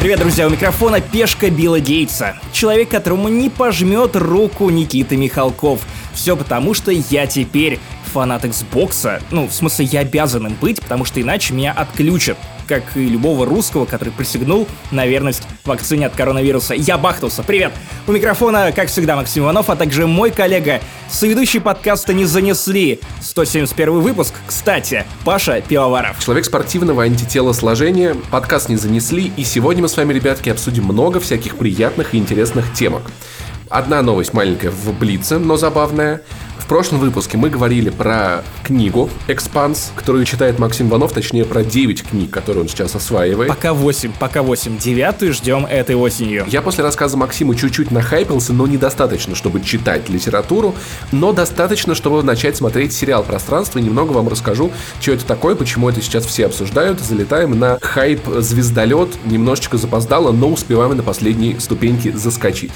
Привет, 0.00 0.18
друзья, 0.18 0.46
у 0.46 0.50
микрофона 0.50 1.02
пешка 1.02 1.50
Билла 1.50 1.78
Гейтса. 1.78 2.40
Человек, 2.54 2.88
которому 2.88 3.28
не 3.28 3.50
пожмет 3.50 4.16
руку 4.16 4.70
Никита 4.70 5.14
Михалков. 5.14 5.82
Все 6.14 6.38
потому, 6.38 6.72
что 6.72 6.90
я 6.90 7.26
теперь 7.26 7.78
фанат 8.10 8.46
Xbox. 8.46 9.22
Ну, 9.30 9.46
в 9.46 9.52
смысле, 9.52 9.84
я 9.84 10.00
обязан 10.00 10.46
им 10.46 10.56
быть, 10.58 10.80
потому 10.80 11.04
что 11.04 11.20
иначе 11.20 11.52
меня 11.52 11.72
отключат 11.72 12.38
как 12.70 12.96
и 12.96 13.00
любого 13.00 13.44
русского, 13.46 13.84
который 13.84 14.10
присягнул 14.10 14.68
на 14.92 15.04
верность 15.04 15.42
вакцине 15.64 16.06
от 16.06 16.14
коронавируса. 16.14 16.72
Я 16.72 16.98
бахнулся. 16.98 17.42
Привет! 17.42 17.72
У 18.06 18.12
микрофона, 18.12 18.70
как 18.70 18.86
всегда, 18.86 19.16
Максим 19.16 19.42
Иванов, 19.42 19.70
а 19.70 19.74
также 19.74 20.06
мой 20.06 20.30
коллега, 20.30 20.80
соведущий 21.10 21.60
подкаста 21.60 22.14
«Не 22.14 22.26
занесли». 22.26 23.00
171 23.22 23.98
выпуск, 23.98 24.34
кстати, 24.46 25.04
Паша 25.24 25.60
Пивоваров. 25.60 26.24
Человек 26.24 26.44
спортивного 26.44 27.02
антителосложения, 27.02 28.14
подкаст 28.30 28.68
«Не 28.68 28.76
занесли», 28.76 29.32
и 29.36 29.42
сегодня 29.42 29.82
мы 29.82 29.88
с 29.88 29.96
вами, 29.96 30.12
ребятки, 30.12 30.48
обсудим 30.48 30.84
много 30.84 31.18
всяких 31.18 31.56
приятных 31.56 32.14
и 32.14 32.18
интересных 32.18 32.72
темок. 32.72 33.02
Одна 33.68 34.00
новость 34.02 34.32
маленькая 34.32 34.70
в 34.70 34.96
Блице, 34.96 35.38
но 35.38 35.56
забавная 35.56 36.22
прошлом 36.70 37.00
выпуске 37.00 37.36
мы 37.36 37.50
говорили 37.50 37.90
про 37.90 38.44
книгу 38.62 39.10
«Экспанс», 39.26 39.90
которую 39.96 40.24
читает 40.24 40.60
Максим 40.60 40.88
Иванов, 40.88 41.12
точнее 41.12 41.44
про 41.44 41.64
9 41.64 42.04
книг, 42.04 42.30
которые 42.30 42.62
он 42.62 42.68
сейчас 42.68 42.94
осваивает. 42.94 43.48
Пока 43.48 43.74
8, 43.74 44.12
пока 44.20 44.44
8. 44.44 44.78
Девятую 44.78 45.34
ждем 45.34 45.66
этой 45.66 45.96
осенью. 45.96 46.44
Я 46.46 46.62
после 46.62 46.84
рассказа 46.84 47.16
Максима 47.16 47.56
чуть-чуть 47.56 47.90
нахайпился, 47.90 48.52
но 48.52 48.68
недостаточно, 48.68 49.34
чтобы 49.34 49.62
читать 49.62 50.08
литературу, 50.08 50.76
но 51.10 51.32
достаточно, 51.32 51.96
чтобы 51.96 52.22
начать 52.22 52.56
смотреть 52.56 52.92
сериал 52.92 53.24
«Пространство», 53.24 53.80
и 53.80 53.82
немного 53.82 54.12
вам 54.12 54.28
расскажу, 54.28 54.70
что 55.00 55.10
это 55.10 55.26
такое, 55.26 55.56
почему 55.56 55.88
это 55.88 56.00
сейчас 56.00 56.24
все 56.24 56.46
обсуждают. 56.46 57.00
Залетаем 57.00 57.58
на 57.58 57.80
хайп 57.80 58.20
«Звездолет», 58.38 59.08
немножечко 59.24 59.76
запоздало, 59.76 60.30
но 60.30 60.48
успеваем 60.48 60.96
на 60.96 61.02
последней 61.02 61.58
ступеньке 61.58 62.16
заскочить. 62.16 62.70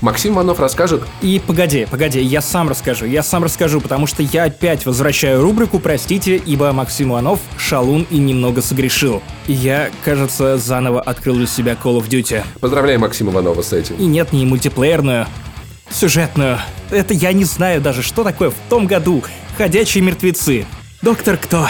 Максим 0.00 0.34
Иванов 0.34 0.60
расскажет... 0.60 1.02
И 1.22 1.40
погоди, 1.44 1.86
погоди, 1.90 2.20
я 2.20 2.40
сам 2.40 2.68
расскажу, 2.68 3.06
я 3.06 3.22
сам 3.22 3.44
расскажу, 3.44 3.80
потому 3.80 4.06
что 4.06 4.22
я 4.22 4.44
опять 4.44 4.86
возвращаю 4.86 5.42
рубрику 5.42 5.78
«Простите, 5.78 6.36
ибо 6.36 6.72
Максим 6.72 7.10
Иванов 7.10 7.40
шалун 7.58 8.06
и 8.10 8.18
немного 8.18 8.62
согрешил». 8.62 9.22
Я, 9.46 9.90
кажется, 10.04 10.58
заново 10.58 11.00
открыл 11.00 11.36
для 11.36 11.46
себя 11.46 11.76
Call 11.82 11.98
of 11.98 12.08
Duty. 12.08 12.42
Поздравляю 12.60 13.00
Максима 13.00 13.32
Иванова 13.32 13.62
с 13.62 13.72
этим. 13.72 13.96
И 13.96 14.04
нет, 14.06 14.32
не 14.32 14.44
мультиплеерную, 14.44 15.26
сюжетную. 15.90 16.58
Это 16.90 17.14
я 17.14 17.32
не 17.32 17.44
знаю 17.44 17.80
даже, 17.80 18.02
что 18.02 18.24
такое 18.24 18.50
в 18.50 18.56
том 18.68 18.86
году 18.86 19.22
«Ходячие 19.56 20.02
мертвецы». 20.02 20.66
Доктор 21.02 21.36
Кто? 21.36 21.68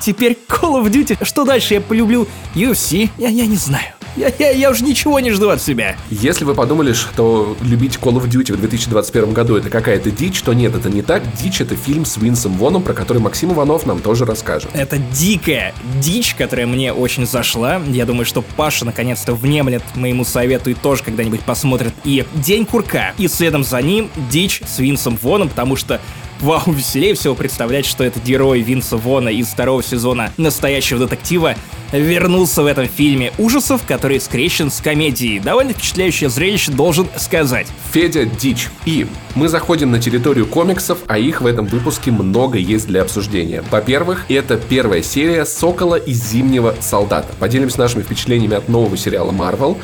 Теперь 0.00 0.38
Call 0.48 0.82
of 0.82 0.90
Duty. 0.90 1.24
Что 1.24 1.44
дальше 1.44 1.74
я 1.74 1.80
полюблю? 1.80 2.26
UFC? 2.54 3.10
Я, 3.18 3.28
я 3.28 3.46
не 3.46 3.56
знаю. 3.56 3.97
Я, 4.16 4.32
я, 4.38 4.50
я 4.50 4.70
уже 4.70 4.84
ничего 4.84 5.20
не 5.20 5.30
жду 5.30 5.48
от 5.50 5.62
себя. 5.62 5.96
Если 6.10 6.44
вы 6.44 6.54
подумали, 6.54 6.92
что 6.92 7.56
любить 7.62 7.96
Call 7.96 8.14
of 8.14 8.28
Duty 8.28 8.54
в 8.54 8.60
2021 8.60 9.32
году 9.32 9.56
это 9.56 9.70
какая-то 9.70 10.10
дичь, 10.10 10.40
то 10.42 10.52
нет, 10.52 10.74
это 10.74 10.88
не 10.88 11.02
так. 11.02 11.22
Дичь 11.40 11.60
это 11.60 11.76
фильм 11.76 12.04
с 12.04 12.16
Винсом 12.16 12.52
Воном, 12.54 12.82
про 12.82 12.94
который 12.94 13.18
Максим 13.18 13.52
Иванов 13.52 13.86
нам 13.86 14.00
тоже 14.00 14.24
расскажет. 14.24 14.70
Это 14.74 14.98
дикая 14.98 15.74
дичь, 16.00 16.34
которая 16.34 16.66
мне 16.66 16.92
очень 16.92 17.26
зашла. 17.26 17.80
Я 17.88 18.06
думаю, 18.06 18.24
что 18.24 18.42
Паша 18.42 18.84
наконец-то 18.84 19.34
внемлет 19.34 19.82
моему 19.94 20.24
совету 20.24 20.70
и 20.70 20.74
тоже 20.74 21.02
когда-нибудь 21.02 21.40
посмотрит 21.40 21.92
и 22.04 22.24
День 22.34 22.66
курка. 22.66 23.12
И 23.18 23.28
следом 23.28 23.64
за 23.64 23.80
ним 23.82 24.10
дичь 24.30 24.62
с 24.66 24.78
Винсом 24.78 25.18
Воном, 25.22 25.48
потому 25.48 25.76
что 25.76 26.00
Вау, 26.40 26.70
веселее 26.72 27.14
всего 27.14 27.34
представлять, 27.34 27.84
что 27.84 28.04
этот 28.04 28.22
герой 28.22 28.60
Винса 28.60 28.96
Вона 28.96 29.30
из 29.30 29.48
второго 29.48 29.82
сезона 29.82 30.32
настоящего 30.36 31.00
детектива 31.00 31.56
вернулся 31.92 32.62
в 32.62 32.66
этом 32.66 32.86
фильме 32.86 33.32
ужасов, 33.38 33.82
который 33.86 34.20
скрещен 34.20 34.70
с 34.70 34.80
комедией. 34.80 35.40
Довольно 35.40 35.72
впечатляющее 35.72 36.30
зрелище, 36.30 36.70
должен 36.70 37.08
сказать. 37.16 37.66
Федя 37.92 38.24
Дичь. 38.24 38.68
И 38.84 39.06
мы 39.34 39.48
заходим 39.48 39.90
на 39.90 39.98
территорию 39.98 40.46
комиксов, 40.46 40.98
а 41.08 41.18
их 41.18 41.40
в 41.40 41.46
этом 41.46 41.66
выпуске 41.66 42.12
много 42.12 42.58
есть 42.58 42.86
для 42.86 43.02
обсуждения. 43.02 43.64
Во-первых, 43.70 44.26
это 44.28 44.56
первая 44.56 45.02
серия 45.02 45.44
«Сокола 45.44 45.96
из 45.96 46.22
Зимнего 46.24 46.76
солдата». 46.80 47.28
Поделимся 47.40 47.80
нашими 47.80 48.02
впечатлениями 48.02 48.54
от 48.54 48.68
нового 48.68 48.96
сериала 48.96 49.32
Marvel 49.32 49.76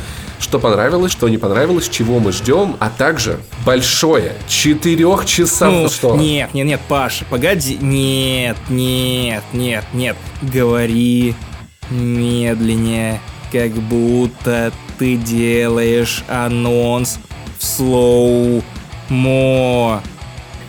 что 0.44 0.60
понравилось, 0.60 1.10
что 1.10 1.28
не 1.28 1.38
понравилось, 1.38 1.88
чего 1.88 2.20
мы 2.20 2.30
ждем, 2.30 2.76
а 2.78 2.90
также 2.90 3.40
большое 3.64 4.34
четырехчасовое... 4.46 5.82
Ну, 5.82 5.88
что? 5.88 6.14
Нет, 6.16 6.52
нет, 6.54 6.66
нет, 6.66 6.80
Паша, 6.86 7.24
погоди. 7.24 7.78
Нет, 7.80 8.56
нет, 8.68 9.42
нет, 9.52 9.84
нет. 9.92 10.16
Говори 10.42 11.34
медленнее, 11.90 13.20
как 13.50 13.72
будто 13.72 14.70
ты 14.98 15.16
делаешь 15.16 16.22
анонс 16.28 17.18
в 17.58 17.64
слоу-мо. 17.64 18.62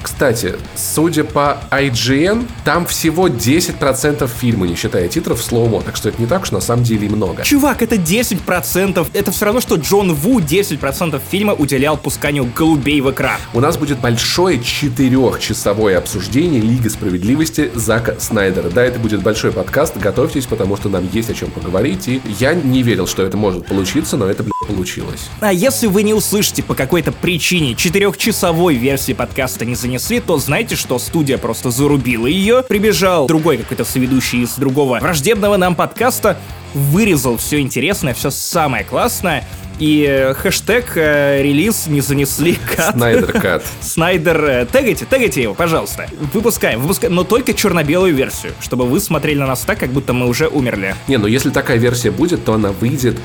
Кстати, 0.06 0.54
судя 0.76 1.24
по 1.24 1.58
IGN, 1.72 2.48
там 2.64 2.86
всего 2.86 3.28
10% 3.28 4.30
фильма, 4.40 4.68
не 4.68 4.76
считая 4.76 5.08
титров, 5.08 5.42
слоумо, 5.42 5.82
так 5.82 5.96
что 5.96 6.10
это 6.10 6.22
не 6.22 6.28
так 6.28 6.44
уж 6.44 6.52
на 6.52 6.60
самом 6.62 6.84
деле 6.84 7.08
и 7.08 7.10
много. 7.10 7.42
Чувак, 7.42 7.82
это 7.82 7.96
10%, 7.96 9.08
это 9.12 9.32
все 9.32 9.46
равно, 9.46 9.62
что 9.62 9.78
Джон 9.78 10.14
Ву 10.14 10.40
10% 10.40 11.20
фильма 11.32 11.54
уделял 11.54 11.98
пусканию 11.98 12.48
голубей 12.56 13.02
в 13.02 13.10
экран. 13.10 13.40
У 13.56 13.60
нас 13.60 13.78
будет 13.78 14.00
большое 14.00 14.62
четырехчасовое 14.62 15.98
обсуждение 15.98 16.62
Лиги 16.62 16.88
Справедливости 16.88 17.72
Зака 17.74 18.14
Снайдера. 18.20 18.70
Да, 18.70 18.84
это 18.84 19.00
будет 19.00 19.24
большой 19.24 19.54
подкаст, 19.54 19.98
готовьтесь, 19.98 20.46
потому 20.46 20.78
что 20.78 20.88
нам 20.88 21.10
есть 21.12 21.32
о 21.32 21.34
чем 21.34 21.50
поговорить, 21.50 22.08
и 22.08 22.22
я 22.40 22.54
не 22.54 22.84
верил, 22.84 23.08
что 23.08 23.24
это 23.24 23.38
может 23.38 23.66
получиться, 23.66 24.18
но 24.18 24.28
это, 24.28 24.44
блядь, 24.44 24.54
получилось. 24.68 25.30
А 25.40 25.52
если 25.52 25.88
вы 25.88 26.04
не 26.04 26.14
услышите 26.14 26.62
по 26.62 26.76
какой-то 26.76 27.12
причине 27.12 27.74
четырехчасовой 27.74 28.76
версии 28.76 29.14
подкаста 29.14 29.66
не 29.66 29.74
занят 29.74 29.95
принесли, 29.96 30.20
то 30.20 30.38
знаете, 30.38 30.76
что 30.76 31.00
студия 31.00 31.38
просто 31.38 31.72
зарубила 31.72 32.28
ее. 32.28 32.64
Прибежал 32.68 33.28
другой 33.28 33.58
какой-то 33.58 33.86
соведущий 33.86 34.42
из 34.42 34.56
другого 34.56 35.00
враждебного 35.00 35.56
нам 35.56 35.74
подкаста, 35.74 36.38
вырезал 36.74 37.38
все 37.38 37.62
интересное, 37.62 38.14
все 38.14 38.30
самое 38.30 38.84
классное, 38.84 39.46
и 39.80 40.06
э, 40.08 40.34
хэштег 40.34 40.98
э, 40.98 41.42
релиз 41.42 41.88
не 41.88 42.02
занесли 42.02 42.58
кат. 42.76 42.96
Снайдер 42.96 43.32
кат. 43.42 43.64
Снайдер, 43.80 44.44
э, 44.44 44.68
тегайте, 44.72 45.06
тегайте 45.06 45.42
его, 45.42 45.54
пожалуйста. 45.54 46.10
Выпускаем, 46.34 46.82
выпускаем, 46.82 47.16
но 47.16 47.24
только 47.24 47.54
черно-белую 47.54 48.14
версию, 48.14 48.54
чтобы 48.60 48.86
вы 48.86 49.00
смотрели 49.00 49.40
на 49.40 49.48
нас 49.48 49.62
так, 49.62 49.80
как 49.80 49.92
будто 49.92 50.12
мы 50.12 50.28
уже 50.28 50.48
умерли. 50.48 50.96
Не, 51.08 51.18
ну 51.18 51.28
если 51.28 51.52
такая 51.52 51.78
версия 51.78 52.12
будет, 52.12 52.44
то 52.44 52.54
она 52.54 52.72
выйдет 52.72 53.18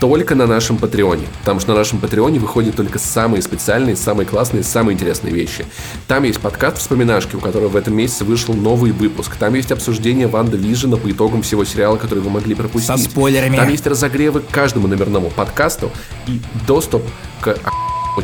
только 0.00 0.34
на 0.34 0.46
нашем 0.46 0.78
Патреоне. 0.78 1.26
Потому 1.40 1.60
что 1.60 1.72
на 1.72 1.78
нашем 1.78 1.98
Патреоне 1.98 2.38
выходят 2.38 2.76
только 2.76 2.98
самые 2.98 3.42
специальные, 3.42 3.96
самые 3.96 4.26
классные, 4.26 4.62
самые 4.62 4.94
интересные 4.94 5.34
вещи. 5.34 5.66
Там 6.06 6.24
есть 6.24 6.40
подкаст 6.40 6.78
«Вспоминашки», 6.78 7.36
у 7.36 7.40
которого 7.40 7.68
в 7.68 7.76
этом 7.76 7.96
месяце 7.96 8.24
вышел 8.24 8.54
новый 8.54 8.92
выпуск. 8.92 9.36
Там 9.36 9.54
есть 9.54 9.72
обсуждение 9.72 10.26
Ванда 10.26 10.56
Вижена 10.56 10.96
по 10.96 11.10
итогам 11.10 11.42
всего 11.42 11.64
сериала, 11.64 11.96
который 11.96 12.20
вы 12.20 12.30
могли 12.30 12.54
пропустить. 12.54 12.96
Со 12.96 13.10
спойлерами. 13.10 13.56
Там 13.56 13.68
есть 13.68 13.86
разогревы 13.86 14.40
к 14.40 14.48
каждому 14.48 14.88
номерному 14.88 15.30
подкасту 15.30 15.90
и 16.26 16.40
доступ 16.66 17.02
к 17.40 17.56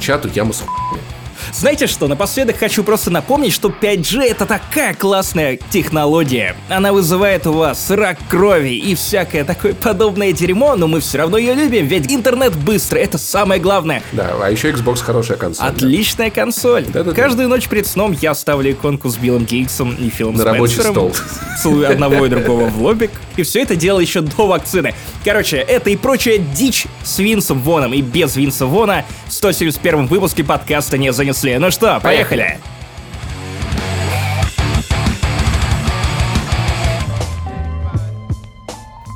чату 0.00 0.28
«Яма 0.34 0.52
с 0.52 0.60
хуями». 0.60 1.23
Знаете 1.52 1.86
что, 1.86 2.08
напоследок 2.08 2.58
хочу 2.58 2.84
просто 2.84 3.10
напомнить, 3.10 3.52
что 3.52 3.68
5G 3.68 4.22
это 4.22 4.46
такая 4.46 4.94
классная 4.94 5.58
технология. 5.70 6.56
Она 6.68 6.92
вызывает 6.92 7.46
у 7.46 7.52
вас 7.52 7.90
рак 7.90 8.18
крови 8.28 8.74
и 8.74 8.94
всякое 8.94 9.44
такое 9.44 9.74
подобное 9.74 10.32
дерьмо, 10.32 10.76
но 10.76 10.86
мы 10.86 11.00
все 11.00 11.18
равно 11.18 11.38
ее 11.38 11.54
любим, 11.54 11.86
ведь 11.86 12.10
интернет 12.12 12.56
быстрый, 12.56 13.02
это 13.02 13.18
самое 13.18 13.60
главное. 13.60 14.02
Да, 14.12 14.34
а 14.40 14.50
еще 14.50 14.70
Xbox 14.70 15.02
хорошая 15.02 15.36
консоль. 15.36 15.66
Отличная 15.66 16.30
да. 16.30 16.34
консоль. 16.34 16.84
Да, 16.86 17.02
да, 17.02 17.12
Каждую 17.12 17.48
ночь 17.48 17.68
перед 17.68 17.86
сном 17.86 18.16
я 18.20 18.34
ставлю 18.34 18.72
иконку 18.72 19.08
с 19.08 19.16
Биллом 19.16 19.44
Гейтсом 19.44 19.94
и 19.94 20.08
Филом 20.08 20.34
На 20.34 20.42
Спенсером. 20.42 20.54
рабочий 20.54 20.80
стол. 20.82 21.14
Целую 21.62 21.90
одного 21.90 22.26
и 22.26 22.28
другого 22.28 22.66
в 22.66 22.82
лобик. 22.82 23.10
И 23.36 23.42
все 23.42 23.62
это 23.62 23.76
дело 23.76 24.00
еще 24.00 24.20
до 24.20 24.46
вакцины. 24.46 24.94
Короче, 25.24 25.56
это 25.56 25.90
и 25.90 25.96
прочая 25.96 26.38
дичь 26.38 26.86
с 27.02 27.18
Винсом 27.18 27.60
Воном 27.60 27.92
и 27.92 28.00
без 28.00 28.36
Винса 28.36 28.66
Вона 28.66 29.04
в 29.26 29.32
171 29.32 30.06
выпуске 30.06 30.44
подкаста 30.44 30.98
не 30.98 31.12
занесли. 31.34 31.58
Ну 31.58 31.70
что, 31.70 32.00
поехали! 32.00 32.58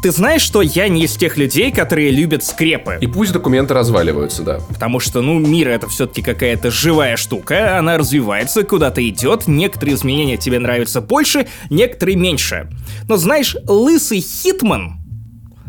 Ты 0.00 0.12
знаешь, 0.12 0.42
что 0.42 0.62
я 0.62 0.86
не 0.88 1.04
из 1.04 1.16
тех 1.16 1.36
людей, 1.36 1.72
которые 1.72 2.12
любят 2.12 2.44
скрепы? 2.44 2.98
И 3.00 3.08
пусть 3.08 3.32
документы 3.32 3.74
разваливаются, 3.74 4.44
да. 4.44 4.60
Потому 4.68 5.00
что, 5.00 5.22
ну, 5.22 5.40
мир 5.40 5.68
это 5.68 5.88
все-таки 5.88 6.22
какая-то 6.22 6.70
живая 6.70 7.16
штука, 7.16 7.78
она 7.78 7.98
развивается, 7.98 8.62
куда-то 8.62 9.06
идет, 9.06 9.48
некоторые 9.48 9.96
изменения 9.96 10.36
тебе 10.36 10.60
нравятся 10.60 11.00
больше, 11.00 11.48
некоторые 11.68 12.16
меньше. 12.16 12.68
Но 13.08 13.16
знаешь, 13.16 13.56
лысый 13.66 14.20
Хитман 14.20 14.98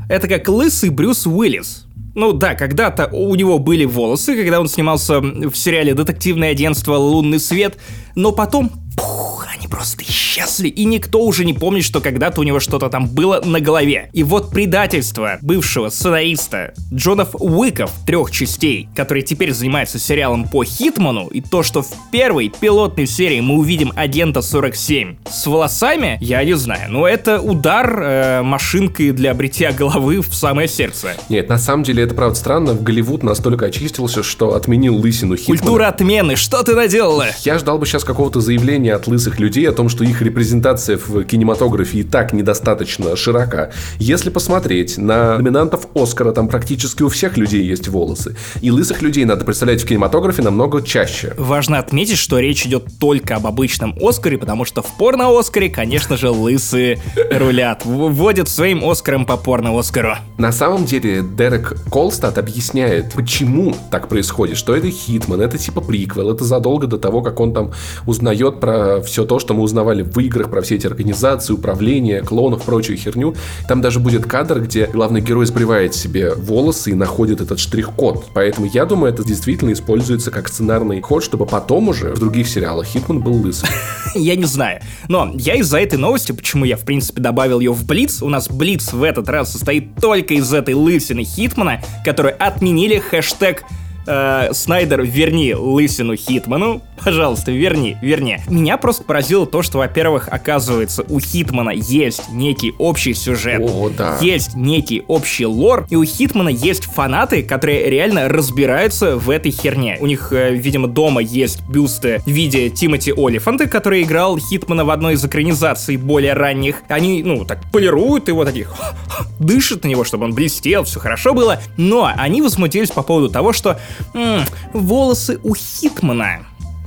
это 0.10 0.28
как 0.28 0.48
лысый 0.48 0.90
Брюс 0.90 1.28
Уиллис. 1.28 1.86
Ну 2.16 2.34
да, 2.34 2.56
когда-то 2.56 3.08
у 3.12 3.34
него 3.36 3.60
были 3.60 3.86
волосы, 3.86 4.36
когда 4.36 4.60
он 4.60 4.68
снимался 4.68 5.20
в 5.22 5.56
сериале 5.56 5.94
«Детективное 5.94 6.52
агентство. 6.52 6.96
Лунный 6.96 7.40
свет», 7.40 7.78
но 8.20 8.34
потом 8.34 8.70
пух, 8.98 9.48
они 9.54 9.68
просто 9.68 10.04
исчезли, 10.04 10.68
и 10.68 10.86
никто 10.86 11.22
уже 11.22 11.46
не 11.46 11.54
помнит, 11.54 11.84
что 11.84 12.02
когда-то 12.02 12.42
у 12.42 12.44
него 12.44 12.60
что-то 12.60 12.90
там 12.90 13.08
было 13.08 13.42
на 13.44 13.60
голове. 13.60 14.10
И 14.14 14.24
вот 14.24 14.52
предательство 14.52 15.38
бывшего 15.42 15.90
сценариста 15.90 16.74
Джонов 16.94 17.30
Уиков 17.34 17.92
трех 18.06 18.32
частей, 18.32 18.90
который 18.96 19.24
теперь 19.24 19.54
занимается 19.54 20.00
сериалом 20.00 20.48
по 20.48 20.64
Хитману, 20.64 21.28
и 21.28 21.42
то, 21.42 21.64
что 21.64 21.82
в 21.82 21.90
первой 22.12 22.50
пилотной 22.50 23.08
серии 23.08 23.40
мы 23.40 23.56
увидим 23.56 23.94
агента 23.96 24.42
47 24.42 25.16
с 25.30 25.48
волосами, 25.48 26.18
я 26.22 26.44
не 26.44 26.56
знаю, 26.56 26.92
но 26.92 27.08
это 27.08 27.40
удар 27.40 28.02
э, 28.02 28.42
машинкой 28.44 29.12
для 29.12 29.34
бритья 29.34 29.72
головы 29.72 30.22
в 30.22 30.34
самое 30.34 30.68
сердце. 30.68 31.14
Нет, 31.30 31.50
на 31.50 31.58
самом 31.58 31.84
деле 31.84 32.04
это 32.04 32.16
правда 32.16 32.36
странно. 32.36 32.74
Голливуд 32.74 33.24
настолько 33.24 33.68
очистился, 33.68 34.24
что 34.24 34.56
отменил 34.56 34.96
лысину 34.96 35.36
Хитмана. 35.38 35.60
Культура 35.60 35.88
отмены, 35.88 36.36
что 36.36 36.64
ты 36.64 36.76
наделала? 36.76 37.28
Я 37.44 37.58
ждал 37.58 37.78
бы 37.78 37.86
сейчас 37.86 38.04
какого-то 38.10 38.42
заявления 38.42 38.96
от 38.96 39.06
лысых 39.06 39.40
людей 39.40 39.70
о 39.70 39.72
том, 39.72 39.88
что 39.88 40.04
их 40.04 40.24
репрезентация 40.24 40.98
в 40.98 41.24
кинематографе 41.26 42.00
и 42.00 42.04
так 42.04 42.34
недостаточно 42.34 43.16
широка. 43.16 43.72
Если 44.00 44.32
посмотреть 44.32 44.98
на 44.98 45.38
номинантов 45.38 45.86
Оскара, 45.94 46.32
там 46.32 46.48
практически 46.48 47.04
у 47.04 47.10
всех 47.10 47.38
людей 47.38 47.64
есть 47.64 47.88
волосы. 47.88 48.36
И 48.62 48.72
лысых 48.72 49.04
людей 49.04 49.26
надо 49.26 49.46
представлять 49.46 49.84
в 49.84 49.86
кинематографе 49.86 50.42
намного 50.42 50.82
чаще. 50.82 51.36
Важно 51.38 51.78
отметить, 51.78 52.18
что 52.18 52.40
речь 52.40 52.66
идет 52.66 52.86
только 53.00 53.36
об 53.36 53.46
обычном 53.46 53.96
Оскаре, 54.02 54.40
потому 54.40 54.66
что 54.66 54.82
в 54.82 54.98
порно-Оскаре, 54.98 55.70
конечно 55.70 56.18
же, 56.18 56.32
лысые 56.32 57.00
рулят. 57.32 57.84
Вводят 57.86 58.50
своим 58.50 58.84
Оскаром 58.84 59.28
по 59.28 59.38
порно-Оскару. 59.38 60.16
На 60.40 60.52
самом 60.52 60.86
деле, 60.86 61.22
Дерек 61.22 61.78
Колстад 61.92 62.40
объясняет, 62.40 63.14
почему 63.14 63.76
так 63.92 64.08
происходит, 64.08 64.58
что 64.58 64.76
это 64.76 64.90
Хитман, 64.90 65.42
это 65.42 65.60
типа 65.60 65.82
приквел, 65.82 66.32
это 66.32 66.44
задолго 66.44 66.88
до 66.88 66.98
того, 66.98 67.22
как 67.22 67.40
он 67.40 67.54
там 67.54 67.72
узнает 68.06 68.60
про 68.60 69.02
все 69.02 69.26
то, 69.26 69.40
что 69.40 69.54
мы 69.54 69.62
узнавали 69.62 70.04
в 70.04 70.18
играх, 70.20 70.50
про 70.50 70.62
все 70.62 70.76
эти 70.76 70.88
организации, 70.88 71.54
управления, 71.54 72.22
клонов, 72.22 72.64
прочую 72.64 72.98
херню. 72.98 73.36
Там 73.68 73.82
даже 73.82 74.00
будет 74.00 74.26
кадр, 74.26 74.62
где 74.62 74.88
главный 74.88 75.22
герой 75.22 75.46
сбривает 75.46 75.96
себе 75.96 76.34
волосы 76.36 76.92
и 76.92 76.94
находит 76.94 77.42
этот 77.42 77.60
штрих-код. 77.60 78.28
Поэтому 78.34 78.68
я 78.68 78.86
думаю, 78.86 79.14
это 79.14 79.24
действительно 79.24 79.74
используется 79.74 80.32
как 80.32 80.48
сценарный 80.48 81.02
ход, 81.02 81.24
чтобы 81.24 81.46
потом 81.46 81.90
уже 81.90 82.14
в 82.14 82.20
других 82.20 82.48
сериалах 82.48 82.88
Хитман 82.88 83.20
был 83.20 83.34
лысый. 83.34 83.70
Я 84.16 84.36
не 84.36 84.46
знаю. 84.46 84.82
Но 85.08 85.32
я 85.36 85.56
из-за 85.56 85.80
этой 85.80 85.98
новости, 85.98 86.32
почему 86.32 86.66
я, 86.66 86.78
в 86.78 86.82
принципе, 86.82 87.22
добавил 87.22 87.60
ее 87.60 87.72
в 87.72 87.86
Блиц, 87.86 88.22
у 88.24 88.30
нас 88.30 88.50
Блиц 88.50 88.92
в 88.92 89.04
этот 89.04 89.30
раз 89.30 89.52
состоит 89.52 89.96
только 89.96 90.34
из 90.34 90.52
этой 90.52 90.74
лысины 90.74 91.24
Хитмана, 91.24 91.82
который 92.04 92.32
отменили 92.32 92.98
хэштег 92.98 93.64
э, 94.08 94.50
Снайдер, 94.54 95.02
верни 95.04 95.54
лысину 95.54 96.16
Хитману, 96.16 96.82
пожалуйста, 97.04 97.52
верни, 97.52 97.98
верни. 98.02 98.40
Меня 98.48 98.78
просто 98.78 99.04
поразило 99.04 99.46
то, 99.46 99.62
что, 99.62 99.80
во-первых, 99.80 100.28
оказывается, 100.30 101.04
у 101.08 101.20
Хитмана 101.20 101.72
есть 101.72 102.30
некий 102.32 102.74
общий 102.78 103.14
сюжет, 103.14 103.62
О, 103.62 103.90
да. 103.90 104.18
есть 104.22 104.56
некий 104.56 105.04
общий 105.08 105.46
лор, 105.46 105.86
и 105.90 105.96
у 105.96 106.04
Хитмана 106.04 106.50
есть 106.50 106.86
фанаты, 106.86 107.44
которые 107.44 107.90
реально 107.90 108.28
разбираются 108.30 109.18
в 109.18 109.30
этой 109.30 109.52
херне. 109.52 109.98
У 110.00 110.06
них, 110.06 110.32
э, 110.32 110.54
видимо, 110.54 110.88
дома 110.88 111.22
есть 111.22 111.62
бюсты 111.68 112.22
в 112.26 112.30
виде 112.30 112.70
Тимоти 112.70 113.14
Олифанта, 113.16 113.68
который 113.68 114.04
играл 114.04 114.38
Хитмана 114.38 114.86
в 114.86 114.90
одной 114.90 115.14
из 115.14 115.26
экранизаций 115.26 115.98
более 115.98 116.34
ранних. 116.34 116.84
Они, 116.88 117.24
ну, 117.24 117.46
так 117.46 117.60
полируют 117.72 118.28
его, 118.28 118.46
таких 118.46 118.74
дышат 119.40 119.84
на 119.84 119.90
него, 119.90 120.04
чтобы 120.04 120.26
он 120.26 120.34
блестел, 120.34 120.84
все 120.84 121.00
хорошо 121.00 121.34
было, 121.34 121.62
но 121.78 122.12
они 122.16 122.42
возмутились 122.42 122.92
по 122.92 123.04
поводу 123.04 123.30
того, 123.30 123.54
что 123.54 123.80
м, 124.14 124.44
волосы 124.74 125.40
у 125.44 125.56
Хитмана 125.56 126.46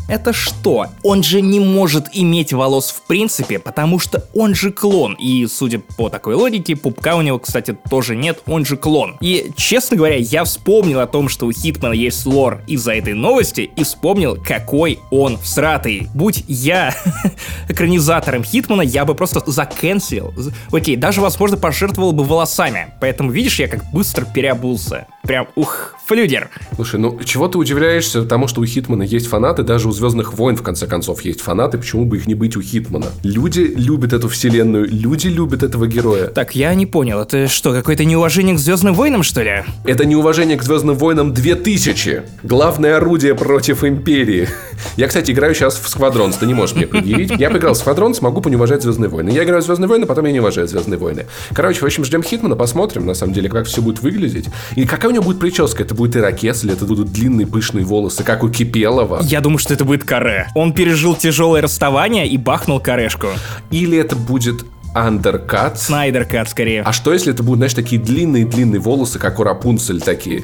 это 0.09 0.33
что? 0.33 0.87
Он 1.03 1.23
же 1.23 1.41
не 1.41 1.61
может 1.61 2.07
иметь 2.13 2.53
волос 2.53 2.91
в 2.91 3.03
принципе, 3.07 3.59
потому 3.59 3.99
что 3.99 4.29
он 4.35 4.55
же 4.55 4.71
клон. 4.71 5.15
И, 5.15 5.47
судя 5.47 5.79
по 5.79 6.09
такой 6.09 6.35
логике, 6.35 6.77
пупка 6.77 7.17
у 7.17 7.23
него, 7.23 7.39
кстати, 7.39 7.77
тоже 7.89 8.17
нет, 8.17 8.41
он 8.47 8.65
же 8.65 8.77
клон. 8.77 9.17
И, 9.21 9.51
честно 9.57 9.97
говоря, 9.97 10.17
я 10.17 10.45
вспомнил 10.45 11.01
о 11.01 11.07
том, 11.07 11.29
что 11.29 11.47
у 11.47 11.53
Хитмана 11.53 11.93
есть 11.95 12.27
лор 12.27 12.63
из-за 12.67 12.95
этой 12.95 13.15
новости, 13.15 13.71
и 13.75 13.85
вспомнил, 13.85 14.37
какой 14.37 14.99
он 15.11 15.39
всратый. 15.39 16.09
Будь 16.15 16.45
я 16.49 16.95
экранизатором 17.69 18.45
Хитмана, 18.45 18.83
я 18.83 19.05
бы 19.05 19.15
просто 19.15 19.43
закенсил. 19.47 20.35
Окей, 20.71 20.97
даже, 20.97 21.21
возможно, 21.21 21.57
пожертвовал 21.57 22.13
бы 22.13 22.25
волосами. 22.25 22.95
Поэтому, 23.01 23.31
видишь, 23.31 23.59
я 23.59 23.69
как 23.69 23.85
быстро 23.93 24.25
переобулся. 24.25 25.07
Прям, 25.23 25.47
ух, 25.55 25.95
флюгер. 26.07 26.51
Слушай, 26.75 27.01
ну 27.01 27.19
чего 27.25 27.49
ты 27.49 27.59
удивляешься 27.59 28.25
тому, 28.25 28.49
что 28.49 28.61
у 28.61 28.67
Хитмана 28.67 29.03
есть 29.03 29.29
фанаты, 29.29 29.63
даже 29.63 29.89
у 29.89 29.92
Звездных 29.93 30.35
войн, 30.35 30.57
в 30.57 30.63
конце 30.63 30.87
концов, 30.87 31.23
есть 31.23 31.41
фанаты, 31.41 31.79
почему 31.79 32.05
бы 32.05 32.17
их 32.17 32.27
не 32.27 32.35
быть 32.35 32.57
у 32.57 32.63
Хитмана? 32.63 33.07
Люди 33.23 33.61
любят 33.61 34.13
эту 34.13 34.29
вселенную, 34.29 34.89
люди 34.89 35.29
любят 35.29 35.63
этого 35.63 35.87
героя. 35.87 36.27
Так, 36.27 36.55
я 36.55 36.75
не 36.75 36.87
понял, 36.87 37.21
это 37.21 37.49
что, 37.49 37.73
какое-то 37.73 38.05
неуважение 38.05 38.55
к 38.55 38.59
Звездным 38.59 38.95
войнам, 38.95 39.23
что 39.23 39.43
ли? 39.43 39.65
Это 39.85 40.05
неуважение 40.05 40.57
к 40.57 40.63
Звездным 40.63 40.97
войнам 40.97 41.33
2000. 41.33 42.23
Главное 42.43 42.97
орудие 42.97 43.35
против 43.35 43.85
Империи. 43.85 44.49
Я, 44.97 45.09
кстати, 45.09 45.31
играю 45.31 45.55
сейчас 45.55 45.79
в 45.79 45.89
Сквадронс, 45.89 46.37
ты 46.37 46.47
не 46.47 46.55
можешь 46.55 46.77
мне 46.77 46.87
предъявить. 46.87 47.31
Я 47.39 47.51
поиграл 47.51 47.75
в 47.75 47.79
Сквадронс, 47.79 48.21
могу 48.21 48.41
понеуважать 48.41 48.83
Звездные 48.83 49.09
войны. 49.09 49.31
Я 49.31 49.45
играю 49.45 49.63
в 49.63 49.65
Звездные 49.65 49.89
войны, 49.89 50.07
потом 50.07 50.27
я 50.27 50.33
не 50.33 50.41
уважаю 50.41 50.69
Звездные 50.69 50.99
войны. 50.99 51.27
Короче, 51.55 51.81
в 51.81 51.85
общем, 51.85 52.05
ждем 52.05 52.23
Хитмана, 52.23 52.57
посмотрим, 52.57 53.07
на 53.07 53.15
самом 53.15 53.33
деле, 53.33 53.49
как 53.49 53.67
все 53.67 53.81
будет 53.81 54.03
выглядеть. 54.03 54.47
И 54.77 54.87
какая 54.87 55.09
у 55.09 55.11
него 55.13 55.25
будет 55.25 55.39
прическа? 55.39 55.83
Это 55.83 55.95
будет 55.95 56.17
ирокез 56.17 56.65
или 56.65 56.73
это 56.73 56.85
будут 56.85 57.13
длинные 57.13 57.47
пышные 57.47 57.85
волосы, 57.85 58.25
как 58.25 58.43
у 58.45 58.49
Кипелова? 58.49 59.21
Я 59.23 59.41
думаю, 59.41 59.59
что 59.59 59.75
это 59.75 59.82
будет 59.85 60.05
каре. 60.05 60.49
Он 60.55 60.73
пережил 60.73 61.15
тяжелое 61.15 61.63
расставание 61.63 62.27
и 62.27 62.37
бахнул 62.37 62.81
корешку. 62.81 63.29
Или 63.71 63.99
это 63.99 64.17
будет 64.17 64.65
андеркат. 64.95 65.79
Снайдер 65.79 66.25
кат 66.25 66.51
скорее. 66.51 66.83
А 66.83 66.93
что 66.93 67.13
если 67.13 67.33
это 67.33 67.43
будут, 67.43 67.59
знаешь, 67.59 67.75
такие 67.75 68.01
длинные-длинные 68.01 68.81
волосы, 68.81 69.19
как 69.19 69.41
у 69.41 69.43
Рапунцель 69.43 70.01
такие? 70.01 70.43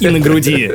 И 0.00 0.08
на 0.08 0.20
груди. 0.20 0.72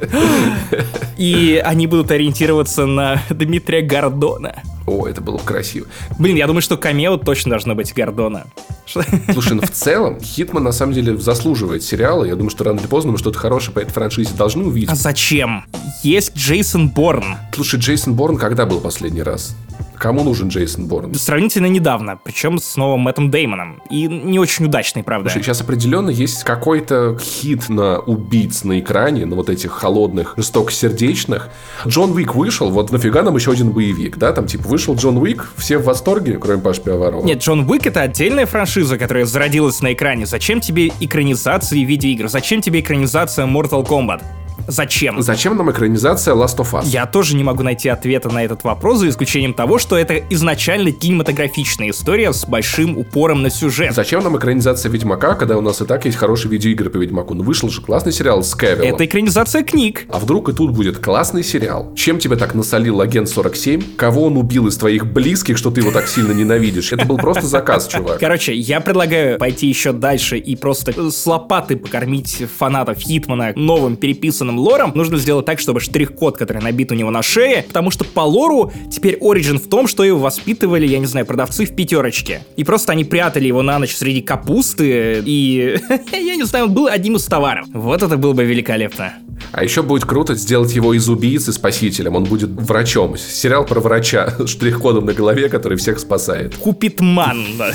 И 1.17 1.61
они 1.63 1.87
будут 1.87 2.11
ориентироваться 2.11 2.85
на 2.85 3.21
Дмитрия 3.29 3.81
Гордона. 3.81 4.63
О, 4.89 5.07
это 5.07 5.21
было 5.21 5.37
бы 5.37 5.43
красиво. 5.43 5.85
Блин, 6.17 6.35
я 6.35 6.47
думаю, 6.47 6.63
что 6.63 6.75
камео 6.75 7.17
точно 7.17 7.51
должно 7.51 7.75
быть 7.75 7.93
Гордона. 7.93 8.47
Слушай, 8.85 9.53
ну 9.53 9.61
в 9.61 9.69
целом, 9.69 10.19
Хитман 10.19 10.63
на 10.63 10.71
самом 10.71 10.93
деле 10.93 11.15
заслуживает 11.15 11.83
сериала. 11.83 12.23
Я 12.23 12.35
думаю, 12.35 12.49
что 12.49 12.63
рано 12.63 12.79
или 12.79 12.87
поздно 12.87 13.11
мы 13.11 13.19
что-то 13.19 13.37
хорошее 13.37 13.73
по 13.73 13.79
этой 13.79 13.91
франшизе 13.91 14.33
должны 14.33 14.65
увидеть. 14.65 14.89
А 14.89 14.95
зачем? 14.95 15.65
Есть 16.01 16.35
Джейсон 16.35 16.89
Борн. 16.89 17.37
Слушай, 17.53 17.79
Джейсон 17.79 18.15
Борн 18.15 18.37
когда 18.37 18.65
был 18.65 18.79
последний 18.79 19.21
раз? 19.21 19.55
Кому 19.99 20.23
нужен 20.23 20.47
Джейсон 20.47 20.87
Борн? 20.87 21.13
Сравнительно 21.13 21.65
недавно, 21.65 22.17
причем 22.23 22.57
с 22.57 22.77
новым 22.77 23.01
Мэттом 23.01 23.29
Деймоном. 23.29 23.81
И 23.89 24.07
не 24.07 24.39
очень 24.39 24.65
удачный, 24.65 25.03
правда. 25.03 25.29
Слушай, 25.29 25.43
сейчас 25.43 25.59
определенно 25.59 26.09
есть 26.09 26.45
какой-то 26.45 27.17
хит 27.19 27.67
на 27.67 27.99
убийц 27.99 28.63
на 28.63 28.79
экране, 28.79 29.25
на 29.25 29.35
вот 29.35 29.49
этих 29.49 29.71
холодных, 29.71 30.35
жестокосердечных. 30.37 31.49
Джон 31.85 32.11
Уик 32.13 32.33
вышел, 32.33 32.69
вот 32.69 32.91
нафига 32.91 33.23
нам 33.23 33.35
еще 33.35 33.51
один 33.51 33.71
боевик, 33.71 34.17
да? 34.17 34.31
Там 34.31 34.47
типа 34.47 34.69
вышел 34.79 34.95
Джон 34.95 35.17
Уик, 35.17 35.51
все 35.57 35.77
в 35.77 35.83
восторге, 35.83 36.37
кроме 36.39 36.61
Паши 36.61 36.79
Пиаварова. 36.79 37.25
Нет, 37.25 37.39
Джон 37.39 37.69
Уик 37.69 37.85
это 37.85 37.99
отдельная 37.99 38.45
франшиза, 38.45 38.97
которая 38.97 39.25
зародилась 39.25 39.81
на 39.81 39.91
экране. 39.91 40.25
Зачем 40.25 40.61
тебе 40.61 40.93
экранизации 41.01 41.81
видеоигр? 41.81 42.29
Зачем 42.29 42.61
тебе 42.61 42.79
экранизация 42.79 43.45
Mortal 43.45 43.85
Kombat? 43.85 44.23
Зачем? 44.67 45.21
Зачем 45.21 45.57
нам 45.57 45.71
экранизация 45.71 46.35
Last 46.35 46.57
of 46.57 46.71
Us? 46.73 46.85
Я 46.85 47.05
тоже 47.05 47.35
не 47.35 47.43
могу 47.43 47.63
найти 47.63 47.89
ответа 47.89 48.29
на 48.29 48.43
этот 48.43 48.63
вопрос, 48.63 48.99
за 48.99 49.09
исключением 49.09 49.53
того, 49.53 49.79
что 49.79 49.97
это 49.97 50.15
изначально 50.29 50.91
кинематографичная 50.91 51.89
история 51.89 52.33
с 52.33 52.45
большим 52.45 52.97
упором 52.97 53.41
на 53.41 53.49
сюжет. 53.49 53.93
Зачем 53.93 54.23
нам 54.23 54.37
экранизация 54.37 54.91
Ведьмака, 54.91 55.35
когда 55.35 55.57
у 55.57 55.61
нас 55.61 55.81
и 55.81 55.85
так 55.85 56.05
есть 56.05 56.17
хорошие 56.17 56.51
видеоигры 56.51 56.89
по 56.89 56.97
Ведьмаку? 56.97 57.33
Ну 57.33 57.43
вышел 57.43 57.69
же 57.69 57.81
классный 57.81 58.11
сериал 58.11 58.43
с 58.43 58.55
Кевиллом. 58.55 58.93
Это 58.93 59.05
экранизация 59.05 59.63
книг. 59.63 60.05
А 60.09 60.19
вдруг 60.19 60.49
и 60.49 60.53
тут 60.53 60.71
будет 60.71 60.99
классный 60.99 61.43
сериал? 61.43 61.93
Чем 61.95 62.19
тебя 62.19 62.35
так 62.35 62.55
насолил 62.55 63.01
агент 63.01 63.29
47? 63.29 63.95
Кого 63.95 64.25
он 64.25 64.37
убил 64.37 64.67
из 64.67 64.77
твоих 64.77 65.05
близких, 65.05 65.57
что 65.57 65.71
ты 65.71 65.81
его 65.81 65.91
так 65.91 66.07
сильно 66.07 66.31
ненавидишь? 66.31 66.91
Это 66.91 67.05
был 67.05 67.17
просто 67.17 67.47
заказ, 67.47 67.87
чувак. 67.91 68.19
Короче, 68.19 68.53
я 68.55 68.79
предлагаю 68.81 69.37
пойти 69.37 69.67
еще 69.67 69.93
дальше 69.93 70.37
и 70.37 70.55
просто 70.55 71.11
с 71.11 71.25
лопаты 71.25 71.77
покормить 71.77 72.43
фанатов 72.57 72.99
Хитмана 72.99 73.53
новым 73.55 73.95
переписанным 73.95 74.48
лором. 74.57 74.91
Нужно 74.95 75.17
сделать 75.17 75.45
так, 75.45 75.59
чтобы 75.59 75.79
штрих-код, 75.79 76.37
который 76.37 76.61
набит 76.61 76.91
у 76.91 76.95
него 76.95 77.11
на 77.11 77.21
шее, 77.21 77.65
потому 77.67 77.91
что 77.91 78.05
по 78.05 78.21
лору 78.21 78.71
теперь 78.91 79.17
Origin 79.19 79.57
в 79.57 79.69
том, 79.69 79.87
что 79.87 80.03
его 80.03 80.19
воспитывали, 80.19 80.87
я 80.87 80.99
не 80.99 81.05
знаю, 81.05 81.25
продавцы 81.25 81.65
в 81.65 81.75
пятерочке. 81.75 82.43
И 82.55 82.63
просто 82.63 82.93
они 82.93 83.03
прятали 83.03 83.47
его 83.47 83.61
на 83.61 83.79
ночь 83.79 83.95
среди 83.95 84.21
капусты, 84.21 85.21
и 85.25 85.79
я 86.11 86.35
не 86.35 86.43
знаю, 86.43 86.65
он 86.65 86.73
был 86.73 86.87
одним 86.87 87.17
из 87.17 87.25
товаров. 87.25 87.67
Вот 87.73 88.01
это 88.01 88.17
было 88.17 88.33
бы 88.33 88.45
великолепно. 88.45 89.13
А 89.51 89.63
еще 89.63 89.81
будет 89.81 90.05
круто 90.05 90.35
сделать 90.35 90.73
его 90.73 90.93
из 90.93 91.09
убийцы 91.09 91.53
спасителем. 91.53 92.15
Он 92.15 92.23
будет 92.23 92.49
врачом. 92.49 93.17
Сериал 93.17 93.65
про 93.65 93.79
врача 93.79 94.33
с 94.39 94.49
штрих-кодом 94.49 95.05
на 95.05 95.13
голове, 95.13 95.49
который 95.49 95.77
всех 95.77 95.99
спасает. 95.99 96.55
Купитман. 96.55 97.45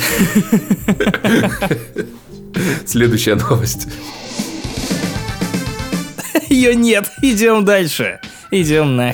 Следующая 2.87 3.35
новость. 3.35 3.89
Ее 6.55 6.77
нет. 6.77 7.11
Идем 7.21 7.65
дальше. 7.65 8.21
Идем 8.53 8.95
на. 8.95 9.13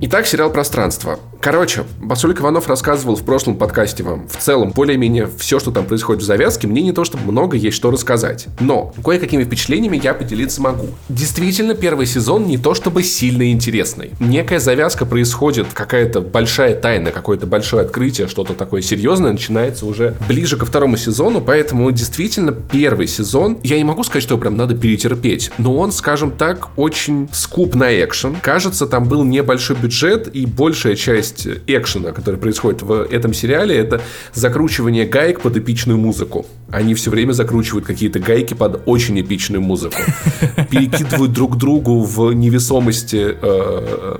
Итак, 0.00 0.26
сериал 0.26 0.50
«Пространство». 0.50 1.20
Короче, 1.44 1.84
поскольку 2.08 2.40
Иванов 2.40 2.68
рассказывал 2.68 3.16
в 3.16 3.22
прошлом 3.22 3.56
подкасте 3.56 4.02
вам 4.02 4.26
в 4.28 4.38
целом 4.38 4.70
более-менее 4.70 5.28
все, 5.36 5.58
что 5.60 5.72
там 5.72 5.84
происходит 5.84 6.22
в 6.22 6.24
завязке, 6.24 6.66
мне 6.66 6.80
не 6.80 6.92
то 6.92 7.04
чтобы 7.04 7.30
много 7.30 7.58
есть 7.58 7.76
что 7.76 7.90
рассказать. 7.90 8.46
Но 8.60 8.94
кое-какими 9.04 9.44
впечатлениями 9.44 10.00
я 10.02 10.14
поделиться 10.14 10.62
могу. 10.62 10.86
Действительно, 11.10 11.74
первый 11.74 12.06
сезон 12.06 12.46
не 12.46 12.56
то 12.56 12.72
чтобы 12.72 13.02
сильно 13.02 13.52
интересный. 13.52 14.12
Некая 14.20 14.58
завязка 14.58 15.04
происходит, 15.04 15.66
какая-то 15.74 16.22
большая 16.22 16.74
тайна, 16.76 17.10
какое-то 17.10 17.46
большое 17.46 17.82
открытие, 17.84 18.26
что-то 18.26 18.54
такое 18.54 18.80
серьезное 18.80 19.32
начинается 19.32 19.84
уже 19.84 20.16
ближе 20.26 20.56
ко 20.56 20.64
второму 20.64 20.96
сезону, 20.96 21.42
поэтому 21.42 21.92
действительно 21.92 22.52
первый 22.52 23.06
сезон, 23.06 23.58
я 23.62 23.76
не 23.76 23.84
могу 23.84 24.02
сказать, 24.02 24.22
что 24.22 24.38
прям 24.38 24.56
надо 24.56 24.74
перетерпеть, 24.74 25.50
но 25.58 25.76
он, 25.76 25.92
скажем 25.92 26.30
так, 26.30 26.70
очень 26.78 27.28
скуп 27.34 27.74
на 27.74 27.92
экшен. 28.02 28.34
Кажется, 28.40 28.86
там 28.86 29.04
был 29.04 29.24
небольшой 29.24 29.76
бюджет 29.76 30.34
и 30.34 30.46
большая 30.46 30.96
часть 30.96 31.33
часть 31.34 31.48
экшена, 31.66 32.12
который 32.12 32.38
происходит 32.38 32.82
в 32.82 32.92
этом 32.92 33.34
сериале, 33.34 33.76
это 33.76 34.00
закручивание 34.32 35.06
гаек 35.06 35.40
под 35.40 35.56
эпичную 35.56 35.98
музыку. 35.98 36.46
Они 36.70 36.94
все 36.94 37.10
время 37.10 37.32
закручивают 37.32 37.86
какие-то 37.86 38.18
гайки 38.18 38.54
под 38.54 38.82
очень 38.86 39.20
эпичную 39.20 39.62
музыку. 39.62 39.96
Перекидывают 40.70 41.32
друг 41.32 41.56
другу 41.56 42.02
в 42.02 42.32
невесомости. 42.32 43.36
Э, 43.40 44.18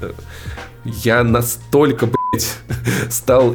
э, 0.00 0.12
я 0.84 1.22
настолько, 1.24 2.06
блядь, 2.06 2.56
стал 3.10 3.54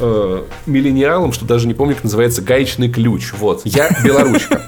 э, 0.00 0.42
миллениалом, 0.66 1.32
что 1.32 1.44
даже 1.44 1.66
не 1.66 1.74
помню, 1.74 1.94
как 1.94 2.04
называется 2.04 2.42
гаечный 2.42 2.90
ключ. 2.90 3.32
Вот. 3.32 3.62
Я 3.64 3.90
белоручка. 4.04 4.62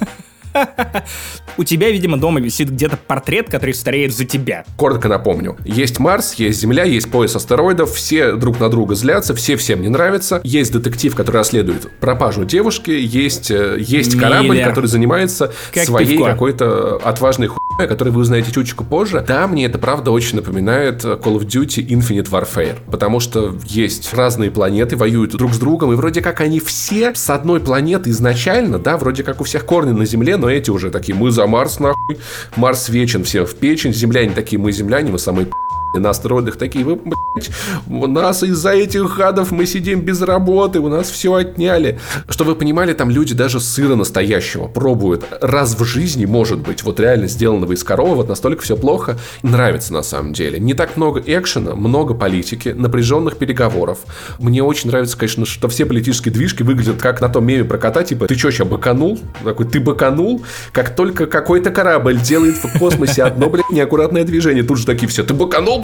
У 1.58 1.64
тебя, 1.64 1.90
видимо, 1.90 2.18
дома 2.18 2.40
висит 2.40 2.70
где-то 2.70 2.96
портрет, 2.96 3.48
который 3.50 3.74
стареет 3.74 4.14
за 4.14 4.24
тебя. 4.24 4.64
Коротко 4.76 5.08
напомню. 5.08 5.56
Есть 5.64 5.98
Марс, 5.98 6.34
есть 6.34 6.60
Земля, 6.60 6.84
есть 6.84 7.10
пояс 7.10 7.34
астероидов, 7.36 7.94
все 7.94 8.32
друг 8.32 8.60
на 8.60 8.68
друга 8.68 8.94
злятся, 8.94 9.34
все 9.34 9.56
всем 9.56 9.82
не 9.82 9.88
нравятся. 9.88 10.40
Есть 10.44 10.72
детектив, 10.72 11.14
который 11.14 11.36
расследует 11.36 11.90
пропажу 12.00 12.44
девушки, 12.44 12.90
есть, 12.90 13.50
э, 13.50 13.76
есть 13.80 14.18
корабль, 14.18 14.62
который 14.62 14.86
занимается 14.86 15.52
как 15.72 15.84
своей 15.84 16.18
какой-то 16.18 16.96
отважной 16.96 17.48
хуйней 17.48 17.66
о 17.78 17.86
которой 17.86 18.10
вы 18.10 18.20
узнаете 18.22 18.52
чуточку 18.52 18.84
позже, 18.84 19.24
да, 19.26 19.46
мне 19.46 19.66
это 19.66 19.78
правда 19.78 20.10
очень 20.10 20.36
напоминает 20.36 21.04
Call 21.04 21.38
of 21.38 21.46
Duty 21.46 21.86
Infinite 21.86 22.30
Warfare, 22.30 22.76
потому 22.90 23.20
что 23.20 23.54
есть 23.66 24.12
разные 24.14 24.50
планеты, 24.50 24.96
воюют 24.96 25.32
друг 25.32 25.52
с 25.52 25.58
другом, 25.58 25.92
и 25.92 25.96
вроде 25.96 26.22
как 26.22 26.40
они 26.40 26.60
все 26.60 27.14
с 27.14 27.28
одной 27.30 27.60
планеты 27.60 28.10
изначально, 28.10 28.78
да, 28.78 28.96
вроде 28.96 29.22
как 29.22 29.40
у 29.40 29.44
всех 29.44 29.64
корни 29.64 29.92
на 29.92 30.06
Земле, 30.06 30.36
но 30.36 30.45
эти 30.48 30.70
уже 30.70 30.90
такие, 30.90 31.14
мы 31.14 31.30
за 31.30 31.46
Марс, 31.46 31.80
нахуй, 31.80 32.18
Марс 32.56 32.88
вечен 32.88 33.24
всем 33.24 33.46
в 33.46 33.54
печень, 33.54 33.92
земляне 33.92 34.32
такие, 34.32 34.58
мы 34.60 34.72
земляне, 34.72 35.10
мы 35.10 35.18
самые 35.18 35.48
астероидах 35.94 36.56
такие, 36.56 36.84
вы, 36.84 36.96
блядь, 36.96 37.50
у 37.88 38.06
нас 38.06 38.42
из-за 38.42 38.70
этих 38.70 39.16
гадов 39.16 39.50
мы 39.50 39.66
сидим 39.66 40.00
без 40.00 40.22
работы, 40.22 40.80
у 40.80 40.88
нас 40.88 41.10
все 41.10 41.34
отняли. 41.34 41.98
Что 42.28 42.44
вы 42.44 42.54
понимали, 42.54 42.92
там 42.92 43.10
люди 43.10 43.34
даже 43.34 43.60
сыра 43.60 43.94
настоящего 43.94 44.66
пробуют 44.66 45.24
раз 45.40 45.78
в 45.78 45.84
жизни, 45.84 46.26
может 46.26 46.58
быть, 46.58 46.82
вот 46.82 47.00
реально 47.00 47.28
сделанного 47.28 47.72
из 47.72 47.84
коровы, 47.84 48.16
вот 48.16 48.28
настолько 48.28 48.62
все 48.62 48.76
плохо, 48.76 49.18
нравится 49.42 49.92
на 49.92 50.02
самом 50.02 50.32
деле. 50.32 50.58
Не 50.58 50.74
так 50.74 50.96
много 50.96 51.22
экшена, 51.24 51.74
много 51.74 52.14
политики, 52.14 52.70
напряженных 52.70 53.36
переговоров. 53.36 53.98
Мне 54.38 54.62
очень 54.62 54.90
нравится, 54.90 55.16
конечно, 55.16 55.46
что 55.46 55.68
все 55.68 55.86
политические 55.86 56.32
движки 56.32 56.62
выглядят 56.62 57.00
как 57.00 57.20
на 57.20 57.28
том 57.28 57.44
меме 57.44 57.64
про 57.64 57.78
кота, 57.78 58.02
типа, 58.02 58.26
ты 58.26 58.36
что, 58.36 58.50
сейчас 58.50 58.66
быканул? 58.66 59.18
Такой, 59.44 59.66
ты 59.66 59.80
быканул? 59.80 60.42
Как 60.72 60.94
только 60.94 61.26
какой-то 61.26 61.70
корабль 61.70 62.18
делает 62.20 62.56
в 62.56 62.78
космосе 62.78 63.22
одно, 63.22 63.48
блядь, 63.48 63.70
неаккуратное 63.70 64.24
движение, 64.24 64.62
тут 64.62 64.78
же 64.78 64.86
такие 64.86 65.08
все, 65.08 65.22
ты 65.24 65.34
быканул, 65.34 65.75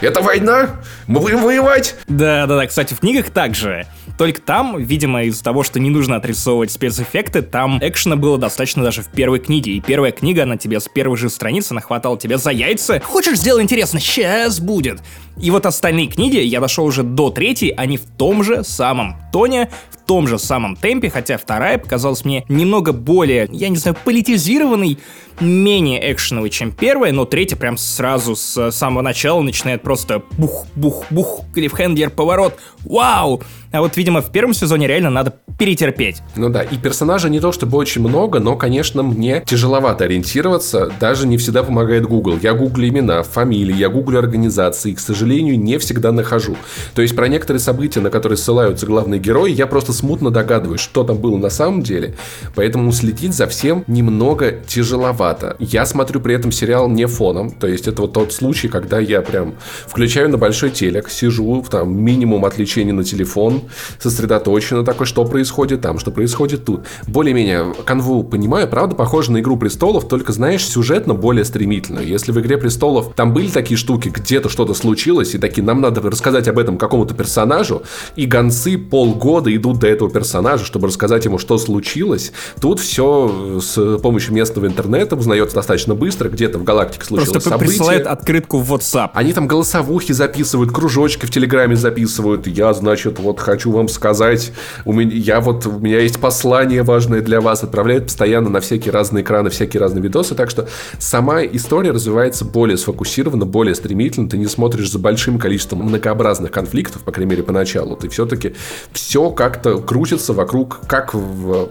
это 0.00 0.20
война? 0.20 0.80
Мы 1.06 1.20
будем 1.20 1.42
воевать? 1.42 1.96
Да, 2.08 2.46
да, 2.46 2.56
да. 2.56 2.66
Кстати, 2.66 2.94
в 2.94 3.00
книгах 3.00 3.30
также. 3.30 3.86
Только 4.18 4.40
там, 4.40 4.78
видимо, 4.78 5.24
из-за 5.24 5.42
того, 5.42 5.62
что 5.62 5.80
не 5.80 5.90
нужно 5.90 6.16
отрисовывать 6.16 6.70
спецэффекты, 6.70 7.42
там 7.42 7.78
экшена 7.80 8.16
было 8.16 8.38
достаточно 8.38 8.82
даже 8.82 9.02
в 9.02 9.08
первой 9.08 9.38
книге. 9.38 9.72
И 9.72 9.80
первая 9.80 10.12
книга, 10.12 10.42
она 10.42 10.56
тебе 10.56 10.80
с 10.80 10.88
первой 10.88 11.16
же 11.16 11.30
страницы 11.30 11.74
нахватала 11.74 12.18
тебя 12.18 12.38
за 12.38 12.50
яйца. 12.50 13.00
Хочешь 13.00 13.38
сделать 13.38 13.64
интересно? 13.64 14.00
Сейчас 14.00 14.60
будет. 14.60 15.00
И 15.40 15.50
вот 15.50 15.66
остальные 15.66 16.08
книги, 16.08 16.36
я 16.36 16.60
дошел 16.60 16.84
уже 16.84 17.02
до 17.02 17.30
третьей, 17.30 17.70
они 17.70 17.96
в 17.96 18.04
том 18.04 18.44
же 18.44 18.64
самом 18.64 19.16
тоне, 19.32 19.70
в 19.90 20.06
том 20.06 20.28
же 20.28 20.38
самом 20.38 20.76
темпе, 20.76 21.08
хотя 21.08 21.38
вторая 21.38 21.78
показалась 21.78 22.24
мне 22.24 22.44
немного 22.48 22.92
более, 22.92 23.48
я 23.50 23.68
не 23.70 23.76
знаю, 23.76 23.96
политизированной, 24.04 24.98
менее 25.40 26.12
экшеновой, 26.12 26.50
чем 26.50 26.72
первая, 26.72 27.12
но 27.12 27.24
третья 27.24 27.56
прям 27.56 27.76
сразу 27.76 28.36
с 28.36 28.70
самого 28.70 29.02
начала 29.02 29.40
начинает 29.42 29.82
просто 29.82 30.22
бух-бух-бух, 30.38 31.44
клиффхендер, 31.54 32.10
поворот, 32.10 32.54
вау! 32.84 33.42
А 33.72 33.80
вот, 33.80 33.96
видимо, 33.96 34.20
в 34.20 34.30
первом 34.30 34.52
сезоне 34.52 34.86
реально 34.86 35.08
надо 35.08 35.34
перетерпеть. 35.58 36.18
Ну 36.36 36.50
да, 36.50 36.62
и 36.62 36.76
персонажей 36.76 37.30
не 37.30 37.40
то 37.40 37.52
чтобы 37.52 37.78
очень 37.78 38.02
много, 38.02 38.38
но, 38.38 38.54
конечно, 38.56 39.02
мне 39.02 39.42
тяжеловато 39.46 40.04
ориентироваться, 40.04 40.92
даже 41.00 41.26
не 41.26 41.38
всегда 41.38 41.62
помогает 41.62 42.04
Google. 42.04 42.38
Я 42.42 42.52
гуглю 42.52 42.88
имена, 42.88 43.22
фамилии, 43.22 43.74
я 43.74 43.88
гуглю 43.88 44.18
организации, 44.18 44.90
и, 44.90 44.94
к 44.94 45.00
сожалению, 45.00 45.58
не 45.58 45.78
всегда 45.78 46.12
нахожу. 46.12 46.56
То 46.94 47.00
есть 47.00 47.16
про 47.16 47.28
некоторые 47.28 47.60
события, 47.60 48.00
на 48.00 48.10
которые 48.10 48.36
ссылаются 48.36 48.84
главные 48.84 49.18
герои, 49.20 49.52
я 49.52 49.66
просто 49.66 49.94
смутно 49.94 50.30
догадываюсь, 50.30 50.80
что 50.80 51.02
там 51.02 51.16
было 51.16 51.38
на 51.38 51.48
самом 51.48 51.82
деле, 51.82 52.14
поэтому 52.54 52.92
следить 52.92 53.34
за 53.34 53.46
всем 53.46 53.84
немного 53.86 54.52
тяжеловато. 54.66 55.21
Я 55.58 55.86
смотрю 55.86 56.20
при 56.20 56.34
этом 56.34 56.52
сериал 56.52 56.88
не 56.88 57.06
фоном, 57.06 57.50
то 57.50 57.66
есть 57.66 57.88
это 57.88 58.02
вот 58.02 58.12
тот 58.12 58.32
случай, 58.32 58.68
когда 58.68 58.98
я 58.98 59.22
прям 59.22 59.54
включаю 59.86 60.28
на 60.28 60.38
большой 60.38 60.70
телек, 60.70 61.08
сижу, 61.08 61.64
там 61.70 61.96
минимум 61.96 62.44
отвлечений 62.44 62.92
на 62.92 63.04
телефон, 63.04 63.62
сосредоточенно 63.98 64.84
такой, 64.84 65.06
что 65.06 65.24
происходит 65.24 65.80
там, 65.80 65.98
что 65.98 66.10
происходит 66.10 66.64
тут. 66.64 66.82
Более-менее 67.06 67.74
канву 67.84 68.24
понимаю, 68.24 68.68
правда, 68.68 68.94
похоже 68.94 69.32
на 69.32 69.40
Игру 69.40 69.56
Престолов, 69.56 70.08
только, 70.08 70.32
знаешь, 70.32 70.66
сюжетно 70.66 71.14
более 71.14 71.44
стремительную. 71.44 72.06
Если 72.06 72.32
в 72.32 72.40
Игре 72.40 72.58
Престолов 72.58 73.14
там 73.14 73.32
были 73.32 73.48
такие 73.48 73.76
штуки, 73.76 74.08
где-то 74.08 74.48
что-то 74.48 74.74
случилось, 74.74 75.34
и 75.34 75.38
такие, 75.38 75.62
нам 75.62 75.80
надо 75.80 76.00
рассказать 76.00 76.48
об 76.48 76.58
этом 76.58 76.78
какому-то 76.78 77.14
персонажу, 77.14 77.82
и 78.16 78.26
гонцы 78.26 78.78
полгода 78.78 79.54
идут 79.54 79.78
до 79.78 79.86
этого 79.86 80.10
персонажа, 80.10 80.64
чтобы 80.64 80.88
рассказать 80.88 81.24
ему, 81.24 81.38
что 81.38 81.58
случилось. 81.58 82.32
Тут 82.60 82.80
все 82.80 83.60
с 83.60 83.98
помощью 83.98 84.34
местного 84.34 84.66
интернета 84.66 85.11
узнается 85.20 85.54
достаточно 85.54 85.94
быстро, 85.94 86.28
где-то 86.28 86.58
в 86.58 86.64
галактике 86.64 87.04
случилось 87.04 87.30
Просто 87.30 87.50
событие. 87.50 87.68
присылают 87.68 88.06
открытку 88.06 88.58
в 88.58 88.72
WhatsApp. 88.72 89.10
Они 89.14 89.32
там 89.32 89.46
голосовухи 89.46 90.12
записывают, 90.12 90.72
кружочки 90.72 91.26
в 91.26 91.30
Телеграме 91.30 91.76
записывают. 91.76 92.46
Я, 92.46 92.72
значит, 92.72 93.18
вот 93.18 93.40
хочу 93.40 93.70
вам 93.72 93.88
сказать, 93.88 94.52
у 94.84 94.92
меня, 94.92 95.12
я 95.14 95.40
вот, 95.40 95.66
у 95.66 95.78
меня 95.78 96.00
есть 96.00 96.20
послание 96.20 96.82
важное 96.82 97.20
для 97.20 97.40
вас, 97.40 97.62
отправляют 97.62 98.04
постоянно 98.04 98.48
на 98.48 98.60
всякие 98.60 98.92
разные 98.92 99.22
экраны, 99.22 99.50
всякие 99.50 99.80
разные 99.80 100.02
видосы, 100.02 100.34
так 100.34 100.50
что 100.50 100.68
сама 100.98 101.42
история 101.44 101.90
развивается 101.90 102.44
более 102.44 102.76
сфокусированно, 102.76 103.46
более 103.46 103.74
стремительно, 103.74 104.28
ты 104.28 104.38
не 104.38 104.46
смотришь 104.46 104.90
за 104.90 104.98
большим 104.98 105.38
количеством 105.38 105.80
многообразных 105.80 106.50
конфликтов, 106.50 107.02
по 107.02 107.12
крайней 107.12 107.30
мере, 107.30 107.42
поначалу, 107.42 107.96
ты 107.96 108.08
все-таки 108.08 108.54
все 108.92 109.30
как-то 109.30 109.78
крутится 109.78 110.32
вокруг, 110.32 110.80
как 110.86 111.14
в 111.14 111.70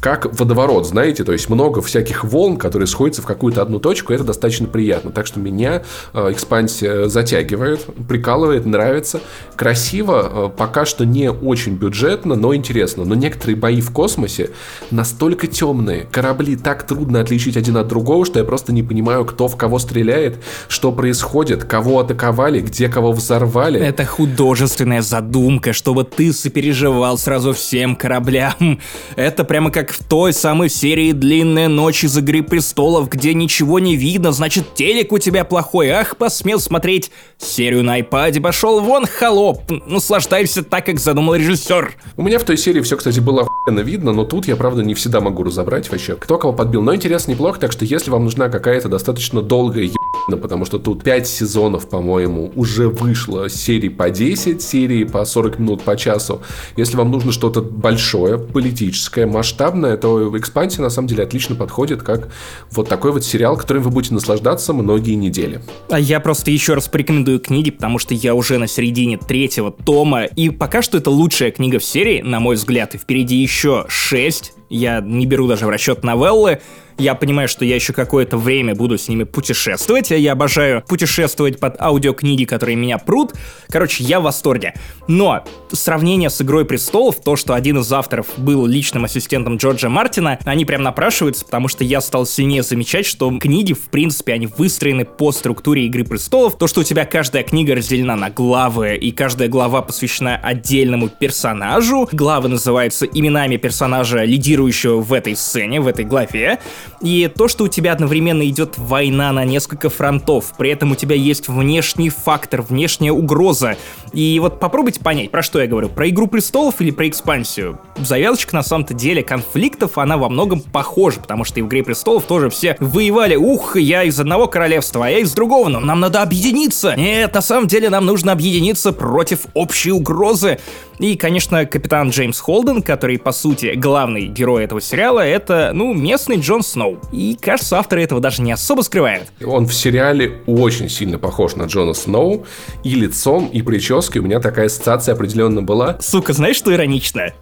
как 0.00 0.38
водоворот, 0.38 0.86
знаете, 0.86 1.24
то 1.24 1.32
есть 1.32 1.48
много 1.48 1.80
всяких 1.80 2.24
волн, 2.24 2.56
которые 2.56 2.86
сходятся 2.86 3.22
в 3.22 3.26
какую-то 3.26 3.62
одну 3.62 3.78
точку, 3.78 4.12
это 4.12 4.24
достаточно 4.24 4.66
приятно. 4.66 5.10
Так 5.10 5.26
что 5.26 5.40
меня 5.40 5.82
э, 6.12 6.32
экспансия 6.32 7.08
затягивает, 7.08 7.86
прикалывает, 8.08 8.66
нравится. 8.66 9.20
Красиво, 9.56 10.48
э, 10.48 10.56
пока 10.56 10.84
что 10.84 11.06
не 11.06 11.30
очень 11.30 11.76
бюджетно, 11.76 12.34
но 12.34 12.54
интересно. 12.54 13.04
Но 13.04 13.14
некоторые 13.14 13.56
бои 13.56 13.80
в 13.80 13.90
космосе 13.90 14.50
настолько 14.90 15.46
темные, 15.46 16.06
корабли 16.12 16.56
так 16.56 16.86
трудно 16.86 17.20
отличить 17.20 17.56
один 17.56 17.76
от 17.78 17.88
другого, 17.88 18.26
что 18.26 18.38
я 18.38 18.44
просто 18.44 18.72
не 18.72 18.82
понимаю, 18.82 19.24
кто 19.24 19.48
в 19.48 19.56
кого 19.56 19.78
стреляет, 19.78 20.38
что 20.68 20.92
происходит, 20.92 21.64
кого 21.64 22.00
атаковали, 22.00 22.60
где 22.60 22.88
кого 22.88 23.12
взорвали. 23.12 23.80
Это 23.80 24.04
художественная 24.04 25.02
задумка, 25.02 25.72
чтобы 25.72 26.04
ты 26.04 26.32
сопереживал 26.32 27.16
сразу 27.18 27.54
всем 27.54 27.96
кораблям. 27.96 28.80
Это 29.16 29.44
прямо 29.44 29.70
как 29.70 29.85
как 29.86 29.94
в 29.94 30.02
той 30.02 30.32
самой 30.32 30.68
серии 30.68 31.12
«Длинная 31.12 31.68
ночь 31.68 32.02
из 32.02 32.18
Игры 32.18 32.42
Престолов», 32.42 33.08
где 33.08 33.34
ничего 33.34 33.78
не 33.78 33.94
видно, 33.94 34.32
значит 34.32 34.74
телек 34.74 35.12
у 35.12 35.18
тебя 35.18 35.44
плохой. 35.44 35.90
Ах, 35.90 36.16
посмел 36.16 36.58
смотреть 36.58 37.12
серию 37.38 37.84
на 37.84 38.00
iPad, 38.00 38.40
пошел 38.40 38.80
вон 38.80 39.06
холоп. 39.06 39.62
Наслаждайся 39.86 40.64
так, 40.64 40.86
как 40.86 40.98
задумал 40.98 41.36
режиссер. 41.36 41.94
У 42.16 42.22
меня 42.22 42.40
в 42.40 42.44
той 42.44 42.56
серии 42.56 42.80
все, 42.80 42.96
кстати, 42.96 43.20
было 43.20 43.42
охуенно 43.42 43.80
видно, 43.80 44.12
но 44.12 44.24
тут 44.24 44.48
я, 44.48 44.56
правда, 44.56 44.82
не 44.82 44.94
всегда 44.94 45.20
могу 45.20 45.44
разобрать 45.44 45.88
вообще, 45.88 46.16
кто 46.16 46.36
кого 46.36 46.52
подбил. 46.52 46.82
Но 46.82 46.92
интересно, 46.92 47.30
неплохо, 47.30 47.60
так 47.60 47.70
что 47.70 47.84
если 47.84 48.10
вам 48.10 48.24
нужна 48.24 48.48
какая-то 48.48 48.88
достаточно 48.88 49.40
долгая 49.40 49.84
ебана, 49.84 50.42
потому 50.42 50.64
что 50.64 50.80
тут 50.80 51.04
5 51.04 51.28
сезонов, 51.28 51.88
по-моему, 51.88 52.50
уже 52.56 52.88
вышло 52.88 53.48
серии 53.48 53.88
по 53.88 54.10
10, 54.10 54.60
серии 54.60 55.04
по 55.04 55.24
40 55.24 55.60
минут 55.60 55.82
по 55.82 55.96
часу. 55.96 56.42
Если 56.76 56.96
вам 56.96 57.12
нужно 57.12 57.30
что-то 57.30 57.62
большое, 57.62 58.38
политическое, 58.38 59.26
масштабное, 59.26 59.75
масштабная, 59.76 59.96
то 59.96 60.36
экспансия 60.38 60.82
на 60.82 60.90
самом 60.90 61.08
деле 61.08 61.24
отлично 61.24 61.54
подходит 61.54 62.02
как 62.02 62.28
вот 62.70 62.88
такой 62.88 63.12
вот 63.12 63.24
сериал, 63.24 63.56
которым 63.56 63.82
вы 63.82 63.90
будете 63.90 64.14
наслаждаться 64.14 64.72
многие 64.72 65.14
недели. 65.14 65.60
А 65.90 65.98
я 65.98 66.20
просто 66.20 66.50
еще 66.50 66.74
раз 66.74 66.88
порекомендую 66.88 67.40
книги, 67.40 67.70
потому 67.70 67.98
что 67.98 68.14
я 68.14 68.34
уже 68.34 68.58
на 68.58 68.66
середине 68.66 69.18
третьего 69.18 69.70
тома, 69.70 70.24
и 70.24 70.50
пока 70.50 70.82
что 70.82 70.98
это 70.98 71.10
лучшая 71.10 71.50
книга 71.50 71.78
в 71.78 71.84
серии, 71.84 72.22
на 72.22 72.40
мой 72.40 72.56
взгляд, 72.56 72.94
и 72.94 72.98
впереди 72.98 73.36
еще 73.36 73.84
шесть, 73.88 74.52
я 74.68 75.00
не 75.00 75.26
беру 75.26 75.46
даже 75.46 75.66
в 75.66 75.68
расчет 75.68 76.02
новеллы, 76.02 76.60
я 76.98 77.14
понимаю, 77.14 77.48
что 77.48 77.64
я 77.64 77.74
еще 77.74 77.92
какое-то 77.92 78.36
время 78.36 78.74
буду 78.74 78.98
с 78.98 79.08
ними 79.08 79.24
путешествовать. 79.24 80.10
Я 80.10 80.32
обожаю 80.32 80.82
путешествовать 80.82 81.60
под 81.60 81.80
аудиокниги, 81.80 82.44
которые 82.44 82.76
меня 82.76 82.98
прут. 82.98 83.34
Короче, 83.68 84.04
я 84.04 84.20
в 84.20 84.24
восторге. 84.24 84.74
Но 85.08 85.44
сравнение 85.72 86.30
с 86.30 86.40
«Игрой 86.40 86.64
престолов», 86.64 87.16
то, 87.22 87.36
что 87.36 87.54
один 87.54 87.78
из 87.78 87.92
авторов 87.92 88.26
был 88.36 88.66
личным 88.66 89.04
ассистентом 89.04 89.56
Джорджа 89.56 89.88
Мартина, 89.88 90.38
они 90.44 90.64
прям 90.64 90.82
напрашиваются, 90.82 91.44
потому 91.44 91.68
что 91.68 91.84
я 91.84 92.00
стал 92.00 92.26
сильнее 92.26 92.62
замечать, 92.62 93.06
что 93.06 93.36
книги, 93.38 93.72
в 93.72 93.90
принципе, 93.90 94.32
они 94.32 94.46
выстроены 94.46 95.04
по 95.04 95.32
структуре 95.32 95.86
«Игры 95.86 96.04
престолов». 96.04 96.56
То, 96.56 96.66
что 96.66 96.80
у 96.80 96.84
тебя 96.84 97.04
каждая 97.04 97.42
книга 97.42 97.74
разделена 97.74 98.16
на 98.16 98.30
главы, 98.30 98.96
и 98.96 99.12
каждая 99.12 99.48
глава 99.48 99.82
посвящена 99.82 100.36
отдельному 100.36 101.08
персонажу. 101.08 102.08
Главы 102.12 102.48
называются 102.48 103.06
именами 103.06 103.56
персонажа, 103.56 104.24
лидирующего 104.24 105.00
в 105.00 105.12
этой 105.12 105.36
сцене, 105.36 105.80
в 105.80 105.86
этой 105.86 106.04
главе. 106.04 106.58
И 107.00 107.30
то, 107.34 107.48
что 107.48 107.64
у 107.64 107.68
тебя 107.68 107.92
одновременно 107.92 108.46
идет 108.48 108.78
война 108.78 109.32
на 109.32 109.44
несколько 109.44 109.90
фронтов, 109.90 110.54
при 110.56 110.70
этом 110.70 110.92
у 110.92 110.94
тебя 110.94 111.14
есть 111.14 111.48
внешний 111.48 112.10
фактор, 112.10 112.62
внешняя 112.62 113.12
угроза. 113.12 113.76
И 114.12 114.38
вот 114.40 114.60
попробуйте 114.60 115.00
понять, 115.00 115.30
про 115.30 115.42
что 115.42 115.60
я 115.60 115.66
говорю, 115.66 115.88
про 115.88 116.08
Игру 116.08 116.26
Престолов 116.26 116.80
или 116.80 116.90
про 116.90 117.08
экспансию. 117.08 117.78
Завязочка 117.96 118.54
на 118.54 118.62
самом-то 118.62 118.94
деле 118.94 119.22
конфликтов, 119.22 119.98
она 119.98 120.16
во 120.16 120.28
многом 120.28 120.60
похожа, 120.60 121.20
потому 121.20 121.44
что 121.44 121.60
и 121.60 121.62
в 121.62 121.66
Игре 121.66 121.82
Престолов 121.82 122.24
тоже 122.24 122.50
все 122.50 122.76
воевали, 122.80 123.36
ух, 123.36 123.76
я 123.76 124.04
из 124.04 124.18
одного 124.18 124.46
королевства, 124.46 125.06
а 125.06 125.10
я 125.10 125.18
из 125.18 125.32
другого, 125.32 125.68
но 125.68 125.80
нам 125.80 126.00
надо 126.00 126.22
объединиться. 126.22 126.94
Нет, 126.96 127.34
на 127.34 127.42
самом 127.42 127.68
деле 127.68 127.90
нам 127.90 128.06
нужно 128.06 128.32
объединиться 128.32 128.92
против 128.92 129.46
общей 129.54 129.92
угрозы. 129.92 130.58
И, 130.98 131.16
конечно, 131.16 131.66
капитан 131.66 132.08
Джеймс 132.08 132.40
Холден, 132.40 132.82
который, 132.82 133.18
по 133.18 133.32
сути, 133.32 133.74
главный 133.76 134.26
герой 134.26 134.64
этого 134.64 134.80
сериала, 134.80 135.20
это, 135.20 135.72
ну, 135.74 135.92
местный 135.92 136.38
Джон 136.38 136.62
Сноу. 136.76 136.98
И, 137.10 137.38
кажется, 137.40 137.78
авторы 137.78 138.02
этого 138.02 138.20
даже 138.20 138.42
не 138.42 138.52
особо 138.52 138.82
скрывают. 138.82 139.32
Он 139.42 139.66
в 139.66 139.72
сериале 139.72 140.42
очень 140.46 140.90
сильно 140.90 141.18
похож 141.18 141.56
на 141.56 141.62
Джона 141.62 141.94
Сноу. 141.94 142.44
И 142.84 142.94
лицом, 142.94 143.46
и 143.46 143.62
прической 143.62 144.20
у 144.20 144.24
меня 144.24 144.40
такая 144.40 144.66
ассоциация 144.66 145.14
определенно 145.14 145.62
была. 145.62 145.96
Сука, 146.00 146.34
знаешь, 146.34 146.56
что 146.56 146.74
иронично? 146.74 147.32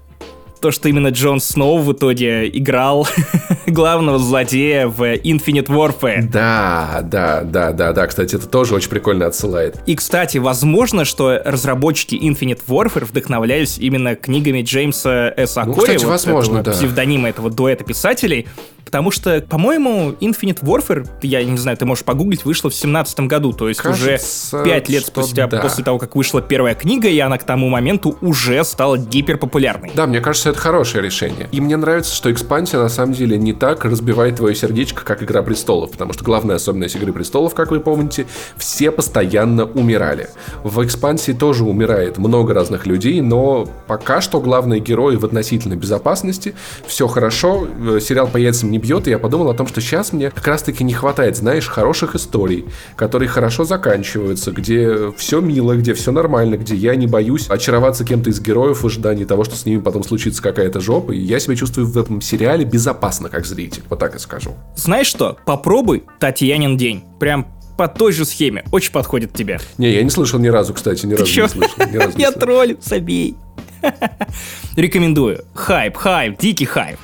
То, 0.65 0.71
что 0.71 0.89
именно 0.89 1.09
Джон 1.09 1.41
Сноу 1.41 1.77
в 1.81 1.93
итоге 1.93 2.49
играл 2.49 3.07
главного 3.67 4.19
злодея 4.19 4.89
в 4.89 5.03
Infinite 5.03 5.67
Warfare. 5.67 6.23
Да, 6.23 7.01
да, 7.05 7.43
да, 7.43 7.73
да, 7.73 7.93
да, 7.93 8.07
кстати, 8.07 8.37
это 8.37 8.49
тоже 8.49 8.75
очень 8.75 8.89
прикольно 8.89 9.27
отсылает. 9.27 9.77
И, 9.85 9.95
кстати, 9.95 10.39
возможно, 10.39 11.05
что 11.05 11.39
разработчики 11.45 12.15
Infinite 12.15 12.63
Warfare 12.67 13.05
вдохновлялись 13.05 13.77
именно 13.77 14.17
книгами 14.17 14.63
Джеймса 14.63 15.35
С. 15.37 15.59
Акори, 15.59 15.75
ну, 15.75 15.83
кстати, 15.83 16.05
вот 16.05 16.11
возможно, 16.13 16.59
этого 16.61 16.65
да. 16.65 16.73
псевдонима 16.73 17.29
этого 17.29 17.51
дуэта 17.51 17.85
писателей, 17.85 18.47
Потому 18.95 19.11
что, 19.11 19.41
по-моему, 19.41 20.13
Infinite 20.21 20.61
Warfare, 20.63 21.05
я 21.23 21.43
не 21.43 21.59
знаю, 21.59 21.77
ты 21.77 21.85
можешь 21.85 22.05
погуглить, 22.05 22.45
вышла 22.45 22.71
в 22.71 22.75
семнадцатом 22.77 23.27
году. 23.27 23.53
То 23.53 23.69
есть 23.69 23.81
Кажется, 23.81 24.59
уже 24.59 24.65
пять 24.65 24.89
лет 24.89 25.05
спустя 25.07 25.49
да. 25.49 25.59
после 25.59 25.83
того, 25.83 25.99
как 25.99 26.15
вышла 26.15 26.41
первая 26.41 26.77
книга, 26.77 27.09
и 27.09 27.19
она 27.19 27.39
к 27.39 27.43
тому 27.43 27.69
моменту 27.69 28.17
уже 28.21 28.63
стала 28.63 28.97
гиперпопулярной. 28.97 29.91
Да, 29.95 30.07
мне 30.07 30.21
кажется, 30.21 30.53
это 30.55 30.61
хорошее 30.61 31.05
решение. 31.05 31.49
И 31.53 31.61
мне 31.61 31.77
нравится, 31.77 32.15
что 32.15 32.33
экспансия 32.33 32.79
на 32.79 32.89
самом 32.89 33.13
деле 33.13 33.37
не 33.37 33.53
так 33.53 33.85
разбивает 33.85 34.37
твое 34.37 34.55
сердечко, 34.55 35.05
как 35.05 35.23
Игра 35.23 35.43
Престолов. 35.43 35.91
Потому 35.91 36.13
что 36.13 36.25
главная 36.25 36.57
особенность 36.57 36.95
Игры 36.95 37.13
Престолов, 37.13 37.55
как 37.55 37.71
вы 37.71 37.81
помните, 37.81 38.27
все 38.57 38.91
постоянно 38.91 39.65
умирали. 39.65 40.29
В 40.63 40.85
экспансии 40.85 41.33
тоже 41.33 41.65
умирает 41.65 42.19
много 42.19 42.55
разных 42.55 42.87
людей, 42.87 43.21
но 43.21 43.69
пока 43.87 44.21
что 44.21 44.41
главные 44.41 44.81
герои 44.81 45.17
в 45.17 45.25
относительной 45.25 45.77
безопасности. 45.77 46.55
Все 46.87 47.09
хорошо, 47.09 47.67
э, 47.67 47.99
сериал 48.01 48.29
по 48.29 48.37
яйцам 48.37 48.71
не 48.71 48.79
бьет, 48.79 49.09
и 49.09 49.11
я 49.11 49.19
подумал 49.19 49.51
о 49.51 49.55
том, 49.55 49.67
что 49.67 49.81
сейчас 49.81 50.13
мне 50.13 50.31
как 50.31 50.47
раз-таки 50.47 50.85
не 50.85 50.95
хватает, 50.95 51.37
знаешь, 51.37 51.67
хороших 51.67 52.15
историй, 52.15 52.67
которые 52.97 53.29
хорошо 53.29 53.65
заканчиваются, 53.65 54.53
где 54.53 55.13
все 55.17 55.41
мило, 55.41 55.75
где 55.75 55.95
все 55.95 56.13
нормально, 56.13 56.57
где 56.57 56.77
я 56.77 56.95
не 56.95 57.07
боюсь 57.07 57.49
очароваться 57.49 58.05
кем-то 58.05 58.31
из 58.31 58.41
героев 58.41 58.83
в 58.83 58.87
ожидании 58.87 59.25
того, 59.25 59.43
что 59.45 59.57
с 59.57 59.67
ними 59.67 59.81
потом 59.81 60.05
случится 60.05 60.34
какая-то 60.41 60.81
жопа, 60.81 61.13
и 61.13 61.19
я 61.19 61.39
себя 61.41 61.57
чувствую 61.57 61.87
в 61.87 61.99
этом 61.99 62.21
сериале 62.21 62.65
безопасно, 62.65 63.29
как 63.29 63.47
зритель, 63.47 63.83
вот 63.89 63.99
так 63.99 64.17
и 64.17 64.19
скажу. 64.19 64.55
Знаешь 64.77 65.07
что, 65.07 65.39
попробуй 65.47 66.05
«Татьянин 66.19 66.77
день», 66.77 67.05
прям 67.19 67.47
по 67.77 67.89
той 67.89 68.13
же 68.13 68.25
схеме. 68.25 68.65
Очень 68.71 68.93
подходит 68.93 69.33
тебе. 69.33 69.59
Не, 69.79 69.91
я 69.93 70.03
не 70.03 70.11
слышал 70.11 70.39
ни 70.39 70.49
разу, 70.49 70.75
кстати, 70.75 71.07
ни 71.07 71.15
разу 71.15 71.25
не 71.25 71.49
слышал. 71.49 72.13
Я 72.17 72.31
троллю, 72.31 72.79
забей. 72.81 73.37
Рекомендую. 74.77 75.45
Хайп, 75.55 75.97
хайп, 75.97 76.39
дикий 76.39 76.67
хайп. 76.67 76.99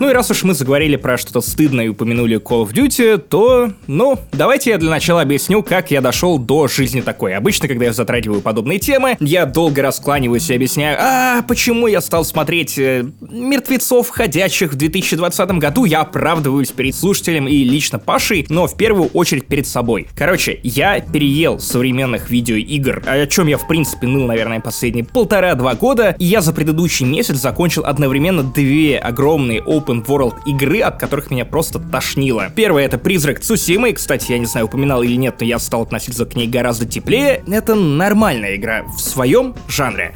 Ну 0.00 0.08
и 0.08 0.14
раз 0.14 0.30
уж 0.30 0.44
мы 0.44 0.54
заговорили 0.54 0.96
про 0.96 1.18
что-то 1.18 1.42
стыдное 1.42 1.84
и 1.84 1.88
упомянули 1.88 2.40
Call 2.40 2.66
of 2.66 2.72
Duty, 2.72 3.18
то, 3.18 3.70
ну, 3.86 4.18
давайте 4.32 4.70
я 4.70 4.78
для 4.78 4.88
начала 4.88 5.20
объясню, 5.20 5.62
как 5.62 5.90
я 5.90 6.00
дошел 6.00 6.38
до 6.38 6.68
жизни 6.68 7.02
такой. 7.02 7.34
Обычно, 7.34 7.68
когда 7.68 7.84
я 7.84 7.92
затрагиваю 7.92 8.40
подобные 8.40 8.78
темы, 8.78 9.18
я 9.20 9.44
долго 9.44 9.82
раскланиваюсь 9.82 10.48
и 10.48 10.54
объясняю, 10.54 10.96
а 10.98 11.42
почему 11.42 11.86
я 11.86 12.00
стал 12.00 12.24
смотреть 12.24 12.78
э, 12.78 13.04
«Мертвецов 13.20 14.08
ходячих» 14.08 14.72
в 14.72 14.76
2020 14.76 15.50
году, 15.58 15.84
я 15.84 16.00
оправдываюсь 16.00 16.70
перед 16.70 16.94
слушателем 16.94 17.46
и 17.46 17.62
лично 17.62 17.98
Пашей, 17.98 18.46
но 18.48 18.66
в 18.66 18.78
первую 18.78 19.10
очередь 19.10 19.48
перед 19.48 19.66
собой. 19.66 20.08
Короче, 20.16 20.60
я 20.62 20.98
переел 21.00 21.60
современных 21.60 22.30
видеоигр, 22.30 23.02
о 23.04 23.26
чем 23.26 23.48
я, 23.48 23.58
в 23.58 23.68
принципе, 23.68 24.06
ныл, 24.06 24.26
наверное, 24.26 24.60
последние 24.60 25.04
полтора-два 25.04 25.74
года, 25.74 26.16
и 26.18 26.24
я 26.24 26.40
за 26.40 26.54
предыдущий 26.54 27.04
месяц 27.04 27.36
закончил 27.36 27.84
одновременно 27.84 28.42
две 28.42 28.96
огромные 28.96 29.60
open 29.60 29.89
open 29.90 30.04
world 30.04 30.36
игры, 30.46 30.80
от 30.80 30.98
которых 30.98 31.30
меня 31.30 31.44
просто 31.44 31.78
тошнило. 31.78 32.50
Первое 32.54 32.84
это 32.84 32.98
Призрак 32.98 33.40
Цусимы, 33.40 33.92
кстати, 33.92 34.32
я 34.32 34.38
не 34.38 34.46
знаю, 34.46 34.66
упоминал 34.66 35.02
или 35.02 35.16
нет, 35.16 35.36
но 35.40 35.46
я 35.46 35.58
стал 35.58 35.82
относиться 35.82 36.24
к 36.26 36.36
ней 36.36 36.46
гораздо 36.46 36.86
теплее. 36.86 37.42
Это 37.46 37.74
нормальная 37.74 38.56
игра 38.56 38.84
в 38.84 38.98
своем 38.98 39.54
жанре. 39.68 40.14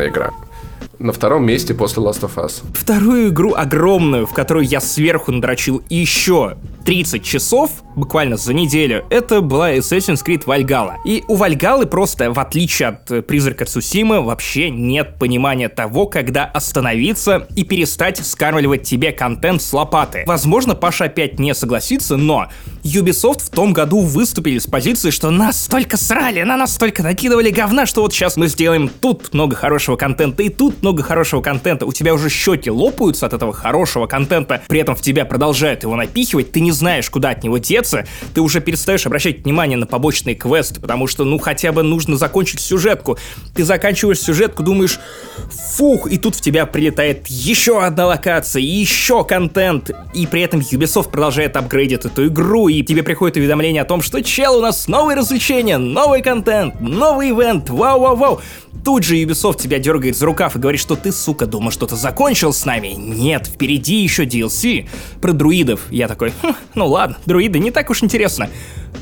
игра. 0.00 0.32
На 0.98 1.12
втором 1.12 1.46
месте 1.46 1.74
после 1.74 2.02
Last 2.02 2.22
of 2.22 2.34
Us. 2.34 2.62
Вторую 2.74 3.28
игру 3.28 3.54
огромную, 3.54 4.26
в 4.26 4.34
которую 4.34 4.66
я 4.66 4.80
сверху 4.80 5.30
надрочил 5.30 5.82
еще 5.88 6.56
30 6.84 7.22
часов, 7.22 7.70
буквально 7.98 8.36
за 8.36 8.54
неделю, 8.54 9.04
это 9.10 9.40
была 9.40 9.72
Assassin's 9.74 10.24
Creed 10.24 10.44
Valhalla. 10.44 10.94
И 11.04 11.24
у 11.28 11.34
Вальгалы 11.34 11.86
просто, 11.86 12.32
в 12.32 12.38
отличие 12.38 12.88
от 12.88 13.10
э, 13.10 13.22
Призрака 13.22 13.64
Цусимы, 13.64 14.22
вообще 14.22 14.70
нет 14.70 15.16
понимания 15.18 15.68
того, 15.68 16.06
когда 16.06 16.44
остановиться 16.44 17.46
и 17.54 17.64
перестать 17.64 18.24
скармливать 18.24 18.82
тебе 18.82 19.12
контент 19.12 19.62
с 19.62 19.72
лопаты. 19.72 20.24
Возможно, 20.26 20.74
Паша 20.74 21.04
опять 21.04 21.38
не 21.38 21.54
согласится, 21.54 22.16
но 22.16 22.48
Ubisoft 22.84 23.42
в 23.44 23.50
том 23.50 23.72
году 23.72 24.00
выступили 24.00 24.58
с 24.58 24.66
позиции, 24.66 25.10
что 25.10 25.30
нас 25.30 25.64
столько 25.64 25.96
срали, 25.96 26.42
на 26.42 26.56
нас 26.56 26.74
столько 26.74 27.02
накидывали 27.02 27.50
говна, 27.50 27.86
что 27.86 28.02
вот 28.02 28.12
сейчас 28.12 28.36
мы 28.36 28.48
сделаем 28.48 28.88
тут 28.88 29.34
много 29.34 29.56
хорошего 29.56 29.96
контента 29.96 30.42
и 30.42 30.48
тут 30.48 30.82
много 30.82 31.02
хорошего 31.02 31.42
контента. 31.42 31.86
У 31.86 31.92
тебя 31.92 32.14
уже 32.14 32.28
щеки 32.28 32.70
лопаются 32.70 33.26
от 33.26 33.32
этого 33.32 33.52
хорошего 33.52 34.06
контента, 34.06 34.62
при 34.68 34.80
этом 34.80 34.94
в 34.94 35.02
тебя 35.02 35.24
продолжают 35.24 35.82
его 35.82 35.96
напихивать, 35.96 36.52
ты 36.52 36.60
не 36.60 36.72
знаешь, 36.72 37.10
куда 37.10 37.30
от 37.30 37.42
него 37.42 37.58
деться, 37.58 37.87
ты 38.34 38.40
уже 38.40 38.60
перестаешь 38.60 39.06
обращать 39.06 39.44
внимание 39.44 39.76
на 39.76 39.86
побочные 39.86 40.34
квесты, 40.34 40.80
потому 40.80 41.06
что, 41.06 41.24
ну, 41.24 41.38
хотя 41.38 41.72
бы 41.72 41.82
нужно 41.82 42.16
закончить 42.16 42.60
сюжетку. 42.60 43.18
Ты 43.54 43.64
заканчиваешь 43.64 44.20
сюжетку, 44.20 44.62
думаешь, 44.62 44.98
фух, 45.76 46.10
и 46.10 46.18
тут 46.18 46.34
в 46.36 46.40
тебя 46.40 46.66
прилетает 46.66 47.26
еще 47.28 47.82
одна 47.82 48.06
локация, 48.06 48.62
еще 48.62 49.24
контент, 49.24 49.90
и 50.14 50.26
при 50.26 50.42
этом 50.42 50.60
Ubisoft 50.60 51.10
продолжает 51.10 51.56
апгрейдить 51.56 52.04
эту 52.04 52.26
игру, 52.26 52.68
и 52.68 52.82
тебе 52.82 53.02
приходит 53.02 53.36
уведомление 53.36 53.82
о 53.82 53.84
том, 53.84 54.02
что 54.02 54.22
чел, 54.22 54.58
у 54.58 54.60
нас 54.60 54.88
новые 54.88 55.16
развлечения, 55.16 55.78
новый 55.78 56.22
контент, 56.22 56.80
новый 56.80 57.30
ивент, 57.30 57.70
вау-вау-вау. 57.70 58.40
Тут 58.84 59.04
же 59.04 59.16
Ubisoft 59.16 59.58
тебя 59.58 59.78
дергает 59.78 60.16
за 60.16 60.26
рукав 60.26 60.56
и 60.56 60.58
говорит, 60.58 60.80
что 60.80 60.96
ты, 60.96 61.12
сука, 61.12 61.46
думал, 61.46 61.70
что 61.70 61.86
ты 61.86 61.96
закончил 61.96 62.52
с 62.52 62.64
нами. 62.64 62.94
Нет, 62.96 63.46
впереди 63.46 63.96
еще 63.96 64.24
DLC. 64.24 64.88
Про 65.20 65.32
друидов. 65.32 65.80
Я 65.90 66.08
такой, 66.08 66.32
хм, 66.42 66.54
ну 66.74 66.86
ладно, 66.86 67.16
друиды 67.26 67.58
не 67.58 67.70
так 67.70 67.77
уж 67.90 68.02
интересно. 68.02 68.48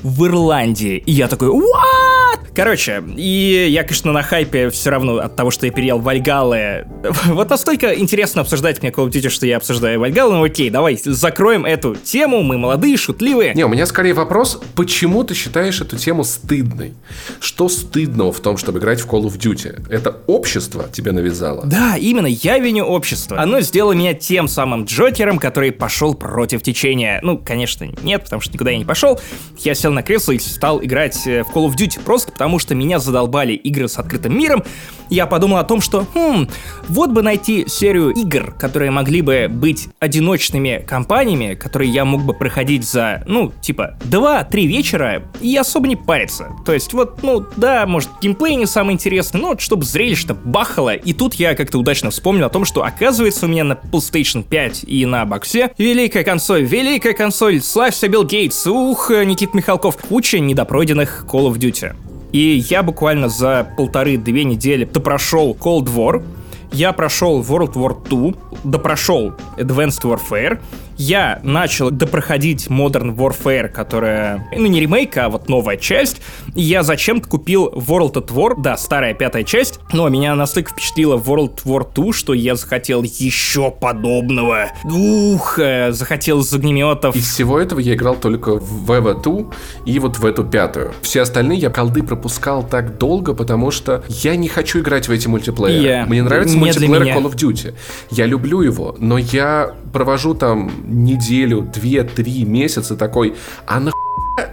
в 0.03 0.27
Ирландии. 0.27 1.03
И 1.07 1.13
я 1.13 1.29
такой, 1.29 1.49
what? 1.49 2.41
Короче, 2.55 3.03
и 3.17 3.67
я, 3.69 3.83
конечно, 3.83 4.13
на 4.13 4.23
хайпе 4.23 4.71
все 4.71 4.91
равно 4.91 5.17
от 5.19 5.37
того, 5.37 5.51
что 5.51 5.67
я 5.67 5.73
переел 5.73 5.99
Вальгалы. 5.99 6.87
Вот 7.27 7.51
настолько 7.51 7.95
интересно 7.95 8.41
обсуждать 8.43 8.83
мне 8.83 8.91
Call 8.91 9.09
of 9.09 9.11
Duty, 9.11 9.29
что 9.29 9.47
я 9.47 9.59
обсуждаю 9.59 10.01
Вальгалы. 10.01 10.35
Ну 10.37 10.45
окей, 10.45 10.71
давай 10.71 10.99
закроем 11.05 11.67
эту 11.67 11.95
тему. 11.97 12.43
Мы 12.43 12.57
молодые, 12.57 12.97
шутливые. 12.97 13.53
Не, 13.55 13.65
у 13.65 13.69
меня 13.69 13.85
скорее 13.85 14.15
вопрос, 14.15 14.61
почему 14.75 15.23
ты 15.23 15.35
считаешь 15.35 15.81
эту 15.81 15.99
тему 15.99 16.25
стыдной? 16.25 16.95
Что 17.41 17.69
стыдного 17.69 18.33
в 18.33 18.41
том, 18.41 18.57
чтобы 18.57 18.79
играть 18.79 19.01
в 19.01 19.07
Call 19.07 19.25
of 19.25 19.39
Duty? 19.39 19.87
Это 19.91 20.17
общество 20.27 20.89
тебе 20.91 21.13
навязало? 21.13 21.67
Да, 21.67 21.97
именно, 21.97 22.27
я 22.27 22.59
виню 22.59 22.85
общество. 22.85 23.39
Оно 23.39 23.61
сделало 23.61 23.93
меня 23.93 24.15
тем 24.15 24.49
самым 24.49 24.85
Джокером, 24.85 25.39
который 25.39 25.73
пошел 25.73 26.15
против 26.15 26.63
течения. 26.63 27.21
Ну, 27.23 27.37
конечно, 27.39 27.85
нет, 28.03 28.25
потому 28.25 28.41
что 28.41 28.56
никуда 28.57 28.71
я 28.71 28.79
не 28.79 28.85
пошел. 28.85 29.21
Я 29.59 29.75
сел 29.75 29.93
на 29.93 30.03
кресло 30.03 30.33
и 30.33 30.39
стал 30.39 30.83
играть 30.83 31.27
э, 31.27 31.45
в 31.45 31.51
Call 31.51 31.69
of 31.69 31.77
Duty 31.77 32.03
просто 32.03 32.33
потому, 32.33 32.59
что 32.59 32.75
меня 32.75 32.99
задолбали 32.99 33.53
игры 33.53 33.89
с 33.89 33.99
открытым 33.99 34.37
миром. 34.37 34.65
Я 35.11 35.27
подумал 35.27 35.59
о 35.59 35.65
том, 35.65 35.81
что, 35.81 36.07
хм, 36.15 36.49
вот 36.89 37.11
бы 37.11 37.23
найти 37.23 37.67
серию 37.69 38.11
игр, 38.11 38.55
которые 38.59 38.91
могли 38.91 39.23
бы 39.23 39.49
быть 39.49 39.89
одиночными 40.01 40.85
компаниями, 40.87 41.55
которые 41.55 41.91
я 41.91 42.05
мог 42.05 42.23
бы 42.23 42.35
проходить 42.35 42.85
за, 42.85 43.23
ну, 43.27 43.53
типа, 43.61 43.97
2-3 44.05 44.67
вечера 44.67 45.23
и 45.41 45.57
особо 45.57 45.89
не 45.89 45.97
париться. 45.97 46.49
То 46.65 46.73
есть, 46.73 46.93
вот, 46.93 47.23
ну, 47.23 47.45
да, 47.57 47.87
может, 47.87 48.11
геймплей 48.21 48.57
не 48.57 48.67
самый 48.67 48.95
интересный, 48.95 49.41
но 49.41 49.49
вот, 49.49 49.61
чтобы 49.61 49.85
зрелище-то 49.85 50.35
бахало. 50.35 50.95
И 50.95 51.13
тут 51.13 51.35
я 51.35 51.55
как-то 51.55 51.79
удачно 51.79 52.11
вспомнил 52.11 52.47
о 52.47 52.51
том, 52.51 52.65
что, 52.65 52.85
оказывается, 52.85 53.47
у 53.47 53.49
меня 53.49 53.65
на 53.65 53.73
PlayStation 53.73 54.43
5 54.43 54.85
и 54.85 55.07
на 55.07 55.25
боксе 55.25 55.71
великая 55.79 56.25
консоль, 56.25 56.65
великая 56.65 57.13
консоль, 57.13 57.61
славься 57.61 58.09
Билл 58.09 58.25
Гейтс, 58.25 58.67
ух, 58.67 59.11
Никит 59.11 59.55
Михалков, 59.55 59.97
куча 59.97 60.39
недопройденных 60.39 61.25
Call 61.29 61.51
of 61.51 61.59
Duty. 61.59 61.95
И 62.37 62.63
я 62.69 62.83
буквально 62.83 63.31
за 63.31 63.67
полторы-две 63.79 64.45
недели 64.45 64.85
допрошел 64.85 65.57
Cold 65.59 65.87
War, 65.87 66.23
я 66.71 66.93
прошел 66.93 67.41
World 67.41 67.73
War 67.73 67.97
II, 68.11 68.37
допрошел 68.63 69.33
Advanced 69.57 70.03
Warfare, 70.03 70.61
я 70.99 71.41
начал 71.43 71.91
допроходить 71.91 72.69
Modern 72.69 73.15
Warfare, 73.15 73.69
которая, 73.69 74.49
ну 74.57 74.67
не 74.67 74.81
ремейк, 74.81 75.17
а 75.17 75.29
вот 75.29 75.49
новая 75.49 75.77
часть, 75.77 76.21
и 76.55 76.63
я 76.63 76.83
зачем-то 76.83 77.29
купил 77.29 77.69
World 77.69 78.15
at 78.15 78.29
War, 78.29 78.55
да, 78.57 78.77
старая 78.77 79.15
пятая 79.15 79.45
часть, 79.45 79.81
но 79.93 80.09
меня 80.09 80.35
настолько 80.35 80.73
впечатлила 80.73 81.17
World 81.17 81.65
War 81.65 81.87
II, 81.93 82.13
что 82.13 82.35
я 82.35 82.57
захотел 82.57 83.03
еще 83.03 83.71
подобного. 83.71 84.71
Ух, 84.85 85.59
э, 85.59 85.93
захотел 85.93 86.41
из 86.41 86.53
огнеметов. 86.53 87.15
Из 87.15 87.29
всего 87.31 87.59
этого 87.61 87.81
я 87.81 87.95
играл 87.95 88.17
только 88.17 88.59
в 88.59 88.91
WW2 88.91 89.53
и 89.85 89.99
вот 89.99 90.19
в 90.19 90.25
эту 90.25 90.45
пятую. 90.45 90.93
Все 91.03 91.23
остальные 91.23 91.59
я 91.59 91.71
колды 91.71 92.03
пропускал 92.03 92.63
так 92.63 92.99
долго, 92.99 93.35
потому 93.35 93.71
что 93.71 94.03
я 94.09 94.37
не 94.37 94.49
хочу 94.49 94.81
играть 94.81 95.09
в 95.09 95.11
эти 95.11 95.29
мультиплееры. 95.29 95.87
Yeah. 95.87 96.07
Мне 96.07 96.23
нравится 96.23 96.57
мультиплеер 96.57 97.17
Call 97.17 97.25
of 97.25 97.35
Duty. 97.35 97.75
Я 98.11 98.27
люблю 98.27 98.63
его, 98.63 98.97
но 98.99 99.19
я 99.19 99.75
провожу 99.93 100.35
там 100.35 100.71
неделю, 100.87 101.63
две, 101.63 102.05
три 102.05 102.45
месяца 102.45 102.97
такой, 102.97 103.35
а 103.67 103.81
на 103.81 103.93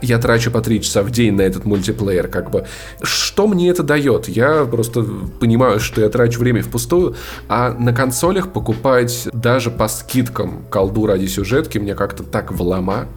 я 0.01 0.17
трачу 0.17 0.51
по 0.51 0.61
три 0.61 0.81
часа 0.81 1.03
в 1.03 1.11
день 1.11 1.33
на 1.33 1.41
этот 1.41 1.65
мультиплеер, 1.65 2.27
как 2.27 2.51
бы. 2.51 2.65
Что 3.01 3.47
мне 3.47 3.69
это 3.69 3.83
дает? 3.83 4.27
Я 4.27 4.65
просто 4.65 5.05
понимаю, 5.39 5.79
что 5.79 6.01
я 6.01 6.09
трачу 6.09 6.39
время 6.39 6.61
впустую, 6.61 7.15
а 7.49 7.73
на 7.73 7.93
консолях 7.93 8.53
покупать 8.53 9.27
даже 9.33 9.71
по 9.71 9.87
скидкам 9.87 10.65
колду 10.69 11.05
ради 11.05 11.25
сюжетки 11.25 11.77
мне 11.77 11.95
как-то 11.95 12.23
так 12.23 12.51
влома. 12.51 13.07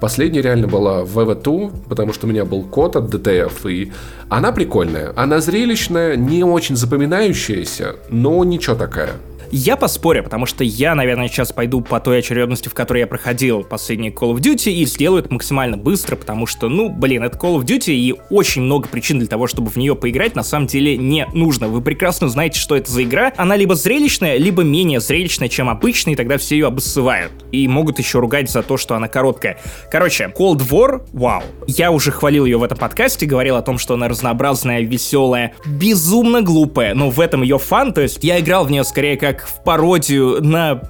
Последняя 0.00 0.42
реально 0.42 0.68
была 0.68 1.04
в 1.04 1.18
VV2, 1.18 1.88
потому 1.88 2.12
что 2.12 2.26
у 2.26 2.30
меня 2.30 2.44
был 2.44 2.62
код 2.62 2.96
от 2.96 3.12
DTF, 3.12 3.70
и 3.70 3.92
она 4.28 4.52
прикольная. 4.52 5.12
Она 5.16 5.40
зрелищная, 5.40 6.16
не 6.16 6.44
очень 6.44 6.76
запоминающаяся, 6.76 7.96
но 8.08 8.42
ничего 8.44 8.76
такая. 8.76 9.12
Я 9.54 9.76
поспорю, 9.76 10.24
потому 10.24 10.46
что 10.46 10.64
я, 10.64 10.94
наверное, 10.94 11.28
сейчас 11.28 11.52
пойду 11.52 11.82
по 11.82 12.00
той 12.00 12.20
очередности, 12.20 12.70
в 12.70 12.74
которой 12.74 13.00
я 13.00 13.06
проходил 13.06 13.62
последний 13.62 14.08
Call 14.08 14.32
of 14.32 14.40
Duty, 14.40 14.72
и 14.72 14.86
сделаю 14.86 15.22
это 15.22 15.30
максимально 15.30 15.76
быстро, 15.76 16.16
потому 16.16 16.46
что, 16.46 16.70
ну, 16.70 16.88
блин, 16.88 17.22
это 17.22 17.36
Call 17.36 17.58
of 17.58 17.66
Duty, 17.66 17.92
и 17.92 18.14
очень 18.30 18.62
много 18.62 18.88
причин 18.88 19.18
для 19.18 19.28
того, 19.28 19.46
чтобы 19.46 19.70
в 19.70 19.76
нее 19.76 19.94
поиграть, 19.94 20.34
на 20.36 20.42
самом 20.42 20.68
деле 20.68 20.96
не 20.96 21.26
нужно. 21.34 21.68
Вы 21.68 21.82
прекрасно 21.82 22.30
знаете, 22.30 22.58
что 22.58 22.76
это 22.76 22.90
за 22.90 23.02
игра. 23.02 23.30
Она 23.36 23.54
либо 23.56 23.74
зрелищная, 23.74 24.38
либо 24.38 24.62
менее 24.62 25.00
зрелищная, 25.00 25.50
чем 25.50 25.68
обычная, 25.68 26.14
и 26.14 26.16
тогда 26.16 26.38
все 26.38 26.54
ее 26.54 26.68
обоссывают. 26.68 27.32
И 27.52 27.68
могут 27.68 27.98
еще 27.98 28.20
ругать 28.20 28.50
за 28.50 28.62
то, 28.62 28.78
что 28.78 28.94
она 28.94 29.08
короткая. 29.08 29.58
Короче, 29.90 30.32
Cold 30.34 30.66
War, 30.70 31.06
вау. 31.12 31.42
Я 31.66 31.90
уже 31.90 32.10
хвалил 32.10 32.46
ее 32.46 32.56
в 32.56 32.62
этом 32.62 32.78
подкасте, 32.78 33.26
говорил 33.26 33.56
о 33.56 33.62
том, 33.62 33.76
что 33.76 33.94
она 33.94 34.08
разнообразная, 34.08 34.80
веселая, 34.80 35.52
безумно 35.66 36.40
глупая, 36.40 36.94
но 36.94 37.10
в 37.10 37.20
этом 37.20 37.42
ее 37.42 37.58
фан, 37.58 37.92
то 37.92 38.00
есть 38.00 38.24
я 38.24 38.40
играл 38.40 38.64
в 38.64 38.70
нее 38.70 38.82
скорее 38.84 39.18
как 39.18 39.41
в 39.46 39.62
пародию 39.64 40.42
на, 40.42 40.82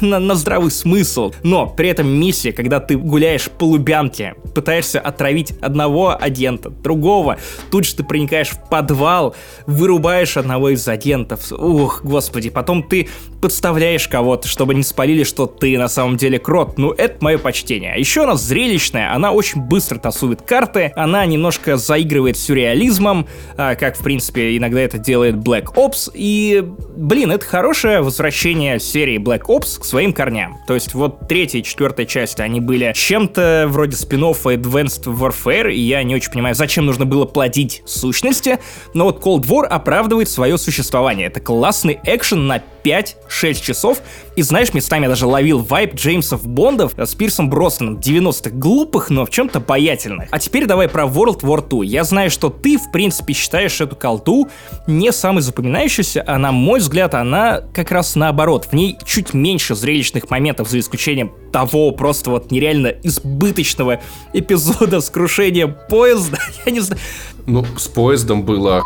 на, 0.00 0.18
на 0.18 0.34
здравый 0.34 0.70
смысл. 0.70 1.32
Но 1.42 1.66
при 1.66 1.88
этом 1.88 2.08
миссия, 2.08 2.52
когда 2.52 2.80
ты 2.80 2.96
гуляешь 2.96 3.48
по 3.50 3.64
Лубянке, 3.64 4.34
пытаешься 4.54 5.00
отравить 5.00 5.52
одного 5.60 6.16
агента, 6.20 6.70
другого, 6.70 7.38
тут 7.70 7.84
же 7.84 7.96
ты 7.96 8.04
проникаешь 8.04 8.50
в 8.50 8.68
подвал, 8.68 9.34
вырубаешь 9.66 10.36
одного 10.36 10.70
из 10.70 10.86
агентов. 10.88 11.52
Ух, 11.52 12.02
господи, 12.04 12.50
потом 12.50 12.82
ты 12.82 13.08
подставляешь 13.40 14.08
кого-то, 14.08 14.48
чтобы 14.48 14.74
не 14.74 14.82
спалили, 14.82 15.24
что 15.24 15.46
ты 15.46 15.76
на 15.78 15.88
самом 15.88 16.16
деле 16.16 16.38
крот. 16.38 16.78
Ну, 16.78 16.92
это 16.92 17.16
мое 17.20 17.38
почтение. 17.38 17.92
А 17.92 17.98
еще 17.98 18.24
она 18.24 18.36
зрелищная, 18.36 19.14
она 19.14 19.32
очень 19.32 19.60
быстро 19.60 19.98
тасует 19.98 20.42
карты, 20.42 20.92
она 20.96 21.24
немножко 21.26 21.76
заигрывает 21.76 22.36
сюрреализмом, 22.36 23.26
а, 23.56 23.74
как, 23.74 23.96
в 23.96 24.02
принципе, 24.02 24.56
иногда 24.56 24.80
это 24.80 24.98
делает 24.98 25.36
Black 25.36 25.74
Ops, 25.74 26.10
и, 26.14 26.64
блин, 26.96 27.30
это 27.36 27.46
хорошее 27.46 28.00
возвращение 28.00 28.80
серии 28.80 29.18
Black 29.18 29.42
Ops 29.48 29.78
к 29.78 29.84
своим 29.84 30.14
корням. 30.14 30.58
То 30.66 30.74
есть 30.74 30.94
вот 30.94 31.28
третья 31.28 31.58
и 31.58 31.62
четвертая 31.62 32.06
часть, 32.06 32.40
они 32.40 32.60
были 32.60 32.92
чем-то 32.94 33.66
вроде 33.68 33.94
спин 33.94 34.24
Advanced 34.24 35.04
Warfare, 35.04 35.70
и 35.70 35.78
я 35.78 36.02
не 36.02 36.14
очень 36.14 36.32
понимаю, 36.32 36.54
зачем 36.54 36.86
нужно 36.86 37.04
было 37.04 37.26
плодить 37.26 37.82
сущности, 37.84 38.58
но 38.94 39.04
вот 39.04 39.22
Cold 39.22 39.42
War 39.42 39.66
оправдывает 39.66 40.30
свое 40.30 40.56
существование. 40.56 41.26
Это 41.26 41.40
классный 41.40 42.00
экшен 42.04 42.46
на 42.46 42.62
5-6 42.86 43.62
часов. 43.62 44.02
И 44.36 44.42
знаешь, 44.42 44.72
местами 44.72 45.04
я 45.04 45.08
даже 45.08 45.26
ловил 45.26 45.58
вайп 45.58 45.94
Джеймсов 45.94 46.46
Бондов 46.46 46.92
с 46.96 47.14
Пирсом 47.14 47.50
Броснаном 47.50 47.96
90-х 47.96 48.50
глупых, 48.50 49.10
но 49.10 49.26
в 49.26 49.30
чем-то 49.30 49.58
обаятельных. 49.58 50.28
А 50.30 50.38
теперь 50.38 50.66
давай 50.66 50.88
про 50.88 51.04
World 51.04 51.40
War 51.40 51.66
II. 51.66 51.84
Я 51.84 52.04
знаю, 52.04 52.30
что 52.30 52.50
ты, 52.50 52.78
в 52.78 52.92
принципе, 52.92 53.34
считаешь 53.34 53.80
эту 53.80 53.96
колду 53.96 54.48
не 54.86 55.12
самой 55.12 55.42
запоминающейся, 55.42 56.22
а 56.26 56.38
на 56.38 56.52
мой 56.52 56.80
взгляд, 56.80 57.14
она 57.14 57.62
как 57.74 57.90
раз 57.90 58.14
наоборот. 58.14 58.68
В 58.70 58.72
ней 58.72 58.96
чуть 59.04 59.34
меньше 59.34 59.74
зрелищных 59.74 60.30
моментов, 60.30 60.68
за 60.68 60.78
исключением 60.78 61.32
того 61.52 61.90
просто 61.90 62.30
вот 62.30 62.50
нереально 62.50 62.88
избыточного 63.02 64.00
эпизода 64.32 65.00
с 65.00 65.10
крушением 65.10 65.76
поезда. 65.88 66.38
Я 66.66 66.72
не 66.72 66.80
знаю. 66.80 67.00
Ну, 67.46 67.64
с 67.76 67.88
поездом 67.88 68.42
было 68.42 68.82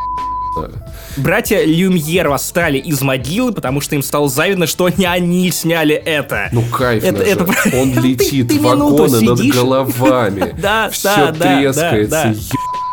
Братья 1.17 1.65
Люмьер 1.65 2.29
восстали 2.29 2.79
из 2.79 3.01
могилы, 3.03 3.53
потому 3.53 3.81
что 3.81 3.95
им 3.95 4.03
стало 4.03 4.29
завидно, 4.29 4.67
что 4.67 4.89
не 4.89 5.07
они 5.07 5.51
сняли 5.51 5.95
это. 5.95 6.49
Ну 6.53 6.63
кайф 6.63 7.05
это, 7.05 7.23
это... 7.23 7.45
Он 7.75 7.93
летит, 8.01 8.49
ты, 8.49 8.55
ты 8.55 8.61
вагоны 8.61 9.21
над 9.21 9.41
головами. 9.41 10.55
Да, 10.61 10.91
Все 10.91 11.33
трескается. 11.33 12.35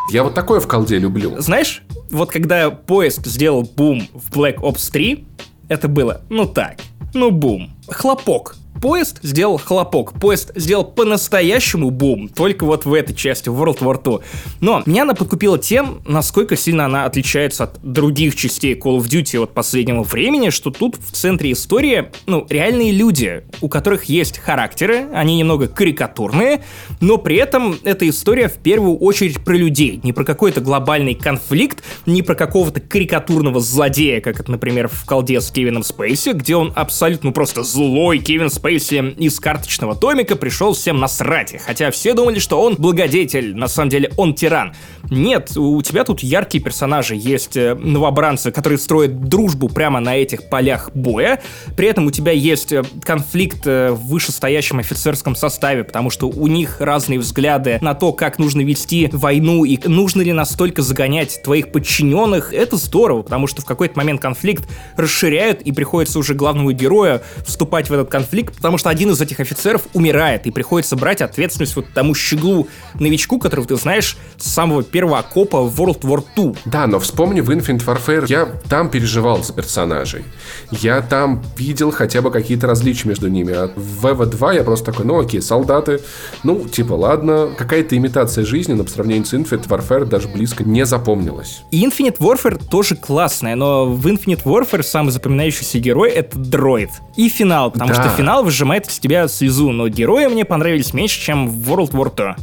Я 0.09 0.23
вот 0.23 0.33
такое 0.33 0.59
в 0.59 0.67
колде 0.67 0.99
люблю. 0.99 1.35
Знаешь, 1.39 1.83
вот 2.09 2.31
когда 2.31 2.69
поезд 2.69 3.25
сделал 3.25 3.63
бум 3.63 4.07
в 4.13 4.31
Black 4.31 4.55
Ops 4.59 4.89
3, 4.91 5.25
это 5.67 5.87
было, 5.89 6.21
ну 6.29 6.45
так, 6.45 6.77
ну 7.13 7.29
бум, 7.29 7.71
хлопок, 7.89 8.55
поезд 8.81 9.19
сделал 9.21 9.57
хлопок. 9.57 10.13
Поезд 10.19 10.51
сделал 10.55 10.85
по-настоящему 10.85 11.89
бум, 11.89 12.29
только 12.29 12.65
вот 12.65 12.85
в 12.85 12.93
этой 12.93 13.15
части, 13.15 13.49
World 13.49 13.79
War 13.79 14.01
II. 14.01 14.23
Но 14.61 14.83
меня 14.85 15.03
она 15.03 15.13
подкупила 15.13 15.57
тем, 15.57 16.01
насколько 16.05 16.55
сильно 16.55 16.85
она 16.85 17.05
отличается 17.05 17.65
от 17.65 17.79
других 17.81 18.35
частей 18.35 18.75
Call 18.75 18.97
of 18.97 19.07
Duty 19.07 19.41
от 19.41 19.53
последнего 19.53 20.03
времени, 20.03 20.49
что 20.49 20.71
тут 20.71 20.97
в 20.97 21.11
центре 21.11 21.51
истории, 21.51 22.11
ну, 22.25 22.45
реальные 22.49 22.91
люди, 22.91 23.43
у 23.61 23.69
которых 23.69 24.05
есть 24.05 24.37
характеры, 24.37 25.07
они 25.13 25.37
немного 25.37 25.67
карикатурные, 25.67 26.63
но 27.01 27.17
при 27.17 27.37
этом 27.37 27.77
эта 27.83 28.07
история 28.07 28.47
в 28.47 28.57
первую 28.57 28.97
очередь 28.97 29.43
про 29.43 29.55
людей, 29.55 29.99
не 30.03 30.13
про 30.13 30.23
какой-то 30.23 30.61
глобальный 30.61 31.15
конфликт, 31.15 31.83
не 32.05 32.21
про 32.21 32.35
какого-то 32.35 32.79
карикатурного 32.79 33.59
злодея, 33.59 34.21
как 34.21 34.39
это, 34.39 34.51
например, 34.51 34.87
в 34.87 35.05
колде 35.05 35.41
с 35.41 35.51
Кевином 35.51 35.83
Спейси, 35.83 36.29
где 36.29 36.55
он 36.55 36.71
абсолютно 36.75 37.31
просто 37.31 37.63
злой 37.63 38.19
Кевин 38.19 38.49
Спейси, 38.49 38.66
Спейси 38.67 39.13
из 39.17 39.39
карточного 39.39 39.95
томика 39.95 40.35
пришел 40.35 40.73
всем 40.73 40.99
насрать, 40.99 41.55
хотя 41.65 41.89
все 41.89 42.13
думали, 42.13 42.39
что 42.39 42.61
он 42.61 42.75
благодетель, 42.75 43.55
на 43.55 43.69
самом 43.69 43.89
деле 43.89 44.11
он 44.17 44.33
тиран. 44.33 44.73
Нет, 45.09 45.55
у 45.55 45.81
тебя 45.81 46.03
тут 46.03 46.19
яркие 46.19 46.61
персонажи, 46.61 47.15
есть 47.15 47.55
э, 47.55 47.75
новобранцы, 47.75 48.51
которые 48.51 48.77
строят 48.77 49.23
дружбу 49.23 49.69
прямо 49.69 50.01
на 50.01 50.17
этих 50.17 50.49
полях 50.49 50.91
боя, 50.93 51.41
при 51.77 51.87
этом 51.87 52.07
у 52.07 52.11
тебя 52.11 52.33
есть 52.33 52.73
э, 52.73 52.83
конфликт 53.03 53.65
э, 53.65 53.91
в 53.91 54.07
вышестоящем 54.07 54.79
офицерском 54.79 55.33
составе, 55.33 55.85
потому 55.85 56.09
что 56.09 56.27
у 56.27 56.47
них 56.47 56.81
разные 56.81 57.19
взгляды 57.19 57.77
на 57.79 57.93
то, 57.93 58.11
как 58.11 58.37
нужно 58.37 58.61
вести 58.61 59.09
войну 59.13 59.63
и 59.63 59.79
нужно 59.87 60.23
ли 60.23 60.33
настолько 60.33 60.81
загонять 60.81 61.41
твоих 61.41 61.71
подчиненных, 61.71 62.53
это 62.53 62.75
здорово, 62.75 63.21
потому 63.21 63.47
что 63.47 63.61
в 63.61 63.65
какой-то 63.65 63.97
момент 63.97 64.19
конфликт 64.19 64.67
расширяют 64.97 65.61
и 65.61 65.71
приходится 65.71 66.19
уже 66.19 66.33
главному 66.33 66.73
герою 66.73 67.21
вступать 67.45 67.89
в 67.89 67.93
этот 67.93 68.09
конфликт, 68.09 68.56
потому 68.57 68.77
что 68.77 68.89
один 68.89 69.11
из 69.11 69.21
этих 69.21 69.39
офицеров 69.39 69.83
умирает 69.93 70.45
и 70.45 70.51
приходится 70.51 70.95
брать 70.95 71.21
ответственность 71.21 71.75
вот 71.75 71.85
тому 71.93 72.13
щеглу 72.13 72.67
новичку, 72.95 73.39
которого 73.39 73.67
ты 73.67 73.75
знаешь 73.77 74.17
с 74.37 74.51
самого 74.51 74.83
первого 74.83 75.19
окопа 75.19 75.61
в 75.61 75.79
World 75.79 76.01
War 76.01 76.23
II. 76.35 76.57
Да, 76.65 76.87
но 76.87 76.99
вспомни 76.99 77.41
в 77.41 77.49
Infinite 77.49 77.85
Warfare, 77.85 78.25
я 78.27 78.45
там 78.67 78.89
переживал 78.89 79.43
за 79.43 79.53
персонажей. 79.53 80.23
Я 80.71 81.01
там 81.01 81.43
видел 81.57 81.91
хотя 81.91 82.21
бы 82.21 82.31
какие-то 82.31 82.67
различия 82.67 83.07
между 83.07 83.27
ними. 83.29 83.53
А 83.53 83.71
в 83.75 84.05
EVO2 84.05 84.55
я 84.55 84.63
просто 84.63 84.91
такой, 84.91 85.05
ну 85.05 85.19
окей, 85.19 85.41
солдаты, 85.41 86.01
ну 86.43 86.67
типа 86.67 86.93
ладно, 86.93 87.49
какая-то 87.57 87.95
имитация 87.95 88.45
жизни, 88.45 88.73
но 88.73 88.83
по 88.83 88.89
сравнению 88.89 89.25
с 89.25 89.33
Infinite 89.33 89.67
Warfare 89.67 90.05
даже 90.05 90.27
близко 90.27 90.63
не 90.63 90.85
запомнилась. 90.85 91.61
Infinite 91.71 92.17
Warfare 92.17 92.61
тоже 92.69 92.95
классная, 92.95 93.55
но 93.55 93.85
в 93.85 94.05
Infinite 94.07 94.43
Warfare 94.43 94.83
самый 94.83 95.11
запоминающийся 95.11 95.79
герой— 95.79 96.09
это 96.11 96.37
дроид. 96.37 96.89
И 97.15 97.29
финал, 97.29 97.71
потому 97.71 97.93
да. 97.93 98.01
что 98.01 98.09
финал 98.09 98.46
выжимает 98.47 98.87
из 98.87 98.97
тебя 98.99 99.27
слезу, 99.27 99.71
но 99.73 99.89
герои 99.89 100.25
мне 100.27 100.45
понравились 100.45 100.93
меньше, 100.93 101.19
чем 101.19 101.49
в 101.49 101.69
World 101.69 101.91
War 101.91 102.15
II. 102.15 102.35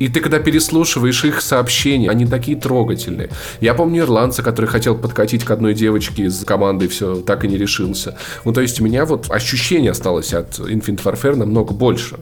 И 0.00 0.08
ты 0.08 0.18
когда 0.18 0.40
переслушиваешь 0.40 1.24
их 1.24 1.40
сообщения, 1.40 2.10
они 2.10 2.26
такие 2.26 2.56
трогательные. 2.56 3.30
Я 3.60 3.74
помню 3.74 4.02
ирландца, 4.02 4.42
который 4.42 4.66
хотел 4.66 4.98
подкатить 4.98 5.44
к 5.44 5.50
одной 5.52 5.74
девочке 5.74 6.24
из 6.24 6.44
команды, 6.44 6.88
все, 6.88 7.20
так 7.20 7.44
и 7.44 7.48
не 7.48 7.56
решился. 7.56 8.18
Ну, 8.44 8.52
то 8.52 8.60
есть 8.60 8.80
у 8.80 8.84
меня 8.84 9.04
вот 9.04 9.30
ощущение 9.30 9.92
осталось 9.92 10.34
от 10.34 10.58
Infinite 10.58 11.04
Warfare 11.04 11.36
намного 11.36 11.72
больше. 11.72 12.16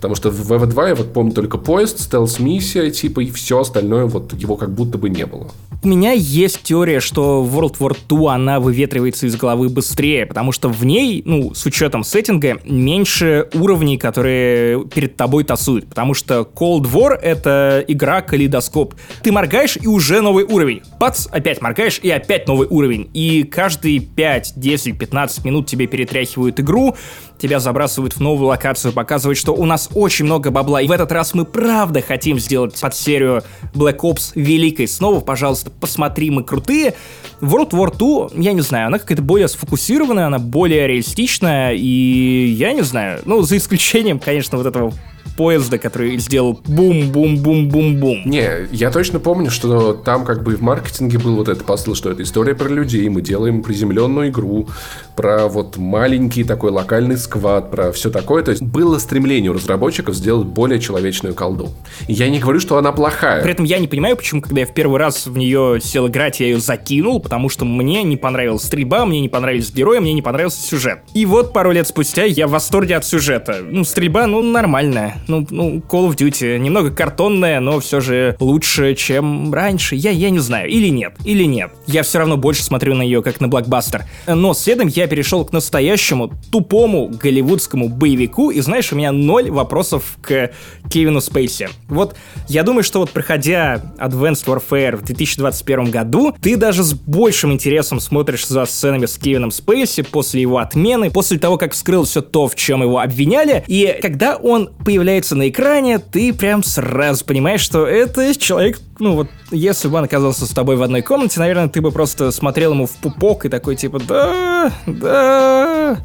Потому 0.00 0.14
что 0.14 0.30
в 0.30 0.50
ВВ2 0.50 0.88
я 0.88 0.94
вот 0.94 1.12
помню 1.12 1.32
только 1.32 1.58
поезд, 1.58 2.00
стелс-миссия, 2.00 2.90
типа, 2.90 3.20
и 3.20 3.30
все 3.30 3.60
остальное, 3.60 4.06
вот 4.06 4.32
его 4.32 4.56
как 4.56 4.72
будто 4.72 4.96
бы 4.96 5.10
не 5.10 5.26
было. 5.26 5.50
У 5.82 5.88
меня 5.88 6.12
есть 6.12 6.62
теория, 6.62 7.00
что 7.00 7.46
World 7.50 7.76
War 7.78 7.96
II, 8.08 8.34
она 8.34 8.60
выветривается 8.60 9.26
из 9.26 9.36
головы 9.36 9.68
быстрее, 9.68 10.24
потому 10.24 10.52
что 10.52 10.70
в 10.70 10.84
ней, 10.86 11.22
ну, 11.24 11.54
с 11.54 11.66
учетом 11.66 12.02
сеттинга, 12.04 12.58
меньше 12.64 13.48
уровней, 13.54 13.98
которые 13.98 14.86
перед 14.86 15.16
тобой 15.16 15.44
тасуют. 15.44 15.86
Потому 15.86 16.14
что 16.14 16.48
Cold 16.54 16.82
War— 16.90 17.14
это 17.22 17.84
игра 17.86 18.22
калейдоскоп. 18.22 18.94
Ты 19.22 19.32
моргаешь, 19.32 19.76
и 19.80 19.86
уже 19.86 20.22
новый 20.22 20.44
уровень. 20.44 20.80
Пац, 20.98 21.26
опять 21.30 21.60
моргаешь, 21.60 22.00
и 22.02 22.10
опять 22.10 22.48
новый 22.48 22.68
уровень. 22.68 23.10
И 23.12 23.42
каждые 23.42 24.00
5, 24.00 24.54
10, 24.56 24.98
15 24.98 25.44
минут 25.44 25.66
тебе 25.66 25.86
перетряхивают 25.86 26.60
игру, 26.60 26.94
тебя 27.40 27.58
забрасывают 27.58 28.14
в 28.14 28.20
новую 28.20 28.48
локацию, 28.48 28.92
показывают, 28.92 29.38
что 29.38 29.54
у 29.54 29.64
нас 29.64 29.89
очень 29.94 30.24
много 30.24 30.50
бабла, 30.50 30.80
и 30.80 30.86
в 30.86 30.92
этот 30.92 31.12
раз 31.12 31.34
мы 31.34 31.44
правда 31.44 32.00
хотим 32.00 32.38
сделать 32.38 32.78
под 32.80 32.94
серию 32.94 33.42
Black 33.74 33.98
Ops 33.98 34.32
великой. 34.34 34.88
Снова, 34.88 35.20
пожалуйста, 35.20 35.70
посмотри, 35.70 36.30
мы 36.30 36.44
крутые. 36.44 36.94
World 37.40 37.70
War 37.70 37.96
2, 37.96 38.30
я 38.40 38.52
не 38.52 38.60
знаю, 38.60 38.88
она 38.88 38.98
какая-то 38.98 39.22
более 39.22 39.48
сфокусированная, 39.48 40.26
она 40.26 40.38
более 40.38 40.86
реалистичная, 40.86 41.72
и 41.72 42.54
я 42.56 42.72
не 42.72 42.82
знаю, 42.82 43.20
ну, 43.24 43.42
за 43.42 43.56
исключением, 43.56 44.18
конечно, 44.18 44.58
вот 44.58 44.66
этого 44.66 44.92
поезда, 45.40 45.78
который 45.78 46.18
сделал 46.18 46.60
бум-бум-бум-бум-бум. 46.66 48.24
Не, 48.26 48.68
я 48.72 48.90
точно 48.90 49.20
помню, 49.20 49.50
что 49.50 49.94
там 49.94 50.26
как 50.26 50.42
бы 50.42 50.54
в 50.54 50.60
маркетинге 50.60 51.18
был 51.18 51.36
вот 51.36 51.48
этот 51.48 51.64
посыл, 51.64 51.94
что 51.94 52.10
это 52.10 52.22
история 52.22 52.54
про 52.54 52.68
людей, 52.68 53.08
мы 53.08 53.22
делаем 53.22 53.62
приземленную 53.62 54.28
игру, 54.28 54.68
про 55.16 55.48
вот 55.48 55.78
маленький 55.78 56.44
такой 56.44 56.70
локальный 56.72 57.16
сквад, 57.16 57.70
про 57.70 57.90
все 57.90 58.10
такое. 58.10 58.42
То 58.42 58.50
есть 58.50 58.62
было 58.62 58.98
стремление 58.98 59.50
у 59.50 59.54
разработчиков 59.54 60.14
сделать 60.14 60.46
более 60.46 60.78
человечную 60.78 61.34
колду. 61.34 61.70
Я 62.06 62.28
не 62.28 62.38
говорю, 62.38 62.60
что 62.60 62.76
она 62.76 62.92
плохая. 62.92 63.42
При 63.42 63.52
этом 63.52 63.64
я 63.64 63.78
не 63.78 63.88
понимаю, 63.88 64.18
почему, 64.18 64.42
когда 64.42 64.60
я 64.60 64.66
в 64.66 64.74
первый 64.74 64.98
раз 64.98 65.26
в 65.26 65.38
нее 65.38 65.78
сел 65.82 66.08
играть, 66.08 66.40
я 66.40 66.48
ее 66.48 66.58
закинул, 66.58 67.18
потому 67.18 67.48
что 67.48 67.64
мне 67.64 68.02
не 68.02 68.18
понравилась 68.18 68.64
стрельба, 68.64 69.06
мне 69.06 69.22
не 69.22 69.30
понравились 69.30 69.72
герои, 69.72 70.00
мне 70.00 70.12
не 70.12 70.20
понравился 70.20 70.60
сюжет. 70.60 70.98
И 71.14 71.24
вот 71.24 71.54
пару 71.54 71.70
лет 71.70 71.88
спустя 71.88 72.24
я 72.24 72.46
в 72.46 72.50
восторге 72.50 72.96
от 72.96 73.06
сюжета. 73.06 73.60
Ну, 73.66 73.84
стрельба, 73.84 74.26
ну, 74.26 74.42
нормальная 74.42 75.16
ну, 75.30 75.46
ну, 75.50 75.76
Call 75.88 76.08
of 76.08 76.16
Duty 76.16 76.58
немного 76.58 76.90
картонная, 76.90 77.60
но 77.60 77.80
все 77.80 78.00
же 78.00 78.36
лучше, 78.40 78.94
чем 78.94 79.52
раньше. 79.54 79.96
Я, 79.96 80.10
я 80.10 80.30
не 80.30 80.40
знаю, 80.40 80.68
или 80.68 80.88
нет, 80.88 81.14
или 81.24 81.44
нет. 81.44 81.70
Я 81.86 82.02
все 82.02 82.18
равно 82.18 82.36
больше 82.36 82.62
смотрю 82.62 82.94
на 82.94 83.02
нее 83.02 83.22
как 83.22 83.40
на 83.40 83.48
блокбастер. 83.48 84.04
Но 84.26 84.54
следом 84.54 84.88
я 84.88 85.06
перешел 85.06 85.44
к 85.44 85.52
настоящему, 85.52 86.32
тупому 86.50 87.08
голливудскому 87.08 87.88
боевику, 87.88 88.50
и 88.50 88.60
знаешь, 88.60 88.92
у 88.92 88.96
меня 88.96 89.12
ноль 89.12 89.50
вопросов 89.50 90.16
к 90.20 90.50
Кевину 90.90 91.20
Спейси. 91.20 91.68
Вот 91.88 92.16
я 92.48 92.62
думаю, 92.62 92.82
что 92.82 93.00
вот 93.00 93.10
проходя 93.10 93.82
Advanced 93.98 94.44
Warfare 94.46 94.96
в 94.96 95.04
2021 95.04 95.90
году, 95.90 96.34
ты 96.40 96.56
даже 96.56 96.82
с 96.82 96.94
большим 96.94 97.52
интересом 97.52 98.00
смотришь 98.00 98.46
за 98.46 98.64
сценами 98.64 99.06
с 99.06 99.16
Кевином 99.16 99.50
Спейси 99.50 100.02
после 100.02 100.42
его 100.42 100.58
отмены, 100.58 101.10
после 101.10 101.38
того, 101.38 101.56
как 101.56 101.72
вскрыл 101.72 102.04
все 102.04 102.20
то, 102.20 102.48
в 102.48 102.56
чем 102.56 102.82
его 102.82 102.98
обвиняли, 102.98 103.64
и 103.66 103.98
когда 104.02 104.36
он 104.36 104.70
появляется 104.84 105.09
появляется 105.10 105.34
на 105.34 105.48
экране, 105.48 105.98
ты 105.98 106.32
прям 106.32 106.62
сразу 106.62 107.24
понимаешь, 107.24 107.60
что 107.60 107.84
это 107.84 108.32
человек, 108.38 108.78
ну 109.00 109.14
вот, 109.16 109.28
если 109.50 109.88
бы 109.88 109.98
он 109.98 110.04
оказался 110.04 110.46
с 110.46 110.50
тобой 110.50 110.76
в 110.76 110.82
одной 110.84 111.02
комнате, 111.02 111.40
наверное, 111.40 111.68
ты 111.68 111.80
бы 111.80 111.90
просто 111.90 112.30
смотрел 112.30 112.74
ему 112.74 112.86
в 112.86 112.92
пупок 112.92 113.44
и 113.44 113.48
такой 113.48 113.74
типа, 113.74 113.98
да, 113.98 114.72
да, 114.86 115.98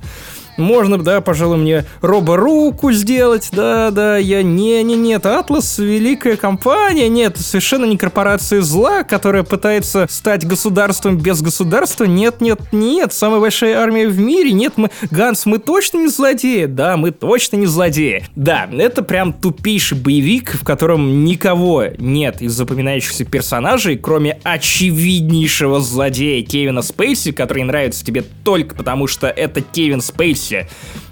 можно, 0.58 0.98
да, 0.98 1.22
пожалуй, 1.22 1.58
мне 1.58 1.86
робо-руку 2.02 2.92
сделать, 2.92 3.50
да, 3.52 3.92
да, 3.92 4.18
я 4.18 4.44
не-не-не, 4.44 5.14
это 5.14 5.40
Атлас 5.40 5.78
великая 5.78 6.38
компания, 6.38 7.10
нет, 7.10 7.38
совершенно 7.38 7.86
не 7.86 7.98
корпорация 7.98 8.62
зла, 8.62 9.04
которая 9.04 9.44
пытается 9.44 10.08
стать 10.10 10.46
государством 10.46 11.18
без 11.18 11.42
государства, 11.42 12.06
нет, 12.06 12.42
нет, 12.42 12.60
нет, 12.72 13.14
самая 13.14 13.40
большая 13.40 13.78
армия 13.78 14.08
в 14.08 14.20
мире, 14.20 14.52
нет, 14.52 14.74
мы, 14.78 14.90
Ганс, 15.12 15.46
мы 15.46 15.58
точно 15.58 16.00
не 16.00 16.08
злодеи, 16.08 16.66
да, 16.66 16.98
мы 16.98 17.12
точно 17.12 17.58
не 17.58 17.66
злодеи. 17.66 18.26
Да, 18.36 18.70
это 18.72 19.02
прям 19.04 19.34
тупейший 19.34 19.98
боевик, 19.98 20.56
в 20.56 20.64
котором 20.64 21.26
никого 21.26 21.86
нет 21.98 22.42
из 22.42 22.54
запоминающихся 22.54 23.26
персонажей, 23.26 23.98
кроме 23.98 24.40
очевиднейшего 24.44 25.82
злодея 25.82 26.44
Кевина 26.46 26.82
Спейси, 26.82 27.32
который 27.32 27.64
нравится 27.64 28.06
тебе 28.06 28.24
только 28.44 28.76
потому, 28.76 29.08
что 29.08 29.28
это 29.28 29.62
Кевин 29.62 30.02
Спейси, 30.02 30.45
Офисе. 30.46 30.68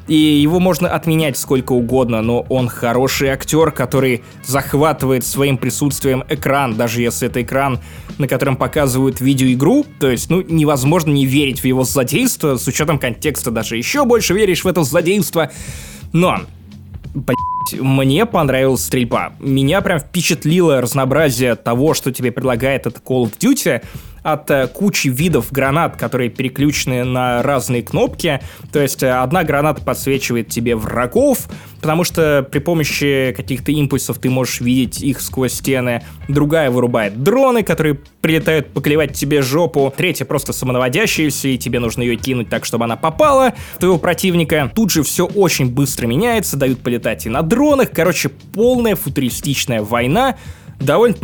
И 0.07 0.15
его 0.15 0.59
можно 0.59 0.89
отменять 0.89 1.37
сколько 1.37 1.71
угодно, 1.71 2.21
но 2.21 2.45
он 2.49 2.67
хороший 2.67 3.29
актер, 3.29 3.71
который 3.71 4.21
захватывает 4.45 5.25
своим 5.25 5.57
присутствием 5.57 6.23
экран, 6.29 6.75
даже 6.75 7.01
если 7.01 7.29
это 7.29 7.41
экран, 7.41 7.79
на 8.17 8.27
котором 8.27 8.57
показывают 8.57 9.21
видеоигру. 9.21 9.85
То 9.99 10.11
есть, 10.11 10.29
ну, 10.29 10.41
невозможно 10.41 11.11
не 11.11 11.25
верить 11.25 11.61
в 11.61 11.65
его 11.65 11.83
злодейство, 11.83 12.57
с 12.57 12.67
учетом 12.67 12.99
контекста 12.99 13.49
даже 13.49 13.77
еще 13.77 14.03
больше 14.03 14.33
веришь 14.33 14.65
в 14.65 14.67
это 14.67 14.83
злодейство. 14.83 15.51
Но, 16.11 16.41
мне 17.79 18.25
понравилась 18.25 18.83
стрельба. 18.83 19.31
Меня 19.39 19.79
прям 19.79 19.99
впечатлило 19.99 20.81
разнообразие 20.81 21.55
того, 21.55 21.93
что 21.93 22.11
тебе 22.11 22.33
предлагает 22.33 22.87
это 22.87 22.99
Call 22.99 23.23
of 23.23 23.37
Duty 23.39 23.81
от 24.23 24.49
э, 24.49 24.67
кучи 24.67 25.09
видов 25.09 25.51
гранат, 25.51 25.97
которые 25.97 26.29
переключены 26.29 27.03
на 27.03 27.43
разные 27.43 27.83
кнопки. 27.83 28.39
То 28.71 28.81
есть 28.81 29.03
э, 29.03 29.11
одна 29.11 29.43
граната 29.43 29.81
подсвечивает 29.81 30.47
тебе 30.47 30.75
врагов, 30.75 31.49
потому 31.81 32.03
что 32.05 32.47
при 32.49 32.59
помощи 32.59 33.33
каких-то 33.35 33.71
импульсов 33.71 34.17
ты 34.17 34.29
можешь 34.29 34.61
видеть 34.61 35.01
их 35.01 35.21
сквозь 35.21 35.53
стены. 35.53 36.03
Другая 36.29 36.71
вырубает 36.71 37.21
дроны, 37.21 37.63
которые 37.63 37.99
прилетают 38.21 38.69
поклевать 38.69 39.13
тебе 39.13 39.41
жопу. 39.41 39.93
Третья 39.95 40.23
просто 40.23 40.53
самонаводящаяся, 40.53 41.49
и 41.49 41.57
тебе 41.57 41.79
нужно 41.79 42.01
ее 42.01 42.15
кинуть 42.15 42.49
так, 42.49 42.63
чтобы 42.63 42.85
она 42.85 42.95
попала 42.95 43.53
в 43.75 43.79
твоего 43.79 43.97
противника. 43.97 44.71
Тут 44.73 44.91
же 44.91 45.03
все 45.03 45.25
очень 45.25 45.69
быстро 45.69 46.07
меняется, 46.07 46.55
дают 46.55 46.79
полетать 46.79 47.25
и 47.25 47.29
на 47.29 47.41
дронах. 47.41 47.91
Короче, 47.91 48.29
полная 48.29 48.95
футуристичная 48.95 49.81
война. 49.81 50.37
Довольно 50.79 51.15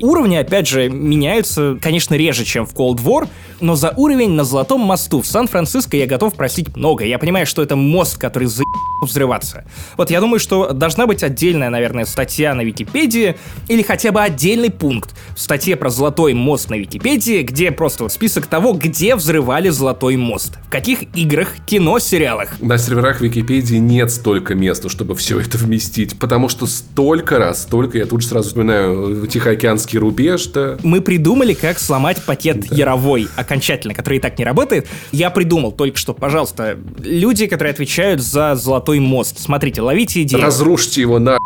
Уровни, 0.00 0.36
опять 0.36 0.66
же, 0.66 0.88
меняются, 0.88 1.76
конечно, 1.80 2.14
реже, 2.14 2.44
чем 2.44 2.66
в 2.66 2.72
Cold 2.72 2.96
War, 2.96 3.28
но 3.62 3.76
за 3.76 3.94
уровень 3.96 4.32
на 4.32 4.44
Золотом 4.44 4.80
мосту 4.80 5.22
в 5.22 5.26
Сан-Франциско 5.26 5.96
я 5.96 6.06
готов 6.06 6.34
просить 6.34 6.76
много. 6.76 7.04
Я 7.04 7.18
понимаю, 7.18 7.46
что 7.46 7.62
это 7.62 7.76
мост, 7.76 8.18
который 8.18 8.48
за 8.48 8.64
взрываться. 9.06 9.64
Вот 9.96 10.10
я 10.10 10.20
думаю, 10.20 10.38
что 10.38 10.72
должна 10.72 11.06
быть 11.06 11.22
отдельная, 11.22 11.70
наверное, 11.70 12.04
статья 12.04 12.54
на 12.54 12.62
Википедии 12.62 13.36
или 13.68 13.82
хотя 13.82 14.12
бы 14.12 14.20
отдельный 14.20 14.70
пункт 14.70 15.10
в 15.34 15.40
статье 15.40 15.76
про 15.76 15.90
Золотой 15.90 16.34
мост 16.34 16.70
на 16.70 16.74
Википедии, 16.74 17.42
где 17.42 17.70
просто 17.70 18.08
список 18.08 18.46
того, 18.46 18.72
где 18.72 19.14
взрывали 19.16 19.68
Золотой 19.68 20.16
мост, 20.16 20.58
в 20.66 20.70
каких 20.70 21.02
играх, 21.16 21.56
кино, 21.66 21.98
сериалах. 21.98 22.60
На 22.60 22.78
серверах 22.78 23.20
Википедии 23.20 23.76
нет 23.76 24.10
столько 24.10 24.54
места, 24.54 24.88
чтобы 24.88 25.14
все 25.14 25.40
это 25.40 25.58
вместить, 25.58 26.18
потому 26.18 26.48
что 26.48 26.66
столько 26.66 27.38
раз, 27.38 27.62
столько, 27.62 27.98
я 27.98 28.06
тут 28.06 28.22
же 28.22 28.28
сразу 28.28 28.48
вспоминаю 28.48 29.26
Тихоокеанский 29.26 29.98
рубеж, 29.98 30.46
да. 30.46 30.78
Мы 30.82 31.00
придумали, 31.00 31.54
как 31.54 31.78
сломать 31.78 32.22
пакет 32.22 32.68
да. 32.68 32.76
Яровой 32.76 33.28
окончательно, 33.52 33.94
который 33.94 34.18
и 34.18 34.20
так 34.20 34.38
не 34.38 34.44
работает. 34.44 34.88
Я 35.12 35.30
придумал 35.30 35.72
только 35.72 35.98
что, 35.98 36.14
пожалуйста, 36.14 36.78
люди, 36.98 37.46
которые 37.46 37.72
отвечают 37.72 38.20
за 38.20 38.54
Золотой 38.54 38.98
мост, 38.98 39.38
смотрите, 39.38 39.82
ловите 39.82 40.22
идею. 40.22 40.42
Разрушьте 40.42 41.02
его 41.02 41.18
на 41.18 41.36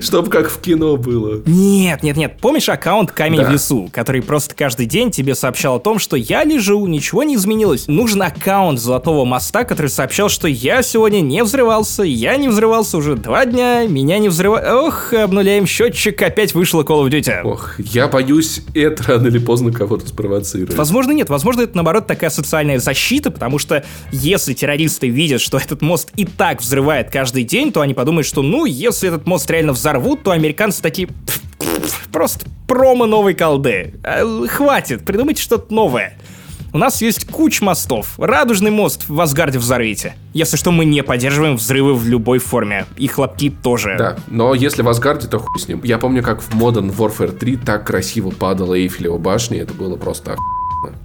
Чтоб 0.00 0.28
как 0.28 0.50
в 0.50 0.60
кино 0.60 0.96
было. 0.96 1.42
Нет, 1.46 2.02
нет, 2.02 2.16
нет. 2.16 2.36
Помнишь 2.40 2.68
аккаунт 2.68 3.12
Камень 3.12 3.40
да. 3.40 3.48
в 3.48 3.52
лесу, 3.52 3.90
который 3.92 4.22
просто 4.22 4.54
каждый 4.54 4.86
день 4.86 5.10
тебе 5.10 5.34
сообщал 5.34 5.76
о 5.76 5.80
том, 5.80 5.98
что 5.98 6.16
я 6.16 6.44
лежу, 6.44 6.86
ничего 6.86 7.22
не 7.22 7.36
изменилось. 7.36 7.88
Нужен 7.88 8.22
аккаунт 8.22 8.78
Золотого 8.78 9.24
моста, 9.24 9.64
который 9.64 9.88
сообщал, 9.88 10.28
что 10.28 10.48
я 10.48 10.82
сегодня 10.82 11.20
не 11.20 11.42
взрывался, 11.42 12.02
я 12.02 12.36
не 12.36 12.48
взрывался 12.48 12.98
уже 12.98 13.16
два 13.16 13.44
дня, 13.44 13.86
меня 13.86 14.18
не 14.18 14.28
взрывали. 14.28 14.64
Ох, 14.70 15.12
обнуляем 15.12 15.66
счетчик, 15.66 16.20
опять 16.22 16.54
вышло 16.54 16.82
Call 16.82 17.06
of 17.06 17.10
Duty. 17.10 17.42
Ох, 17.42 17.78
я 17.78 18.08
боюсь, 18.08 18.62
это 18.74 19.02
рано 19.04 19.28
или 19.28 19.38
поздно 19.38 19.72
кого-то 19.72 20.06
спровоцирует. 20.08 20.74
Возможно, 20.74 21.12
нет. 21.12 21.28
Возможно, 21.28 21.62
это 21.62 21.74
наоборот 21.74 22.06
такая 22.06 22.30
социальная 22.30 22.78
защита, 22.78 23.30
потому 23.30 23.58
что 23.58 23.84
если 24.10 24.54
террористы 24.54 25.08
видят, 25.08 25.40
что 25.40 25.58
этот 25.58 25.82
мост 25.82 26.10
и 26.16 26.24
так 26.24 26.60
взрывает 26.60 27.10
каждый 27.10 27.44
день, 27.44 27.72
то 27.72 27.80
они 27.80 27.94
подумают, 27.94 28.26
что 28.26 28.42
ну, 28.42 28.64
если 28.64 29.08
этот 29.08 29.26
мост 29.26 29.31
реально 29.48 29.72
взорвут, 29.72 30.22
то 30.22 30.30
американцы 30.30 30.82
такие... 30.82 31.08
Просто 32.12 32.46
промо 32.66 33.06
новой 33.06 33.34
колды. 33.34 33.94
Э, 34.02 34.46
хватит, 34.48 35.04
придумайте 35.04 35.42
что-то 35.42 35.72
новое. 35.72 36.18
У 36.74 36.78
нас 36.78 37.02
есть 37.02 37.26
куча 37.26 37.62
мостов. 37.62 38.14
Радужный 38.16 38.70
мост 38.70 39.04
в 39.06 39.20
Асгарде 39.20 39.58
взорвите. 39.58 40.14
Если 40.32 40.56
что, 40.56 40.70
мы 40.70 40.86
не 40.86 41.02
поддерживаем 41.02 41.56
взрывы 41.56 41.94
в 41.94 42.06
любой 42.08 42.38
форме. 42.38 42.86
И 42.96 43.08
хлопки 43.08 43.50
тоже. 43.50 43.96
Да, 43.98 44.16
но 44.28 44.54
если 44.54 44.80
в 44.80 44.88
Асгарде, 44.88 45.28
то 45.28 45.38
хуй 45.38 45.60
с 45.60 45.68
ним. 45.68 45.82
Я 45.84 45.98
помню, 45.98 46.22
как 46.22 46.40
в 46.40 46.50
Modern 46.58 46.94
Warfare 46.96 47.36
3 47.36 47.56
так 47.58 47.86
красиво 47.86 48.30
падала 48.30 48.74
Эйфелева 48.74 49.18
башня. 49.18 49.60
Это 49.60 49.74
было 49.74 49.96
просто 49.96 50.32
охуенно. 50.32 50.61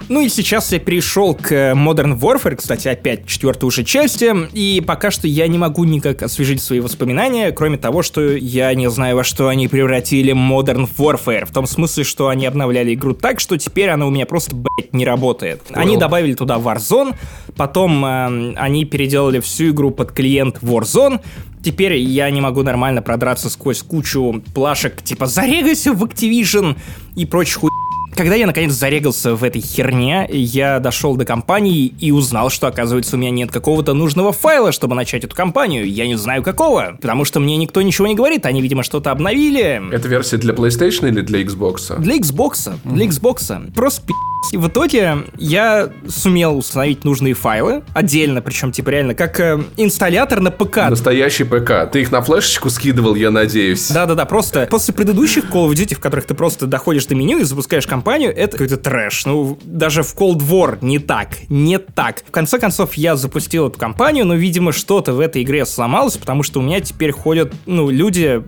Ну 0.09 0.21
и 0.21 0.29
сейчас 0.29 0.71
я 0.71 0.79
перешел 0.79 1.33
к 1.35 1.51
Modern 1.51 2.17
Warfare, 2.17 2.55
кстати, 2.55 2.87
опять 2.87 3.25
четвертой 3.27 3.67
уже 3.67 3.83
части, 3.83 4.33
и 4.53 4.81
пока 4.81 5.11
что 5.11 5.27
я 5.27 5.47
не 5.47 5.57
могу 5.57 5.83
никак 5.83 6.23
освежить 6.23 6.61
свои 6.61 6.79
воспоминания, 6.79 7.51
кроме 7.51 7.77
того, 7.77 8.03
что 8.03 8.21
я 8.21 8.73
не 8.73 8.89
знаю, 8.89 9.17
во 9.17 9.23
что 9.23 9.49
они 9.49 9.67
превратили 9.67 10.33
Modern 10.33 10.87
Warfare, 10.97 11.45
в 11.45 11.51
том 11.51 11.67
смысле, 11.67 12.03
что 12.03 12.29
они 12.29 12.45
обновляли 12.45 12.93
игру 12.93 13.13
так, 13.13 13.39
что 13.39 13.57
теперь 13.57 13.89
она 13.89 14.07
у 14.07 14.09
меня 14.09 14.25
просто, 14.25 14.55
блять, 14.55 14.93
не 14.93 15.05
работает. 15.05 15.61
Well. 15.69 15.81
Они 15.81 15.97
добавили 15.97 16.33
туда 16.33 16.55
Warzone, 16.55 17.15
потом 17.55 18.05
э, 18.05 18.53
они 18.55 18.85
переделали 18.85 19.39
всю 19.39 19.69
игру 19.69 19.91
под 19.91 20.11
клиент 20.11 20.59
Warzone, 20.61 21.21
Теперь 21.63 21.95
я 21.95 22.29
не 22.29 22.39
могу 22.39 22.63
нормально 22.63 23.01
продраться 23.01 23.49
сквозь 23.49 23.81
кучу 23.81 24.41
плашек, 24.53 25.01
типа 25.01 25.25
«Зарегайся 25.25 25.91
в 25.91 26.01
Activision» 26.01 26.77
и 27.15 27.25
прочих 27.25 27.57
хуй 27.57 27.71
когда 28.17 28.35
я 28.35 28.47
наконец 28.47 28.73
зарегался 28.73 29.35
в 29.35 29.43
этой 29.43 29.61
херне, 29.61 30.27
я 30.31 30.79
дошел 30.79 31.15
до 31.15 31.23
компании 31.23 31.93
и 31.99 32.11
узнал, 32.11 32.49
что 32.49 32.67
оказывается 32.67 33.15
у 33.15 33.19
меня 33.19 33.29
нет 33.29 33.51
какого-то 33.51 33.93
нужного 33.93 34.33
файла, 34.33 34.71
чтобы 34.71 34.95
начать 34.95 35.23
эту 35.23 35.35
компанию. 35.35 35.87
Я 35.89 36.07
не 36.07 36.15
знаю 36.15 36.41
какого, 36.41 36.97
потому 36.99 37.25
что 37.25 37.39
мне 37.39 37.55
никто 37.57 37.81
ничего 37.81 38.07
не 38.07 38.15
говорит. 38.15 38.45
Они, 38.45 38.61
видимо, 38.61 38.81
что-то 38.81 39.11
обновили. 39.11 39.81
Это 39.93 40.07
версия 40.07 40.37
для 40.37 40.53
PlayStation 40.53 41.07
или 41.07 41.21
для 41.21 41.43
Xbox? 41.43 41.99
Для 41.99 42.17
Xbox. 42.17 42.73
Для 42.83 43.05
Xbox. 43.05 43.71
Просто 43.73 44.01
пи***. 44.01 44.13
И 44.51 44.57
в 44.57 44.67
итоге 44.67 45.17
я 45.37 45.89
сумел 46.07 46.57
установить 46.57 47.03
нужные 47.03 47.33
файлы 47.33 47.83
отдельно, 47.93 48.41
причем 48.41 48.71
типа 48.71 48.89
реально 48.89 49.13
как 49.13 49.39
э, 49.39 49.61
инсталлятор 49.75 50.39
на 50.39 50.51
ПК. 50.51 50.89
Настоящий 50.89 51.43
ПК. 51.43 51.91
Ты 51.91 52.01
их 52.01 52.11
на 52.11 52.21
флешечку 52.21 52.69
скидывал, 52.69 53.15
я 53.15 53.29
надеюсь. 53.29 53.89
Да-да-да, 53.89 54.25
просто 54.25 54.67
после 54.69 54.93
предыдущих 54.93 55.45
Call 55.51 55.69
of 55.69 55.73
Duty, 55.73 55.95
в 55.95 55.99
которых 55.99 56.25
ты 56.25 56.33
просто 56.33 56.65
доходишь 56.65 57.05
до 57.07 57.15
меню 57.15 57.39
и 57.39 57.43
запускаешь 57.43 57.85
компанию, 57.87 58.33
это 58.35 58.53
какой-то 58.53 58.77
трэш. 58.77 59.25
Ну, 59.25 59.59
даже 59.63 60.03
в 60.03 60.15
Cold 60.15 60.39
War 60.39 60.77
не 60.81 60.99
так, 60.99 61.37
не 61.49 61.77
так. 61.77 62.23
В 62.25 62.31
конце 62.31 62.57
концов, 62.57 62.93
я 62.93 63.15
запустил 63.15 63.67
эту 63.67 63.77
компанию, 63.77 64.25
но, 64.25 64.35
видимо, 64.35 64.71
что-то 64.71 65.13
в 65.13 65.19
этой 65.19 65.43
игре 65.43 65.65
сломалось, 65.65 66.15
потому 66.15 66.43
что 66.43 66.59
у 66.59 66.63
меня 66.63 66.79
теперь 66.79 67.11
ходят, 67.11 67.53
ну, 67.65 67.89
люди, 67.89 68.43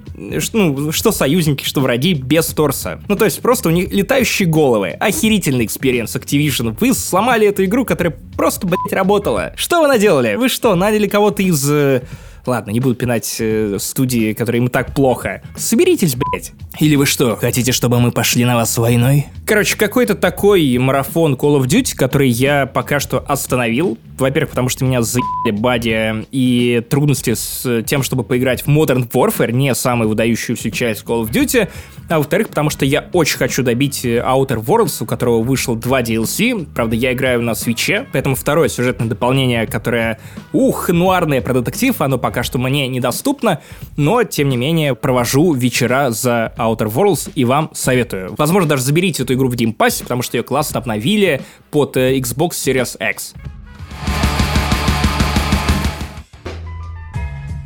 ну, 0.54 0.92
что 0.92 1.12
союзники, 1.12 1.66
что 1.66 1.82
враги 1.82 2.14
без 2.14 2.48
торса. 2.48 3.02
Ну, 3.08 3.16
то 3.16 3.26
есть 3.26 3.42
просто 3.42 3.70
у 3.70 3.72
них 3.72 3.92
летающие 3.92 4.48
головы. 4.48 4.90
Охерительный 4.90 5.66
эксперимент 5.66 5.89
Experience 5.90 6.16
Activision. 6.16 6.76
Вы 6.80 6.94
сломали 6.94 7.48
эту 7.48 7.66
игру, 7.66 7.86
которая 7.86 8.16
просто, 8.36 8.68
блять, 8.68 8.92
работала. 8.92 9.54
Что 9.56 9.82
вы 9.82 9.88
наделали? 9.88 10.36
Вы 10.36 10.50
что, 10.50 10.76
наняли 10.76 11.08
кого-то 11.08 11.42
из... 11.44 11.70
Ладно, 12.50 12.72
не 12.72 12.80
буду 12.80 12.96
пинать 12.96 13.38
э, 13.40 13.78
студии, 13.80 14.34
которые 14.34 14.64
им 14.64 14.70
так 14.70 14.96
плохо. 14.96 15.44
Соберитесь, 15.56 16.16
блять. 16.16 16.54
Или 16.80 16.96
вы 16.96 17.06
что, 17.06 17.36
хотите, 17.36 17.72
чтобы 17.72 18.00
мы 18.00 18.12
пошли 18.12 18.44
на 18.44 18.56
вас 18.56 18.76
войной? 18.76 19.28
Короче, 19.46 19.78
какой-то 19.78 20.16
такой 20.16 20.76
марафон 20.80 21.36
Call 21.36 21.60
of 21.60 21.68
Duty, 21.68 21.96
который 21.96 22.30
я 22.30 22.66
пока 22.66 23.00
что 23.00 23.20
остановил. 23.20 24.00
Во-первых, 24.18 24.50
потому 24.50 24.70
что 24.70 24.84
меня 24.84 25.04
заебали 25.04 25.52
бади 25.52 26.26
и 26.32 26.84
трудности 26.90 27.36
с 27.36 27.84
тем, 27.84 28.02
чтобы 28.02 28.24
поиграть 28.24 28.64
в 28.64 28.68
Modern 28.68 29.08
Warfare, 29.10 29.52
не 29.52 29.76
самую 29.76 30.10
выдающуюся 30.10 30.72
часть 30.72 31.04
Call 31.04 31.24
of 31.24 31.32
Duty. 31.32 31.70
А 32.10 32.18
во-вторых, 32.18 32.50
потому 32.50 32.72
что 32.72 32.86
я 32.86 33.08
очень 33.14 33.38
хочу 33.38 33.62
добить 33.62 34.04
э, 34.04 34.18
Outer 34.18 34.64
Worlds, 34.64 35.04
у 35.04 35.06
которого 35.06 35.44
вышел 35.44 35.76
два 35.76 36.02
DLC. 36.02 36.68
Правда, 36.74 36.96
я 36.96 37.14
играю 37.14 37.44
на 37.44 37.54
свече, 37.54 38.08
поэтому 38.12 38.36
второе 38.36 38.70
сюжетное 38.70 39.08
дополнение, 39.08 39.68
которое, 39.68 40.20
ух, 40.52 40.90
нуарное 40.90 41.42
про 41.42 41.54
детектив, 41.54 41.96
оно 42.02 42.18
пока 42.18 42.39
что 42.44 42.58
мне 42.58 42.88
недоступно, 42.88 43.62
но, 43.98 44.24
тем 44.24 44.50
не 44.50 44.58
менее, 44.58 44.96
провожу 44.96 45.54
вечера 45.54 46.12
за 46.12 46.54
Outer 46.58 46.92
Worlds 46.92 47.32
и 47.36 47.46
вам 47.46 47.70
советую. 47.74 48.36
Возможно, 48.38 48.70
даже 48.70 48.84
заберите 48.84 49.24
эту 49.24 49.34
игру 49.34 49.50
в 49.50 49.56
Game 49.56 49.76
Pass, 49.76 50.02
потому 50.02 50.22
что 50.22 50.38
ее 50.38 50.44
классно 50.44 50.80
обновили 50.80 51.42
под 51.72 51.98
э, 51.98 52.18
Xbox 52.18 52.52
Series 52.52 52.98
X. 53.12 53.34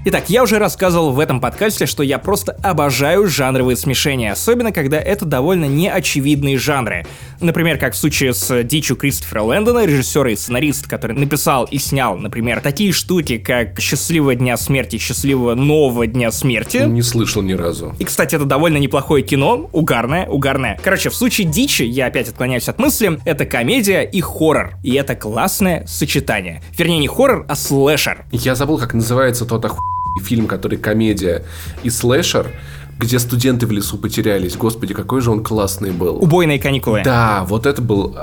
Итак, 0.05 0.29
я 0.29 0.43
уже 0.43 0.59
рассказывал 0.59 1.11
в 1.11 1.19
этом 1.21 1.39
подкасте, 1.39 1.85
что 1.85 2.03
я 2.03 2.17
просто 2.17 2.57
обожаю 2.61 3.25
жанровые 3.29 3.77
смешения, 3.77 4.33
особенно 4.33 4.73
когда 4.73 4.99
это 4.99 5.23
довольно 5.23 5.63
неочевидные 5.63 6.57
жанры. 6.57 7.05
Например, 7.39 7.77
как 7.77 7.93
в 7.93 7.97
случае 7.97 8.33
с 8.33 8.63
«Дичью» 8.63 8.97
Кристофера 8.97 9.43
Лэндона, 9.43 9.85
режиссера 9.85 10.29
и 10.29 10.35
сценарист, 10.35 10.87
который 10.87 11.15
написал 11.15 11.63
и 11.71 11.77
снял, 11.77 12.17
например, 12.17 12.59
такие 12.59 12.91
штуки, 12.91 13.37
как 13.37 13.79
«Счастливого 13.79 14.35
дня 14.35 14.57
смерти», 14.57 14.97
«Счастливого 14.97 15.55
нового 15.55 16.05
дня 16.05 16.33
смерти». 16.33 16.83
Не 16.85 17.01
слышал 17.01 17.41
ни 17.41 17.53
разу. 17.53 17.95
И, 17.97 18.03
кстати, 18.03 18.35
это 18.35 18.43
довольно 18.43 18.79
неплохое 18.79 19.23
кино, 19.23 19.69
угарное, 19.71 20.27
угарное. 20.27 20.77
Короче, 20.83 21.11
в 21.11 21.15
случае 21.15 21.47
«Дичи», 21.47 21.83
я 21.83 22.07
опять 22.07 22.27
отклоняюсь 22.27 22.67
от 22.67 22.77
мысли, 22.77 23.21
это 23.23 23.45
комедия 23.45 24.01
и 24.01 24.19
хоррор. 24.19 24.73
И 24.83 24.95
это 24.95 25.15
классное 25.15 25.85
сочетание. 25.87 26.61
Вернее, 26.77 26.99
не 26.99 27.07
хоррор, 27.07 27.45
а 27.47 27.55
слэшер. 27.55 28.25
Я 28.33 28.55
забыл, 28.55 28.77
как 28.77 28.93
называется 28.93 29.45
тот 29.45 29.63
оху 29.63 29.79
фильм, 30.21 30.47
который 30.47 30.77
комедия 30.77 31.43
и 31.83 31.89
слэшер, 31.89 32.51
где 32.99 33.19
студенты 33.19 33.65
в 33.65 33.71
лесу 33.71 33.97
потерялись. 33.97 34.55
Господи, 34.55 34.93
какой 34.93 35.21
же 35.21 35.31
он 35.31 35.43
классный 35.43 35.91
был. 35.91 36.17
Убойные 36.21 36.59
каникулы. 36.59 37.01
Да, 37.03 37.43
вот 37.47 37.65
это 37.65 37.81
был 37.81 38.15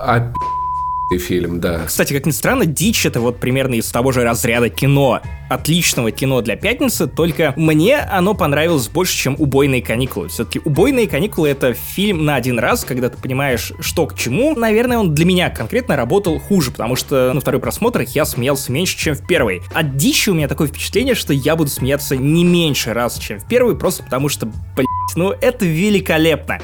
фильм, 1.18 1.60
да. 1.60 1.84
Кстати, 1.86 2.12
как 2.12 2.26
ни 2.26 2.30
странно, 2.30 2.66
«Дичь»— 2.66 3.04
это 3.06 3.20
вот 3.20 3.40
примерно 3.40 3.74
из 3.74 3.90
того 3.90 4.12
же 4.12 4.22
разряда 4.22 4.68
кино. 4.68 5.20
Отличного 5.48 6.12
кино 6.12 6.40
для 6.42 6.56
пятницы, 6.56 7.06
только 7.08 7.52
мне 7.56 7.98
оно 7.98 8.34
понравилось 8.34 8.88
больше, 8.88 9.16
чем 9.16 9.34
«Убойные 9.38 9.82
каникулы». 9.82 10.28
Все-таки 10.28 10.60
«Убойные 10.64 11.08
каникулы»— 11.08 11.48
это 11.50 11.74
фильм 11.74 12.24
на 12.24 12.36
один 12.36 12.58
раз, 12.58 12.84
когда 12.84 13.08
ты 13.08 13.18
понимаешь, 13.18 13.72
что 13.80 14.06
к 14.06 14.16
чему. 14.16 14.54
Наверное, 14.54 14.98
он 14.98 15.14
для 15.14 15.24
меня 15.24 15.50
конкретно 15.50 15.96
работал 15.96 16.38
хуже, 16.38 16.70
потому 16.70 16.94
что 16.96 17.32
на 17.32 17.40
второй 17.40 17.60
просмотр 17.60 18.04
я 18.14 18.24
смеялся 18.24 18.70
меньше, 18.70 18.96
чем 18.96 19.14
в 19.14 19.26
первый. 19.26 19.62
От 19.74 19.96
«Дичи» 19.96 20.30
у 20.30 20.34
меня 20.34 20.48
такое 20.48 20.68
впечатление, 20.68 21.14
что 21.14 21.32
я 21.32 21.56
буду 21.56 21.70
смеяться 21.70 22.16
не 22.16 22.44
меньше 22.44 22.92
раз, 22.92 23.18
чем 23.18 23.40
в 23.40 23.48
первый, 23.48 23.76
просто 23.76 24.04
потому 24.04 24.28
что, 24.28 24.46
блядь, 24.76 24.86
ну 25.16 25.30
это 25.40 25.66
великолепно. 25.66 26.60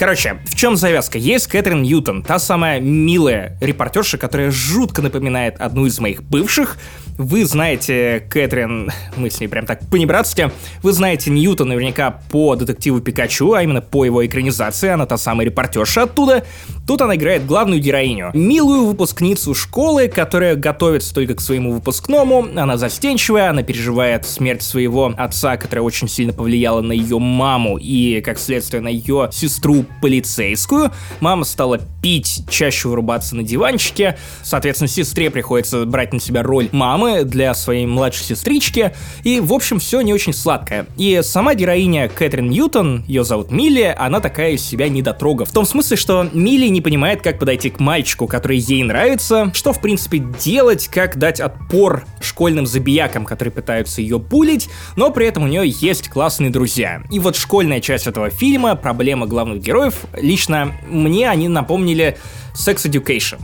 Короче, 0.00 0.38
в 0.46 0.54
чем 0.54 0.76
завязка? 0.76 1.18
Есть 1.18 1.46
Кэтрин 1.48 1.82
Ньютон, 1.82 2.22
та 2.22 2.38
самая 2.38 2.80
милая 2.80 3.58
репортерша, 3.60 4.16
которая 4.16 4.50
жутко 4.50 5.02
напоминает 5.02 5.60
одну 5.60 5.84
из 5.84 6.00
моих 6.00 6.22
бывших. 6.22 6.78
Вы 7.20 7.44
знаете 7.44 8.24
Кэтрин, 8.30 8.90
мы 9.14 9.28
с 9.28 9.40
ней 9.40 9.46
прям 9.46 9.66
так 9.66 9.86
понебратски, 9.90 10.50
вы 10.82 10.94
знаете 10.94 11.30
Ньюта 11.30 11.66
наверняка 11.66 12.18
по 12.30 12.56
детективу 12.56 13.02
Пикачу, 13.02 13.52
а 13.52 13.62
именно 13.62 13.82
по 13.82 14.06
его 14.06 14.24
экранизации, 14.24 14.88
она 14.88 15.04
та 15.04 15.18
самая 15.18 15.44
репортерша 15.44 16.04
оттуда. 16.04 16.46
Тут 16.86 17.02
она 17.02 17.16
играет 17.16 17.44
главную 17.44 17.78
героиню. 17.78 18.30
Милую 18.32 18.86
выпускницу 18.86 19.54
школы, 19.54 20.08
которая 20.08 20.56
готовится 20.56 21.14
только 21.14 21.34
к 21.34 21.42
своему 21.42 21.72
выпускному, 21.72 22.48
она 22.56 22.78
застенчивая, 22.78 23.50
она 23.50 23.62
переживает 23.62 24.24
смерть 24.24 24.62
своего 24.62 25.12
отца, 25.14 25.58
которая 25.58 25.82
очень 25.82 26.08
сильно 26.08 26.32
повлияла 26.32 26.80
на 26.80 26.92
ее 26.92 27.18
маму 27.18 27.76
и, 27.76 28.22
как 28.22 28.38
следствие, 28.38 28.80
на 28.80 28.88
ее 28.88 29.28
сестру 29.30 29.84
полицейскую. 30.00 30.90
Мама 31.20 31.44
стала 31.44 31.80
пить, 32.02 32.44
чаще 32.48 32.88
вырубаться 32.88 33.36
на 33.36 33.42
диванчике, 33.42 34.16
соответственно, 34.42 34.88
сестре 34.88 35.30
приходится 35.30 35.84
брать 35.84 36.14
на 36.14 36.18
себя 36.18 36.42
роль 36.42 36.70
мамы 36.72 37.09
для 37.24 37.54
своей 37.54 37.86
младшей 37.86 38.24
сестрички, 38.24 38.92
и, 39.22 39.40
в 39.40 39.52
общем, 39.52 39.78
все 39.78 40.00
не 40.00 40.12
очень 40.12 40.32
сладкое. 40.32 40.86
И 40.96 41.20
сама 41.22 41.54
героиня 41.54 42.08
Кэтрин 42.08 42.48
Ньютон, 42.48 43.04
ее 43.06 43.24
зовут 43.24 43.50
Милли, 43.50 43.94
она 43.96 44.20
такая 44.20 44.52
из 44.52 44.64
себя 44.64 44.88
недотрога. 44.88 45.44
В 45.44 45.52
том 45.52 45.64
смысле, 45.64 45.96
что 45.96 46.28
Милли 46.32 46.66
не 46.68 46.80
понимает, 46.80 47.22
как 47.22 47.38
подойти 47.38 47.70
к 47.70 47.80
мальчику, 47.80 48.26
который 48.26 48.58
ей 48.58 48.82
нравится, 48.82 49.50
что, 49.54 49.72
в 49.72 49.80
принципе, 49.80 50.18
делать, 50.18 50.88
как 50.88 51.18
дать 51.18 51.40
отпор 51.40 52.04
школьным 52.20 52.66
забиякам, 52.66 53.24
которые 53.24 53.52
пытаются 53.52 54.00
ее 54.00 54.18
пулить, 54.18 54.68
но 54.96 55.10
при 55.10 55.26
этом 55.26 55.44
у 55.44 55.46
нее 55.46 55.62
есть 55.66 56.08
классные 56.08 56.50
друзья. 56.50 57.02
И 57.10 57.18
вот 57.18 57.36
школьная 57.36 57.80
часть 57.80 58.06
этого 58.06 58.30
фильма, 58.30 58.74
проблема 58.76 59.26
главных 59.26 59.62
героев, 59.62 59.94
лично 60.14 60.72
мне 60.88 61.28
они 61.28 61.48
напомнили 61.48 62.16
Sex 62.54 62.90
Education. 62.90 63.40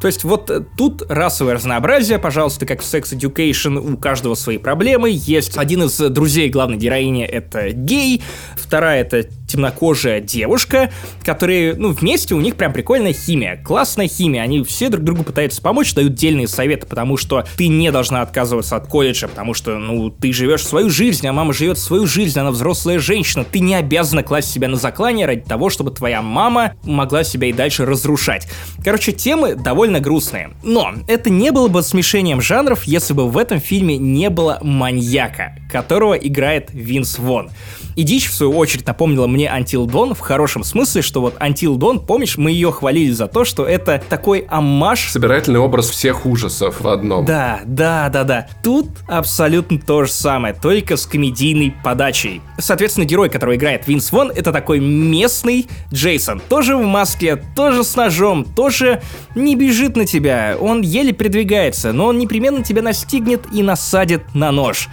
То 0.00 0.06
есть 0.06 0.24
вот 0.24 0.50
э, 0.50 0.62
тут 0.76 1.02
расовое 1.08 1.54
разнообразие, 1.54 2.18
пожалуйста, 2.18 2.66
как 2.66 2.82
в 2.82 2.84
Sex 2.84 3.16
Education, 3.16 3.78
у 3.78 3.96
каждого 3.96 4.34
свои 4.34 4.58
проблемы. 4.58 5.10
Есть 5.12 5.56
один 5.56 5.84
из 5.84 5.96
друзей 5.96 6.48
главной 6.48 6.76
героини— 6.76 7.24
это 7.24 7.70
гей, 7.70 8.22
вторая— 8.56 9.00
это 9.02 9.24
темнокожая 9.46 10.20
девушка, 10.20 10.90
которые, 11.24 11.74
ну, 11.74 11.90
вместе 11.90 12.34
у 12.34 12.40
них 12.40 12.56
прям 12.56 12.72
прикольная 12.72 13.12
химия, 13.12 13.60
классная 13.62 14.08
химия, 14.08 14.42
они 14.42 14.62
все 14.64 14.88
друг 14.88 15.04
другу 15.04 15.22
пытаются 15.22 15.62
помочь, 15.62 15.94
дают 15.94 16.14
дельные 16.14 16.48
советы, 16.48 16.86
потому 16.86 17.16
что 17.16 17.44
ты 17.56 17.68
не 17.68 17.90
должна 17.90 18.22
отказываться 18.22 18.76
от 18.76 18.86
колледжа, 18.86 19.28
потому 19.28 19.54
что, 19.54 19.78
ну, 19.78 20.10
ты 20.10 20.32
живешь 20.32 20.66
свою 20.66 20.90
жизнь, 20.90 21.26
а 21.26 21.32
мама 21.32 21.52
живет 21.52 21.78
свою 21.78 22.06
жизнь, 22.06 22.38
она 22.38 22.50
взрослая 22.50 22.98
женщина, 22.98 23.44
ты 23.44 23.60
не 23.60 23.74
обязана 23.74 24.22
класть 24.22 24.50
себя 24.50 24.68
на 24.68 24.76
заклание 24.76 25.26
ради 25.26 25.42
того, 25.42 25.70
чтобы 25.70 25.90
твоя 25.90 26.22
мама 26.22 26.74
могла 26.84 27.24
себя 27.24 27.48
и 27.48 27.52
дальше 27.52 27.84
разрушать. 27.86 28.48
Короче, 28.84 29.12
темы 29.12 29.54
довольно 29.54 30.00
грустные. 30.00 30.50
Но 30.62 30.92
это 31.08 31.30
не 31.30 31.50
было 31.52 31.68
бы 31.68 31.82
смешением 31.82 32.40
жанров, 32.40 32.84
если 32.84 33.14
бы 33.14 33.28
в 33.28 33.38
этом 33.38 33.60
фильме 33.60 33.96
не 33.98 34.30
было 34.30 34.58
маньяка, 34.62 35.56
которого 35.70 36.14
играет 36.14 36.70
Винс 36.72 37.18
Вон. 37.18 37.50
И 37.96 38.02
Дичь, 38.02 38.28
в 38.28 38.34
свою 38.34 38.52
очередь, 38.56 38.86
напомнила 38.86 39.26
мне 39.36 39.52
Until 39.54 39.86
Dawn 39.86 40.14
в 40.14 40.20
хорошем 40.20 40.64
смысле, 40.64 41.02
что 41.02 41.20
вот 41.20 41.34
Until 41.36 41.76
Dawn, 41.76 42.04
помнишь, 42.04 42.38
мы 42.38 42.50
ее 42.50 42.72
хвалили 42.72 43.12
за 43.12 43.26
то, 43.26 43.44
что 43.44 43.66
это 43.66 44.02
такой 44.08 44.46
аммаж... 44.48 45.10
Собирательный 45.10 45.60
образ 45.60 45.90
всех 45.90 46.24
ужасов 46.24 46.80
в 46.80 46.88
одном. 46.88 47.26
Да, 47.26 47.60
да, 47.66 48.08
да, 48.08 48.24
да. 48.24 48.48
Тут 48.64 48.88
абсолютно 49.06 49.78
то 49.78 50.04
же 50.04 50.10
самое, 50.10 50.54
только 50.54 50.96
с 50.96 51.04
комедийной 51.04 51.74
подачей. 51.84 52.40
Соответственно, 52.58 53.04
герой, 53.04 53.28
которого 53.28 53.56
играет 53.56 53.86
Винс 53.86 54.10
Вон, 54.10 54.30
это 54.30 54.52
такой 54.52 54.80
местный 54.80 55.66
Джейсон. 55.92 56.40
Тоже 56.48 56.74
в 56.74 56.82
маске, 56.82 57.36
тоже 57.54 57.84
с 57.84 57.94
ножом, 57.94 58.42
тоже 58.42 59.02
не 59.34 59.54
бежит 59.54 59.96
на 59.96 60.06
тебя. 60.06 60.56
Он 60.58 60.80
еле 60.80 61.12
передвигается, 61.12 61.92
но 61.92 62.06
он 62.06 62.18
непременно 62.18 62.64
тебя 62.64 62.80
настигнет 62.80 63.42
и 63.52 63.62
насадит 63.62 64.34
на 64.34 64.50
нож. 64.50 64.88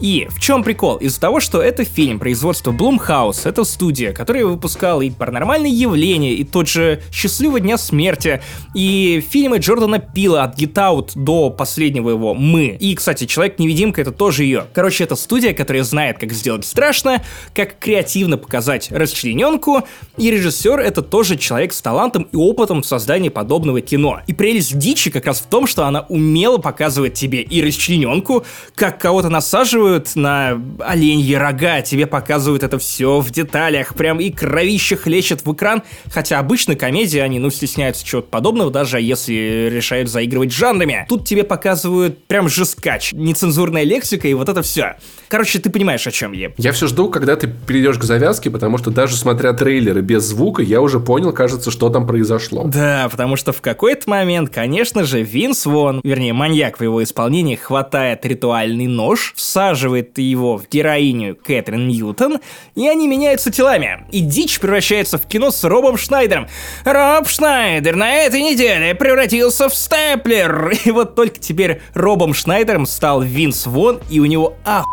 И 0.00 0.28
в 0.30 0.40
чем 0.40 0.62
прикол? 0.62 0.96
Из-за 0.96 1.20
того, 1.20 1.40
что 1.40 1.60
это 1.60 1.84
фильм 1.84 2.18
производства 2.18 2.72
Blumhouse, 2.72 3.40
это 3.44 3.64
студия, 3.64 4.12
которая 4.12 4.46
выпускала 4.46 5.02
и 5.02 5.10
«Паранормальные 5.10 5.72
явления», 5.72 6.34
и 6.34 6.44
тот 6.44 6.68
же 6.68 7.02
«Счастливого 7.10 7.58
дня 7.58 7.76
смерти», 7.78 8.40
и 8.74 9.24
фильмы 9.28 9.58
Джордана 9.58 9.98
Пила 9.98 10.44
от 10.44 10.58
Get 10.58 10.74
Out 10.74 11.10
до 11.16 11.50
последнего 11.50 12.10
его 12.10 12.34
«Мы». 12.34 12.76
И, 12.78 12.94
кстати, 12.94 13.24
«Человек-невидимка»— 13.24 14.00
это 14.02 14.12
тоже 14.12 14.44
ее. 14.44 14.66
Короче, 14.72 15.02
это 15.02 15.16
студия, 15.16 15.52
которая 15.52 15.82
знает, 15.82 16.18
как 16.18 16.32
сделать 16.32 16.64
страшно, 16.64 17.22
как 17.54 17.78
креативно 17.78 18.38
показать 18.38 18.92
расчлененку, 18.92 19.82
и 20.16 20.30
режиссер— 20.30 20.78
это 20.80 21.02
тоже 21.02 21.36
человек 21.36 21.72
с 21.72 21.82
талантом 21.82 22.28
и 22.30 22.36
опытом 22.36 22.82
в 22.82 22.86
создании 22.86 23.30
подобного 23.30 23.80
кино. 23.80 24.20
И 24.28 24.32
прелесть 24.32 24.78
дичи 24.78 25.10
как 25.10 25.26
раз 25.26 25.40
в 25.40 25.46
том, 25.46 25.66
что 25.66 25.86
она 25.86 26.06
умело 26.08 26.58
показывает 26.58 27.14
тебе 27.14 27.42
и 27.42 27.62
расчлененку, 27.62 28.44
как 28.76 29.00
кого-то 29.00 29.28
насаживают, 29.28 29.87
показывают 29.88 30.16
на 30.16 30.60
оленьи 30.80 31.34
рога, 31.34 31.80
тебе 31.82 32.06
показывают 32.06 32.62
это 32.62 32.78
все 32.78 33.20
в 33.20 33.30
деталях, 33.30 33.94
прям 33.94 34.20
и 34.20 34.30
кровище 34.30 34.96
хлещет 34.96 35.44
в 35.44 35.52
экран, 35.52 35.82
хотя 36.10 36.38
обычно 36.38 36.74
комедии, 36.74 37.18
они, 37.18 37.38
ну, 37.38 37.50
стесняются 37.50 38.04
чего-то 38.04 38.28
подобного, 38.28 38.70
даже 38.70 39.00
если 39.00 39.68
решают 39.72 40.08
заигрывать 40.08 40.52
жанрами. 40.52 41.06
Тут 41.08 41.26
тебе 41.26 41.44
показывают 41.44 42.24
прям 42.24 42.48
жесткач, 42.48 43.12
нецензурная 43.12 43.84
лексика 43.84 44.28
и 44.28 44.34
вот 44.34 44.48
это 44.48 44.62
все. 44.62 44.96
Короче, 45.28 45.58
ты 45.58 45.70
понимаешь, 45.70 46.06
о 46.06 46.10
чем 46.10 46.32
я. 46.32 46.50
Я 46.56 46.72
все 46.72 46.86
жду, 46.86 47.10
когда 47.10 47.36
ты 47.36 47.48
перейдешь 47.48 47.98
к 47.98 48.04
завязке, 48.04 48.50
потому 48.50 48.78
что 48.78 48.90
даже 48.90 49.16
смотря 49.16 49.52
трейлеры 49.52 50.00
без 50.00 50.24
звука, 50.24 50.62
я 50.62 50.80
уже 50.80 51.00
понял, 51.00 51.32
кажется, 51.32 51.70
что 51.70 51.90
там 51.90 52.06
произошло. 52.06 52.64
Да, 52.64 53.08
потому 53.10 53.36
что 53.36 53.52
в 53.52 53.60
какой-то 53.60 54.08
момент, 54.08 54.50
конечно 54.50 55.04
же, 55.04 55.22
Винс 55.22 55.66
Вон, 55.66 56.00
вернее, 56.02 56.32
маньяк 56.32 56.78
в 56.78 56.82
его 56.82 57.02
исполнении, 57.02 57.56
хватает 57.56 58.24
ритуальный 58.24 58.86
нож, 58.86 59.32
всаживает 59.36 59.77
его 59.86 60.56
в 60.56 60.68
героиню 60.68 61.36
Кэтрин 61.36 61.88
Ньютон, 61.88 62.40
и 62.74 62.88
они 62.88 63.06
меняются 63.06 63.50
телами. 63.50 64.06
И 64.10 64.20
дичь 64.20 64.58
превращается 64.60 65.18
в 65.18 65.26
кино 65.26 65.50
с 65.50 65.62
Робом 65.64 65.96
Шнайдером. 65.96 66.48
Роб 66.84 67.28
Шнайдер 67.28 67.96
на 67.96 68.14
этой 68.14 68.42
неделе 68.42 68.94
превратился 68.94 69.68
в 69.68 69.74
степлер. 69.74 70.72
И 70.84 70.90
вот 70.90 71.14
только 71.14 71.38
теперь 71.38 71.80
Робом 71.94 72.34
Шнайдером 72.34 72.86
стал 72.86 73.22
Винс 73.22 73.66
Вон, 73.66 74.00
и 74.10 74.20
у 74.20 74.26
него 74.26 74.54
ах 74.64 74.84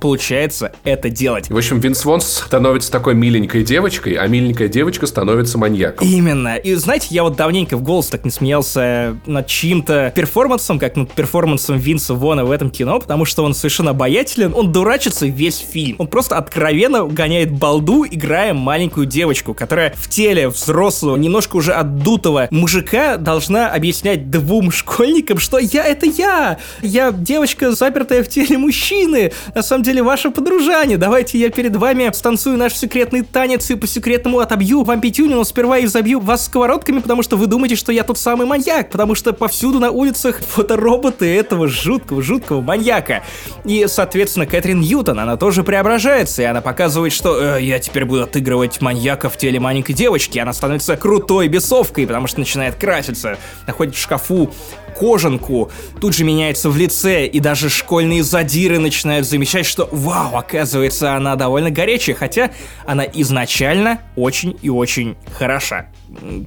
получается 0.00 0.72
это 0.84 1.10
делать. 1.10 1.50
В 1.50 1.56
общем, 1.56 1.80
Винс 1.80 2.04
Вон 2.04 2.20
становится 2.20 2.90
такой 2.90 3.14
миленькой 3.14 3.64
девочкой, 3.64 4.14
а 4.14 4.26
миленькая 4.26 4.68
девочка 4.68 5.06
становится 5.06 5.58
маньяком. 5.58 6.06
Именно. 6.06 6.56
И 6.56 6.74
знаете, 6.74 7.08
я 7.10 7.22
вот 7.22 7.36
давненько 7.36 7.76
в 7.76 7.82
голос 7.82 8.08
так 8.08 8.24
не 8.24 8.30
смеялся 8.30 9.16
над 9.26 9.46
чьим-то 9.46 10.12
перформансом, 10.14 10.78
как 10.78 10.96
над 10.96 11.12
перформансом 11.12 11.78
Винса 11.78 12.14
Вона 12.14 12.44
в 12.44 12.50
этом 12.50 12.70
кино, 12.70 12.98
потому 12.98 13.24
что 13.24 13.44
он 13.44 13.54
совершенно 13.54 13.90
обаятелен, 13.90 14.54
он 14.54 14.72
дурачится 14.72 15.26
весь 15.26 15.58
фильм. 15.58 15.96
Он 15.98 16.06
просто 16.06 16.36
откровенно 16.36 17.04
гоняет 17.04 17.52
балду, 17.52 18.04
играя 18.04 18.54
маленькую 18.54 19.06
девочку, 19.06 19.54
которая 19.54 19.94
в 19.96 20.08
теле 20.08 20.48
взрослого, 20.48 21.16
немножко 21.16 21.56
уже 21.56 21.72
отдутого 21.72 22.48
мужика 22.50 23.16
должна 23.16 23.68
объяснять 23.68 24.30
двум 24.30 24.70
школьникам, 24.70 25.38
что 25.38 25.58
я— 25.58 25.84
это 25.86 26.06
я! 26.06 26.58
Я 26.82 27.12
девочка, 27.12 27.72
запертая 27.72 28.22
в 28.22 28.28
теле 28.28 28.58
мужчины! 28.58 29.32
На 29.58 29.62
самом 29.62 29.82
деле 29.82 30.04
ваше 30.04 30.30
подружане. 30.30 30.98
Давайте 30.98 31.36
я 31.36 31.50
перед 31.50 31.74
вами 31.74 32.08
станцую 32.14 32.56
наш 32.56 32.74
секретный 32.74 33.22
танец 33.22 33.68
и 33.70 33.74
по 33.74 33.88
секретному 33.88 34.38
отобью 34.38 34.84
вам 34.84 35.00
пятюню, 35.00 35.34
но 35.34 35.42
сперва 35.42 35.78
и 35.78 35.86
забью 35.86 36.20
вас 36.20 36.44
сковородками, 36.44 37.00
потому 37.00 37.24
что 37.24 37.36
вы 37.36 37.48
думаете, 37.48 37.74
что 37.74 37.90
я 37.90 38.04
тот 38.04 38.18
самый 38.18 38.46
маньяк, 38.46 38.88
потому 38.88 39.16
что 39.16 39.32
повсюду 39.32 39.80
на 39.80 39.90
улицах 39.90 40.42
фотороботы 40.42 41.26
этого 41.26 41.66
жуткого, 41.66 42.22
жуткого 42.22 42.60
маньяка. 42.60 43.24
И, 43.64 43.86
соответственно, 43.88 44.46
Кэтрин 44.46 44.78
Ньютон, 44.78 45.18
она 45.18 45.36
тоже 45.36 45.64
преображается, 45.64 46.42
и 46.42 46.44
она 46.44 46.60
показывает, 46.60 47.12
что 47.12 47.56
э, 47.56 47.60
я 47.60 47.80
теперь 47.80 48.04
буду 48.04 48.22
отыгрывать 48.22 48.80
маньяка 48.80 49.28
в 49.28 49.36
теле 49.36 49.58
маленькой 49.58 49.94
девочки. 49.94 50.38
Она 50.38 50.52
становится 50.52 50.96
крутой 50.96 51.48
бесовкой, 51.48 52.06
потому 52.06 52.28
что 52.28 52.38
начинает 52.38 52.76
краситься, 52.76 53.38
находит 53.66 53.96
в 53.96 54.00
шкафу 54.00 54.52
кожанку, 54.88 55.70
тут 56.00 56.14
же 56.14 56.24
меняется 56.24 56.70
в 56.70 56.76
лице, 56.76 57.26
и 57.26 57.40
даже 57.40 57.68
школьные 57.68 58.22
задиры 58.22 58.78
начинают 58.78 59.26
замечать, 59.26 59.66
что 59.66 59.88
вау, 59.92 60.36
оказывается, 60.36 61.14
она 61.14 61.36
довольно 61.36 61.70
горячая, 61.70 62.16
хотя 62.16 62.50
она 62.86 63.04
изначально 63.04 64.00
очень 64.16 64.58
и 64.62 64.70
очень 64.70 65.16
хороша. 65.32 65.86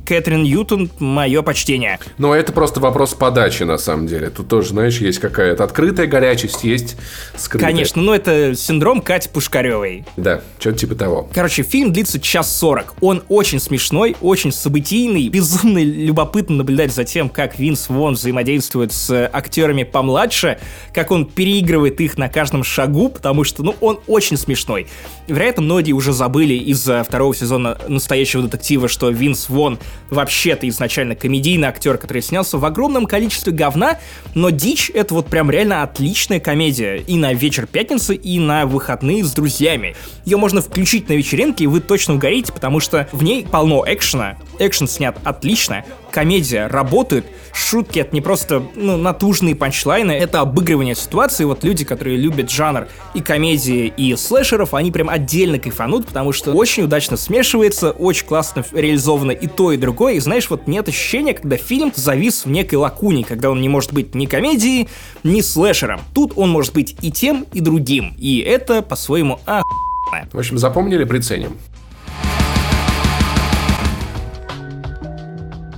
Кэтрин 0.06 0.44
Ньютон, 0.44 0.90
мое 1.00 1.42
почтение. 1.42 2.00
Но 2.18 2.36
это 2.36 2.52
просто 2.52 2.80
вопрос 2.80 3.14
подачи, 3.14 3.64
на 3.64 3.78
самом 3.78 4.08
деле. 4.08 4.30
Тут 4.30 4.48
тоже, 4.48 4.70
знаешь, 4.70 5.00
есть 5.00 5.20
какая-то 5.20 5.64
открытая 5.64 6.08
горячесть, 6.08 6.64
есть 6.64 6.98
скрытая. 7.36 7.70
Конечно, 7.72 8.02
но 8.02 8.16
это 8.16 8.56
синдром 8.56 9.02
Кати 9.02 9.30
Пушкаревой. 9.30 10.06
Да, 10.18 10.42
что-то 10.60 10.80
типа 10.80 10.96
того. 10.96 11.30
Короче, 11.34 11.64
фильм 11.64 11.94
длится 11.94 12.20
час 12.20 12.56
сорок. 12.56 12.96
Он 13.02 13.24
очень 13.30 13.60
смешной, 13.60 14.16
очень 14.22 14.52
событийный, 14.52 15.30
безумно 15.30 15.84
любопытно 15.84 16.58
наблюдать 16.58 16.94
за 16.94 17.04
тем, 17.04 17.30
как 17.30 17.60
Винс 17.60 17.90
Вон 17.90 18.14
взаимодействует 18.14 18.92
с 18.92 19.30
актерами 19.32 19.84
помладше, 19.84 20.60
как 20.94 21.12
он 21.12 21.26
переигрывает 21.26 22.02
их 22.02 22.18
на 22.18 22.30
каждом 22.30 22.64
шагу, 22.64 23.10
потому 23.10 23.44
что, 23.44 23.64
ну, 23.64 23.76
он 23.82 24.00
очень 24.08 24.38
смешной. 24.38 24.88
Вероятно, 25.28 25.64
многие 25.64 25.94
уже 25.94 26.14
забыли 26.14 26.56
из-за 26.56 27.04
второго 27.04 27.36
сезона 27.36 27.78
настоящего 27.88 28.44
детектива, 28.44 28.88
что 28.88 29.10
Винс 29.10 29.50
Вон 29.52 29.80
вообще-то 30.10 30.68
изначально 30.70 31.16
комедийный 31.16 31.68
актер, 31.68 31.98
который 31.98 32.22
снялся 32.22 32.58
в 32.58 32.64
огромном 32.64 33.06
количестве 33.06 33.52
говна, 33.52 34.00
но 34.34 34.50
«Дичь»— 34.50 34.90
это 34.94 35.14
вот 35.14 35.28
прям 35.28 35.52
реально 35.52 35.84
отличная 35.84 36.40
комедия. 36.40 36.98
И 36.98 37.18
на 37.18 37.34
вечер 37.34 37.68
пятницы, 37.68 38.16
и 38.16 38.40
на 38.40 38.66
выходные 38.66 39.26
с 39.26 39.34
друзьями. 39.34 39.96
Ее 40.24 40.38
можно 40.38 40.62
включить 40.62 41.10
на 41.10 41.14
вечеринке, 41.14 41.66
и 41.66 41.68
вы 41.68 41.82
точно 41.82 42.16
угорите, 42.16 42.54
потому 42.54 42.80
что 42.80 43.10
в 43.12 43.24
ней 43.24 43.46
полно 43.46 43.84
экшена, 43.86 44.38
экшен 44.58 44.88
снят 44.88 45.18
отлично, 45.26 45.84
комедия 46.12 46.68
работает, 46.68 47.26
шутки 47.54 48.00
это 48.00 48.14
не 48.14 48.22
просто 48.22 48.64
ну, 48.76 48.98
натужные 48.98 49.56
панчлайны, 49.56 50.12
это 50.12 50.42
обыгрывание 50.42 50.96
ситуации. 50.96 51.46
Вот 51.46 51.64
люди, 51.64 51.86
которые 51.86 52.18
любят 52.18 52.50
жанр 52.50 52.88
и 53.14 53.22
комедии, 53.22 53.92
и 53.96 54.16
слэшеров, 54.16 54.74
они 54.74 54.92
прям 54.92 55.10
отдельно 55.10 55.60
кайфанут, 55.60 56.08
потому 56.08 56.32
что 56.32 56.54
очень 56.54 56.84
удачно 56.84 57.18
смешивается, 57.18 57.92
очень 57.92 58.26
классно 58.26 58.64
реализовано 58.72 59.32
и 59.32 59.48
то, 59.48 59.72
и 59.72 59.78
другое. 59.78 60.16
И 60.16 60.20
знаешь, 60.20 60.50
вот 60.50 60.68
нет 60.68 60.88
ощущения, 60.88 61.34
когда 61.34 61.58
фильм 61.58 61.92
завис 61.96 62.46
в 62.46 62.50
некой 62.50 62.76
лакуне, 62.76 63.24
когда 63.24 63.50
он 63.50 63.62
не 63.62 63.70
может 63.70 63.94
быть 63.94 64.14
ни 64.16 64.26
комедией, 64.26 64.90
ни 65.24 65.42
слэшером. 65.42 66.02
Тут 66.14 66.34
он 66.36 66.50
может 66.50 66.74
быть 66.74 66.96
и 67.02 67.12
тем, 67.12 67.46
и 67.54 67.62
другим. 67.62 68.14
И 68.18 68.40
это 68.40 68.82
по-своему 68.82 69.40
охуенно. 69.46 70.30
В 70.34 70.38
общем, 70.38 70.58
запомнили, 70.58 71.06
приценим. 71.06 71.58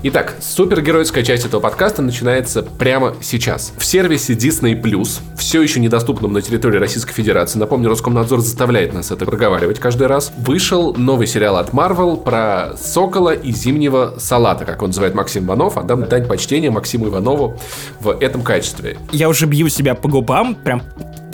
Итак, 0.05 0.35
супергеройская 0.41 1.23
часть 1.23 1.45
этого 1.45 1.61
подкаста 1.61 2.01
начинается 2.01 2.61
прямо 2.61 3.15
сейчас. 3.21 3.71
В 3.77 3.85
сервисе 3.85 4.33
Disney 4.33 4.79
Plus, 4.79 5.21
все 5.37 5.61
еще 5.61 5.79
недоступном 5.79 6.33
на 6.33 6.41
территории 6.41 6.77
Российской 6.77 7.13
Федерации, 7.13 7.57
напомню, 7.57 7.87
Роскомнадзор 7.87 8.41
заставляет 8.41 8.93
нас 8.93 9.11
это 9.11 9.25
проговаривать 9.25 9.79
каждый 9.79 10.07
раз, 10.07 10.33
вышел 10.37 10.93
новый 10.93 11.25
сериал 11.25 11.55
от 11.55 11.69
Marvel 11.69 12.21
про 12.21 12.75
Сокола 12.75 13.33
и 13.33 13.53
Зимнего 13.53 14.15
Салата, 14.17 14.65
как 14.65 14.81
он 14.81 14.89
называет 14.89 15.15
Максим 15.15 15.45
Иванов. 15.45 15.77
Отдам 15.77 16.03
дань 16.09 16.27
почтения 16.27 16.69
Максиму 16.69 17.07
Иванову 17.07 17.57
в 18.01 18.09
этом 18.09 18.41
качестве. 18.41 18.97
Я 19.13 19.29
уже 19.29 19.45
бью 19.45 19.69
себя 19.69 19.95
по 19.95 20.09
губам, 20.09 20.55
прям 20.55 20.83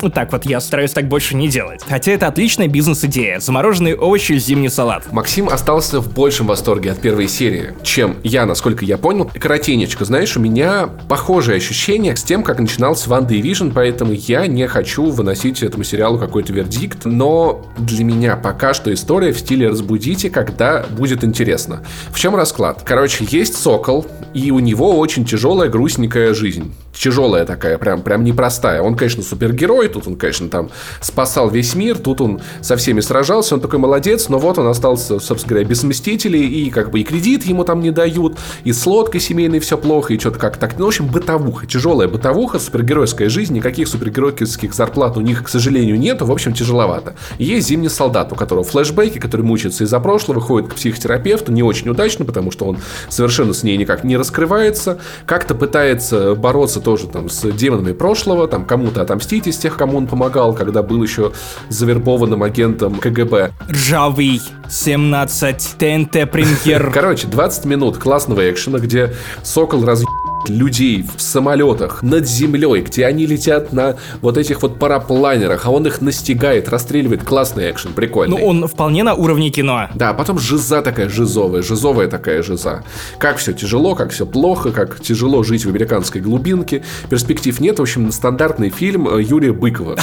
вот 0.02 0.14
так 0.14 0.32
вот 0.32 0.46
я 0.46 0.60
стараюсь 0.60 0.92
так 0.92 1.08
больше 1.08 1.36
не 1.36 1.48
делать. 1.48 1.82
Хотя 1.88 2.12
это 2.12 2.28
отличная 2.28 2.68
бизнес-идея. 2.68 3.40
Замороженные 3.40 3.96
овощи, 3.96 4.38
зимний 4.38 4.70
салат. 4.70 5.12
Максим 5.12 5.50
остался 5.50 6.00
в 6.00 6.14
большем 6.14 6.48
восторге 6.48 6.92
от 6.92 7.02
первой 7.02 7.28
серии, 7.28 7.74
чем 7.84 8.18
я, 8.24 8.46
насколько 8.46 8.86
я 8.86 8.98
понял. 8.98 9.32
Коротенечко, 9.40 10.06
знаешь, 10.06 10.36
у 10.38 10.40
меня 10.40 10.90
похожее 11.08 11.58
ощущение 11.58 12.16
с 12.16 12.24
тем, 12.24 12.44
как 12.44 12.60
начинался 12.60 13.10
Ван 13.10 13.26
Division, 13.26 13.72
поэтому 13.74 14.14
я 14.14 14.48
не 14.48 14.68
хочу 14.68 15.10
выносить 15.10 15.64
этому 15.64 15.84
сериалу 15.84 16.18
какой-то 16.18 16.54
вердикт, 16.54 17.06
но 17.06 17.66
для 17.78 18.04
меня 18.04 18.36
пока 18.36 18.74
что 18.74 18.94
история 18.94 19.32
в 19.32 19.40
стиле 19.40 19.70
«разбудите, 19.70 20.30
когда 20.30 20.86
будет 20.90 21.24
интересно». 21.24 21.84
В 22.12 22.20
чем 22.20 22.36
расклад? 22.36 22.84
Короче, 22.86 23.26
есть 23.30 23.58
Сокол, 23.58 24.06
и 24.34 24.52
у 24.52 24.60
него 24.60 24.98
очень 24.98 25.26
тяжелая, 25.26 25.70
грустненькая 25.70 26.34
жизнь 26.34 26.74
тяжелая 27.00 27.46
такая, 27.46 27.78
прям, 27.78 28.02
прям 28.02 28.24
непростая. 28.24 28.82
Он, 28.82 28.96
конечно, 28.96 29.24
супергерой, 29.24 29.88
тут 29.88 30.08
он, 30.08 30.16
конечно, 30.16 30.50
там 30.50 30.70
спасал 31.02 31.50
весь 31.50 31.76
мир, 31.76 31.98
тут 31.98 32.22
он 32.22 32.42
со 32.62 32.76
всеми 32.76 33.00
сражался, 33.00 33.56
он 33.56 33.62
такой 33.62 33.80
молодец, 33.80 34.28
но 34.30 34.38
вот 34.38 34.58
он 34.58 34.68
остался, 34.68 35.20
собственно 35.20 35.50
говоря, 35.52 35.66
без 35.68 35.84
мстителей, 35.84 36.46
и 36.46 36.70
как 36.70 36.92
бы 36.92 37.00
и 37.00 37.04
кредит 37.04 37.46
ему 37.46 37.64
там 37.64 37.80
не 37.82 37.92
дают, 37.92 38.38
и 38.64 38.74
с 38.74 38.86
лодкой 38.86 39.22
семейной 39.22 39.60
все 39.60 39.78
плохо, 39.78 40.14
и 40.14 40.20
что-то 40.20 40.40
как 40.40 40.58
так. 40.58 40.78
Ну, 40.78 40.86
в 40.86 40.88
общем, 40.90 41.08
бытовуха, 41.08 41.66
тяжелая 41.66 42.08
бытовуха, 42.08 42.60
супергеройская 42.60 43.30
жизнь, 43.30 43.54
никаких 43.54 43.88
супергеройских 43.88 44.74
зарплат 44.74 45.18
у 45.18 45.22
них, 45.22 45.44
к 45.44 45.50
сожалению, 45.50 45.98
нету, 45.98 46.26
в 46.26 46.32
общем, 46.32 46.54
тяжеловато. 46.54 47.16
Есть 47.38 47.68
зимний 47.68 47.90
солдат, 47.90 48.32
у 48.34 48.36
которого 48.36 48.66
флешбеки, 48.66 49.20
который 49.20 49.42
мучается 49.42 49.86
из-за 49.86 50.00
прошлого, 50.00 50.42
ходит 50.42 50.72
к 50.72 50.76
психотерапевту, 50.76 51.52
не 51.52 51.64
очень 51.64 51.90
удачно, 51.90 52.26
потому 52.26 52.52
что 52.52 52.66
он 52.66 52.78
совершенно 53.08 53.54
с 53.54 53.64
ней 53.64 53.78
никак 53.78 54.04
не 54.04 54.18
раскрывается, 54.20 55.00
как-то 55.26 55.56
пытается 55.56 56.36
бороться 56.36 56.80
тоже 56.80 57.08
там 57.08 57.30
с 57.30 57.50
демонами 57.52 57.94
прошлого, 57.94 58.48
там 58.48 58.66
кому-то 58.66 59.02
отомстить 59.02 59.48
из 59.48 59.58
тех, 59.58 59.76
кому 59.76 59.98
он 59.98 60.08
помогал, 60.08 60.54
когда 60.54 60.84
был 60.84 61.02
еще 61.02 61.32
завербованным 61.70 62.44
агентом 62.44 62.96
КГБ. 62.96 63.52
Ржавый 63.70 64.42
17 64.70 65.76
ТНТ 65.78 66.32
премьер. 66.32 66.92
Короче, 66.94 67.28
20 67.28 67.66
минут 67.66 67.98
классного 67.98 68.50
экшена, 68.50 68.80
где 68.80 69.16
Сокол 69.44 69.84
раз 69.86 70.04
людей 70.48 71.04
в 71.04 71.22
самолетах 71.22 72.02
над 72.04 72.28
землей, 72.28 72.82
где 72.82 73.06
они 73.06 73.26
летят 73.26 73.74
на 73.74 73.98
вот 74.22 74.38
этих 74.38 74.62
вот 74.62 74.80
парапланерах, 74.80 75.66
а 75.66 75.72
он 75.72 75.88
их 75.88 76.02
настигает, 76.02 76.70
расстреливает. 76.70 77.24
Классный 77.24 77.70
экшен, 77.72 77.94
прикольный. 77.94 78.38
Ну, 78.38 78.46
он 78.46 78.68
вполне 78.68 79.04
на 79.04 79.14
уровне 79.14 79.50
кино. 79.50 79.90
Да, 79.96 80.14
потом 80.14 80.40
жиза 80.40 80.82
такая 80.82 81.10
жизовая, 81.10 81.62
жизовая 81.62 82.08
такая 82.08 82.44
жиза. 82.44 82.84
Как 83.18 83.38
все 83.38 83.54
тяжело, 83.54 83.96
как 83.96 84.12
все 84.12 84.26
плохо, 84.26 84.72
как 84.72 85.00
тяжело 85.02 85.44
жить 85.44 85.66
в 85.66 85.70
американской 85.70 86.22
глубинке. 86.22 86.84
Перспектив 87.10 87.60
нет. 87.60 87.80
В 87.80 87.82
общем, 87.82 88.12
стандартный 88.12 88.70
фильм 88.70 89.08
э, 89.08 89.22
Юрия 89.22 89.54
Быкова. 89.54 89.98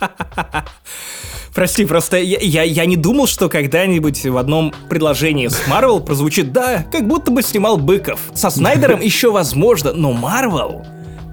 Прости, 1.54 1.84
просто 1.84 2.18
я, 2.18 2.38
я, 2.40 2.62
я 2.64 2.84
не 2.84 2.96
думал, 2.96 3.28
что 3.28 3.48
когда-нибудь 3.48 4.24
в 4.26 4.36
одном 4.36 4.74
предложении 4.88 5.46
с 5.46 5.68
Марвел 5.68 6.00
прозвучит 6.00 6.52
«Да, 6.52 6.84
как 6.90 7.06
будто 7.06 7.30
бы 7.30 7.42
снимал 7.42 7.76
Быков». 7.76 8.18
Со 8.34 8.50
Снайдером 8.50 9.00
еще 9.02 9.30
возможно, 9.30 9.92
но 9.92 10.12
Марвел... 10.12 10.84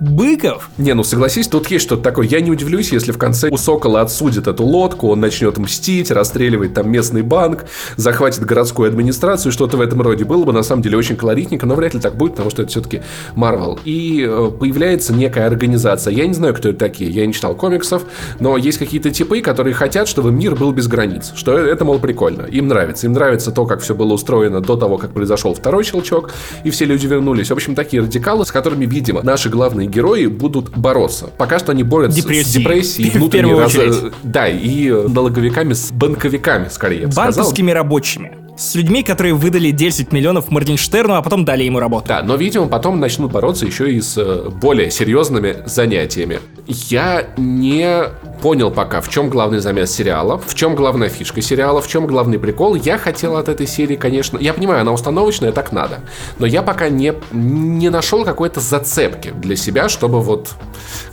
Быков? 0.02 0.72
Не, 0.80 0.96
ну 0.96 1.04
согласись, 1.04 1.48
тут 1.48 1.68
есть 1.68 1.86
что-то 1.86 2.02
такое. 2.02 2.26
Я 2.26 2.42
не 2.42 2.50
удивлюсь, 2.50 2.92
если 2.92 3.12
в 3.12 3.20
конце 3.20 3.50
у 3.50 3.58
Сокола 3.58 4.02
отсудят 4.02 4.48
эту 4.48 4.64
лодку, 4.64 5.10
он 5.10 5.20
начнет 5.20 5.60
мстить, 5.60 6.10
расстреливать 6.10 6.74
там 6.74 6.90
местный 6.90 7.22
банк, 7.22 7.66
захватит 7.98 8.44
городскую 8.44 8.90
администрацию, 8.90 9.52
что-то 9.52 9.78
в 9.78 9.82
этом 9.82 10.02
роде. 10.02 10.26
Было 10.26 10.44
бы 10.44 10.54
на 10.54 10.64
самом 10.64 10.82
деле 10.82 10.98
очень 10.98 11.18
колоритненько, 11.18 11.68
но 11.68 11.76
вряд 11.76 11.94
ли 11.94 12.00
так 12.00 12.16
будет, 12.16 12.32
потому 12.32 12.50
что 12.50 12.64
это 12.64 12.72
все-таки 12.72 13.04
Марвел. 13.36 13.78
И 13.86 14.26
э, 14.28 14.52
появляется 14.60 15.14
некая 15.14 15.46
организация. 15.46 16.12
Я 16.12 16.26
не 16.26 16.34
знаю, 16.34 16.56
кто 16.56 16.70
это 16.70 16.80
такие, 16.80 17.12
я 17.12 17.24
не 17.28 17.32
читал 17.32 17.54
комиксов, 17.54 18.02
но 18.40 18.58
есть 18.58 18.80
какие-то 18.80 19.12
типы, 19.12 19.42
которые 19.42 19.76
хотят, 19.76 20.08
чтобы 20.08 20.32
мир 20.32 20.56
был 20.56 20.72
без 20.72 20.88
границ. 20.88 21.32
Что 21.36 21.56
это, 21.56 21.86
мол, 21.86 22.00
прикольно. 22.00 22.48
Им 22.48 22.70
нравится. 22.70 23.06
Им 23.06 23.14
нравится 23.14 23.52
то, 23.52 23.68
как 23.68 23.82
все 23.82 23.94
было 23.94 24.14
устроено 24.14 24.62
до 24.62 24.78
того, 24.78 24.98
как 24.98 25.12
произошел 25.12 25.54
второй 25.54 25.84
щелчок, 25.84 26.32
и 26.64 26.72
все 26.72 26.86
люди 26.86 27.06
вернулись. 27.06 27.50
В 27.50 27.54
общем, 27.54 27.76
такие 27.76 28.02
радикалы, 28.02 28.48
с 28.48 28.52
которыми, 28.52 28.88
видимо, 28.88 29.22
наши 29.22 29.48
главные 29.50 29.91
герои 29.92 30.26
будут 30.28 30.70
бороться. 30.76 31.30
Пока 31.38 31.60
что 31.60 31.72
они 31.72 31.84
борются 31.84 32.22
Депрессии. 32.22 32.50
с 32.50 32.54
депрессией, 32.54 33.10
В 33.12 33.16
внутренней 33.16 33.54
раз... 33.54 33.76
Да, 34.24 34.48
и 34.48 34.90
налоговиками 34.90 35.74
с 35.74 35.92
банковиками, 35.92 36.70
скорее, 36.70 37.12
сказал. 37.12 37.26
Банковскими 37.26 37.72
рабочими. 37.72 38.41
С 38.62 38.76
людьми, 38.76 39.02
которые 39.02 39.34
выдали 39.34 39.72
10 39.72 40.12
миллионов 40.12 40.52
Моргенштерну, 40.52 41.16
а 41.16 41.24
потом 41.24 41.46
дали 41.46 41.64
ему 41.64 41.80
работу. 41.80 42.08
Да, 42.08 42.22
но, 42.22 42.36
видимо, 42.36 42.68
потом 42.68 43.00
начнут 43.00 43.32
бороться 43.32 43.66
еще 43.66 43.92
и 43.92 44.00
с 44.00 44.16
э, 44.20 44.50
более 44.52 44.92
серьезными 44.92 45.64
занятиями. 45.66 46.42
Я 46.68 47.26
не 47.38 48.04
понял 48.44 48.70
пока, 48.70 49.02
в 49.02 49.10
чем 49.10 49.32
главный 49.32 49.58
замес 49.58 49.92
сериала, 49.92 50.38
в 50.38 50.54
чем 50.54 50.76
главная 50.76 51.10
фишка 51.10 51.42
сериала, 51.42 51.82
в 51.82 51.88
чем 51.88 52.06
главный 52.06 52.38
прикол. 52.38 52.76
Я 52.76 53.00
хотел 53.00 53.36
от 53.36 53.50
этой 53.50 53.66
серии, 53.66 53.96
конечно... 53.96 54.38
Я 54.38 54.54
понимаю, 54.54 54.82
она 54.82 54.92
установочная, 54.92 55.52
так 55.52 55.72
надо. 55.72 56.02
Но 56.38 56.46
я 56.46 56.62
пока 56.62 56.90
не, 56.90 57.16
не 57.32 57.90
нашел 57.90 58.24
какой-то 58.24 58.60
зацепки 58.60 59.34
для 59.42 59.56
себя, 59.56 59.90
чтобы 59.90 60.22
вот 60.22 60.52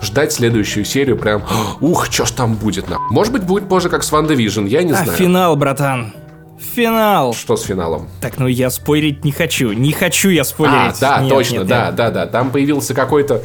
ждать 0.03 0.35
следующую 0.35 0.85
серию 0.85 1.17
прям... 1.17 1.43
Ух, 1.81 2.09
что 2.11 2.27
ж 2.27 2.31
там 2.31 2.57
будет, 2.57 2.91
на. 2.91 2.99
Может 3.09 3.33
быть, 3.33 3.45
будет 3.45 3.71
позже, 3.71 3.89
как 3.89 4.03
с 4.03 4.13
Ван 4.13 4.27
Division, 4.27 4.69
я 4.69 4.83
не 4.83 4.93
а 4.93 4.97
знаю. 4.97 5.17
финал, 5.17 5.57
братан. 5.57 6.13
Финал. 6.59 7.35
Что 7.35 7.57
с 7.57 7.65
финалом? 7.65 8.09
Так, 8.21 8.39
ну 8.39 8.47
я 8.47 8.71
спорить 8.71 9.25
не 9.25 9.33
хочу. 9.33 9.73
Не 9.73 9.93
хочу 9.93 10.29
я 10.31 10.45
спойлерить. 10.45 10.97
А, 10.97 11.19
да, 11.19 11.21
Нет, 11.21 11.31
точно, 11.31 11.59
нет, 11.59 11.67
да, 11.67 11.87
нет. 11.87 11.95
да, 11.95 12.11
да. 12.11 12.27
Там 12.27 12.51
появился 12.51 12.95
какой-то. 12.95 13.43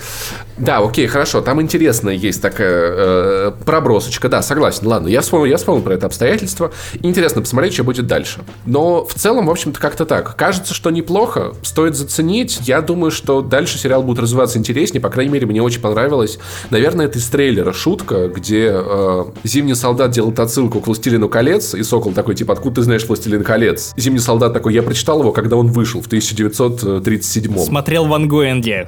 Да, 0.58 0.80
окей, 0.80 1.08
хорошо. 1.08 1.42
Там 1.42 1.62
интересная 1.62 2.14
есть 2.14 2.42
такая 2.42 2.70
э, 2.70 3.52
пробросочка. 3.66 4.30
Да, 4.30 4.42
согласен. 4.42 4.88
Ладно, 4.88 5.08
я 5.08 5.22
вспомнил, 5.22 5.46
я 5.46 5.58
вспомнил 5.58 5.84
про 5.84 5.96
это 5.96 6.06
обстоятельство. 6.06 6.72
Интересно 7.02 7.42
посмотреть, 7.42 7.74
что 7.74 7.84
будет 7.84 8.08
дальше. 8.08 8.42
Но 8.66 9.06
в 9.06 9.14
целом, 9.14 9.48
в 9.48 9.52
общем-то, 9.52 9.80
как-то 9.80 10.06
так. 10.06 10.36
Кажется, 10.36 10.74
что 10.74 10.92
неплохо. 10.92 11.54
Стоит 11.64 11.96
заценить. 11.96 12.60
Я 12.64 12.82
думаю, 12.82 13.12
что 13.12 13.42
дальше 13.42 13.78
сериал 13.78 14.04
будет 14.04 14.20
развиваться 14.20 14.60
интереснее. 14.60 15.02
По 15.02 15.10
крайней 15.10 15.32
мере, 15.32 15.48
мне 15.48 15.62
очень 15.62 15.82
понравилось. 15.82 16.38
Наверное, 16.70 17.08
это 17.08 17.18
из 17.18 17.28
трейлера 17.28 17.74
шутка, 17.74 18.28
где 18.28 18.72
э, 18.74 19.26
зимний 19.44 19.76
солдат 19.76 20.12
делает 20.12 20.40
отсылку 20.40 20.80
к 20.80 20.88
Властелину 20.88 21.30
колец, 21.30 21.74
и 21.74 21.84
Сокол 21.84 22.14
такой, 22.14 22.36
типа, 22.36 22.54
откуда 22.54 22.76
ты 22.76 22.82
знаешь 22.84 23.06
Властелин 23.06 23.44
колец? 23.44 23.94
Зимний 23.98 24.20
солдат 24.20 24.54
такой, 24.54 24.74
я 24.74 24.84
прочитал 24.84 25.20
его, 25.20 25.32
когда 25.32 25.56
он 25.56 25.68
вышел 25.68 26.02
в 26.02 26.08
1937 26.08 27.58
Смотрел 27.58 28.06
Ван 28.06 28.28
Гуэнди. 28.28 28.88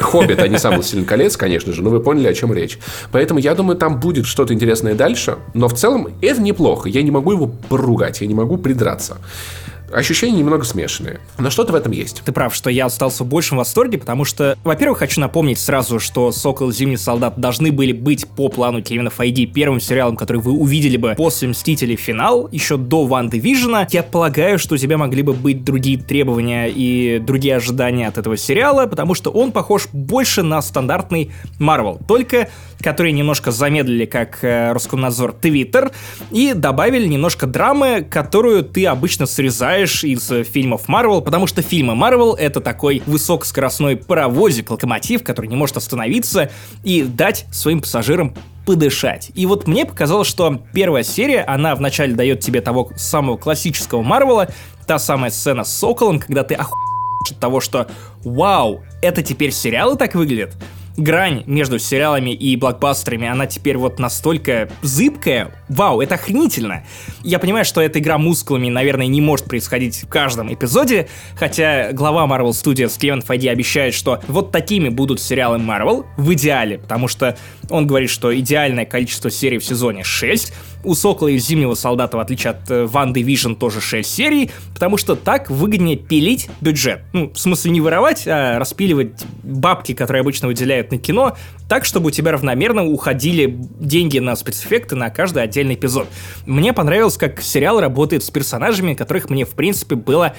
Хоббит, 0.00 0.40
а 0.40 0.48
не 0.48 0.58
сам 0.58 0.78
Властелин 1.02 1.04
колец, 1.04 1.36
конечно 1.36 1.72
же, 1.72 1.82
но 1.82 1.90
вы 1.90 2.00
поняли, 2.00 2.28
о 2.28 2.34
чем 2.34 2.52
речь. 2.52 2.78
Поэтому 3.10 3.40
я 3.40 3.54
думаю, 3.54 3.76
там 3.76 4.00
будет 4.00 4.26
что-то 4.26 4.54
интересное 4.54 4.94
дальше, 4.94 5.38
но 5.54 5.68
в 5.68 5.74
целом 5.74 6.08
это 6.20 6.40
неплохо. 6.40 6.88
Я 6.88 7.02
не 7.02 7.10
могу 7.10 7.32
его 7.32 7.50
поругать, 7.68 8.20
я 8.20 8.26
не 8.26 8.34
могу 8.34 8.56
придраться. 8.56 9.18
Ощущения 9.92 10.38
немного 10.38 10.64
смешанные. 10.64 11.20
Но 11.38 11.50
что-то 11.50 11.72
в 11.72 11.74
этом 11.74 11.92
есть. 11.92 12.22
Ты 12.24 12.32
прав, 12.32 12.54
что 12.54 12.70
я 12.70 12.86
остался 12.86 13.24
в 13.24 13.26
большем 13.26 13.58
восторге, 13.58 13.98
потому 13.98 14.24
что, 14.24 14.56
во-первых, 14.64 14.98
хочу 14.98 15.20
напомнить 15.20 15.58
сразу, 15.58 16.00
что 16.00 16.32
«Сокол 16.32 16.70
и 16.70 16.72
Зимний 16.72 16.96
солдат» 16.96 17.38
должны 17.38 17.72
были 17.72 17.92
быть 17.92 18.26
по 18.28 18.48
плану 18.48 18.82
Кевина 18.82 19.10
Файди 19.10 19.46
первым 19.46 19.80
сериалом, 19.80 20.16
который 20.16 20.42
вы 20.42 20.52
увидели 20.52 20.96
бы 20.96 21.14
после 21.16 21.48
«Мстителей. 21.48 21.96
Финал», 21.96 22.48
еще 22.50 22.76
до 22.76 23.04
«Ван 23.04 23.28
Дивижена». 23.28 23.86
Я 23.90 24.02
полагаю, 24.02 24.58
что 24.58 24.74
у 24.74 24.78
тебя 24.78 24.98
могли 24.98 25.22
бы 25.22 25.32
быть 25.32 25.64
другие 25.64 25.98
требования 25.98 26.68
и 26.68 27.18
другие 27.18 27.56
ожидания 27.56 28.08
от 28.08 28.18
этого 28.18 28.36
сериала, 28.36 28.86
потому 28.86 29.14
что 29.14 29.30
он 29.30 29.52
похож 29.52 29.88
больше 29.92 30.42
на 30.42 30.62
стандартный 30.62 31.30
Марвел, 31.58 32.00
только 32.06 32.48
которые 32.82 33.12
немножко 33.12 33.50
замедлили, 33.50 34.04
как 34.04 34.42
э, 34.42 34.72
Роскомнадзор, 34.72 35.32
Твиттер, 35.34 35.92
и 36.30 36.52
добавили 36.54 37.06
немножко 37.06 37.46
драмы, 37.46 38.06
которую 38.08 38.64
ты 38.64 38.86
обычно 38.86 39.26
срезаешь 39.26 40.04
из 40.04 40.30
фильмов 40.46 40.88
Марвел, 40.88 41.22
потому 41.22 41.46
что 41.46 41.62
фильмы 41.62 41.94
Марвел— 41.94 42.34
это 42.38 42.60
такой 42.60 43.02
высокоскоростной 43.06 43.96
паровозик, 43.96 44.70
локомотив, 44.70 45.22
который 45.22 45.46
не 45.46 45.56
может 45.56 45.76
остановиться 45.76 46.50
и 46.82 47.02
дать 47.02 47.46
своим 47.52 47.80
пассажирам 47.80 48.34
подышать. 48.66 49.30
И 49.34 49.46
вот 49.46 49.66
мне 49.66 49.84
показалось, 49.84 50.28
что 50.28 50.60
первая 50.72 51.02
серия, 51.02 51.42
она 51.42 51.74
вначале 51.74 52.14
дает 52.14 52.40
тебе 52.40 52.60
того 52.60 52.90
самого 52.96 53.36
классического 53.36 54.02
Марвела, 54.02 54.48
та 54.86 54.98
самая 54.98 55.30
сцена 55.30 55.64
с 55.64 55.72
Соколом, 55.72 56.18
когда 56.18 56.44
ты 56.44 56.54
охуешь 56.54 57.30
от 57.30 57.38
того, 57.38 57.60
что 57.60 57.88
«Вау, 58.24 58.82
это 59.00 59.22
теперь 59.22 59.52
сериалы 59.52 59.96
так 59.96 60.14
выглядят?» 60.14 60.56
Грань 60.96 61.42
между 61.46 61.78
сериалами 61.78 62.30
и 62.30 62.56
блокбастерами, 62.56 63.28
она 63.28 63.46
теперь 63.46 63.76
вот 63.76 63.98
настолько 63.98 64.70
зыбкая. 64.82 65.54
Вау, 65.68 66.00
это 66.00 66.16
охренительно. 66.16 66.84
Я 67.22 67.38
понимаю, 67.38 67.64
что 67.64 67.80
эта 67.80 67.98
игра 67.98 68.18
мускулами, 68.18 68.68
наверное, 68.68 69.06
не 69.06 69.20
может 69.20 69.46
происходить 69.46 70.02
в 70.02 70.08
каждом 70.08 70.52
эпизоде, 70.52 71.08
хотя 71.36 71.92
глава 71.92 72.26
Marvel 72.26 72.50
Studios 72.50 72.98
Кевин 72.98 73.22
Файди 73.22 73.48
обещает, 73.48 73.94
что 73.94 74.20
вот 74.28 74.52
такими 74.52 74.88
будут 74.88 75.20
сериалы 75.20 75.58
Marvel 75.58 76.04
в 76.16 76.32
идеале, 76.34 76.78
потому 76.78 77.08
что 77.08 77.36
он 77.70 77.86
говорит, 77.86 78.10
что 78.10 78.38
идеальное 78.38 78.84
количество 78.84 79.30
серий 79.30 79.58
в 79.58 79.64
сезоне 79.64 80.04
6, 80.04 80.52
у 80.84 80.94
Сокола 80.94 81.28
и 81.28 81.38
Зимнего 81.38 81.74
Солдата, 81.74 82.16
в 82.16 82.20
отличие 82.20 82.52
от 82.52 82.90
Ван 82.90 83.12
Division, 83.12 83.54
тоже 83.56 83.80
6 83.80 84.08
серий, 84.08 84.50
потому 84.74 84.96
что 84.96 85.14
так 85.16 85.50
выгоднее 85.50 85.96
пилить 85.96 86.48
бюджет. 86.60 87.02
Ну, 87.12 87.30
в 87.30 87.38
смысле 87.38 87.70
не 87.70 87.80
воровать, 87.80 88.26
а 88.26 88.58
распиливать 88.58 89.24
бабки, 89.42 89.94
которые 89.94 90.20
обычно 90.20 90.48
выделяют 90.48 90.90
на 90.90 90.98
кино, 90.98 91.36
так, 91.68 91.84
чтобы 91.84 92.08
у 92.08 92.10
тебя 92.10 92.32
равномерно 92.32 92.84
уходили 92.84 93.58
деньги 93.80 94.18
на 94.18 94.36
спецэффекты 94.36 94.96
на 94.96 95.10
каждый 95.10 95.42
отдельный 95.42 95.74
эпизод. 95.74 96.08
Мне 96.46 96.72
понравилось, 96.72 97.16
как 97.16 97.40
сериал 97.40 97.80
работает 97.80 98.24
с 98.24 98.30
персонажами, 98.30 98.94
которых 98.94 99.30
мне, 99.30 99.44
в 99.44 99.50
принципе, 99.50 99.94
было 99.94 100.34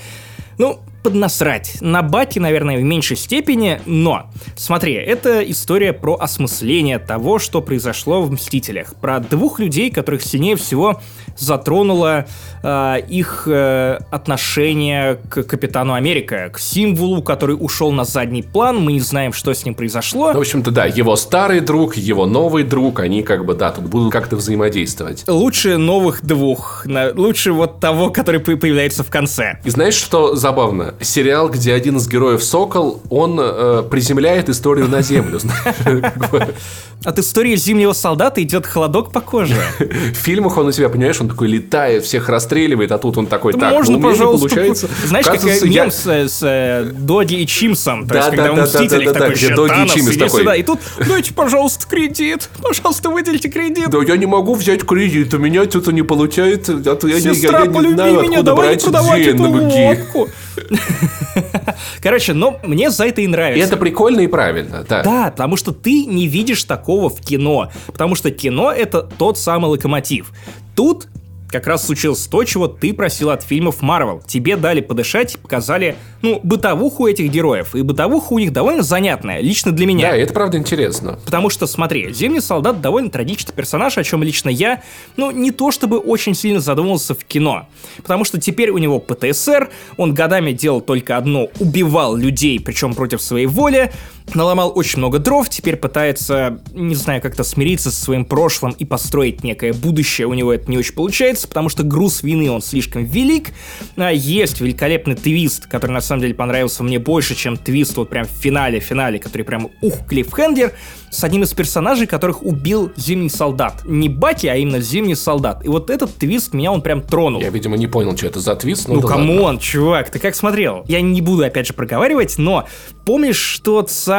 ну, 0.57 0.79
поднасрать. 1.03 1.77
На 1.81 2.01
Бати, 2.01 2.39
наверное, 2.39 2.77
в 2.77 2.81
меньшей 2.81 3.17
степени, 3.17 3.81
но 3.85 4.31
смотри, 4.55 4.93
это 4.93 5.41
история 5.41 5.93
про 5.93 6.15
осмысление 6.15 6.97
того, 6.97 7.39
что 7.39 7.61
произошло 7.61 8.21
в 8.21 8.31
«Мстителях». 8.31 8.95
Про 8.95 9.19
двух 9.19 9.59
людей, 9.59 9.91
которых 9.91 10.23
сильнее 10.23 10.55
всего 10.55 11.01
затронуло 11.37 12.25
э, 12.63 12.95
их 13.09 13.47
э, 13.47 13.99
отношение 14.11 15.15
к 15.29 15.43
Капитану 15.43 15.93
Америка, 15.93 16.49
к 16.53 16.59
символу, 16.59 17.21
который 17.21 17.57
ушел 17.59 17.91
на 17.91 18.05
задний 18.05 18.43
план. 18.43 18.79
Мы 18.79 18.93
не 18.93 18.99
знаем, 18.99 19.33
что 19.33 19.53
с 19.53 19.65
ним 19.65 19.75
произошло. 19.75 20.31
Ну, 20.31 20.37
в 20.37 20.41
общем-то, 20.41 20.71
да, 20.71 20.85
его 20.85 21.15
старый 21.15 21.59
друг, 21.59 21.97
его 21.97 22.25
новый 22.25 22.63
друг, 22.63 23.01
они 23.01 23.23
как 23.23 23.45
бы, 23.45 23.55
да, 23.55 23.71
тут 23.71 23.85
будут 23.85 24.13
как-то 24.13 24.37
взаимодействовать. 24.37 25.25
Лучше 25.27 25.77
новых 25.77 26.23
двух. 26.23 26.85
Лучше 27.15 27.51
вот 27.51 27.79
того, 27.79 28.09
который 28.09 28.39
появляется 28.39 29.03
в 29.03 29.09
конце. 29.09 29.59
И 29.65 29.69
знаешь, 29.69 29.95
что 29.95 30.35
забавно? 30.43 30.93
Сериал, 30.99 31.49
где 31.49 31.73
один 31.73 31.97
из 31.97 32.07
героев 32.07 32.43
Сокол, 32.43 33.01
он 33.09 33.39
э, 33.39 33.83
приземляет 33.89 34.49
историю 34.49 34.89
на 34.89 35.01
землю. 35.01 35.39
От 37.05 37.19
истории 37.19 37.55
Зимнего 37.55 37.93
солдата 37.93 38.41
идет 38.43 38.65
холодок 38.65 39.11
по 39.11 39.21
коже. 39.21 39.55
В 39.79 40.15
фильмах 40.15 40.57
он 40.57 40.67
у 40.67 40.71
себя, 40.71 40.89
понимаешь, 40.89 41.19
он 41.19 41.29
такой 41.29 41.47
летает, 41.47 42.03
всех 42.03 42.29
расстреливает, 42.29 42.91
а 42.91 42.97
тут 42.97 43.17
он 43.17 43.27
такой, 43.27 43.53
так, 43.53 43.71
можно, 43.71 43.97
ну, 43.97 44.03
пожалуйста, 44.03 44.47
получается. 44.47 44.89
Знаешь, 45.05 45.25
как 45.25 45.43
мем 45.43 45.91
с, 45.91 46.05
с 46.05 46.39
э, 46.43 46.91
Доди 46.93 47.35
и 47.35 47.47
Чимсом, 47.47 48.07
то 48.07 48.15
есть, 48.15 48.29
да, 48.29 48.35
когда 48.35 48.53
да, 48.53 48.63
Мстителях 48.63 49.13
такой, 49.13 49.35
где 49.35 49.55
Доди 49.55 49.85
и 49.85 49.89
Чимс 49.89 50.17
такой. 50.17 50.39
Сюда, 50.41 50.55
и 50.55 50.63
тут, 50.63 50.79
дайте, 51.07 51.33
пожалуйста, 51.33 51.87
кредит, 51.87 52.49
пожалуйста, 52.61 53.09
выделите 53.09 53.49
кредит. 53.49 53.89
Да 53.89 53.99
я 54.05 54.17
не 54.17 54.25
могу 54.25 54.55
взять 54.55 54.85
кредит, 54.85 55.33
у 55.33 55.37
меня 55.37 55.63
что-то 55.65 55.91
не 55.91 56.03
получается, 56.03 56.81
а 56.85 57.07
я, 57.07 57.19
Сестра, 57.19 57.65
не 57.65 57.93
знаю, 57.93 58.19
откуда 58.19 58.55
брать 58.55 58.83
деньги. 58.83 60.32
Короче, 62.01 62.33
но 62.33 62.59
мне 62.63 62.89
за 62.89 63.05
это 63.05 63.21
и 63.21 63.27
нравится. 63.27 63.59
И 63.59 63.67
это 63.67 63.77
прикольно 63.77 64.21
и 64.21 64.27
правильно, 64.27 64.85
да. 64.87 65.03
Да, 65.03 65.31
потому 65.31 65.57
что 65.57 65.71
ты 65.71 66.05
не 66.05 66.27
видишь 66.27 66.63
такого 66.63 67.09
в 67.09 67.19
кино. 67.21 67.71
Потому 67.87 68.15
что 68.15 68.31
кино— 68.31 68.71
это 68.77 69.01
тот 69.01 69.37
самый 69.37 69.67
локомотив. 69.67 70.31
Тут 70.75 71.07
как 71.53 71.67
раз 71.67 71.85
случилось 71.85 72.25
то, 72.25 72.43
чего 72.43 72.67
ты 72.67 72.93
просил 72.93 73.29
от 73.29 73.43
фильмов 73.43 73.83
Марвел. 73.83 74.23
Тебе 74.25 74.57
дали 74.57 74.81
подышать 74.81 75.35
и 75.35 75.37
показали, 75.37 75.95
ну, 76.23 76.39
бытовуху 76.43 77.05
этих 77.05 77.29
героев. 77.29 77.75
И 77.75 77.83
бытовуха 77.83 78.33
у 78.33 78.39
них 78.39 78.51
довольно 78.51 78.81
занятная, 78.81 79.39
лично 79.39 79.71
для 79.71 79.85
меня. 79.85 80.09
Да, 80.09 80.17
это 80.17 80.33
правда 80.33 80.57
интересно. 80.57 81.19
Потому 81.23 81.51
что, 81.51 81.67
смотри, 81.67 82.11
Зимний 82.11 82.41
солдат 82.41 82.81
довольно 82.81 83.11
трагичный 83.11 83.53
персонаж, 83.53 83.99
о 83.99 84.03
чем 84.03 84.23
лично 84.23 84.49
я, 84.49 84.81
ну, 85.15 85.29
не 85.29 85.51
то 85.51 85.69
чтобы 85.69 85.99
очень 85.99 86.33
сильно 86.33 86.59
задумывался 86.59 87.13
в 87.13 87.23
кино. 87.23 87.67
Потому 87.97 88.25
что 88.25 88.41
теперь 88.41 88.71
у 88.71 88.79
него 88.79 88.97
ПТСР, 88.97 89.69
он 89.97 90.15
годами 90.15 90.53
делал 90.53 90.81
только 90.81 91.17
одно, 91.17 91.49
убивал 91.59 92.15
людей, 92.15 92.59
причем 92.59 92.95
против 92.95 93.21
своей 93.21 93.45
воли, 93.45 93.91
наломал 94.33 94.71
очень 94.75 94.99
много 94.99 95.19
дров, 95.19 95.49
теперь 95.49 95.75
пытается, 95.75 96.59
не 96.73 96.95
знаю, 96.95 97.21
как-то 97.21 97.43
смириться 97.43 97.91
со 97.91 98.03
своим 98.03 98.25
прошлым 98.25 98.71
и 98.71 98.85
построить 98.85 99.43
некое 99.43 99.73
будущее. 99.73 100.27
У 100.27 100.33
него 100.33 100.53
это 100.53 100.69
не 100.69 100.77
очень 100.77 100.93
получается, 100.93 101.47
потому 101.47 101.69
что 101.69 101.83
груз 101.83 102.23
вины 102.23 102.49
он 102.49 102.61
слишком 102.61 103.05
велик. 103.05 103.51
А 103.95 104.11
есть 104.11 104.61
великолепный 104.61 105.15
твист, 105.15 105.67
который 105.67 105.91
на 105.91 106.01
самом 106.01 106.21
деле 106.21 106.33
понравился 106.33 106.83
мне 106.83 106.99
больше, 106.99 107.35
чем 107.35 107.57
твист 107.57 107.97
вот 107.97 108.09
прям 108.09 108.25
в 108.25 108.31
финале, 108.31 108.79
финале, 108.79 109.19
который 109.19 109.43
прям 109.43 109.69
ух, 109.81 110.05
клиффхэнгер 110.07 110.73
с 111.11 111.23
одним 111.23 111.43
из 111.43 111.53
персонажей, 111.53 112.07
которых 112.07 112.41
убил 112.43 112.91
Зимний 112.95 113.29
Солдат. 113.29 113.83
Не 113.85 114.09
Баки, 114.09 114.47
а 114.47 114.55
именно 114.55 114.79
Зимний 114.79 115.15
Солдат. 115.15 115.63
И 115.63 115.67
вот 115.67 115.89
этот 115.89 116.15
твист 116.15 116.53
меня 116.53 116.71
он 116.71 116.81
прям 116.81 117.01
тронул. 117.01 117.39
Я, 117.41 117.49
видимо, 117.49 117.77
не 117.77 117.87
понял, 117.87 118.17
что 118.17 118.27
это 118.27 118.39
за 118.39 118.55
твист. 118.55 118.87
Ну, 118.87 118.95
ну 118.95 119.01
come 119.01 119.34
on, 119.34 119.59
чувак, 119.59 120.09
ты 120.09 120.17
как 120.17 120.35
смотрел? 120.35 120.83
Я 120.87 121.01
не 121.01 121.21
буду, 121.21 121.43
опять 121.43 121.67
же, 121.67 121.73
проговаривать, 121.73 122.37
но 122.37 122.67
помнишь 123.05 123.61
тот 123.63 123.91
самый... 123.91 124.12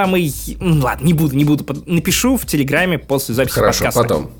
Ну, 0.60 0.82
ладно, 0.82 1.04
не 1.04 1.12
буду, 1.12 1.36
не 1.36 1.44
буду. 1.44 1.64
Напишу 1.86 2.36
в 2.36 2.46
Телеграме 2.46 2.98
после 2.98 3.34
записи 3.34 3.54
Хорошо, 3.54 3.84
подкаста. 3.84 4.02
потом. 4.02 4.30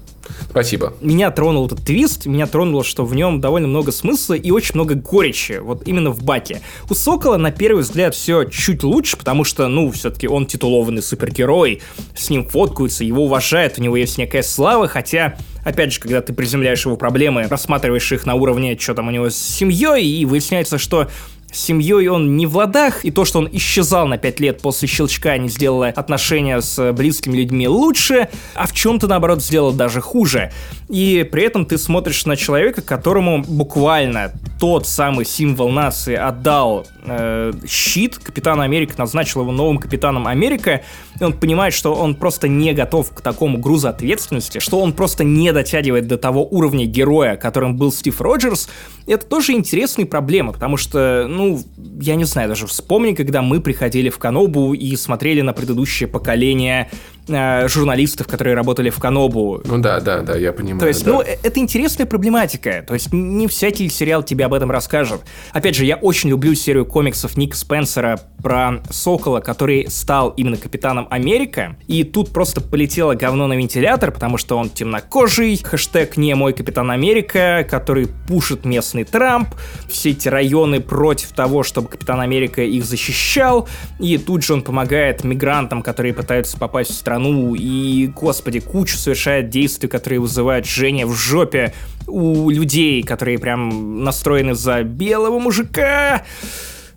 Спасибо. 0.51 0.95
Меня 1.01 1.31
тронул 1.31 1.67
этот 1.67 1.85
твист, 1.85 2.27
меня 2.27 2.47
тронуло, 2.47 2.85
что 2.85 3.05
в 3.05 3.15
нем 3.15 3.41
довольно 3.41 3.69
много 3.69 3.93
смысла 3.93 4.35
и 4.35 4.51
очень 4.51 4.75
много 4.75 4.95
горечи, 4.95 5.59
вот 5.61 5.87
именно 5.87 6.11
в 6.11 6.23
Баке. 6.23 6.61
У 6.89 6.95
Сокола 6.95 7.37
на 7.37 7.51
первый 7.51 7.83
взгляд 7.83 8.15
все 8.15 8.45
чуть 8.45 8.83
лучше, 8.83 9.17
потому 9.17 9.45
что, 9.45 9.69
ну, 9.69 9.91
все-таки 9.91 10.29
он 10.29 10.47
титулованный 10.47 11.03
супергерой, 11.03 11.83
с 12.17 12.31
ним 12.31 12.49
фоткаются, 12.49 13.05
его 13.05 13.25
уважают, 13.25 13.79
у 13.79 13.83
него 13.83 13.97
есть 13.97 14.17
некая 14.19 14.43
слава, 14.43 14.89
хотя 14.89 15.37
опять 15.65 15.93
же, 15.93 16.01
когда 16.01 16.21
ты 16.21 16.33
приземляешь 16.33 16.85
его 16.85 16.97
проблемы, 16.97 17.47
рассматриваешь 17.49 18.11
их 18.13 18.27
на 18.27 18.35
уровне, 18.35 18.79
что 18.79 18.95
там 18.95 19.09
у 19.09 19.11
него 19.11 19.31
с 19.31 19.37
семьей, 19.37 20.07
и 20.07 20.25
выясняется, 20.25 20.79
что 20.79 21.09
с 21.55 21.61
семьей 21.61 22.09
он 22.09 22.37
не 22.37 22.47
в 22.47 22.57
ладах, 22.57 23.05
и 23.05 23.11
то, 23.11 23.25
что 23.25 23.39
он 23.39 23.49
исчезал 23.53 24.07
на 24.07 24.19
5 24.19 24.41
лет 24.41 24.61
после 24.61 24.89
щелчка, 24.89 25.37
не 25.39 25.49
сделало 25.49 25.89
отношения 25.89 26.61
с 26.61 26.93
близкими 26.93 27.37
людьми 27.37 27.69
лучше, 27.69 28.29
а 28.55 28.67
в 28.67 28.73
чем-то, 28.73 29.07
наоборот, 29.07 29.43
сделал 29.43 29.73
даже 29.73 30.01
хуже. 30.01 30.53
И 30.89 31.27
при 31.31 31.45
этом 31.45 31.65
ты 31.65 31.79
смотришь 31.79 32.27
на 32.27 32.37
человека, 32.37 32.83
которому 32.83 33.43
буквально 33.43 34.33
тот 34.61 34.87
самый 34.87 35.25
символ 35.25 35.71
нации 35.71 36.15
отдал 36.15 36.87
э, 37.05 37.53
щит, 37.67 38.19
Капитан 38.19 38.61
Америка 38.61 38.95
назначил 38.99 39.43
его 39.43 39.53
новым 39.53 39.79
Капитаном 39.79 40.27
Америка, 40.27 40.83
и 41.19 41.25
он 41.25 41.33
понимает, 41.33 41.75
что 41.75 41.95
он 41.95 42.15
просто 42.15 42.49
не 42.49 42.73
готов 42.73 43.13
к 43.13 43.21
такому 43.21 43.59
грузу 43.59 43.89
ответственности, 43.89 44.59
что 44.59 44.81
он 44.81 44.93
просто 44.93 45.25
не 45.25 45.53
дотягивает 45.53 46.07
до 46.07 46.19
того 46.19 46.47
уровня 46.47 46.87
героя, 46.87 47.37
которым 47.37 47.77
был 47.77 47.93
Стив 47.93 48.21
Роджерс, 48.21 48.69
это 49.07 49.27
тоже 49.27 49.53
интересные 49.53 50.07
проблемы, 50.07 50.53
потому 50.53 50.77
что, 50.77 51.27
ну, 51.29 51.61
я 52.01 52.15
не 52.15 52.25
знаю, 52.25 52.49
даже 52.49 52.67
вспомни, 52.67 53.15
когда 53.15 53.43
мы 53.43 53.61
приходили 53.61 54.09
в 54.09 54.19
Канобу 54.19 54.73
и 54.75 54.97
смотрели 54.97 55.41
на 55.41 55.53
предыдущее 55.53 56.09
поколение 56.09 56.91
э, 57.29 57.69
журналистов, 57.69 58.27
которые 58.27 58.55
работали 58.55 58.91
в 58.91 58.99
Канобу. 58.99 59.61
Ну 59.65 59.79
да, 59.79 60.01
да, 60.01 60.23
да, 60.23 60.37
я 60.37 60.53
понимаю. 60.53 60.74
То 60.79 60.89
есть, 60.89 61.05
да. 61.05 61.13
ну, 61.13 61.23
э, 61.23 61.37
это 61.43 61.61
интересная 61.61 62.07
проблематика. 62.07 62.85
То 62.87 62.95
есть, 62.95 63.13
не 63.13 63.47
всякий 63.49 63.89
сериал 63.89 64.23
тебе 64.23 64.45
об 64.47 64.55
этом 64.55 64.71
расскажет. 64.71 65.23
Опять 65.53 65.75
же, 65.75 65.85
я 65.85 65.97
очень 65.97 66.31
люблю 66.31 66.55
серию 66.55 66.87
комиксов 66.87 67.37
Ника 67.37 67.57
Спенсера 67.57 68.21
про 68.43 68.83
Сокола, 68.91 69.41
который 69.41 69.89
стал 69.89 70.31
именно 70.31 70.57
Капитаном 70.57 71.09
Америка. 71.11 71.77
И 71.87 72.05
тут 72.05 72.31
просто 72.31 72.61
полетело 72.61 73.15
говно 73.15 73.47
на 73.47 73.55
вентилятор, 73.55 74.13
потому 74.13 74.37
что 74.37 74.59
он 74.59 74.69
темнокожий, 74.69 75.57
хэштег 75.57 76.17
«Не 76.17 76.35
мой 76.35 76.53
Капитан 76.53 76.91
Америка», 76.91 77.67
который 77.69 78.09
пушит 78.29 78.67
местный 78.67 79.05
Трамп, 79.05 79.49
все 79.89 80.11
эти 80.11 80.29
районы 80.29 80.81
против 80.81 81.33
того, 81.33 81.63
чтобы 81.63 81.89
Капитан 81.89 82.21
Америка 82.21 82.63
их 82.63 82.85
защищал, 82.85 83.69
и 83.99 84.19
тут 84.19 84.43
же 84.43 84.53
он 84.53 84.63
помогает 84.63 85.25
мигрантам, 85.25 85.83
которые 85.83 86.13
пытаются 86.13 86.59
попасть 86.59 86.91
в 86.91 86.95
страну, 86.95 87.55
и, 87.55 88.09
господи, 88.09 88.61
кучу 88.61 88.97
совершает 88.97 89.49
действий, 89.49 89.89
которые 89.89 90.21
вызывают 90.21 90.64
жжение 90.65 91.07
в 91.07 91.13
жопе 91.15 91.73
у 92.07 92.51
людей, 92.51 93.03
которые 93.03 93.39
прям 93.39 94.03
настроены 94.05 94.55
за 94.55 94.83
белого 94.83 95.39
мужика. 95.39 96.25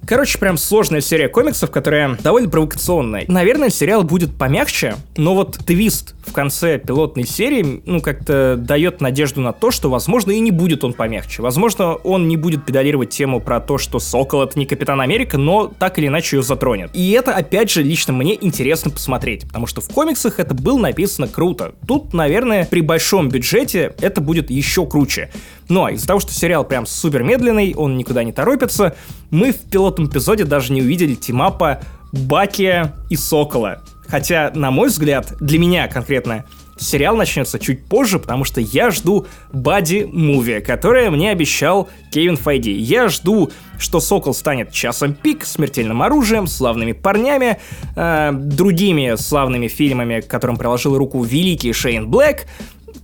Короче, 0.08 0.38
прям 0.38 0.58
сложная 0.58 1.02
серия 1.02 1.28
комиксов, 1.28 1.70
которая 1.70 2.16
довольно 2.24 2.50
провокационная. 2.50 3.26
Наверное, 3.28 3.70
сериал 3.70 4.04
будет 4.04 4.34
помягче, 4.34 4.96
но 5.18 5.36
вот 5.36 5.58
твист 5.66 6.16
в 6.26 6.32
конце 6.32 6.78
пилотной 6.80 7.26
серии, 7.26 7.82
ну, 7.86 8.00
как-то 8.00 8.56
дает 8.58 9.02
надежду 9.02 9.42
на 9.42 9.52
то, 9.52 9.70
что, 9.70 9.90
возможно, 9.90 10.32
и 10.32 10.40
не 10.40 10.52
будет 10.52 10.86
он 10.86 10.94
помягче. 10.94 11.42
Возможно, 11.42 11.96
он 11.96 12.30
не 12.30 12.38
будет 12.38 12.66
педалировать 12.66 13.10
тему 13.10 13.42
про 13.42 13.60
то, 13.60 13.78
что 13.78 14.00
Сокол— 14.00 14.42
это 14.44 14.58
не 14.58 14.66
Капитан 14.66 15.02
Америка, 15.02 15.38
но 15.38 15.68
так 15.68 16.00
или 16.00 16.08
иначе 16.08 16.38
ее 16.38 16.44
затронет. 16.44 16.90
И 16.94 17.12
это, 17.12 17.34
опять 17.34 17.70
же, 17.70 17.84
лично 17.84 18.14
мне 18.14 18.38
интересно 18.40 18.92
посмотреть, 18.92 19.46
потому 19.46 19.68
что 19.68 19.82
в 19.82 19.90
комиксах 19.90 20.40
это 20.40 20.54
было 20.54 20.78
написано 20.78 21.28
круто. 21.28 21.76
Тут, 21.86 22.14
наверное, 22.14 22.66
при 22.66 22.80
большом 22.80 23.28
бюджете 23.28 23.94
это 24.00 24.22
будет 24.22 24.50
еще 24.50 24.86
круче. 24.86 25.32
Но 25.70 25.90
из-за 25.90 26.08
того, 26.08 26.20
что 26.20 26.32
сериал 26.32 26.64
прям 26.64 26.86
супер 26.86 27.24
медленный, 27.24 27.74
он 27.76 27.98
никуда 27.98 28.24
не 28.24 28.32
торопится, 28.32 28.96
мы 29.32 29.52
в 29.52 29.60
пилотном 29.70 30.08
эпизоде 30.08 30.46
даже 30.46 30.74
не 30.74 30.82
увидели 30.82 31.16
тимапа 31.16 31.82
Баки 32.12 32.92
и 33.10 33.16
Сокола. 33.16 33.82
Хотя, 34.08 34.52
на 34.56 34.72
мой 34.72 34.88
взгляд, 34.88 35.34
для 35.42 35.60
меня 35.60 35.88
конкретно, 35.88 36.46
сериал 36.78 37.18
начнется 37.18 37.60
чуть 37.60 37.84
позже, 37.86 38.20
потому 38.20 38.46
что 38.46 38.62
я 38.62 38.92
жду 38.92 39.28
бади-муви, 39.52 40.62
которое 40.62 41.10
мне 41.10 41.32
обещал 41.32 41.90
Кевин 42.12 42.38
Файди. 42.38 42.70
Я 42.70 43.10
жду, 43.10 43.52
что 43.78 44.00
Сокол 44.00 44.34
станет 44.34 44.72
часом 44.72 45.14
пик, 45.14 45.46
смертельным 45.46 46.02
оружием, 46.02 46.48
славными 46.48 46.94
парнями, 46.94 47.60
э, 47.96 48.32
другими 48.32 49.16
славными 49.18 49.68
фильмами, 49.68 50.22
к 50.22 50.28
которым 50.28 50.56
приложил 50.56 50.98
руку 50.98 51.22
великий 51.24 51.74
Шейн 51.74 52.08
Блэк, 52.08 52.46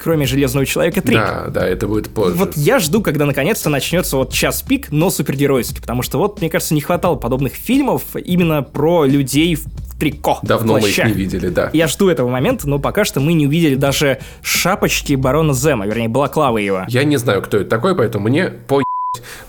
кроме 0.04 0.26
Железного 0.26 0.66
Человека 0.66 1.02
3. 1.02 1.16
Да, 1.16 1.46
да, 1.48 1.68
это 1.68 1.88
будет 1.88 2.10
позже. 2.10 2.36
Вот 2.36 2.58
я 2.58 2.80
жду, 2.80 3.02
когда 3.02 3.26
наконец-то 3.26 3.70
начнется 3.70 4.18
вот 4.18 4.34
час 4.34 4.62
пик, 4.62 4.92
но 4.92 5.10
супергеройский, 5.10 5.82
потому 5.82 6.02
что 6.02 6.18
вот, 6.18 6.42
мне 6.42 6.50
кажется, 6.50 6.74
не 6.74 6.82
хватало 6.82 7.16
подобных 7.16 7.54
фильмов 7.54 8.04
именно 8.16 8.62
про 8.62 9.06
людей 9.06 9.56
в 9.56 9.64
трико. 10.00 10.40
Давно 10.42 10.80
мы 10.80 10.90
их 10.90 11.06
не 11.06 11.14
видели, 11.14 11.48
да. 11.50 11.70
Я 11.74 11.88
жду 11.88 12.10
этого 12.10 12.30
момента, 12.30 12.68
но 12.68 12.80
пока 12.80 13.06
что 13.06 13.22
мы 13.22 13.34
не 13.34 13.48
увидели 13.48 13.76
даже 13.76 14.20
шапочки 14.42 15.14
барона 15.14 15.54
Зема, 15.54 15.86
вернее, 15.86 16.10
балаклавы 16.10 16.62
его. 16.62 16.84
Я 16.90 17.04
не 17.06 17.18
знаю, 17.18 17.42
кто 17.42 17.58
это 17.58 17.70
такой, 17.70 17.96
поэтому 17.96 18.28
мне 18.28 18.50
по 18.50 18.84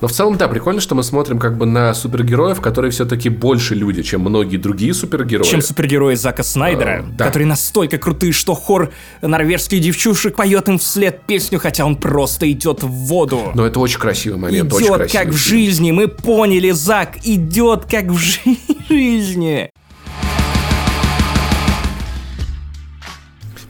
но 0.01 0.09
в 0.09 0.13
целом, 0.13 0.37
да, 0.37 0.47
прикольно, 0.49 0.81
что 0.83 0.95
мы 0.95 1.03
смотрим 1.03 1.39
как 1.39 1.57
бы 1.57 1.65
на 1.65 1.95
супергероев, 1.95 2.61
которые 2.61 2.91
все-таки 2.91 3.31
больше 3.31 3.75
люди, 3.75 4.03
чем 4.03 4.21
многие 4.21 4.59
другие 4.59 4.93
супергерои. 4.93 5.45
Чем 5.47 5.63
супергерои 5.63 6.15
Зака 6.17 6.43
Снайдера, 6.43 7.01
А, 7.01 7.11
да. 7.17 7.25
которые 7.27 7.47
настолько 7.49 7.97
крутые, 7.97 8.33
что 8.33 8.55
хор 8.55 8.93
норвежских 9.23 9.81
девчушек 9.81 10.37
поет 10.37 10.69
им 10.69 10.79
вслед 10.79 11.23
песню, 11.27 11.59
хотя 11.59 11.87
он 11.87 11.97
просто 11.97 12.51
идет 12.53 12.83
в 12.83 12.89
воду. 12.89 13.53
Но 13.55 13.65
это 13.67 13.81
очень 13.81 13.99
красивый 13.99 14.39
момент, 14.39 14.71
очень 14.73 14.87
идет 14.87 14.97
красивый. 14.97 15.25
как 15.27 15.35
в 15.35 15.39
жизни, 15.39 15.93
мы 15.93 16.09
поняли, 16.09 16.71
Зак, 16.71 17.17
идет 17.25 17.87
как 17.91 18.05
в 18.07 18.19
жи- 18.19 18.41
жизни. 18.91 19.71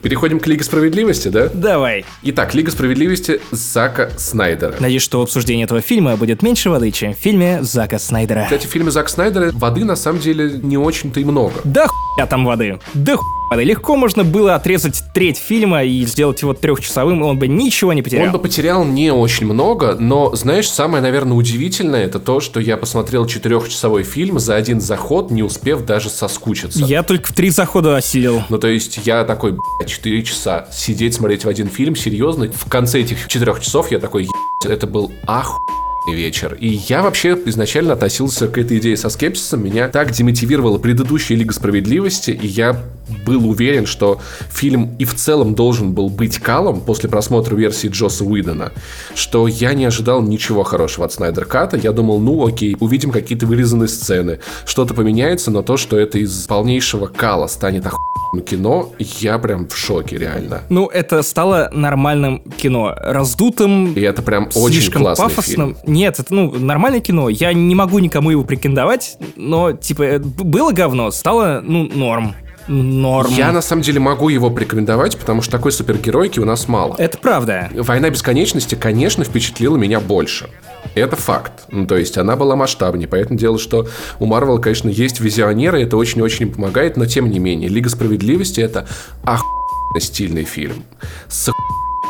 Переходим 0.05 0.39
к 0.39 0.45
Лиге 0.45 0.63
Справедливости, 0.63 1.29
да? 1.29 1.49
Давай. 1.51 2.05
Итак, 2.21 2.53
Лига 2.53 2.69
Справедливости 2.69 3.41
Зака 3.49 4.11
Снайдера. 4.17 4.75
Надеюсь, 4.79 5.01
что 5.01 5.19
обсуждение 5.23 5.63
этого 5.63 5.81
фильма 5.81 6.15
будет 6.15 6.43
меньше 6.43 6.69
воды, 6.69 6.91
чем 6.91 7.15
в 7.15 7.17
фильме 7.17 7.63
Зака 7.63 7.97
Снайдера. 7.97 8.43
Кстати, 8.43 8.67
в 8.67 8.69
фильме 8.69 8.91
Зака 8.91 9.07
Снайдера 9.07 9.49
воды 9.51 9.83
на 9.83 9.95
самом 9.95 10.19
деле 10.19 10.59
не 10.61 10.77
очень-то 10.77 11.19
и 11.19 11.23
много. 11.23 11.55
Да 11.63 11.87
хуя 11.87 12.27
там 12.27 12.45
воды. 12.45 12.79
Да 12.93 13.15
хуя. 13.17 13.44
Легко 13.51 13.95
можно 13.95 14.23
было 14.23 14.55
отрезать 14.55 15.03
треть 15.13 15.37
фильма 15.37 15.83
и 15.83 16.05
сделать 16.05 16.41
его 16.41 16.53
трехчасовым, 16.53 17.21
и 17.21 17.23
он 17.23 17.39
бы 17.39 17.47
ничего 17.47 17.93
не 17.93 18.01
потерял. 18.01 18.25
Он 18.25 18.31
бы 18.31 18.39
потерял 18.39 18.83
не 18.83 19.11
очень 19.11 19.45
много, 19.45 19.95
но, 19.99 20.35
знаешь, 20.35 20.69
самое, 20.69 21.01
наверное, 21.01 21.37
удивительное, 21.37 22.05
это 22.05 22.19
то, 22.19 22.39
что 22.39 22.59
я 22.59 22.77
посмотрел 22.77 23.25
четырехчасовой 23.25 24.03
фильм 24.03 24.39
за 24.39 24.55
один 24.55 24.81
заход, 24.81 25.31
не 25.31 25.43
успев 25.43 25.85
даже 25.85 26.09
соскучиться. 26.09 26.83
Я 26.83 27.03
только 27.03 27.27
в 27.27 27.33
три 27.33 27.49
захода 27.49 27.95
осилил. 27.95 28.43
Ну, 28.49 28.57
то 28.57 28.67
есть 28.67 28.99
я 29.05 29.23
такой, 29.23 29.57
4 29.85 30.23
часа 30.23 30.67
сидеть, 30.71 31.13
смотреть 31.13 31.45
в 31.45 31.49
один 31.49 31.67
фильм, 31.67 31.95
серьезно. 31.95 32.49
В 32.51 32.69
конце 32.69 33.01
этих 33.01 33.27
четырех 33.27 33.61
часов 33.61 33.91
я 33.91 33.99
такой, 33.99 34.23
«Ебать, 34.23 34.33
это 34.65 34.87
был 34.87 35.11
охуенный 35.27 35.84
вечер. 36.13 36.55
И 36.59 36.67
я 36.67 37.01
вообще 37.01 37.37
изначально 37.45 37.93
относился 37.93 38.47
к 38.47 38.57
этой 38.57 38.77
идее 38.77 38.97
со 38.97 39.09
скепсисом. 39.09 39.63
Меня 39.63 39.87
так 39.87 40.11
демотивировала 40.11 40.77
предыдущая 40.77 41.37
Лига 41.37 41.53
Справедливости, 41.53 42.31
и 42.31 42.47
я 42.47 42.81
был 43.25 43.47
уверен, 43.49 43.85
что 43.85 44.19
фильм 44.49 44.95
и 44.97 45.05
в 45.05 45.15
целом 45.15 45.55
должен 45.55 45.93
был 45.93 46.09
быть 46.09 46.39
калом 46.39 46.81
после 46.81 47.09
просмотра 47.09 47.55
версии 47.55 47.87
Джосса 47.87 48.23
Уидона, 48.23 48.71
что 49.13 49.47
я 49.47 49.73
не 49.73 49.85
ожидал 49.85 50.21
ничего 50.21 50.63
хорошего 50.63 51.05
от 51.05 51.13
Снайдер 51.13 51.45
Ката. 51.45 51.77
Я 51.77 51.91
думал, 51.91 52.19
ну 52.19 52.45
окей, 52.45 52.75
увидим 52.79 53.11
какие-то 53.11 53.45
вырезанные 53.45 53.87
сцены, 53.87 54.39
что-то 54.65 54.93
поменяется, 54.93 55.51
но 55.51 55.61
то, 55.61 55.77
что 55.77 55.97
это 55.97 56.17
из 56.19 56.45
полнейшего 56.45 57.07
кала 57.07 57.47
станет 57.47 57.85
охуенным 57.85 58.14
кино, 58.41 58.91
я 58.99 59.37
прям 59.39 59.67
в 59.67 59.75
шоке, 59.77 60.17
реально. 60.17 60.61
Ну, 60.69 60.87
это 60.87 61.21
стало 61.23 61.69
нормальным 61.73 62.39
кино. 62.57 62.93
Раздутым, 62.97 63.93
И 63.93 64.01
это 64.01 64.21
прям 64.21 64.49
очень 64.55 64.73
слишком 64.81 65.01
классный 65.03 65.25
пафосным. 65.25 65.75
фильм. 65.75 65.93
Нет, 65.93 66.19
это, 66.19 66.33
ну, 66.33 66.51
нормальное 66.51 66.99
кино. 67.01 67.29
Я 67.29 67.53
не 67.53 67.75
могу 67.75 67.99
никому 67.99 68.29
его 68.29 68.43
претендовать, 68.43 69.17
но, 69.35 69.71
типа, 69.71 70.03
э, 70.03 70.19
было 70.19 70.71
говно, 70.71 71.11
стало, 71.11 71.61
ну, 71.63 71.89
норм. 71.93 72.35
Норм. 72.67 73.31
Я 73.31 73.51
на 73.51 73.61
самом 73.61 73.83
деле 73.83 73.99
могу 73.99 74.29
его 74.29 74.49
порекомендовать, 74.49 75.17
потому 75.19 75.43
что 75.43 75.51
такой 75.51 75.71
супергеройки 75.71 76.39
у 76.39 76.45
нас 76.45 76.67
мало. 76.67 76.95
Это 76.97 77.17
правда. 77.19 77.69
Война 77.75 78.09
бесконечности, 78.09 78.73
конечно, 78.73 79.23
впечатлила 79.23 79.77
меня 79.77 79.99
больше. 79.99 80.49
Это 80.93 81.15
факт. 81.15 81.65
Ну, 81.71 81.87
то 81.87 81.97
есть 81.97 82.17
она 82.17 82.35
была 82.35 82.55
масштабнее. 82.55 83.07
Поэтому 83.07 83.37
дело, 83.39 83.57
что 83.59 83.87
у 84.19 84.25
Марвел, 84.25 84.59
конечно, 84.59 84.89
есть 84.89 85.19
визионеры, 85.19 85.81
это 85.81 85.97
очень-очень 85.97 86.51
помогает, 86.51 86.97
но 86.97 87.05
тем 87.05 87.29
не 87.29 87.39
менее. 87.39 87.69
Лига 87.69 87.89
Справедливости 87.89 88.61
это 88.61 88.87
охуенно 89.23 89.99
стильный 89.99 90.43
фильм. 90.43 90.83
С 91.27 91.51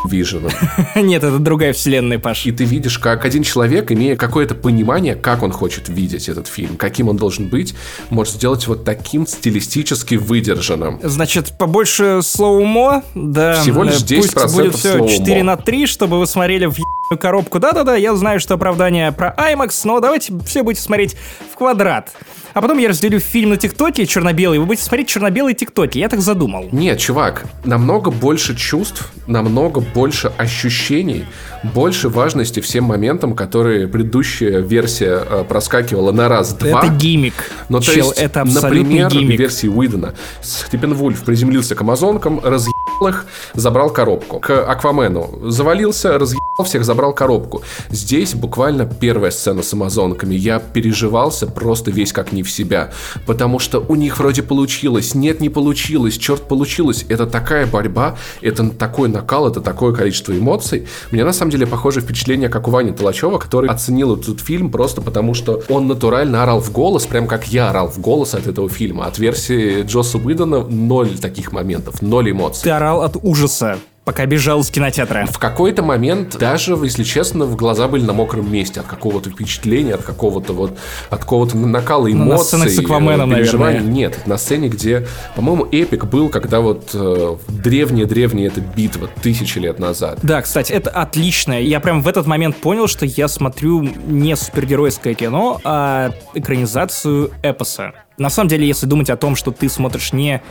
виженом. 0.08 0.52
Нет, 0.96 1.24
это 1.24 1.40
другая 1.40 1.74
вселенная, 1.74 2.20
Паш. 2.20 2.46
И 2.46 2.52
ты 2.52 2.64
видишь, 2.64 3.00
как 3.00 3.26
один 3.26 3.44
человек, 3.44 3.92
имея 3.92 4.16
какое-то 4.16 4.56
понимание, 4.56 5.16
как 5.16 5.44
он 5.44 5.52
хочет 5.52 5.90
видеть 5.90 6.30
этот 6.30 6.48
фильм, 6.48 6.78
каким 6.78 7.10
он 7.10 7.18
должен 7.18 7.48
быть, 7.48 7.76
может 8.10 8.36
сделать 8.36 8.68
вот 8.68 8.84
таким 8.84 9.28
стилистически 9.28 10.16
выдержанным. 10.16 11.00
Значит, 11.04 11.58
побольше 11.58 12.22
slow-mo, 12.24 13.04
да. 13.14 13.62
Всего 13.62 13.84
лишь 13.84 14.04
э, 14.04 14.18
Пусть 14.18 14.36
10% 14.36 14.54
будет 14.54 14.76
все 14.76 14.92
slow-mo. 14.94 15.10
4 15.10 15.44
на 15.44 15.58
3, 15.58 15.88
чтобы 15.88 16.20
вы 16.20 16.28
смотрели 16.28 16.66
в 16.66 16.78
коробку. 17.20 17.60
Да-да-да, 17.60 17.96
я 17.96 18.16
знаю, 18.16 18.40
что 18.40 18.56
оправдание 18.56 19.12
про 19.12 19.34
IMAX, 19.38 19.82
но 19.84 20.00
давайте 20.00 20.34
все 20.46 20.64
будете 20.64 20.82
смотреть 20.82 21.16
в 21.52 21.56
квадрат. 21.56 22.12
А 22.54 22.62
потом 22.62 22.78
я 22.78 22.88
разделю 22.88 23.20
фильм 23.20 23.50
на 23.50 23.58
ТикТоке 23.58 24.06
черно-белый, 24.06 24.60
вы 24.60 24.66
будете 24.66 24.86
смотреть 24.86 25.10
черно-белые 25.10 25.56
ТикТоки, 25.56 25.98
я 25.98 26.08
так 26.08 26.22
задумал. 26.22 26.70
Нет, 26.72 27.00
чувак, 27.00 27.44
намного 27.66 28.12
больше 28.12 28.56
чувств, 28.56 29.12
намного 29.28 29.82
больше 29.82 30.32
ощущений, 30.38 31.26
больше 31.64 32.08
важности 32.08 32.62
всем 32.62 32.86
моментам, 32.86 33.36
которые 33.36 33.90
предыдущая 33.90 34.60
версия 34.60 35.22
э, 35.30 35.44
проскакивала 35.44 36.14
на 36.14 36.30
раз-два. 36.30 36.80
Это 36.80 36.88
gimmick. 36.94 37.34
Но 37.68 37.80
то 37.80 37.88
Чел, 37.88 38.08
есть, 38.08 38.20
это 38.20 38.46
например, 38.46 39.10
гиммик. 39.10 39.38
версии 39.38 39.68
Уидона 39.68 40.16
Степенвульф 40.42 41.26
приземлился 41.26 41.76
к 41.76 41.82
амазонкам, 41.82 42.40
разъебал 42.42 42.85
их, 43.02 43.26
забрал 43.54 43.90
коробку. 43.90 44.40
К 44.40 44.64
Аквамену 44.64 45.52
завалился, 45.52 46.18
разъебал 46.18 46.46
всех 46.64 46.86
забрал 46.86 47.14
коробку. 47.14 47.64
Здесь 47.90 48.34
буквально 48.34 48.86
первая 48.86 49.32
сцена 49.32 49.62
с 49.62 49.74
амазонками. 49.74 50.36
Я 50.36 50.60
переживался 50.60 51.48
просто 51.48 51.92
весь 51.92 52.14
как 52.14 52.32
не 52.32 52.44
в 52.44 52.52
себя. 52.52 52.92
Потому 53.26 53.60
что 53.60 53.80
у 53.80 53.96
них 53.96 54.18
вроде 54.20 54.42
получилось, 54.42 55.16
нет, 55.16 55.42
не 55.42 55.50
получилось, 55.50 56.18
черт, 56.18 56.44
получилось. 56.44 57.06
Это 57.10 57.26
такая 57.26 57.66
борьба, 57.66 58.16
это 58.42 58.70
такой 58.70 59.10
накал, 59.10 59.48
это 59.48 59.60
такое 59.60 59.94
количество 59.94 60.32
эмоций. 60.32 60.88
Мне 61.12 61.26
на 61.26 61.34
самом 61.34 61.52
деле 61.52 61.68
похоже 61.68 62.02
впечатление, 62.02 62.48
как 62.48 62.68
у 62.68 62.72
Вани 62.72 62.92
Толачева, 62.92 63.38
который 63.38 63.70
оценил 63.70 64.16
этот 64.16 64.40
фильм 64.40 64.72
просто 64.72 65.02
потому, 65.02 65.34
что 65.34 65.62
он 65.68 65.88
натурально 65.88 66.44
орал 66.44 66.62
в 66.62 66.72
голос, 66.72 67.06
прям 67.06 67.28
как 67.28 67.48
я 67.48 67.70
орал 67.70 67.90
в 67.90 68.00
голос 68.00 68.34
от 68.34 68.48
этого 68.48 68.70
фильма. 68.70 69.06
От 69.06 69.20
версии 69.20 69.84
Джосса 69.84 70.18
Уидона 70.18 70.64
ноль 70.64 71.18
таких 71.18 71.52
моментов, 71.52 72.02
ноль 72.02 72.32
эмоций. 72.32 72.64
Ты 72.64 72.70
орал 72.86 73.02
от 73.02 73.18
ужаса 73.22 73.80
пока 74.06 74.28
бежал 74.28 74.62
из 74.62 74.70
кинотеатра. 74.70 75.26
В 75.26 75.40
какой-то 75.40 75.82
момент 75.82 76.38
даже, 76.38 76.74
если 76.74 77.04
честно, 77.04 77.46
в 77.46 77.56
глаза 77.56 77.88
были 77.88 78.04
на 78.04 78.14
мокром 78.14 78.52
месте 78.52 78.80
от 78.80 78.86
какого-то 78.86 79.32
впечатления, 79.32 79.96
от 79.96 80.04
какого-то 80.04 80.54
вот, 80.54 80.78
от 81.10 81.22
какого-то 81.22 81.58
накала 81.58 82.10
эмоций. 82.12 82.60
Ну, 82.60 82.64
на 82.64 82.70
сцене 82.70 82.70
с 82.70 82.80
Акваменом, 82.80 83.32
наверное. 83.32 83.80
Нет, 83.80 84.28
на 84.28 84.38
сцене, 84.38 84.70
где, 84.70 85.08
по-моему, 85.36 85.68
эпик 85.72 86.06
был, 86.06 86.30
когда 86.30 86.60
вот 86.60 86.92
э, 86.94 87.36
древняя-древняя 87.48 88.50
эта 88.50 88.62
битва 88.62 89.10
тысячи 89.24 89.58
лет 89.58 89.80
назад. 89.80 90.20
Да, 90.22 90.44
кстати, 90.44 90.72
это 90.72 90.92
отлично. 90.92 91.60
Я 91.60 91.80
прям 91.80 92.04
в 92.04 92.08
этот 92.08 92.28
момент 92.28 92.58
понял, 92.58 92.88
что 92.88 93.08
я 93.08 93.28
смотрю 93.28 93.82
не 93.82 94.36
супергеройское 94.36 95.16
кино, 95.16 95.60
а 95.64 96.12
экранизацию 96.36 97.32
эпоса. 97.42 97.94
На 98.20 98.30
самом 98.30 98.50
деле, 98.50 98.68
если 98.68 98.86
думать 98.86 99.10
о 99.10 99.18
том, 99.18 99.36
что 99.36 99.50
ты 99.50 99.68
смотришь 99.68 100.14
не 100.14 100.44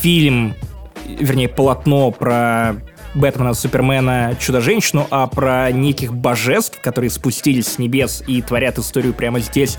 фильм 0.00 0.54
вернее, 1.18 1.48
полотно 1.48 2.10
про 2.10 2.76
Бэтмена, 3.14 3.54
Супермена, 3.54 4.36
Чудо-женщину, 4.38 5.06
а 5.10 5.26
про 5.26 5.70
неких 5.72 6.14
божеств, 6.14 6.80
которые 6.80 7.10
спустились 7.10 7.66
с 7.66 7.78
небес 7.78 8.22
и 8.26 8.42
творят 8.42 8.78
историю 8.78 9.14
прямо 9.14 9.40
здесь 9.40 9.78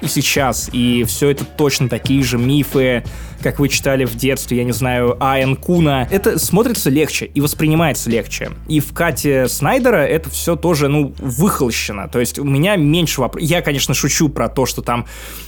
и 0.00 0.06
сейчас. 0.06 0.70
И 0.72 1.04
все 1.04 1.30
это 1.30 1.44
точно 1.44 1.88
такие 1.88 2.22
же 2.22 2.38
мифы, 2.38 3.02
как 3.42 3.58
вы 3.58 3.68
читали 3.68 4.04
в 4.04 4.16
детстве, 4.16 4.58
я 4.58 4.64
не 4.64 4.72
знаю, 4.72 5.16
Айн 5.20 5.56
Куна. 5.56 6.08
Это 6.10 6.38
смотрится 6.38 6.90
легче 6.90 7.26
и 7.26 7.40
воспринимается 7.40 8.10
легче. 8.10 8.50
И 8.68 8.80
в 8.80 8.92
Кате 8.92 9.48
Снайдера 9.48 9.98
это 9.98 10.30
все 10.30 10.56
тоже, 10.56 10.88
ну, 10.88 11.14
выхолощено. 11.18 12.08
То 12.08 12.20
есть 12.20 12.38
у 12.38 12.44
меня 12.44 12.76
меньше 12.76 13.20
вопросов. 13.20 13.48
Я, 13.48 13.62
конечно, 13.62 13.94
шучу 13.94 14.28
про 14.28 14.48
то, 14.48 14.66
что 14.66 14.82
там 14.82 15.06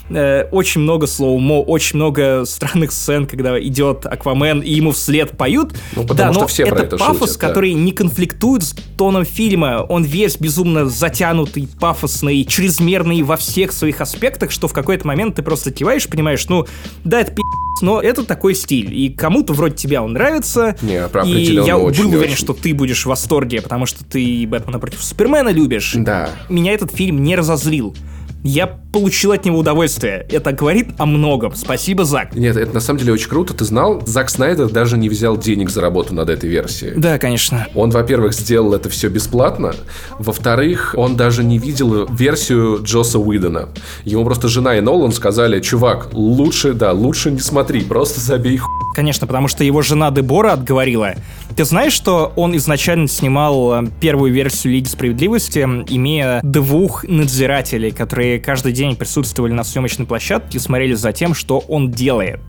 э, 0.08 0.44
очень 0.50 0.80
много 0.80 1.06
слоумо, 1.06 1.62
очень 1.62 1.96
много 1.96 2.44
странных 2.44 2.92
сцен, 2.92 3.26
когда 3.26 3.60
идет 3.60 4.06
Аквамен 4.06 4.60
и 4.60 4.70
ему 4.70 4.92
вслед 4.92 5.36
поют. 5.36 5.74
Ну, 5.96 6.04
да, 6.04 6.32
но 6.32 6.46
все 6.46 6.64
это, 6.64 6.82
это 6.82 6.96
пафос, 6.96 7.30
шутят, 7.30 7.36
который 7.40 7.74
да. 7.74 7.80
не 7.80 7.92
конфликтует 7.92 8.62
с 8.62 8.74
тоном 8.96 9.24
фильма. 9.24 9.84
Он 9.88 10.04
весь 10.04 10.36
безумно 10.36 10.86
затянутый, 10.86 11.68
пафосный, 11.80 12.44
чрезмерный 12.44 13.22
во 13.22 13.36
всех 13.36 13.72
своих 13.72 14.00
аспектах, 14.00 14.50
что 14.50 14.68
в 14.68 14.72
какой-то 14.72 15.06
момент 15.06 15.36
ты 15.36 15.42
просто 15.42 15.70
киваешь, 15.70 16.08
понимаешь, 16.08 16.48
ну, 16.48 16.66
да, 17.04 17.20
это 17.20 17.32
пи***, 17.32 17.42
но 17.82 18.00
это 18.00 18.24
такой 18.24 18.54
стиль. 18.54 18.94
И 18.94 19.10
кому-то 19.10 19.52
вроде 19.52 19.76
тебя 19.76 20.02
он 20.02 20.12
нравится. 20.12 20.76
Не, 20.82 21.02
и 21.24 21.54
я 21.54 21.78
очень, 21.78 22.04
был 22.04 22.10
уверен, 22.10 22.32
очень. 22.32 22.36
что 22.36 22.52
ты 22.52 22.74
будешь 22.74 23.04
в 23.04 23.06
восторге, 23.06 23.60
потому 23.62 23.86
что 23.86 24.04
ты 24.04 24.46
Бэтмена 24.46 24.78
против 24.78 25.02
Супермена 25.02 25.48
любишь. 25.50 25.94
Да. 25.96 26.30
Меня 26.48 26.72
этот 26.72 26.92
фильм 26.94 27.22
не 27.22 27.36
разозлил 27.36 27.94
я 28.42 28.66
получил 28.66 29.32
от 29.32 29.44
него 29.44 29.58
удовольствие. 29.58 30.26
Это 30.30 30.52
говорит 30.52 30.88
о 30.98 31.06
многом. 31.06 31.54
Спасибо, 31.54 32.04
Зак. 32.04 32.34
Нет, 32.34 32.56
это 32.56 32.74
на 32.74 32.80
самом 32.80 32.98
деле 32.98 33.12
очень 33.12 33.28
круто. 33.28 33.54
Ты 33.54 33.64
знал, 33.64 34.02
Зак 34.06 34.30
Снайдер 34.30 34.68
даже 34.68 34.96
не 34.96 35.08
взял 35.08 35.36
денег 35.36 35.70
за 35.70 35.80
работу 35.80 36.14
над 36.14 36.28
этой 36.28 36.48
версией. 36.48 36.94
Да, 36.96 37.18
конечно. 37.18 37.66
Он, 37.74 37.90
во-первых, 37.90 38.34
сделал 38.34 38.74
это 38.74 38.88
все 38.88 39.08
бесплатно. 39.08 39.74
Во-вторых, 40.18 40.94
он 40.96 41.16
даже 41.16 41.44
не 41.44 41.58
видел 41.58 42.06
версию 42.06 42.80
Джоса 42.82 43.18
Уидона. 43.18 43.68
Ему 44.04 44.24
просто 44.24 44.48
жена 44.48 44.76
и 44.76 44.80
Нолан 44.80 45.12
сказали, 45.12 45.60
чувак, 45.60 46.08
лучше, 46.12 46.72
да, 46.72 46.92
лучше 46.92 47.30
не 47.30 47.40
смотри, 47.40 47.82
просто 47.82 48.20
забей 48.20 48.56
хуй. 48.56 48.70
Конечно, 48.94 49.26
потому 49.26 49.46
что 49.48 49.62
его 49.62 49.82
жена 49.82 50.10
Дебора 50.10 50.52
отговорила. 50.52 51.14
Ты 51.56 51.64
знаешь, 51.64 51.92
что 51.92 52.32
он 52.36 52.56
изначально 52.56 53.06
снимал 53.06 53.84
э, 53.84 53.86
первую 54.00 54.32
версию 54.32 54.72
Лиги 54.74 54.88
Справедливости, 54.88 55.60
имея 55.60 56.40
двух 56.42 57.04
надзирателей, 57.04 57.92
которые 57.92 58.29
каждый 58.38 58.72
день 58.72 58.96
присутствовали 58.96 59.52
на 59.52 59.64
съемочной 59.64 60.06
площадке 60.06 60.58
и 60.58 60.60
смотрели 60.60 60.94
за 60.94 61.12
тем, 61.12 61.34
что 61.34 61.58
он 61.58 61.90
делает. 61.90 62.40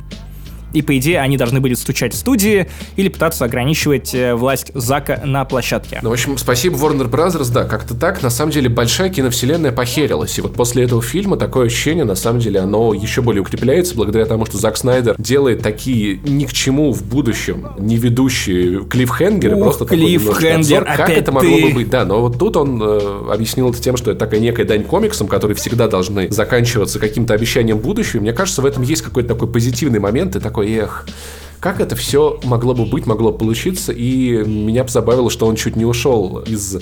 И, 0.74 0.82
по 0.82 0.98
идее, 0.98 1.20
они 1.20 1.38
должны 1.38 1.60
были 1.60 1.74
стучать 1.74 2.14
в 2.14 2.18
студии 2.18 2.68
или 2.96 3.10
пытаться 3.10 3.46
ограничивать 3.46 4.14
э, 4.14 4.36
власть 4.36 4.72
Зака 4.74 5.22
на 5.26 5.46
площадке. 5.46 6.00
Ну, 6.02 6.10
в 6.10 6.14
общем, 6.14 6.38
спасибо 6.38 6.76
Warner 6.78 7.10
Brothers, 7.10 7.52
да, 7.52 7.66
как-то 7.66 7.96
так. 7.96 8.22
На 8.22 8.30
самом 8.30 8.52
деле, 8.52 8.70
большая 8.70 9.10
киновселенная 9.10 9.72
похерилась. 9.72 10.38
И 10.38 10.42
вот 10.42 10.54
после 10.54 10.84
этого 10.84 11.02
фильма 11.02 11.38
такое 11.38 11.68
ощущение, 11.68 12.06
на 12.06 12.16
самом 12.16 12.40
деле, 12.40 12.60
оно 12.60 12.94
еще 12.94 13.22
более 13.22 13.42
укрепляется 13.42 13.96
благодаря 13.96 14.26
тому, 14.26 14.46
что 14.46 14.58
Зак 14.58 14.78
Снайдер 14.78 15.16
делает 15.18 15.62
такие 15.62 16.20
ни 16.24 16.46
к 16.46 16.54
чему 16.54 16.92
в 16.92 17.04
будущем 17.04 17.68
не 17.78 17.98
ведущие 17.98 18.84
клиффхенгеры. 18.86 19.56
Ух, 19.56 19.64
просто 19.64 19.86
клиффхенгер, 19.86 20.86
Как 20.86 21.10
это 21.10 21.32
могло 21.32 21.60
бы 21.60 21.70
быть? 21.70 21.90
Да, 21.90 22.06
но 22.06 22.22
вот 22.22 22.38
тут 22.38 22.58
он 22.58 22.82
э, 22.82 23.32
объяснил 23.32 23.70
это 23.70 23.82
тем, 23.82 23.98
что 23.98 24.12
это 24.12 24.20
такая 24.20 24.40
некая 24.40 24.66
дань 24.66 24.84
комиксам, 24.84 25.28
которые 25.28 25.56
всегда 25.56 25.88
должны 25.88 26.32
заканчиваться 26.32 27.00
каким-то 27.00 27.34
обещанием 27.34 27.78
будущего. 27.78 28.18
И 28.18 28.22
мне 28.22 28.34
кажется, 28.34 28.62
в 28.62 28.66
этом 28.66 28.84
есть 28.84 29.02
какой-то 29.02 29.30
такой 29.30 29.48
позитивный 29.48 30.00
момент 30.00 30.36
и 30.36 30.40
такой 30.40 30.61
такой, 30.62 30.74
эх, 30.74 31.06
как 31.60 31.80
это 31.80 31.96
все 31.96 32.40
могло 32.44 32.74
бы 32.74 32.86
быть, 32.86 33.06
могло 33.06 33.32
получиться, 33.32 33.92
и 33.92 34.44
меня 34.46 34.84
позабавило, 34.84 35.30
что 35.30 35.46
он 35.46 35.56
чуть 35.56 35.76
не 35.76 35.86
ушел 35.86 36.40
из 36.40 36.78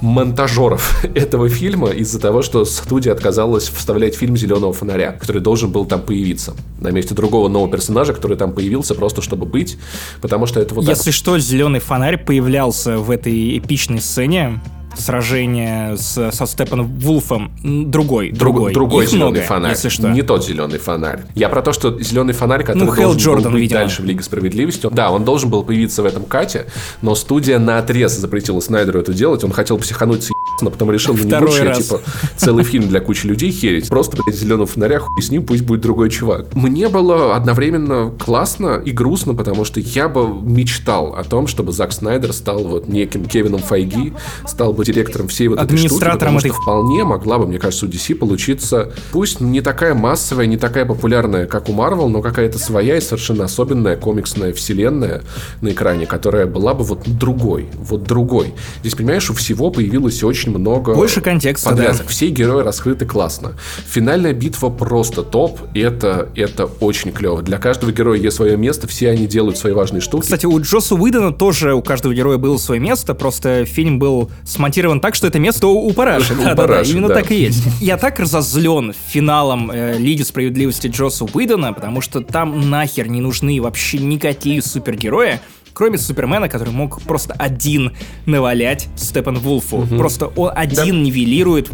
монтажеров 0.00 1.04
этого 1.14 1.48
фильма 1.48 1.90
из-за 1.90 2.18
того, 2.18 2.42
что 2.42 2.64
студия 2.64 3.12
отказалась 3.12 3.68
вставлять 3.68 4.14
фильм 4.14 4.36
«Зеленого 4.36 4.72
фонаря», 4.72 5.12
который 5.12 5.42
должен 5.42 5.70
был 5.70 5.84
там 5.84 6.00
появиться. 6.00 6.54
На 6.80 6.88
месте 6.88 7.14
другого 7.14 7.48
нового 7.48 7.70
персонажа, 7.70 8.14
который 8.14 8.36
там 8.36 8.52
появился 8.52 8.94
просто 8.94 9.20
чтобы 9.22 9.46
быть, 9.46 9.76
потому 10.20 10.46
что 10.46 10.60
это 10.60 10.74
вот 10.74 10.84
Если 10.84 11.10
так. 11.10 11.14
что, 11.14 11.38
«Зеленый 11.38 11.80
фонарь» 11.80 12.22
появлялся 12.22 12.98
в 12.98 13.10
этой 13.10 13.58
эпичной 13.58 14.00
сцене, 14.00 14.60
сражение 14.96 15.96
с, 15.96 16.30
со 16.32 16.46
Степаном 16.46 16.86
Вулфом 16.98 17.52
другой, 17.62 18.30
другой. 18.30 18.72
другой 18.72 19.04
Их 19.04 19.10
зеленый 19.10 19.30
много, 19.32 19.46
фонарь. 19.46 19.70
Если 19.72 19.88
что. 19.88 20.08
Не 20.10 20.22
тот 20.22 20.44
зеленый 20.44 20.78
фонарь. 20.78 21.20
Я 21.34 21.48
про 21.48 21.62
то, 21.62 21.72
что 21.72 22.00
зеленый 22.00 22.34
фонарь, 22.34 22.64
который 22.64 22.84
Ну, 22.84 22.94
Хелл 22.94 23.02
должен 23.10 23.20
Джордан, 23.20 23.44
был 23.44 23.50
быть 23.52 23.62
видимо. 23.62 23.80
дальше 23.80 24.02
в 24.02 24.04
Лиге 24.04 24.22
Справедливости. 24.22 24.88
Да, 24.92 25.10
он 25.10 25.24
должен 25.24 25.50
был 25.50 25.62
появиться 25.64 26.02
в 26.02 26.06
этом 26.06 26.24
кате, 26.24 26.66
но 27.00 27.14
студия 27.14 27.58
на 27.58 27.78
отрез 27.78 28.16
запретила 28.16 28.60
Снайдеру 28.60 29.00
это 29.00 29.12
делать. 29.12 29.44
Он 29.44 29.52
хотел 29.52 29.78
психануть 29.78 30.24
с 30.24 30.30
но 30.60 30.70
потом 30.70 30.90
решил, 30.90 31.14
ну 31.14 31.22
не 31.22 31.28
Второй 31.28 31.50
лучше 31.50 31.64
я, 31.64 31.68
раз. 31.70 31.78
типа, 31.78 32.00
целый 32.36 32.64
фильм 32.64 32.88
для 32.88 33.00
кучи 33.00 33.26
людей 33.26 33.50
херить. 33.50 33.88
Просто, 33.88 34.16
блядь, 34.22 34.36
зеленого 34.38 34.66
фонаря, 34.66 35.00
хуй 35.00 35.22
с 35.22 35.30
ним, 35.30 35.44
пусть 35.44 35.62
будет 35.62 35.80
другой 35.80 36.10
чувак. 36.10 36.54
Мне 36.54 36.88
было 36.88 37.36
одновременно 37.36 38.12
классно 38.18 38.80
и 38.84 38.90
грустно, 38.90 39.34
потому 39.34 39.64
что 39.64 39.80
я 39.80 40.08
бы 40.08 40.28
мечтал 40.28 41.14
о 41.14 41.24
том, 41.24 41.46
чтобы 41.46 41.72
Зак 41.72 41.92
Снайдер 41.92 42.32
стал 42.32 42.64
вот 42.64 42.88
неким 42.88 43.24
Кевином 43.24 43.60
Файги, 43.60 44.12
стал 44.46 44.72
бы 44.72 44.84
директором 44.84 45.28
всей 45.28 45.48
вот 45.48 45.60
этой 45.60 45.76
штуки, 45.76 46.04
потому 46.04 46.38
этой 46.38 46.50
что 46.50 46.60
вполне 46.60 47.04
могла 47.04 47.38
бы, 47.38 47.46
мне 47.46 47.58
кажется, 47.58 47.86
у 47.86 47.88
DC 47.88 48.14
получиться, 48.14 48.92
пусть 49.12 49.40
не 49.40 49.60
такая 49.60 49.94
массовая, 49.94 50.46
не 50.46 50.56
такая 50.56 50.84
популярная, 50.84 51.46
как 51.46 51.68
у 51.68 51.72
Marvel, 51.72 52.08
но 52.08 52.22
какая-то 52.22 52.58
своя 52.58 52.96
и 52.96 53.00
совершенно 53.00 53.44
особенная 53.44 53.96
комиксная 53.96 54.52
вселенная 54.52 55.22
на 55.60 55.70
экране, 55.70 56.06
которая 56.06 56.46
была 56.46 56.74
бы 56.74 56.84
вот 56.84 57.02
другой, 57.06 57.68
вот 57.74 58.04
другой. 58.04 58.54
Здесь, 58.80 58.94
понимаешь, 58.94 59.30
у 59.30 59.34
всего 59.34 59.70
появилось 59.70 60.22
очень 60.22 60.41
много 60.50 60.94
Больше 60.94 61.20
контекста, 61.20 61.70
подвязок. 61.70 62.06
да. 62.06 62.12
Все 62.12 62.28
герои 62.30 62.62
раскрыты 62.62 63.06
классно. 63.06 63.52
Финальная 63.86 64.32
битва 64.32 64.68
просто 64.68 65.22
топ, 65.22 65.60
и 65.74 65.80
это, 65.80 66.28
это 66.34 66.66
очень 66.66 67.12
клево. 67.12 67.42
Для 67.42 67.58
каждого 67.58 67.92
героя 67.92 68.18
есть 68.18 68.36
свое 68.36 68.56
место, 68.56 68.86
все 68.88 69.10
они 69.10 69.26
делают 69.26 69.58
свои 69.58 69.72
важные 69.72 70.00
штуки. 70.00 70.22
Кстати, 70.22 70.46
у 70.46 70.60
Джоса 70.60 70.94
Уидона 70.94 71.32
тоже 71.32 71.74
у 71.74 71.82
каждого 71.82 72.14
героя 72.14 72.38
было 72.38 72.56
свое 72.56 72.80
место, 72.80 73.14
просто 73.14 73.64
фильм 73.64 73.98
был 73.98 74.30
смонтирован 74.44 75.00
так, 75.00 75.14
что 75.14 75.26
это 75.26 75.38
место 75.38 75.66
у 75.66 75.92
параши. 75.92 76.34
У 76.34 76.36
Да-да-да, 76.38 76.56
параши, 76.62 76.92
именно 76.92 77.08
да. 77.08 77.14
так 77.14 77.30
и 77.30 77.36
есть. 77.36 77.62
Я 77.80 77.96
так 77.96 78.18
разозлен 78.18 78.94
финалом 79.08 79.70
э, 79.70 79.98
Лиги 79.98 80.22
Справедливости 80.22 80.88
Джоса 80.88 81.24
Уидона, 81.32 81.72
потому 81.72 82.00
что 82.00 82.20
там 82.20 82.70
нахер 82.70 83.08
не 83.08 83.20
нужны 83.20 83.60
вообще 83.60 83.98
никакие 83.98 84.62
супергерои, 84.62 85.40
кроме 85.74 85.98
Супермена, 85.98 86.48
который 86.48 86.72
мог 86.72 87.02
просто 87.02 87.34
один 87.34 87.92
навалять 88.26 88.88
Степан 88.96 89.38
Вулфу. 89.38 89.86
Просто 89.86 90.26
он 90.28 90.50
один 90.54 91.02
нивелирует 91.02 91.70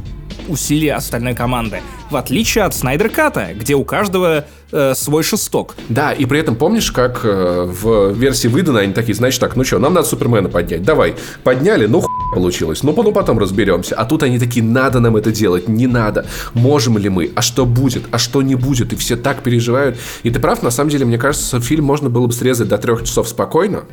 усилия 0.49 0.95
остальной 0.95 1.34
команды. 1.34 1.80
В 2.11 2.16
отличие 2.16 2.64
от 2.64 2.74
Снайдер 2.74 3.11
Ката, 3.11 3.49
где 3.55 3.74
у 3.74 3.84
каждого 3.84 4.45
э, 4.72 4.95
свой 4.95 5.22
шесток. 5.22 5.74
Да, 5.89 6.12
и 6.12 6.24
при 6.24 6.41
этом 6.41 6.57
помнишь, 6.57 6.91
как 6.91 7.20
э, 7.24 7.64
в 7.66 8.12
версии 8.12 8.49
выдана 8.49 8.80
они 8.80 8.93
такие, 8.93 9.14
значит 9.14 9.41
так, 9.41 9.57
ну 9.57 9.64
что, 9.64 9.78
нам 9.78 9.95
надо 9.95 10.07
Супермена 10.07 10.49
поднять, 10.49 10.82
давай. 10.82 11.14
Подняли, 11.45 11.86
ну 11.86 12.01
хуй 12.01 12.09
получилось, 12.34 12.82
ну, 12.82 12.95
ну 12.97 13.12
потом 13.12 13.39
разберемся. 13.39 13.95
А 13.95 14.05
тут 14.05 14.22
они 14.22 14.39
такие, 14.39 14.64
надо 14.64 15.01
нам 15.01 15.16
это 15.16 15.32
делать, 15.32 15.68
не 15.68 15.86
надо. 15.86 16.26
Можем 16.55 16.99
ли 16.99 17.09
мы? 17.09 17.30
А 17.34 17.43
что 17.43 17.66
будет? 17.66 18.05
А 18.11 18.18
что 18.18 18.43
не 18.43 18.55
будет? 18.55 18.93
И 18.93 18.97
все 18.97 19.16
так 19.16 19.43
переживают. 19.43 19.99
И 20.22 20.30
ты 20.30 20.39
прав, 20.41 20.62
на 20.62 20.70
самом 20.70 20.91
деле, 20.91 21.05
мне 21.05 21.18
кажется, 21.18 21.61
фильм 21.61 21.84
можно 21.84 22.09
было 22.09 22.26
бы 22.26 22.32
срезать 22.32 22.68
до 22.68 22.78
трех 22.78 23.05
часов 23.05 23.28
спокойно. 23.28 23.84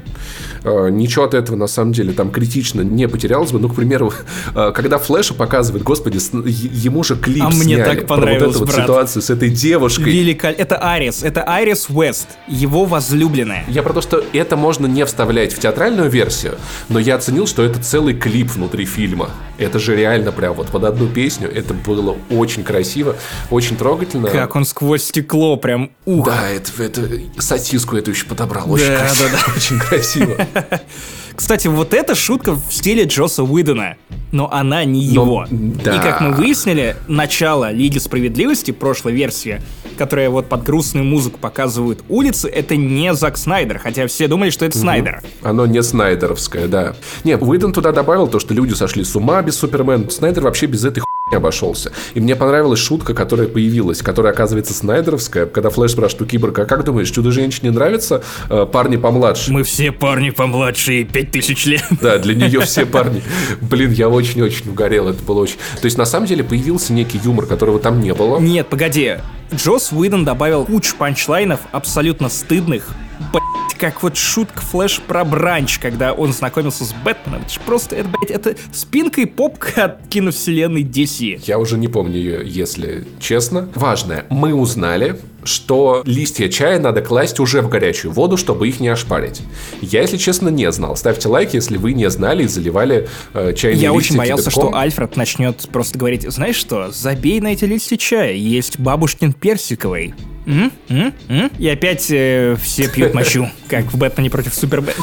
Э, 0.66 0.90
ничего 0.90 1.26
от 1.26 1.36
этого, 1.36 1.56
на 1.56 1.68
самом 1.68 1.94
деле, 1.94 2.12
там 2.12 2.32
критично 2.32 2.82
не 2.82 3.08
потерялось 3.08 3.52
бы. 3.52 3.60
Ну, 3.60 3.70
к 3.70 3.76
примеру, 3.76 4.12
э, 4.56 4.72
когда 4.76 4.98
Флэша 4.98 5.36
показывает, 5.36 5.84
господи, 5.84 6.18
ему 6.18 7.04
же 7.04 7.16
клип 7.16 7.44
а 7.46 7.52
сняли 7.52 7.66
мне 7.66 7.86
так 7.86 8.08
понравилось, 8.08 8.40
про 8.40 8.48
вот 8.48 8.56
эту 8.56 8.66
брат. 8.66 8.78
вот 8.78 8.84
ситуацию 8.84 9.22
с 9.22 9.30
этой 9.30 9.50
девушкой. 9.50 10.12
Великолепно. 10.12 10.62
Это 10.62 10.78
Арис, 10.78 11.22
это 11.22 11.44
Арис 11.44 11.88
Уэст, 11.90 12.28
его 12.48 12.86
возлюбленная. 12.86 13.64
Я 13.68 13.84
про 13.84 13.94
то, 13.94 14.02
что 14.02 14.24
это 14.34 14.56
можно 14.56 14.88
не 14.88 15.06
вставлять 15.06 15.54
в 15.54 15.60
театральную 15.60 16.10
версию, 16.10 16.56
но 16.90 16.98
я 16.98 17.16
оценил, 17.16 17.46
что 17.46 17.64
это 17.64 17.80
целый 17.80 18.16
клип 18.16 18.50
внутри 18.50 18.86
фильма. 18.86 19.30
Это 19.60 19.78
же 19.78 19.96
реально 19.96 20.32
прям 20.32 20.54
вот 20.54 20.68
под 20.68 20.84
одну 20.84 21.08
песню. 21.08 21.50
Это 21.54 21.76
было 21.76 22.18
очень 22.32 22.64
красиво, 22.64 23.16
очень 23.52 23.78
трогательно. 23.78 24.30
Как 24.30 24.56
он 24.56 24.66
сквозь 24.66 25.04
стекло 25.04 25.58
прям 25.58 25.92
ух. 26.06 26.26
Да, 26.26 26.50
это, 26.50 26.84
это 26.84 27.08
сосиску 27.38 27.96
эту 27.96 28.12
еще 28.12 28.26
подобрал. 28.26 28.72
Очень 28.72 28.88
Да, 28.88 29.00
красиво. 29.00 29.30
да, 29.30 29.54
Очень 29.56 29.80
красиво. 29.80 30.48
Кстати, 31.36 31.68
вот 31.68 31.94
эта 31.94 32.16
шутка 32.16 32.54
в 32.54 32.62
стиле 32.70 33.04
Джоса 33.04 33.44
Уидона, 33.44 33.96
но 34.32 34.50
она 34.52 34.86
не 34.86 35.08
Но- 35.14 35.24
его. 35.24 35.46
да. 35.50 35.96
И 35.96 36.00
как 36.00 36.22
мы 36.22 36.32
выяснили, 36.32 36.96
начало 37.08 37.72
Лиги 37.72 37.98
Справедливости, 37.98 38.72
прошлой 38.72 39.14
версии, 39.14 39.62
которая 39.98 40.30
вот 40.30 40.48
под 40.48 40.64
грустную 40.64 41.06
музыку 41.06 41.38
показывают 41.40 42.04
улицы, 42.10 42.48
это 42.50 42.76
не 42.76 43.14
Зак 43.14 43.38
Снайдер, 43.38 43.80
хотя 43.80 44.08
все 44.08 44.28
думали, 44.28 44.50
что 44.50 44.66
это 44.66 44.78
Снайдер. 44.78 45.22
Оно 45.42 45.66
не 45.66 45.82
снайдеровское, 45.84 46.68
да. 46.68 46.96
Не, 47.24 47.38
Уидон 47.38 47.74
туда 47.74 47.92
добавил 47.92 48.28
то, 48.28 48.40
что 48.40 48.54
люди 48.54 48.74
сошли 48.74 49.04
с 49.04 49.16
ума 49.16 49.42
без 49.42 49.56
Супермена. 49.58 50.10
Снайдер 50.10 50.44
вообще 50.44 50.66
без 50.68 50.84
этой 50.86 51.00
хуйни 51.02 51.15
обошелся. 51.32 51.92
И 52.14 52.20
мне 52.20 52.36
понравилась 52.36 52.80
шутка, 52.80 53.16
которая 53.16 53.48
появилась, 53.48 54.04
которая 54.04 54.32
оказывается 54.32 54.76
снайдеровская, 54.76 55.48
когда 55.48 55.72
Флэш 55.72 55.92
спрашивает 55.92 56.22
у 56.22 56.26
Киборга, 56.26 56.64
а 56.64 56.66
как 56.66 56.84
думаешь, 56.84 57.10
Чудо-женщине 57.10 57.72
нравятся 57.72 58.24
э, 58.50 58.68
парни 58.72 58.98
помладше? 58.98 59.52
Мы 59.52 59.64
все 59.64 59.92
парни 59.92 60.30
помладше 60.30 61.04
пять 61.04 61.32
тысяч 61.32 61.66
лет. 61.66 61.84
Да, 62.00 62.20
для 62.20 62.36
нее 62.36 62.62
все 62.62 62.86
парни. 62.86 63.24
Блин, 63.60 63.92
я 63.92 64.08
очень-очень 64.08 64.70
угорел, 64.70 65.08
это 65.08 65.24
было 65.24 65.42
очень... 65.42 65.58
То 65.82 65.86
есть, 65.86 65.98
на 65.98 66.06
самом 66.06 66.28
деле, 66.28 66.44
появился 66.44 66.94
некий 66.94 67.20
юмор, 67.24 67.48
которого 67.48 67.80
там 67.80 68.02
не 68.02 68.14
было. 68.14 68.40
Нет, 68.40 68.68
погоди. 68.68 69.16
Джос 69.54 69.92
Уидон 69.92 70.26
добавил 70.26 70.66
кучу 70.66 70.96
панчлайнов 70.96 71.62
абсолютно 71.72 72.30
стыдных. 72.30 72.88
Блять, 73.32 73.78
как 73.78 74.04
вот 74.04 74.18
шутка 74.18 74.62
Флэш 74.62 75.02
про 75.02 75.24
бранч, 75.24 75.80
когда 75.80 76.14
он 76.14 76.34
знакомился 76.34 76.86
с 76.86 76.94
Бэтменом. 76.94 77.42
Это 77.42 77.54
ж 77.54 77.60
просто, 77.66 77.96
это, 77.96 78.10
блядь, 78.10 78.32
это 78.32 78.56
спинка 78.74 79.22
и 79.22 79.26
попка 79.26 79.86
от 79.86 80.08
киновселенной 80.08 80.84
DC. 80.84 81.44
Я 81.46 81.60
уже 81.60 81.78
не 81.78 81.88
помню 81.88 82.18
ее, 82.18 82.42
если 82.46 83.06
честно. 83.20 83.70
Важное, 83.76 84.26
мы 84.30 84.54
узнали, 84.54 85.20
что 85.46 86.04
листья 86.06 86.48
чая 86.50 86.80
надо 86.80 87.02
класть 87.02 87.40
уже 87.40 87.62
в 87.62 87.70
горячую 87.70 88.12
воду, 88.12 88.38
чтобы 88.38 88.68
их 88.68 88.80
не 88.80 88.88
ошпарить. 88.90 89.42
Я, 89.82 90.02
если 90.02 90.18
честно, 90.18 90.50
не 90.50 90.72
знал. 90.72 90.96
Ставьте 90.96 91.28
лайк, 91.28 91.54
если 91.54 91.78
вы 91.78 91.94
не 91.94 92.10
знали 92.10 92.44
и 92.44 92.48
заливали 92.48 93.08
э, 93.34 93.54
чайные 93.54 93.82
Я 93.82 93.90
листья 93.92 93.98
очень 93.98 94.18
боялся, 94.18 94.50
кипятком. 94.50 94.70
что 94.72 94.78
Альфред 94.78 95.16
начнет 95.18 95.68
просто 95.72 95.98
говорить, 95.98 96.24
знаешь 96.30 96.56
что, 96.56 96.92
забей 96.92 97.40
на 97.42 97.48
эти 97.54 97.66
листья 97.66 97.98
чая, 97.98 98.34
есть 98.34 98.80
бабушкин 98.80 99.34
персиковый. 99.34 100.14
М? 100.46 100.72
М? 100.90 101.14
М? 101.28 101.52
И 101.58 101.68
опять 101.68 102.08
э, 102.12 102.56
все 102.62 102.88
пьют 102.88 103.14
мочу, 103.14 103.50
как 103.68 103.86
в 103.86 103.98
Бэтмене 103.98 104.30
против 104.30 104.54
Супербэт. 104.54 104.96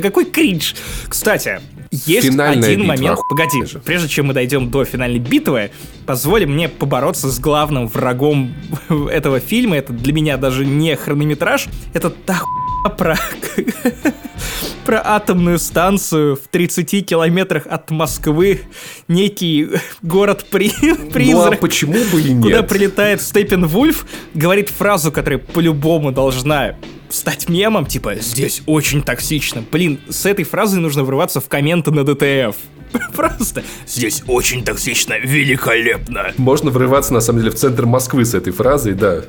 Какой 0.00 0.24
кринж. 0.24 0.74
Кстати, 1.08 1.60
есть 1.90 2.26
Финальная 2.26 2.68
один 2.68 2.80
битва, 2.80 2.94
момент. 2.94 3.18
Погоди, 3.28 3.64
же. 3.64 3.80
прежде 3.80 4.08
чем 4.08 4.26
мы 4.26 4.34
дойдем 4.34 4.70
до 4.70 4.84
финальной 4.84 5.18
битвы, 5.18 5.70
позволь 6.06 6.46
мне 6.46 6.68
побороться 6.68 7.30
с 7.30 7.40
главным 7.40 7.88
врагом 7.88 8.54
этого 9.10 9.40
фильма. 9.40 9.76
Это 9.76 9.92
для 9.92 10.12
меня 10.12 10.36
даже 10.36 10.64
не 10.64 10.94
хронометраж. 10.94 11.66
Это 11.92 12.10
та 12.10 12.34
хуйня 12.34 12.69
про 12.88 13.18
про 14.84 15.00
атомную 15.04 15.58
станцию 15.58 16.36
в 16.36 16.48
30 16.48 17.06
километрах 17.06 17.66
от 17.66 17.90
Москвы, 17.90 18.62
некий 19.08 19.68
город-призрак. 20.02 21.14
Ну 21.14 21.42
а 21.42 21.52
почему 21.52 21.92
бы 22.12 22.20
и 22.20 22.32
нет? 22.32 22.42
Куда 22.42 22.62
прилетает 22.62 23.22
Степпенвульф, 23.22 24.06
говорит 24.34 24.68
фразу, 24.68 25.12
которая 25.12 25.38
по-любому 25.38 26.12
должна 26.12 26.76
стать 27.08 27.48
мемом, 27.48 27.86
типа 27.86 28.16
«Здесь 28.16 28.62
очень 28.66 29.02
токсично». 29.02 29.64
Блин, 29.70 30.00
с 30.08 30.26
этой 30.26 30.44
фразой 30.44 30.80
нужно 30.80 31.04
врываться 31.04 31.40
в 31.40 31.48
комменты 31.48 31.90
на 31.90 32.04
ДТФ. 32.04 32.56
Просто 33.14 33.62
«Здесь 33.86 34.22
очень 34.26 34.64
токсично, 34.64 35.18
великолепно». 35.18 36.32
Можно 36.36 36.70
врываться, 36.70 37.12
на 37.12 37.20
самом 37.20 37.40
деле, 37.40 37.50
в 37.50 37.56
центр 37.56 37.86
Москвы 37.86 38.24
с 38.24 38.34
этой 38.34 38.52
фразой, 38.52 38.94
да. 38.94 39.22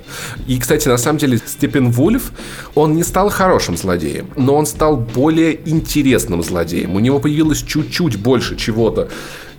И, 0.48 0.60
кстати, 0.60 0.88
на 0.88 0.98
самом 0.98 1.20
деле, 1.20 1.40
Степен 1.46 1.92
Вульф, 1.92 2.32
он 2.76 2.96
не 2.96 3.04
стал 3.04 3.30
хорошим 3.30 3.78
злодеем, 3.78 4.30
но 4.36 4.56
он 4.56 4.66
стал 4.66 4.98
более 4.98 5.60
интересным 5.70 6.44
злодеем. 6.44 6.96
У 6.96 7.00
него 7.00 7.20
появилось 7.20 7.62
чуть-чуть 7.62 8.18
больше 8.18 8.56
чего-то, 8.56 9.10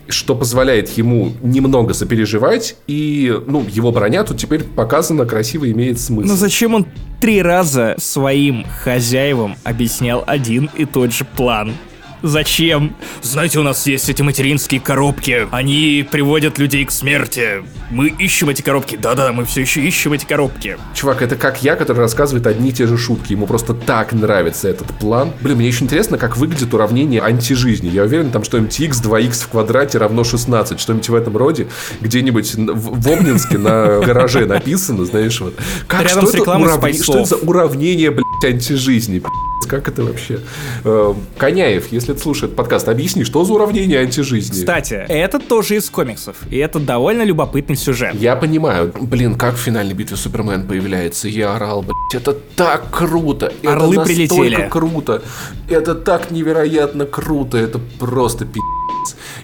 что 0.08 0.34
позволяет 0.34 0.90
ему 0.90 1.32
немного 1.42 1.94
сопереживать, 1.94 2.76
и, 2.86 3.34
ну, 3.46 3.64
его 3.68 3.92
броня 3.92 4.24
тут 4.24 4.38
теперь 4.38 4.64
показана 4.64 5.24
красиво, 5.26 5.70
имеет 5.70 6.00
смысл. 6.00 6.28
Но 6.28 6.36
зачем 6.36 6.74
он 6.74 6.86
три 7.20 7.40
раза 7.40 7.94
своим 7.98 8.64
хозяевам 8.82 9.56
объяснял 9.64 10.24
один 10.26 10.70
и 10.76 10.84
тот 10.84 11.12
же 11.12 11.24
план? 11.24 11.74
Зачем? 12.22 12.94
Знаете, 13.22 13.58
у 13.58 13.62
нас 13.62 13.86
есть 13.86 14.08
эти 14.08 14.22
материнские 14.22 14.80
коробки. 14.80 15.48
Они 15.50 16.06
приводят 16.08 16.58
людей 16.58 16.84
к 16.84 16.90
смерти. 16.90 17.62
Мы 17.90 18.08
ищем 18.08 18.48
эти 18.48 18.62
коробки. 18.62 18.96
Да-да, 18.96 19.32
мы 19.32 19.44
все 19.44 19.62
еще 19.62 19.80
ищем 19.80 20.12
эти 20.12 20.24
коробки. 20.24 20.78
Чувак, 20.94 21.22
это 21.22 21.36
как 21.36 21.62
я, 21.62 21.74
который 21.74 21.98
рассказывает 21.98 22.46
одни 22.46 22.70
и 22.70 22.72
те 22.72 22.86
же 22.86 22.96
шутки. 22.96 23.32
Ему 23.32 23.46
просто 23.46 23.74
так 23.74 24.12
нравится 24.12 24.68
этот 24.68 24.86
план. 24.98 25.32
Блин, 25.40 25.56
мне 25.58 25.66
еще 25.68 25.84
интересно, 25.84 26.16
как 26.16 26.36
выглядит 26.36 26.72
уравнение 26.72 27.20
антижизни. 27.20 27.88
Я 27.88 28.04
уверен, 28.04 28.30
там 28.30 28.44
что 28.44 28.58
mtx 28.58 29.02
2x 29.02 29.44
в 29.44 29.48
квадрате 29.48 29.98
равно 29.98 30.22
16. 30.22 30.78
Что-нибудь 30.78 31.08
в 31.08 31.14
этом 31.14 31.36
роде. 31.36 31.66
Где-нибудь 32.00 32.54
в, 32.54 33.00
в 33.00 33.12
Обнинске 33.12 33.58
на 33.58 34.00
гараже 34.00 34.46
написано, 34.46 35.04
знаешь, 35.04 35.40
вот. 35.40 35.54
Как, 35.88 36.02
Рядом 36.02 36.26
что 36.26 36.30
с 36.30 36.34
это 36.34 36.74
спайсов. 36.74 37.04
Что 37.04 37.18
это 37.18 37.24
за 37.24 37.36
уравнение, 37.36 38.10
блядь, 38.10 38.24
антижизни? 38.44 39.22
Пиздец, 39.22 39.51
Как 39.66 39.88
это 39.88 40.02
вообще? 40.04 40.40
Э, 40.84 41.14
Коняев, 41.38 41.92
если 41.92 42.12
ты 42.12 42.18
слушает 42.20 42.56
подкаст, 42.56 42.88
объясни, 42.88 43.24
что 43.24 43.44
за 43.44 43.52
уравнение 43.52 44.00
антижизни? 44.00 44.60
Кстати, 44.60 45.04
это 45.08 45.38
тоже 45.38 45.76
из 45.76 45.88
комиксов. 45.90 46.36
И 46.50 46.56
это 46.58 46.78
довольно 46.78 47.22
любопытный 47.22 47.76
сюжет. 47.76 48.14
Я 48.14 48.36
понимаю. 48.36 48.92
Блин, 49.00 49.34
как 49.36 49.54
в 49.54 49.58
финальной 49.58 49.94
битве 49.94 50.16
Супермен 50.16 50.66
появляется. 50.66 51.28
Я 51.28 51.54
орал, 51.56 51.82
блядь. 51.82 52.22
Это 52.22 52.32
так 52.56 52.90
круто. 52.90 53.52
Орлы 53.64 53.94
это 53.94 54.00
настолько 54.00 54.04
прилетели. 54.04 54.68
круто. 54.68 55.22
Это 55.68 55.94
так 55.94 56.30
невероятно 56.30 57.06
круто. 57.06 57.56
Это 57.58 57.78
просто 57.98 58.44
пи***ц. 58.44 58.60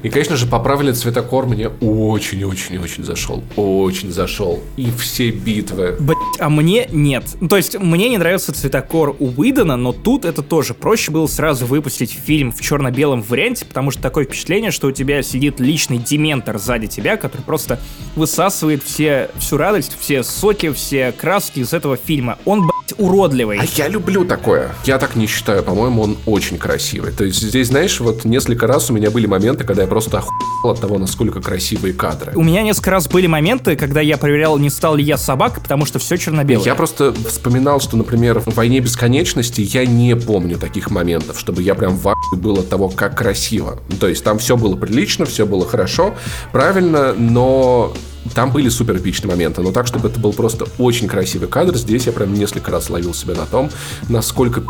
И, 0.03 0.09
конечно 0.09 0.37
же, 0.37 0.47
поправленный 0.47 0.95
цветокор 0.95 1.47
мне 1.47 1.69
очень-очень-очень 1.69 3.05
зашел. 3.05 3.43
Очень 3.57 4.13
зашел. 4.13 4.61
И 4.77 4.91
все 4.97 5.31
битвы. 5.31 5.97
Блять, 5.99 6.19
а 6.39 6.49
мне 6.49 6.89
нет. 6.93 7.25
То 7.49 7.57
есть, 7.57 7.79
мне 7.79 8.09
не 8.09 8.19
нравится 8.19 8.53
цветокор 8.53 9.17
у 9.19 9.33
Уидона, 9.37 9.77
но 9.77 9.93
тут 9.93 10.25
это 10.25 10.43
тоже 10.43 10.75
проще 10.75 11.11
было 11.11 11.27
сразу 11.27 11.67
выпустить 11.67 12.13
фильм 12.13 12.53
в 12.53 12.61
черно-белом 12.61 13.23
варианте, 13.23 13.65
потому 13.65 13.91
что 13.91 14.01
такое 14.03 14.25
впечатление, 14.25 14.71
что 14.71 14.89
у 14.89 14.93
тебя 14.93 15.23
сидит 15.23 15.61
личный 15.61 15.99
дементор 15.99 16.59
сзади 16.59 16.87
тебя, 16.87 17.17
который 17.17 17.43
просто 17.43 17.81
высасывает 18.15 18.83
все, 18.83 19.31
всю 19.37 19.57
радость, 19.57 19.97
все 19.99 20.23
соки, 20.23 20.71
все 20.73 21.13
краски 21.13 21.61
из 21.61 21.73
этого 21.73 21.97
фильма. 21.97 22.39
Он, 22.45 22.63
блять, 22.63 22.78
уродливый. 22.97 23.59
А 23.59 23.65
я 23.77 23.89
люблю 23.89 24.25
такое. 24.25 24.71
Я 24.85 24.99
так 24.99 25.17
не 25.17 25.27
считаю. 25.27 25.63
По-моему, 25.63 26.03
он 26.03 26.19
очень 26.27 26.59
красивый. 26.59 27.13
То 27.13 27.25
есть 27.25 27.41
здесь, 27.41 27.69
знаешь, 27.69 28.01
вот 28.01 28.25
несколько 28.25 28.67
раз 28.67 28.91
у 28.91 28.93
меня 28.93 29.11
были 29.11 29.27
моменты, 29.27 29.65
когда 29.65 29.83
я 29.83 29.89
просто 29.89 30.19
охуел 30.19 30.73
от 30.73 30.81
того, 30.81 30.99
насколько 30.99 31.41
красивые 31.41 31.95
кадры. 31.95 32.33
У 32.35 32.43
меня 32.43 32.63
несколько 32.63 32.91
раз 32.91 33.09
были 33.09 33.27
моменты, 33.27 33.77
когда 33.77 34.01
я 34.01 34.17
проверял, 34.17 34.59
не 34.59 34.71
стал 34.71 34.97
ли 34.97 35.05
я 35.05 35.17
собак, 35.17 35.61
потому 35.63 35.87
что 35.87 35.99
все 35.99 36.17
черно-белое. 36.17 36.65
Я 36.65 36.75
просто 36.75 37.15
вспоминал, 37.29 37.81
что, 37.81 37.97
например, 37.97 38.41
в 38.41 38.55
«Войне 38.55 38.81
бесконечности» 38.81 39.61
я 39.61 39.87
не 39.87 40.17
помню 40.17 40.59
таких 40.59 40.91
моментов, 40.91 41.39
чтобы 41.39 41.63
я 41.63 41.75
прям 41.75 41.97
в 41.97 42.09
был 42.33 42.59
от 42.59 42.69
того, 42.69 42.89
как 42.89 43.17
красиво. 43.17 43.79
То 44.01 44.09
есть 44.09 44.25
там 44.25 44.39
все 44.39 44.57
было 44.57 44.77
прилично, 44.77 45.27
все 45.27 45.47
было 45.47 45.67
хорошо, 45.67 46.15
правильно, 46.53 47.13
но 47.15 47.95
там 48.35 48.53
были 48.53 48.69
супер 48.69 48.97
эпичные 48.99 49.31
моменты, 49.31 49.63
но 49.63 49.73
так, 49.73 49.87
чтобы 49.87 50.09
это 50.09 50.21
был 50.21 50.33
просто 50.33 50.67
очень 50.79 51.09
красивый 51.09 51.49
кадр, 51.49 51.77
здесь 51.77 52.07
я 52.07 52.13
прям 52.13 52.35
несколько 52.35 52.71
раз 52.71 52.78
ловил 52.91 53.15
себя 53.15 53.35
на 53.35 53.47
том, 53.47 53.71
насколько 54.09 54.63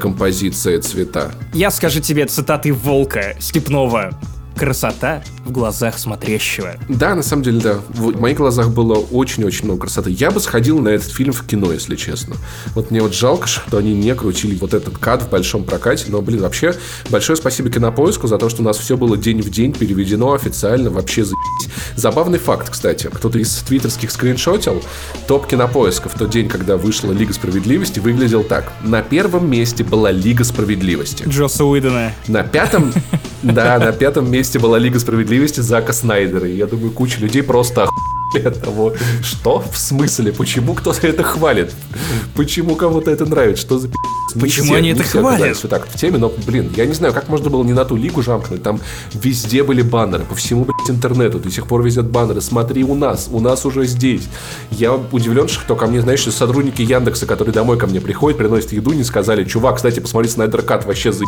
композиция 0.00 0.80
цвета. 0.80 1.32
Я 1.52 1.70
скажу 1.70 2.00
тебе 2.00 2.26
цитаты 2.26 2.72
Волка 2.72 3.36
Степнова. 3.40 4.10
Красота 4.58 5.22
в 5.44 5.52
глазах 5.52 5.98
смотрящего. 5.98 6.74
Да, 6.88 7.14
на 7.14 7.22
самом 7.22 7.42
деле, 7.44 7.60
да. 7.60 7.78
В 7.88 8.20
моих 8.20 8.36
глазах 8.36 8.70
было 8.70 8.94
очень-очень 8.94 9.64
много 9.64 9.82
красоты. 9.82 10.10
Я 10.10 10.30
бы 10.30 10.40
сходил 10.40 10.78
на 10.80 10.88
этот 10.88 11.10
фильм 11.10 11.32
в 11.32 11.46
кино, 11.46 11.72
если 11.72 11.96
честно. 11.96 12.36
Вот 12.74 12.90
мне 12.90 13.00
вот 13.00 13.14
жалко, 13.14 13.46
что 13.46 13.78
они 13.78 13.94
не 13.94 14.14
крутили 14.14 14.56
вот 14.56 14.74
этот 14.74 14.98
кат 14.98 15.22
в 15.22 15.30
большом 15.30 15.64
прокате. 15.64 16.06
Но, 16.08 16.20
блин, 16.20 16.42
вообще, 16.42 16.74
большое 17.08 17.36
спасибо 17.36 17.70
Кинопоиску 17.70 18.26
за 18.26 18.36
то, 18.38 18.48
что 18.48 18.62
у 18.62 18.64
нас 18.64 18.76
все 18.78 18.96
было 18.96 19.16
день 19.16 19.40
в 19.40 19.50
день 19.50 19.72
переведено 19.72 20.32
официально. 20.32 20.90
Вообще 20.90 21.24
заебись. 21.24 21.72
Забавный 21.96 22.38
факт, 22.38 22.70
кстати. 22.70 23.08
Кто-то 23.12 23.38
из 23.38 23.54
твиттерских 23.58 24.10
скриншотил. 24.10 24.82
Топ 25.28 25.46
Кинопоиска 25.46 26.08
в 26.08 26.14
тот 26.14 26.30
день, 26.30 26.48
когда 26.48 26.76
вышла 26.76 27.12
Лига 27.12 27.32
Справедливости, 27.32 28.00
выглядел 28.00 28.42
так. 28.42 28.72
На 28.82 29.02
первом 29.02 29.48
месте 29.48 29.84
была 29.84 30.10
Лига 30.10 30.44
Справедливости. 30.44 31.24
Джоса 31.28 31.64
Уидона. 31.64 32.12
На 32.26 32.42
пятом, 32.42 32.92
да, 33.42 33.78
на 33.78 33.92
пятом 33.92 34.30
месте 34.30 34.47
была 34.56 34.78
Лига 34.78 34.98
Справедливости 34.98 35.60
Зака 35.60 35.92
Снайдера. 35.92 36.48
И 36.48 36.56
я 36.56 36.66
думаю, 36.66 36.90
куча 36.90 37.20
людей 37.20 37.42
просто 37.42 37.82
охуели 37.84 38.46
от 38.48 38.62
того, 38.62 38.94
что 39.22 39.60
в 39.70 39.76
смысле, 39.76 40.32
почему 40.32 40.74
кто-то 40.74 41.06
это 41.06 41.22
хвалит, 41.22 41.72
почему 42.34 42.74
кому-то 42.76 43.10
это 43.10 43.26
нравится, 43.26 43.60
что 43.62 43.78
за 43.78 43.90
Почему 44.38 44.66
все- 44.66 44.76
они 44.76 44.90
это 44.90 45.02
все 45.04 45.20
хвалят? 45.20 45.58
вот 45.62 45.70
так 45.70 45.88
в 45.88 45.98
теме, 45.98 46.18
но, 46.18 46.30
блин, 46.46 46.70
я 46.76 46.84
не 46.84 46.92
знаю, 46.92 47.14
как 47.14 47.28
можно 47.30 47.48
было 47.48 47.64
не 47.64 47.72
на 47.72 47.86
ту 47.86 47.96
лигу 47.96 48.22
жамкнуть, 48.22 48.62
там 48.62 48.78
везде 49.14 49.64
были 49.64 49.80
баннеры, 49.80 50.24
по 50.24 50.34
всему, 50.34 50.66
блядь, 50.66 50.90
интернету, 50.90 51.38
до 51.38 51.50
сих 51.50 51.66
пор 51.66 51.82
везет 51.82 52.04
баннеры, 52.10 52.42
смотри 52.42 52.84
у 52.84 52.94
нас, 52.94 53.30
у 53.32 53.40
нас 53.40 53.64
уже 53.64 53.86
здесь. 53.86 54.24
Я 54.70 54.92
удивлен, 54.92 55.48
что 55.48 55.74
ко 55.76 55.86
мне, 55.86 56.02
знаешь, 56.02 56.22
сотрудники 56.24 56.82
Яндекса, 56.82 57.24
которые 57.24 57.54
домой 57.54 57.78
ко 57.78 57.86
мне 57.86 58.02
приходят, 58.02 58.36
приносят 58.36 58.72
еду, 58.72 58.92
не 58.92 59.02
сказали, 59.02 59.44
чувак, 59.44 59.76
кстати, 59.76 59.98
посмотри, 60.00 60.28
Снайдер 60.28 60.60
Кат 60.60 60.84
вообще 60.84 61.10
за 61.10 61.24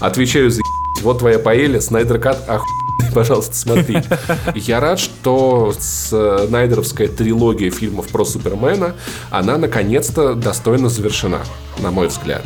Отвечаю 0.00 0.50
за 0.50 0.61
вот 1.02 1.18
твоя 1.18 1.38
паэля, 1.38 1.80
Снайдер 1.80 2.18
Кат, 2.18 2.38
охуенный, 2.48 3.12
пожалуйста, 3.14 3.54
смотри. 3.54 3.98
Я 4.54 4.80
рад, 4.80 4.98
что 4.98 5.72
Снайдеровская 5.78 7.08
трилогия 7.08 7.70
фильмов 7.70 8.08
про 8.08 8.24
Супермена, 8.24 8.94
она 9.30 9.58
наконец-то 9.58 10.34
достойно 10.34 10.88
завершена, 10.88 11.40
на 11.80 11.90
мой 11.90 12.08
взгляд. 12.08 12.42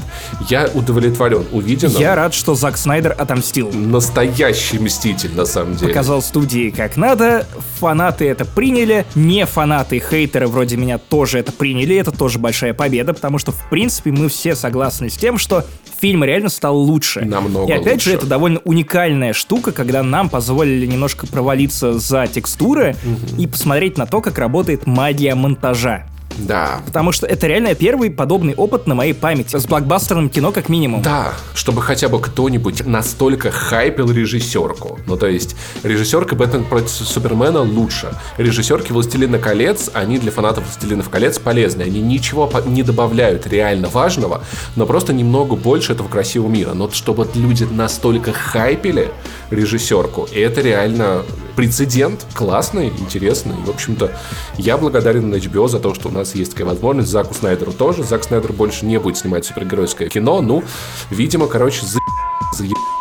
Я 0.48 0.68
удовлетворен 0.74 1.44
увиденным. 1.52 2.00
Я 2.00 2.14
рад, 2.14 2.34
что 2.34 2.54
Зак 2.54 2.76
Снайдер 2.76 3.14
отомстил. 3.16 3.70
Настоящий 3.72 4.78
мститель, 4.78 5.34
на 5.34 5.44
самом 5.46 5.76
деле. 5.76 5.88
Показал 5.88 6.22
студии 6.22 6.70
как 6.70 6.96
надо, 6.96 7.46
фанаты 7.78 8.26
это 8.28 8.44
приняли, 8.44 9.06
не 9.14 9.46
фанаты, 9.46 10.00
хейтеры 10.00 10.46
вроде 10.46 10.76
меня 10.76 10.98
тоже 10.98 11.38
это 11.38 11.52
приняли, 11.52 11.96
это 11.96 12.12
тоже 12.12 12.38
большая 12.38 12.74
победа, 12.74 13.14
потому 13.14 13.38
что, 13.38 13.52
в 13.52 13.68
принципе, 13.70 14.10
мы 14.10 14.28
все 14.28 14.54
согласны 14.54 15.10
с 15.10 15.16
тем, 15.16 15.38
что 15.38 15.64
фильм 16.00 16.24
реально 16.24 16.48
стал 16.48 16.76
лучше. 16.76 17.22
Намного 17.24 17.72
И 17.72 17.76
опять 17.76 18.02
же, 18.02 18.10
лучше. 18.10 18.18
это 18.18 18.26
довольно 18.26 18.60
уникальная 18.64 19.32
штука, 19.32 19.72
когда 19.72 20.02
нам 20.02 20.28
позволили 20.28 20.86
немножко 20.86 21.26
провалиться 21.26 21.98
за 21.98 22.26
текстуры 22.26 22.96
и 23.38 23.46
посмотреть 23.46 23.96
на 23.98 24.06
то, 24.06 24.20
как 24.20 24.38
работает 24.38 24.86
магия 24.86 25.34
монтажа. 25.34 26.06
Да. 26.38 26.80
Потому 26.86 27.12
что 27.12 27.26
это 27.26 27.46
реально 27.46 27.74
первый 27.74 28.10
подобный 28.10 28.54
опыт 28.54 28.86
на 28.86 28.94
моей 28.94 29.14
памяти. 29.14 29.56
С 29.56 29.66
блокбастерным 29.66 30.28
кино 30.28 30.52
как 30.52 30.68
минимум. 30.68 31.02
Да, 31.02 31.32
чтобы 31.54 31.82
хотя 31.82 32.08
бы 32.08 32.20
кто-нибудь 32.20 32.86
настолько 32.86 33.50
хайпил 33.50 34.10
режиссерку. 34.10 34.98
Ну, 35.06 35.16
то 35.16 35.26
есть, 35.26 35.56
режиссерка 35.82 36.34
Бэтмен 36.34 36.64
против 36.64 36.90
Супермена 36.90 37.60
лучше. 37.60 38.12
Режиссерки 38.36 38.92
Властелина 38.92 39.38
колец, 39.38 39.90
они 39.94 40.18
для 40.18 40.30
фанатов 40.30 40.64
Властелинов 40.64 41.08
колец 41.08 41.38
полезны. 41.38 41.82
Они 41.82 42.00
ничего 42.00 42.50
не 42.66 42.82
добавляют 42.82 43.46
реально 43.46 43.88
важного, 43.88 44.42
но 44.76 44.86
просто 44.86 45.12
немного 45.12 45.56
больше 45.56 45.92
этого 45.92 46.08
красивого 46.08 46.50
мира. 46.50 46.72
Но 46.74 46.90
чтобы 46.90 47.28
люди 47.34 47.64
настолько 47.64 48.32
хайпили 48.32 49.10
режиссерку, 49.50 50.28
это 50.34 50.60
реально 50.60 51.22
прецедент, 51.56 52.26
классный, 52.34 52.88
интересный. 52.88 53.56
В 53.64 53.70
общем-то, 53.70 54.12
я 54.58 54.76
благодарен 54.76 55.34
HBO 55.34 55.68
за 55.68 55.80
то, 55.80 55.94
что 55.94 56.08
у 56.08 56.12
нас 56.12 56.25
есть 56.34 56.52
такая 56.52 56.66
возможность. 56.66 57.10
Заку 57.10 57.34
Снайдеру 57.34 57.72
тоже. 57.72 58.02
Зак 58.02 58.24
Снайдер 58.24 58.52
больше 58.52 58.86
не 58.86 58.98
будет 58.98 59.16
снимать 59.18 59.44
супергеройское 59.44 60.08
кино. 60.08 60.40
Ну, 60.40 60.62
видимо, 61.10 61.46
короче, 61.46 61.84
за 61.86 61.98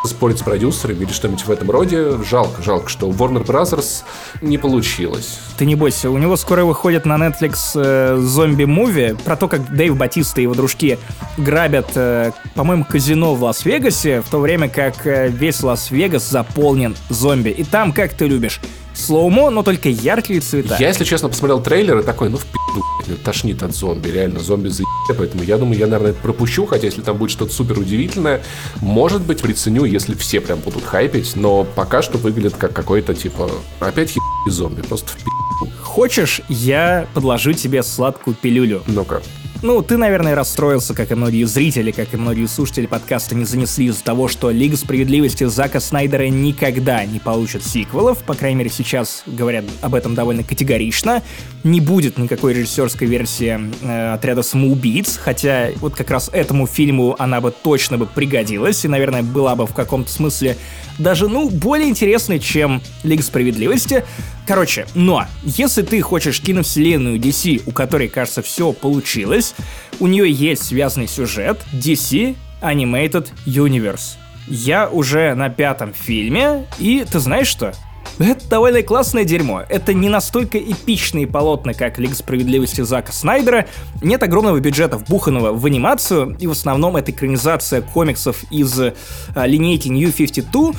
спорить 0.04 0.40
с 0.40 0.42
продюсерами 0.42 1.04
или 1.04 1.12
что-нибудь 1.12 1.46
в 1.46 1.52
этом 1.52 1.72
роде. 1.72 2.18
Жалко, 2.24 2.62
жалко, 2.62 2.90
что 2.90 3.08
у 3.08 3.14
Warner 3.14 3.46
Brothers 3.46 4.04
не 4.42 4.58
получилось. 4.58 5.40
Ты 5.58 5.66
не 5.66 5.76
бойся, 5.76 6.10
у 6.10 6.18
него 6.18 6.36
скоро 6.36 6.66
выходит 6.66 7.06
на 7.06 7.16
Netflix 7.16 7.72
э, 7.76 8.18
зомби-муви 8.18 9.16
про 9.24 9.36
то, 9.36 9.48
как 9.48 9.74
Дэйв 9.74 9.98
Батиста 9.98 10.42
и 10.42 10.44
его 10.44 10.54
дружки 10.54 10.98
грабят, 11.38 11.92
э, 11.96 12.32
по-моему, 12.56 12.86
казино 12.86 13.36
в 13.36 13.44
Лас-Вегасе, 13.44 14.22
в 14.22 14.30
то 14.30 14.40
время 14.40 14.70
как 14.70 15.06
э, 15.08 15.30
весь 15.30 15.64
Лас-Вегас 15.64 16.30
заполнен 16.30 16.96
зомби. 17.10 17.50
И 17.50 17.64
там, 17.64 17.94
как 17.94 18.14
ты 18.14 18.28
любишь, 18.28 18.60
slow-mo, 18.96 19.50
но 19.50 19.64
только 19.64 19.90
яркие 19.90 20.42
цвета. 20.42 20.78
Я, 20.80 20.88
если 20.88 21.04
честно, 21.04 21.30
посмотрел 21.30 21.62
трейлер 21.62 22.00
и 22.00 22.04
такой, 22.04 22.30
ну, 22.30 22.38
в 22.38 22.46
пизду, 22.46 22.84
блядь, 23.06 23.24
тошнит 23.24 23.64
от 23.64 23.76
зомби, 23.76 24.10
реально, 24.10 24.40
зомби 24.40 24.70
за 24.70 24.84
поэтому 25.18 25.44
я 25.44 25.58
думаю, 25.58 25.78
я, 25.78 25.88
наверное, 25.88 26.12
это 26.12 26.22
пропущу, 26.22 26.66
хотя 26.66 26.86
если 26.86 27.02
там 27.02 27.18
будет 27.18 27.32
что-то 27.32 27.54
супер 27.54 27.80
удивительное, 27.80 28.42
может 28.82 29.22
быть, 29.22 29.42
приценю, 29.42 29.86
если 29.86 30.16
все 30.16 30.42
прям 30.42 30.60
будут 30.60 30.84
хайпить, 30.84 31.36
но 31.36 31.64
пока 31.64 32.02
что 32.02 32.18
выглядит 32.18 32.56
как 32.56 32.74
какой-то, 32.74 33.14
типа, 33.14 33.50
опять 33.80 34.16
ебаный 34.16 34.52
зомби, 34.52 34.82
просто 34.82 35.12
в 35.12 35.16
пизду. 35.16 35.76
Хочешь, 35.82 36.42
я 36.50 37.08
подложу 37.14 37.54
тебе 37.54 37.84
сладкую 37.84 38.36
пилюлю. 38.36 38.84
Ну-ка. 38.88 39.22
Ну, 39.62 39.82
ты, 39.82 39.98
наверное, 39.98 40.36
расстроился, 40.36 40.94
как 40.94 41.12
и 41.12 41.16
многие 41.16 41.46
зрители, 41.46 41.92
как 41.92 42.14
и 42.14 42.18
многие 42.18 42.46
слушатели 42.46 42.86
подкаста 42.86 43.36
не 43.36 43.46
занесли 43.46 43.88
из-за 43.88 44.04
того, 44.04 44.28
что 44.28 44.52
Лига 44.52 44.78
Справедливости 44.78 45.46
Зака 45.46 45.80
Снайдера 45.80 46.28
никогда 46.28 47.06
не 47.06 47.20
получит 47.20 47.66
сиквелов, 47.66 48.20
по 48.20 48.36
крайней 48.36 48.58
мере, 48.58 48.70
сейчас 48.70 49.24
говорят 49.26 49.66
об 49.82 49.96
этом 49.96 50.14
довольно 50.14 50.44
категорично. 50.44 51.24
Не 51.66 51.82
будет 51.82 52.20
никакой 52.20 52.54
режиссерской 52.54 53.08
версии 53.08 53.60
э, 53.82 54.14
отряда 54.14 54.44
самоубийц, 54.44 55.18
хотя 55.18 55.70
вот 55.78 55.96
как 55.96 56.12
раз 56.12 56.30
этому 56.32 56.68
фильму 56.68 57.16
она 57.18 57.42
бы 57.42 57.50
точно 57.52 57.98
бы 57.98 58.06
пригодилась, 58.06 58.86
и, 58.86 58.88
наверное, 58.88 59.24
была 59.24 59.56
бы 59.56 59.66
в 59.66 59.74
каком-то 59.74 60.12
смысле 60.12 60.58
даже, 61.00 61.28
ну, 61.28 61.50
более 61.50 61.90
интересной, 61.90 62.38
чем 62.38 62.84
Лига 63.02 63.24
Справедливости. 63.24 64.06
Короче, 64.46 64.86
но 64.94 65.26
если 65.42 65.82
ты 65.82 66.00
хочешь 66.02 66.40
киновселенную 66.40 67.18
DC, 67.18 67.64
у 67.66 67.72
которой, 67.72 68.10
кажется, 68.10 68.44
все 68.44 68.72
получилось, 68.72 69.56
у 70.00 70.06
нее 70.06 70.32
есть 70.32 70.66
связанный 70.66 71.08
сюжет 71.08 71.66
DC 71.74 72.36
Animated 72.62 73.30
Universe. 73.48 74.18
Я 74.48 74.88
уже 74.88 75.34
на 75.34 75.50
пятом 75.50 75.96
фильме, 75.96 76.68
и 76.78 77.04
ты 77.12 77.18
знаешь 77.18 77.48
что? 77.48 77.74
Это 78.20 78.48
довольно 78.50 78.82
классное 78.82 79.26
дерьмо. 79.26 79.64
Это 79.68 79.94
не 79.94 80.10
настолько 80.10 80.58
эпичные 80.58 81.28
полотна, 81.28 81.74
как 81.74 82.00
Лига 82.00 82.16
Справедливости 82.16 82.82
Зака 82.82 83.12
Снайдера. 83.12 83.68
Нет 84.02 84.24
огромного 84.24 84.60
бюджета 84.60 84.98
вбуханного 84.98 85.52
в 85.52 85.66
анимацию, 85.66 86.36
и 86.40 86.48
в 86.48 86.52
основном 86.52 86.96
это 86.98 87.12
экранизация 87.12 87.82
комиксов 87.82 88.44
из 88.52 88.80
э, 88.80 88.94
линейки 89.36 89.90
New 89.90 90.12
52. 90.12 90.74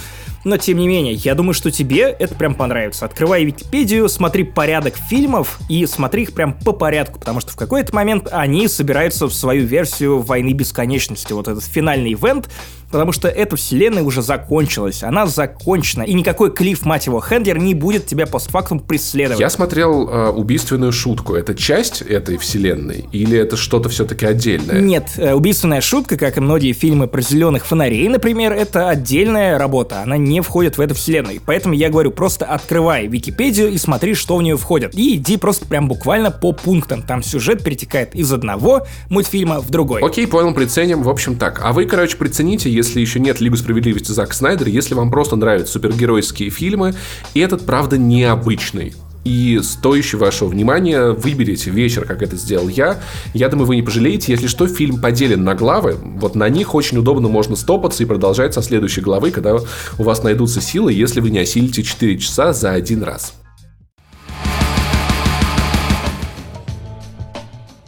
Но, 0.47 0.59
тем 0.59 0.79
не 0.79 0.87
менее, 0.87 1.13
я 1.15 1.35
думаю, 1.35 1.55
что 1.55 1.73
тебе 1.73 2.03
это 2.03 2.37
прям 2.37 2.55
понравится. 2.55 3.05
Открывай 3.05 3.45
Википедию, 3.45 4.09
смотри 4.09 4.45
порядок 4.45 4.95
фильмов 4.97 5.59
и 5.69 5.85
смотри 5.87 6.23
их 6.23 6.35
прям 6.35 6.53
по 6.53 6.71
порядку, 6.73 7.19
потому 7.19 7.41
что 7.41 7.51
в 7.51 7.57
какой-то 7.57 7.93
момент 7.93 8.29
они 8.31 8.69
собираются 8.69 9.27
в 9.27 9.35
свою 9.35 9.67
версию 9.67 10.21
Войны 10.21 10.53
Бесконечности, 10.53 11.33
вот 11.33 11.49
этот 11.49 11.65
финальный 11.65 12.13
ивент, 12.13 12.49
потому 12.91 13.13
что 13.13 13.29
эта 13.29 13.57
вселенная 13.57 14.03
уже 14.03 14.23
закончилась, 14.23 15.03
она 15.03 15.27
закончена, 15.27 16.03
и 16.03 16.15
никакой 16.15 16.53
Клифф, 16.53 16.85
мать 16.85 17.07
его, 17.07 17.21
Хендлер 17.21 17.59
не 17.59 17.75
будет 17.75 18.07
тебя 18.07 18.27
постфактум 18.27 18.81
преследовать. 18.81 19.41
Я 19.41 19.51
смотрел 19.51 20.09
э, 20.09 20.29
убийственную 20.31 20.93
шутку. 20.93 21.35
Это 21.35 21.55
часть 21.55 22.03
этой 22.03 22.37
вселенной 22.39 23.07
или 23.13 23.39
это 23.39 23.57
что-то 23.57 23.89
все-таки 23.89 24.27
отдельное? 24.27 24.81
Нет, 24.81 25.11
э, 25.17 25.33
убийственная 25.33 25.81
шутка, 25.81 26.17
как 26.17 26.37
и 26.37 26.41
многие 26.41 26.73
фильмы 26.73 27.07
про 27.09 27.21
зеленых 27.21 27.67
фонарей, 27.67 28.09
например, 28.09 28.53
это 28.53 28.89
отдельная 28.89 29.59
работа, 29.59 30.03
она 30.03 30.17
не 30.17 30.41
входит 30.41 30.79
в 30.79 30.81
эту 30.81 30.95
вселенную. 30.95 31.41
Поэтому 31.45 31.75
я 31.75 31.89
говорю, 31.89 32.11
просто 32.11 32.45
открывай 32.45 33.07
Википедию 33.07 33.71
и 33.71 33.79
смотри, 33.79 34.15
что 34.15 34.37
в 34.37 34.43
нее 34.43 34.57
входит. 34.57 34.95
И 34.95 35.17
иди 35.17 35.37
просто 35.37 35.67
прям 35.67 35.89
буквально 35.89 36.31
по 36.31 36.53
пунктам. 36.53 37.03
Там 37.03 37.23
сюжет 37.23 37.63
перетекает 37.63 38.15
из 38.15 38.33
одного 38.33 38.87
мультфильма 39.11 39.61
в 39.61 39.71
другой. 39.71 40.03
Окей, 40.03 40.27
понял, 40.27 40.55
приценим. 40.55 41.03
В 41.03 41.09
общем 41.09 41.37
так. 41.37 41.61
А 41.63 41.73
вы, 41.73 41.87
короче, 41.87 42.17
прицените, 42.17 42.71
если 42.77 43.01
еще 43.01 43.19
нет 43.19 43.41
Лигу 43.41 43.57
Справедливости 43.57 44.13
Зак 44.13 44.35
Снайдер, 44.35 44.69
если 44.69 44.95
вам 44.95 45.11
просто 45.11 45.37
нравятся 45.37 45.73
супергеройские 45.73 46.51
фильмы, 46.51 46.95
и 47.35 47.41
этот, 47.41 47.65
правда, 47.65 47.99
необычный 47.99 48.95
и 49.25 49.59
стоящий 49.63 50.17
вашего 50.17 50.49
внимания, 50.49 51.11
выберите 51.11 51.71
вечер, 51.71 52.05
как 52.05 52.23
это 52.23 52.37
сделал 52.37 52.69
я. 52.69 53.01
Я 53.35 53.49
думаю, 53.49 53.67
вы 53.67 53.77
не 53.77 53.83
пожалеете. 53.83 54.31
Если 54.31 54.47
что, 54.47 54.69
фильм 54.69 55.01
поделен 55.01 55.43
на 55.43 55.57
главы. 55.57 55.97
Вот 56.01 56.37
на 56.37 56.49
них 56.49 56.77
очень 56.77 56.99
удобно 56.99 57.27
можно 57.27 57.57
стопаться 57.57 58.05
и 58.05 58.07
продолжать 58.07 58.55
со 58.55 58.63
следующей 58.63 59.01
главы, 59.01 59.33
когда 59.33 59.57
у 59.57 60.03
вас 60.03 60.23
найдутся 60.23 60.61
силы, 60.61 60.93
если 60.93 61.21
вы 61.21 61.31
не 61.31 61.41
осилите 61.41 61.83
4 61.83 62.19
часа 62.19 62.53
за 62.53 62.71
один 62.71 63.03
раз. 63.03 63.35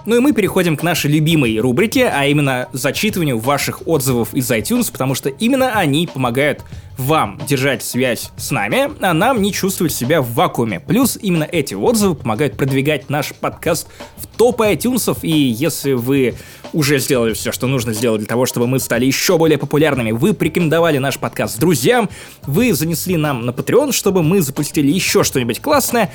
Ну 0.09 0.17
и 0.17 0.21
мы 0.21 0.33
переходим 0.33 0.75
к 0.79 0.83
нашей 0.83 1.11
любимой 1.11 1.59
рубрике, 1.59 2.09
а 2.09 2.25
именно 2.25 2.71
зачитыванию 2.73 3.39
ваших 3.39 3.87
отзывов 3.87 4.33
из 4.33 4.51
iTunes, 4.51 4.91
потому 4.91 5.15
что 5.15 5.29
именно 5.29 5.79
они 5.79 6.07
помогают 6.07 6.63
вам 6.99 7.41
держать 7.47 7.83
связь 7.83 8.31
с 8.37 8.51
нами, 8.51 8.91
а 9.01 9.15
нам 9.15 9.41
не 9.41 9.53
чувствовать 9.53 9.95
себя 9.95 10.21
в 10.21 10.33
вакууме. 10.35 10.81
Плюс 10.81 11.17
именно 11.21 11.45
эти 11.45 11.75
отзывы 11.75 12.17
помогают 12.17 12.57
продвигать 12.57 13.09
наш 13.09 13.33
подкаст 13.33 13.89
в 14.17 14.27
топы 14.27 14.67
iTunes, 14.67 15.19
и 15.23 15.31
если 15.31 15.93
вы 15.93 16.35
уже 16.73 16.99
сделали 16.99 17.33
все, 17.33 17.53
что 17.53 17.67
нужно 17.67 17.93
сделать 17.93 18.21
для 18.21 18.29
того, 18.29 18.47
чтобы 18.47 18.67
мы 18.67 18.79
стали 18.79 19.07
еще 19.07 19.39
более 19.39 19.59
популярными. 19.59 20.11
Вы 20.11 20.35
порекомендовали 20.35 20.99
наш 20.99 21.19
подкаст 21.19 21.59
друзьям, 21.59 22.11
вы 22.47 22.75
занесли 22.75 23.17
нам 23.17 23.47
на 23.47 23.51
Patreon, 23.51 23.93
чтобы 23.93 24.23
мы 24.23 24.43
запустили 24.43 24.91
еще 24.91 25.25
что-нибудь 25.25 25.61
классное, 25.61 26.11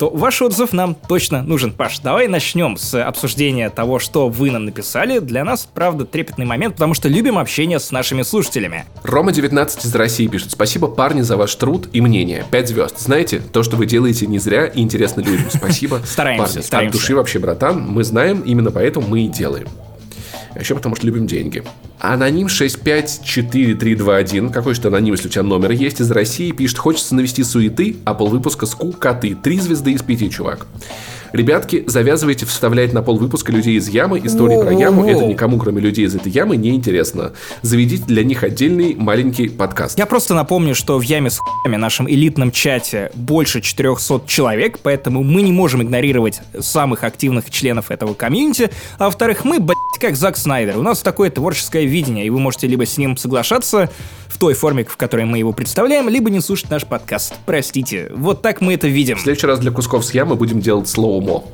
то 0.00 0.08
ваш 0.08 0.40
отзыв 0.40 0.72
нам 0.72 0.94
точно 0.94 1.42
нужен. 1.42 1.72
Паш, 1.72 1.98
давай 1.98 2.26
начнем 2.26 2.78
с 2.78 3.04
обсуждения 3.04 3.68
того, 3.68 3.98
что 3.98 4.30
вы 4.30 4.50
нам 4.50 4.64
написали. 4.64 5.18
Для 5.18 5.44
нас, 5.44 5.68
правда, 5.72 6.06
трепетный 6.06 6.46
момент, 6.46 6.76
потому 6.76 6.94
что 6.94 7.08
любим 7.10 7.36
общение 7.36 7.78
с 7.78 7.90
нашими 7.90 8.22
слушателями. 8.22 8.86
Рома 9.02 9.30
19 9.30 9.84
из 9.84 9.94
России 9.94 10.19
пишет. 10.28 10.50
Спасибо, 10.50 10.88
парни, 10.88 11.22
за 11.22 11.36
ваш 11.36 11.54
труд 11.54 11.88
и 11.92 12.00
мнение. 12.00 12.44
Пять 12.50 12.68
звезд. 12.68 12.98
Знаете, 12.98 13.40
то, 13.52 13.62
что 13.62 13.76
вы 13.76 13.86
делаете 13.86 14.26
не 14.26 14.38
зря 14.38 14.66
и 14.66 14.80
интересно 14.80 15.20
людям. 15.20 15.46
Спасибо, 15.50 16.00
Стараемся, 16.04 16.46
парни. 16.54 16.62
стараемся. 16.62 16.96
От 16.96 17.00
души 17.00 17.14
вообще, 17.16 17.38
братан. 17.38 17.80
Мы 17.88 18.04
знаем, 18.04 18.40
именно 18.40 18.70
поэтому 18.70 19.06
мы 19.06 19.22
и 19.22 19.28
делаем. 19.28 19.68
А 20.54 20.58
еще 20.58 20.74
потому 20.74 20.96
что 20.96 21.06
любим 21.06 21.26
деньги. 21.26 21.62
Аноним 22.00 22.48
654321, 22.48 24.50
какой 24.50 24.74
же 24.74 24.80
ты 24.80 24.88
аноним, 24.88 25.12
если 25.12 25.28
у 25.28 25.30
тебя 25.30 25.42
номер 25.42 25.72
есть, 25.72 26.00
из 26.00 26.10
России, 26.10 26.50
пишет, 26.50 26.78
хочется 26.78 27.14
навести 27.14 27.44
суеты, 27.44 27.96
а 28.06 28.14
полвыпуска 28.14 28.64
ску 28.64 28.92
коты. 28.92 29.36
Три 29.40 29.60
звезды 29.60 29.92
из 29.92 30.02
пяти, 30.02 30.30
чувак. 30.30 30.66
Ребятки, 31.32 31.84
завязывайте 31.86 32.44
вставлять 32.44 32.92
на 32.92 33.02
пол 33.02 33.16
выпуска 33.16 33.52
людей 33.52 33.76
из 33.76 33.88
ямы. 33.88 34.20
Истории 34.22 34.60
про 34.60 34.72
яму 34.72 35.08
это 35.08 35.24
никому, 35.26 35.58
кроме 35.58 35.80
людей 35.80 36.06
из 36.06 36.14
этой 36.14 36.32
ямы, 36.32 36.56
не 36.56 36.70
интересно. 36.70 37.32
Заведите 37.62 38.04
для 38.04 38.24
них 38.24 38.42
отдельный 38.42 38.96
маленький 38.96 39.48
подкаст. 39.48 39.96
Я 39.98 40.06
просто 40.06 40.34
напомню, 40.34 40.74
что 40.74 40.98
в 40.98 41.02
яме 41.02 41.30
с 41.30 41.38
хуями 41.38 41.76
нашем 41.76 42.10
элитном 42.10 42.50
чате 42.50 43.12
больше 43.14 43.60
400 43.60 44.22
человек, 44.26 44.80
поэтому 44.82 45.22
мы 45.22 45.42
не 45.42 45.52
можем 45.52 45.82
игнорировать 45.82 46.40
самых 46.58 47.04
активных 47.04 47.50
членов 47.50 47.92
этого 47.92 48.14
комьюнити. 48.14 48.70
А 48.98 49.04
во-вторых, 49.04 49.44
мы, 49.44 49.60
блядь, 49.60 49.76
как 50.00 50.16
Зак 50.16 50.36
Снайдер. 50.36 50.78
У 50.78 50.82
нас 50.82 51.00
такое 51.00 51.30
творческое 51.30 51.84
видение, 51.90 52.26
и 52.26 52.30
вы 52.30 52.40
можете 52.40 52.66
либо 52.66 52.86
с 52.86 52.96
ним 52.96 53.16
соглашаться 53.16 53.90
в 54.28 54.38
той 54.38 54.54
форме, 54.54 54.84
в 54.84 54.96
которой 54.96 55.26
мы 55.26 55.38
его 55.38 55.52
представляем, 55.52 56.08
либо 56.08 56.30
не 56.30 56.40
слушать 56.40 56.70
наш 56.70 56.86
подкаст. 56.86 57.34
Простите, 57.44 58.10
вот 58.14 58.42
так 58.42 58.60
мы 58.60 58.74
это 58.74 58.88
видим. 58.88 59.16
В 59.16 59.20
следующий 59.20 59.46
раз 59.46 59.58
для 59.58 59.70
кусков 59.70 60.04
с 60.04 60.14
ямы 60.14 60.36
будем 60.36 60.60
делать 60.60 60.88
slow-mo. 60.88 61.44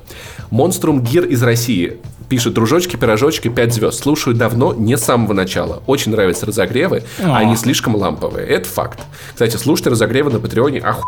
Монструм 0.51 1.03
Гир 1.03 1.25
из 1.25 1.43
России 1.43 1.99
пишет, 2.29 2.55
дружочки, 2.55 2.97
пирожочки, 2.97 3.49
5 3.49 3.75
звезд. 3.75 4.03
Слушаю 4.03 4.37
давно, 4.37 4.75
не 4.75 4.97
с 4.97 5.05
самого 5.05 5.33
начала. 5.33 5.83
Очень 5.87 6.13
нравятся 6.13 6.47
разогревы, 6.47 7.03
а 7.23 7.39
они 7.39 7.57
слишком 7.57 7.97
ламповые. 7.97 8.47
Это 8.47 8.69
факт. 8.69 9.01
Кстати, 9.33 9.57
слушайте 9.57 9.91
разогревы 9.91 10.31
на 10.31 10.39
Патреоне, 10.39 10.81
оху... 10.81 11.03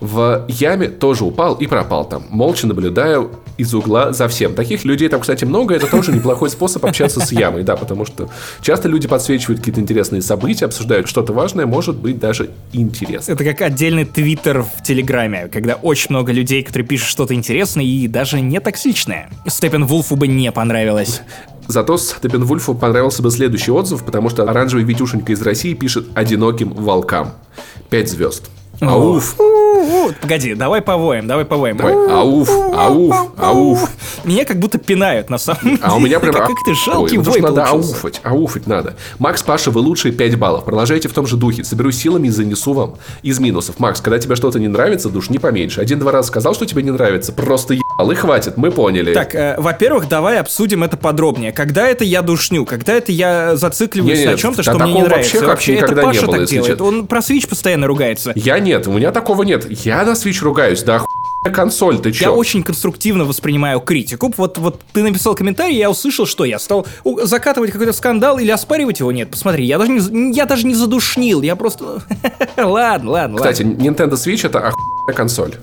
В 0.00 0.44
яме 0.48 0.88
тоже 0.88 1.24
упал 1.24 1.54
и 1.54 1.66
пропал 1.66 2.08
там. 2.08 2.24
Молча 2.30 2.66
наблюдаю 2.66 3.32
из 3.56 3.74
угла 3.74 4.12
за 4.12 4.28
всем. 4.28 4.54
Таких 4.54 4.84
людей 4.84 5.08
там, 5.08 5.20
кстати, 5.20 5.44
много. 5.44 5.74
Это 5.74 5.86
тоже 5.86 6.12
неплохой 6.12 6.50
способ 6.50 6.84
общаться 6.84 7.20
с 7.20 7.32
ямой, 7.32 7.64
да, 7.64 7.76
потому 7.76 8.04
что 8.04 8.28
часто 8.60 8.88
люди 8.88 9.08
подсвечивают 9.08 9.60
какие-то 9.60 9.80
интересные 9.80 10.22
события, 10.22 10.66
обсуждают 10.66 11.08
что-то 11.08 11.32
важное, 11.32 11.66
может 11.66 11.96
быть 11.96 12.18
даже 12.18 12.50
интересно. 12.72 13.32
Это 13.32 13.44
как 13.44 13.60
отдельный 13.62 14.04
твиттер 14.04 14.62
в 14.62 14.82
Телеграме, 14.82 15.48
когда 15.48 15.74
очень 15.74 16.10
много 16.10 16.32
людей, 16.32 16.62
которые 16.62 16.86
пишут 16.86 17.08
что-то 17.08 17.34
интересное 17.34 17.84
и 17.84 18.06
даже 18.06 18.40
не 18.40 18.60
токсичное. 18.60 19.28
Степен 19.46 19.84
Вулфу 19.84 20.16
бы 20.16 20.28
не 20.28 20.52
понравилось. 20.52 21.22
Зато 21.68 21.98
Степенвульфу 21.98 22.74
понравился 22.74 23.22
бы 23.22 23.30
следующий 23.30 23.70
отзыв, 23.70 24.02
потому 24.02 24.30
что 24.30 24.44
оранжевый 24.44 24.84
Витюшенька 24.84 25.32
из 25.32 25.42
России 25.42 25.74
пишет 25.74 26.06
«Одиноким 26.14 26.70
волкам». 26.72 27.32
Пять 27.90 28.08
звезд. 28.10 28.48
Ауф. 28.80 29.36
Погоди, 30.20 30.54
давай 30.54 30.80
повоем, 30.82 31.26
давай 31.26 31.44
повоем. 31.44 31.76
Давай. 31.76 31.94
Ауф, 31.94 32.48
ауф, 32.48 33.30
ауф. 33.36 33.90
Меня 34.24 34.44
как 34.44 34.58
будто 34.58 34.78
пинают 34.78 35.30
на 35.30 35.38
самом 35.38 35.62
деле. 35.62 35.78
А 35.82 35.96
у 35.96 36.00
меня 36.00 36.20
прям... 36.20 36.34
Как 36.34 36.48
ты 36.64 36.74
жалкий 36.74 37.16
ну 37.16 37.22
вой 37.22 37.40
надо 37.40 37.64
ауфать, 37.64 38.20
ауфать 38.22 38.66
надо. 38.66 38.96
Макс, 39.18 39.42
Паша, 39.42 39.70
вы 39.70 39.80
лучшие 39.80 40.12
5 40.12 40.38
баллов. 40.38 40.64
Продолжайте 40.64 41.08
в 41.08 41.12
том 41.12 41.26
же 41.26 41.36
духе. 41.36 41.64
Соберу 41.64 41.90
силами 41.90 42.28
и 42.28 42.30
занесу 42.30 42.72
вам 42.72 42.96
из 43.22 43.38
минусов. 43.38 43.78
Макс, 43.78 44.00
когда 44.00 44.18
тебе 44.18 44.36
что-то 44.36 44.60
не 44.60 44.68
нравится, 44.68 45.08
душ 45.08 45.30
не 45.30 45.38
поменьше. 45.38 45.80
Один-два 45.80 46.12
раза 46.12 46.28
сказал, 46.28 46.54
что 46.54 46.66
тебе 46.66 46.82
не 46.82 46.90
нравится, 46.90 47.32
просто 47.32 47.74
ебал, 47.74 48.10
и 48.10 48.14
хватит, 48.14 48.56
мы 48.56 48.70
поняли. 48.70 49.14
Так, 49.14 49.34
э, 49.34 49.56
во-первых, 49.58 50.08
давай 50.08 50.38
обсудим 50.38 50.84
это 50.84 50.96
подробнее. 50.96 51.52
Когда 51.52 51.86
это 51.86 52.04
я 52.04 52.22
душню? 52.22 52.64
Когда 52.64 52.94
это 52.94 53.12
я 53.12 53.56
зацикливаюсь 53.56 54.24
на 54.24 54.36
чем-то, 54.36 54.62
что 54.62 54.78
мне 54.78 54.92
не 54.92 55.02
нравится? 55.02 55.44
вообще 55.44 55.76
как 55.76 55.92
это 55.92 56.00
не 56.00 56.06
Паша 56.06 56.26
так 56.26 56.44
делает. 56.44 56.80
Он 56.80 57.06
про 57.06 57.20
Switch 57.20 57.48
постоянно 57.48 57.86
ругается. 57.86 58.32
Я 58.34 58.58
нет, 58.68 58.86
у 58.86 58.92
меня 58.92 59.12
такого 59.12 59.44
нет. 59.44 59.66
Я 59.84 60.04
на 60.04 60.10
Switch 60.10 60.42
ругаюсь, 60.42 60.82
да 60.82 60.96
охуенная 60.96 61.17
консоль, 61.50 61.98
ты 61.98 62.12
чё? 62.12 62.26
Я 62.26 62.32
очень 62.32 62.62
конструктивно 62.62 63.24
воспринимаю 63.24 63.80
критику. 63.80 64.32
Вот, 64.36 64.58
вот 64.58 64.80
ты 64.92 65.02
написал 65.02 65.34
комментарий, 65.34 65.76
я 65.76 65.90
услышал, 65.90 66.26
что 66.26 66.44
я 66.44 66.58
стал 66.58 66.86
закатывать 67.22 67.70
какой-то 67.70 67.92
скандал 67.92 68.38
или 68.38 68.50
оспаривать 68.50 69.00
его. 69.00 69.12
Нет, 69.12 69.30
посмотри, 69.30 69.64
я 69.64 69.78
даже 69.78 69.90
не, 69.90 70.34
я 70.34 70.46
даже 70.46 70.66
не 70.66 70.74
задушнил, 70.74 71.42
я 71.42 71.56
просто... 71.56 72.02
ладно, 72.56 73.10
ладно, 73.10 73.36
Кстати, 73.36 73.62
ладно. 73.62 73.82
Nintendo 73.82 74.12
Switch 74.12 74.46
это 74.46 74.58
охуенная 74.58 75.14
консоль. 75.14 75.54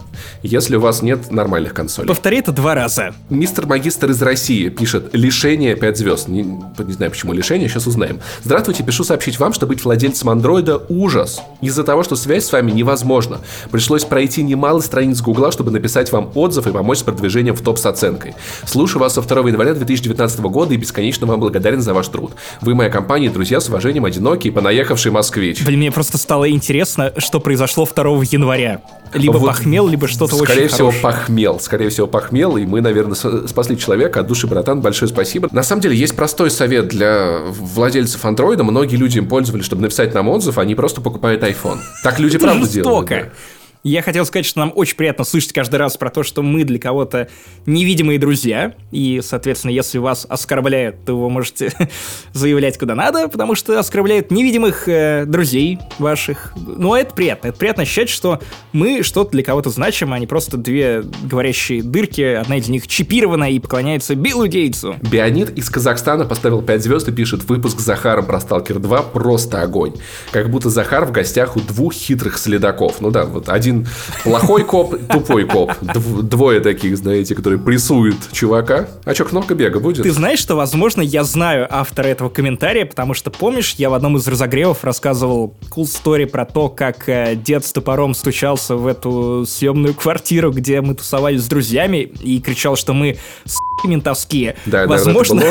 Если 0.44 0.76
у 0.76 0.80
вас 0.80 1.02
нет 1.02 1.32
нормальных 1.32 1.74
консолей. 1.74 2.08
Повтори 2.08 2.40
это 2.40 2.52
два 2.52 2.76
раза. 2.76 3.14
Мистер 3.30 3.66
Магистр 3.66 4.12
из 4.12 4.22
России 4.22 4.70
пишет 4.70 5.10
«Лишение 5.14 5.76
5 5.76 5.98
звезд». 5.98 6.28
Не, 6.28 6.44
не 6.44 6.94
знаю, 6.94 7.12
почему 7.12 7.34
лишение, 7.34 7.70
сейчас 7.70 7.88
узнаем. 7.88 8.20
Здравствуйте, 8.44 8.84
пишу 8.84 9.04
сообщить 9.04 9.40
вам, 9.40 9.54
что 9.54 9.68
быть 9.68 9.84
владельцем 9.84 10.30
андроида– 10.30 10.82
ужас. 10.90 11.42
Из-за 11.62 11.84
того, 11.84 12.04
что 12.04 12.16
связь 12.16 12.46
с 12.46 12.52
вами 12.52 12.72
невозможна. 12.72 13.40
Пришлось 13.72 14.06
пройти 14.06 14.44
немало 14.44 14.80
страниц 14.82 15.22
Гугла, 15.22 15.52
чтобы 15.52 15.72
написать 15.76 16.12
вам 16.12 16.32
отзыв 16.36 16.66
и 16.68 16.72
помочь 16.72 17.00
с 17.00 17.04
продвижением 17.04 17.56
в 17.56 17.62
топ 17.62 17.78
с 17.78 17.86
оценкой. 17.86 18.34
Слушаю 18.66 19.02
вас 19.02 19.14
со 19.14 19.22
2 19.22 19.50
января 19.50 19.74
2019 19.74 20.40
года 20.42 20.74
и 20.74 20.78
бесконечно 20.78 21.28
вам 21.28 21.40
благодарен 21.40 21.82
за 21.82 21.94
ваш 21.94 22.08
труд. 22.08 22.32
Вы 22.62 22.74
моя 22.76 22.90
компания 22.90 23.28
и 23.28 23.30
друзья 23.30 23.60
с 23.60 23.70
уважением 23.70 24.06
одинокий 24.06 24.52
понаехавший 24.52 25.12
москвич. 25.12 25.64
Блин, 25.66 25.80
мне 25.80 25.92
просто 25.92 26.18
стало 26.18 26.50
интересно, 26.50 27.14
что 27.18 27.40
произошло 27.40 27.86
2 27.94 28.04
января. 28.32 28.82
Либо 29.14 29.38
Вот, 29.38 29.48
похмел, 29.48 29.88
либо 29.88 30.08
что-то 30.08 30.36
очень 30.36 30.46
Скорее 30.46 30.68
всего, 30.68 30.90
хорошее. 30.92 31.02
похмел. 31.04 31.60
Скорее 31.60 31.90
всего, 31.90 32.08
похмел. 32.08 32.58
И 32.58 32.66
мы, 32.66 32.82
наверное, 32.82 33.16
спасли 33.48 33.78
человека. 33.78 34.20
От 34.22 34.28
души, 34.28 34.48
братан, 34.48 34.82
большое 34.82 35.10
спасибо. 35.10 35.48
На 35.52 35.64
самом 35.64 35.82
деле, 35.82 35.96
есть 35.96 36.16
простой 36.16 36.52
совет 36.52 36.88
для 36.90 37.40
владельцев 37.48 38.26
андроида. 38.26 38.64
Многие 38.64 38.98
люди 38.98 39.18
им 39.20 39.28
пользовались, 39.28 39.66
чтобы 39.66 39.84
написать 39.84 40.14
нам 40.14 40.28
отзыв, 40.28 40.58
они 40.58 40.76
просто 40.76 41.00
покупают 41.02 41.44
iPhone. 41.44 41.80
Так 42.04 42.20
люди 42.20 42.38
правда 42.38 42.66
жестоко. 42.66 43.08
делают. 43.16 43.32
да. 43.34 43.40
Я 43.86 44.02
хотел 44.02 44.26
сказать, 44.26 44.48
что 44.48 44.62
нам 44.62 44.72
очень 44.74 44.96
приятно 44.96 45.24
слышать 45.24 45.54
каждый 45.54 45.76
раз 45.76 45.96
про 45.96 46.10
то, 46.10 46.24
что 46.24 46.42
мы 46.42 46.64
для 46.64 46.80
кого-то 46.80 47.30
невидимые 47.68 48.18
друзья. 48.18 48.74
И, 48.90 49.22
соответственно, 49.24 49.70
если 49.70 50.00
вас 50.00 50.26
оскорбляют, 50.28 51.06
то 51.06 51.14
вы 51.14 51.30
можете 51.30 51.72
заявлять 52.34 52.80
куда 52.80 52.96
надо, 52.96 53.28
потому 53.28 53.54
что 53.54 53.78
оскорбляют 53.78 54.32
невидимых 54.32 54.90
э, 54.90 55.26
друзей 55.28 55.78
ваших. 56.00 56.56
Но 56.56 56.98
это 56.98 57.14
приятно. 57.14 57.50
Это 57.50 57.60
приятно 57.60 57.84
ощущать, 57.84 58.10
что 58.10 58.40
мы 58.74 59.04
что-то 59.04 59.34
для 59.34 59.44
кого-то 59.44 59.70
значим, 59.70 60.14
а 60.14 60.18
не 60.18 60.26
просто 60.26 60.58
две 60.58 61.04
говорящие 61.22 61.84
дырки. 61.84 62.22
Одна 62.22 62.58
из 62.58 62.68
них 62.68 62.88
чипирована 62.88 63.52
и 63.52 63.60
поклоняется 63.60 64.16
Биллу 64.16 64.48
Гейтсу. 64.48 64.96
Бионит 65.12 65.56
из 65.56 65.70
Казахстана 65.70 66.26
поставил 66.26 66.64
5 66.64 66.82
звезд 66.82 67.08
и 67.10 67.12
пишет 67.12 67.44
выпуск 67.44 67.80
с 67.80 67.84
Захаром 67.84 68.26
про 68.26 68.40
Сталкер 68.40 68.80
2 68.80 69.04
просто 69.04 69.62
огонь. 69.62 69.94
Как 70.32 70.50
будто 70.50 70.72
Захар 70.72 71.06
в 71.06 71.12
гостях 71.12 71.56
у 71.56 71.60
двух 71.60 71.94
хитрых 71.94 72.40
следаков. 72.40 73.00
Ну 73.00 73.12
да, 73.12 73.26
вот 73.26 73.48
один 73.48 73.75
плохой 74.24 74.64
коп, 74.64 74.96
тупой 75.10 75.46
коп. 75.46 75.72
Дв- 75.82 76.22
двое 76.22 76.60
таких, 76.60 76.98
знаете, 76.98 77.36
которые 77.36 77.60
прессуют 77.60 78.16
чувака. 78.32 78.88
А 79.04 79.14
что, 79.14 79.26
кнопка 79.26 79.56
бега 79.56 79.80
будет? 79.80 80.04
Ты 80.04 80.12
знаешь, 80.12 80.40
что, 80.40 80.56
возможно, 80.56 81.02
я 81.02 81.24
знаю 81.24 81.68
автора 81.70 82.08
этого 82.08 82.30
комментария, 82.30 82.86
потому 82.86 83.14
что, 83.14 83.32
помнишь, 83.32 83.76
я 83.78 83.90
в 83.90 83.94
одном 83.94 84.18
из 84.18 84.28
разогревов 84.28 84.84
рассказывал 84.84 85.54
cool 85.76 85.84
story 85.84 86.26
про 86.28 86.46
то, 86.46 86.70
как 86.70 87.08
э, 87.10 87.36
дед 87.36 87.66
с 87.66 87.72
топором 87.72 88.14
стучался 88.14 88.76
в 88.76 88.88
эту 88.88 89.46
съемную 89.48 89.94
квартиру, 89.94 90.52
где 90.52 90.82
мы 90.82 90.96
тусовались 90.96 91.42
с 91.42 91.48
друзьями, 91.48 91.98
и 92.22 92.40
кричал, 92.40 92.76
что 92.76 92.94
мы 92.94 93.18
с 93.46 93.56
ментовские. 93.86 94.56
Да, 94.66 94.88
Возможно. 94.88 95.42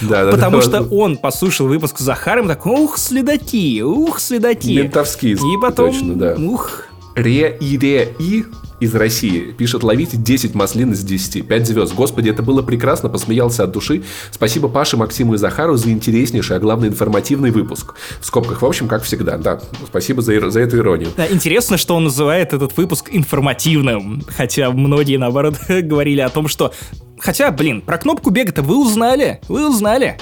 Да, 0.00 0.26
потому 0.30 0.60
что 0.62 0.82
он 0.82 1.16
послушал 1.16 1.66
выпуск 1.66 1.98
с 1.98 2.02
Захаром, 2.02 2.48
так, 2.48 2.64
ух, 2.66 2.98
следаки, 2.98 3.82
ух, 3.82 4.20
следаки. 4.20 4.76
Ментовские, 4.76 5.34
И 5.34 5.60
потом, 5.60 5.92
точно, 5.92 6.14
да. 6.14 6.34
ух, 6.38 6.84
Ре 7.20 7.56
и 7.60 7.78
Ре 7.78 8.14
И 8.18 8.44
из 8.80 8.94
России 8.94 9.52
пишет 9.52 9.82
«Ловите 9.82 10.16
10 10.16 10.54
маслин 10.54 10.92
из 10.92 11.04
10, 11.04 11.46
5 11.46 11.66
звезд. 11.66 11.94
Господи, 11.94 12.30
это 12.30 12.42
было 12.42 12.62
прекрасно, 12.62 13.10
посмеялся 13.10 13.64
от 13.64 13.72
души. 13.72 14.02
Спасибо 14.30 14.68
Паше, 14.68 14.96
Максиму 14.96 15.34
и 15.34 15.36
Захару 15.36 15.76
за 15.76 15.90
интереснейший, 15.90 16.56
а 16.56 16.60
главное 16.60 16.88
информативный 16.88 17.50
выпуск. 17.50 17.94
В 18.20 18.26
скобках, 18.26 18.62
в 18.62 18.66
общем, 18.66 18.88
как 18.88 19.02
всегда. 19.02 19.36
Да, 19.36 19.60
спасибо 19.86 20.22
за, 20.22 20.50
за 20.50 20.60
эту 20.60 20.78
иронию. 20.78 21.10
Да, 21.14 21.30
интересно, 21.30 21.76
что 21.76 21.94
он 21.94 22.04
называет 22.04 22.54
этот 22.54 22.74
выпуск 22.78 23.10
информативным, 23.12 24.22
хотя 24.26 24.70
многие, 24.70 25.18
наоборот, 25.18 25.56
говорили 25.68 26.20
о 26.20 26.30
том, 26.30 26.48
что... 26.48 26.72
Хотя, 27.18 27.50
блин, 27.50 27.82
про 27.82 27.98
кнопку 27.98 28.30
бега-то 28.30 28.62
вы 28.62 28.80
узнали, 28.80 29.40
вы 29.46 29.68
узнали. 29.68 30.16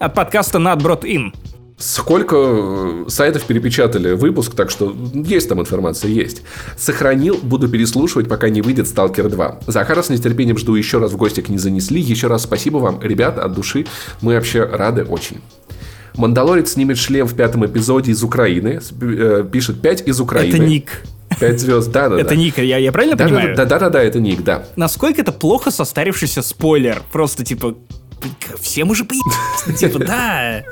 От 0.00 0.14
подкаста 0.14 0.58
Brought 0.58 1.02
In. 1.02 1.32
Сколько 1.80 2.36
э, 2.36 3.04
сайтов 3.08 3.44
перепечатали 3.44 4.12
выпуск, 4.12 4.54
так 4.54 4.70
что 4.70 4.94
есть 5.14 5.48
там 5.48 5.60
информация, 5.60 6.10
есть. 6.10 6.42
Сохранил, 6.76 7.38
буду 7.42 7.70
переслушивать, 7.70 8.28
пока 8.28 8.50
не 8.50 8.60
выйдет 8.60 8.86
Сталкер 8.86 9.30
2. 9.30 9.60
Захара 9.66 10.02
с 10.02 10.10
нетерпением 10.10 10.58
жду 10.58 10.74
еще 10.74 10.98
раз 10.98 11.12
в 11.12 11.16
гости 11.16 11.40
к 11.40 11.48
не 11.48 11.56
занесли. 11.56 11.98
Еще 11.98 12.26
раз 12.26 12.42
спасибо 12.42 12.76
вам, 12.76 13.00
ребята, 13.00 13.44
от 13.44 13.54
души. 13.54 13.86
Мы 14.20 14.34
вообще 14.34 14.64
рады 14.64 15.04
очень. 15.04 15.38
Мандалорец 16.16 16.72
снимет 16.72 16.98
шлем 16.98 17.26
в 17.26 17.34
пятом 17.34 17.64
эпизоде 17.64 18.12
из 18.12 18.22
Украины. 18.22 18.80
Э, 19.00 19.44
пишет 19.50 19.80
5 19.80 20.06
из 20.06 20.20
Украины. 20.20 20.56
Это 20.56 20.58
ник. 20.62 21.02
Пять 21.38 21.60
звезд, 21.60 21.90
да, 21.90 22.10
да. 22.10 22.20
Это 22.20 22.36
ник, 22.36 22.58
я, 22.58 22.76
я 22.76 22.92
правильно 22.92 23.16
да, 23.16 23.24
понимаю? 23.24 23.56
Да, 23.56 23.64
да, 23.64 23.78
да, 23.78 23.88
да, 23.88 24.02
это 24.02 24.20
ник, 24.20 24.42
да. 24.42 24.64
Насколько 24.76 25.22
это 25.22 25.32
плохо 25.32 25.70
состарившийся 25.70 26.42
спойлер? 26.42 27.02
Просто 27.10 27.44
типа 27.44 27.76
всем 28.60 28.90
уже 28.90 29.04
поебаться. 29.04 29.72
Типа, 29.72 29.98
да. 29.98 30.62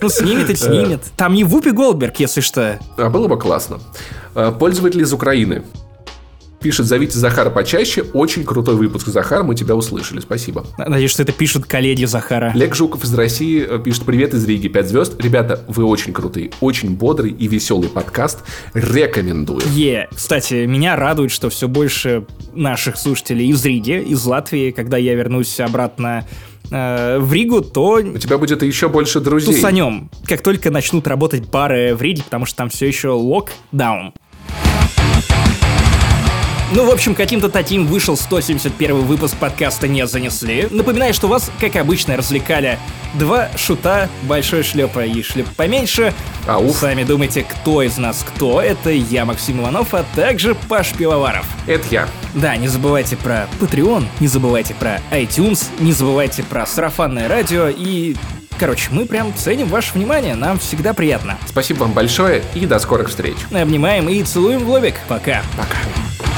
Ну, 0.00 0.08
снимет 0.08 0.50
и 0.50 0.56
снимет. 0.56 1.02
Там 1.16 1.34
не 1.34 1.44
Вупи 1.44 1.70
Голдберг, 1.70 2.18
если 2.20 2.40
что. 2.40 2.78
А 2.96 3.10
было 3.10 3.28
бы 3.28 3.38
классно. 3.38 3.80
А, 4.34 4.52
пользователь 4.52 5.02
из 5.02 5.12
Украины 5.12 5.62
пишет, 6.60 6.86
зовите 6.86 7.18
Захара 7.18 7.50
почаще. 7.50 8.02
Очень 8.12 8.44
крутой 8.44 8.76
выпуск, 8.76 9.08
Захар, 9.08 9.42
мы 9.42 9.54
тебя 9.54 9.74
услышали. 9.74 10.20
Спасибо. 10.20 10.66
Надеюсь, 10.78 11.10
что 11.10 11.22
это 11.22 11.32
пишут 11.32 11.66
коллеги 11.66 12.04
Захара. 12.04 12.52
Лег 12.54 12.74
Жуков 12.74 13.04
из 13.04 13.14
России 13.14 13.66
э, 13.68 13.78
пишет, 13.82 14.04
привет 14.04 14.34
из 14.34 14.44
Риги, 14.44 14.68
5 14.68 14.88
звезд. 14.88 15.20
Ребята, 15.22 15.64
вы 15.68 15.84
очень 15.84 16.12
крутые, 16.12 16.50
очень 16.60 16.90
бодрый 16.90 17.30
и 17.30 17.48
веселый 17.48 17.88
подкаст. 17.88 18.40
Рекомендую. 18.74 19.62
Е, 19.72 20.08
yeah. 20.10 20.14
кстати, 20.14 20.66
меня 20.66 20.96
радует, 20.96 21.30
что 21.30 21.48
все 21.50 21.66
больше 21.66 22.26
наших 22.52 22.96
слушателей 22.96 23.48
из 23.48 23.64
Риги, 23.64 24.00
из 24.00 24.24
Латвии, 24.24 24.70
когда 24.70 24.96
я 24.96 25.14
вернусь 25.14 25.58
обратно 25.60 26.26
э, 26.70 27.18
в 27.18 27.32
Ригу, 27.32 27.62
то... 27.62 27.94
У 27.94 28.18
тебя 28.18 28.38
будет 28.38 28.62
еще 28.62 28.88
больше 28.88 29.20
друзей. 29.20 29.54
Тусанем, 29.54 30.10
как 30.26 30.42
только 30.42 30.70
начнут 30.70 31.06
работать 31.06 31.48
бары 31.48 31.94
в 31.94 32.02
Риге, 32.02 32.22
потому 32.22 32.46
что 32.46 32.56
там 32.56 32.68
все 32.70 32.86
еще 32.86 33.08
локдаун. 33.08 34.12
Ну, 36.72 36.86
в 36.86 36.90
общем, 36.90 37.16
каким-то 37.16 37.48
таким 37.48 37.84
вышел 37.84 38.16
171 38.16 39.00
выпуск 39.00 39.36
подкаста 39.36 39.88
«Не 39.88 40.06
занесли». 40.06 40.68
Напоминаю, 40.70 41.12
что 41.12 41.26
вас, 41.26 41.50
как 41.58 41.74
обычно, 41.74 42.16
развлекали 42.16 42.78
два 43.14 43.48
шута, 43.56 44.08
большой 44.22 44.62
шлепа 44.62 45.04
и 45.04 45.20
шлеп 45.20 45.48
поменьше. 45.56 46.14
Ау. 46.46 46.72
Сами 46.72 47.02
думайте, 47.02 47.42
кто 47.42 47.82
из 47.82 47.98
нас 47.98 48.24
кто. 48.24 48.62
Это 48.62 48.90
я, 48.90 49.24
Максим 49.24 49.60
Иванов, 49.60 49.94
а 49.94 50.04
также 50.14 50.54
Паш 50.54 50.92
Пивоваров. 50.92 51.44
Это 51.66 51.84
я. 51.90 52.08
Да, 52.34 52.56
не 52.56 52.68
забывайте 52.68 53.16
про 53.16 53.48
Patreon, 53.60 54.06
не 54.20 54.28
забывайте 54.28 54.74
про 54.74 55.00
iTunes, 55.10 55.64
не 55.80 55.92
забывайте 55.92 56.44
про 56.44 56.66
сарафанное 56.66 57.28
радио 57.28 57.68
и 57.68 58.14
Короче, 58.60 58.90
мы 58.90 59.06
прям 59.06 59.34
ценим 59.34 59.68
ваше 59.68 59.94
внимание, 59.94 60.34
нам 60.34 60.58
всегда 60.58 60.92
приятно. 60.92 61.38
Спасибо 61.48 61.78
вам 61.78 61.94
большое 61.94 62.44
и 62.54 62.66
до 62.66 62.78
скорых 62.78 63.08
встреч. 63.08 63.36
Обнимаем 63.50 64.08
и 64.10 64.22
целуем 64.22 64.60
в 64.66 64.68
лобик. 64.68 64.96
Пока. 65.08 65.42
Пока. 65.56 66.29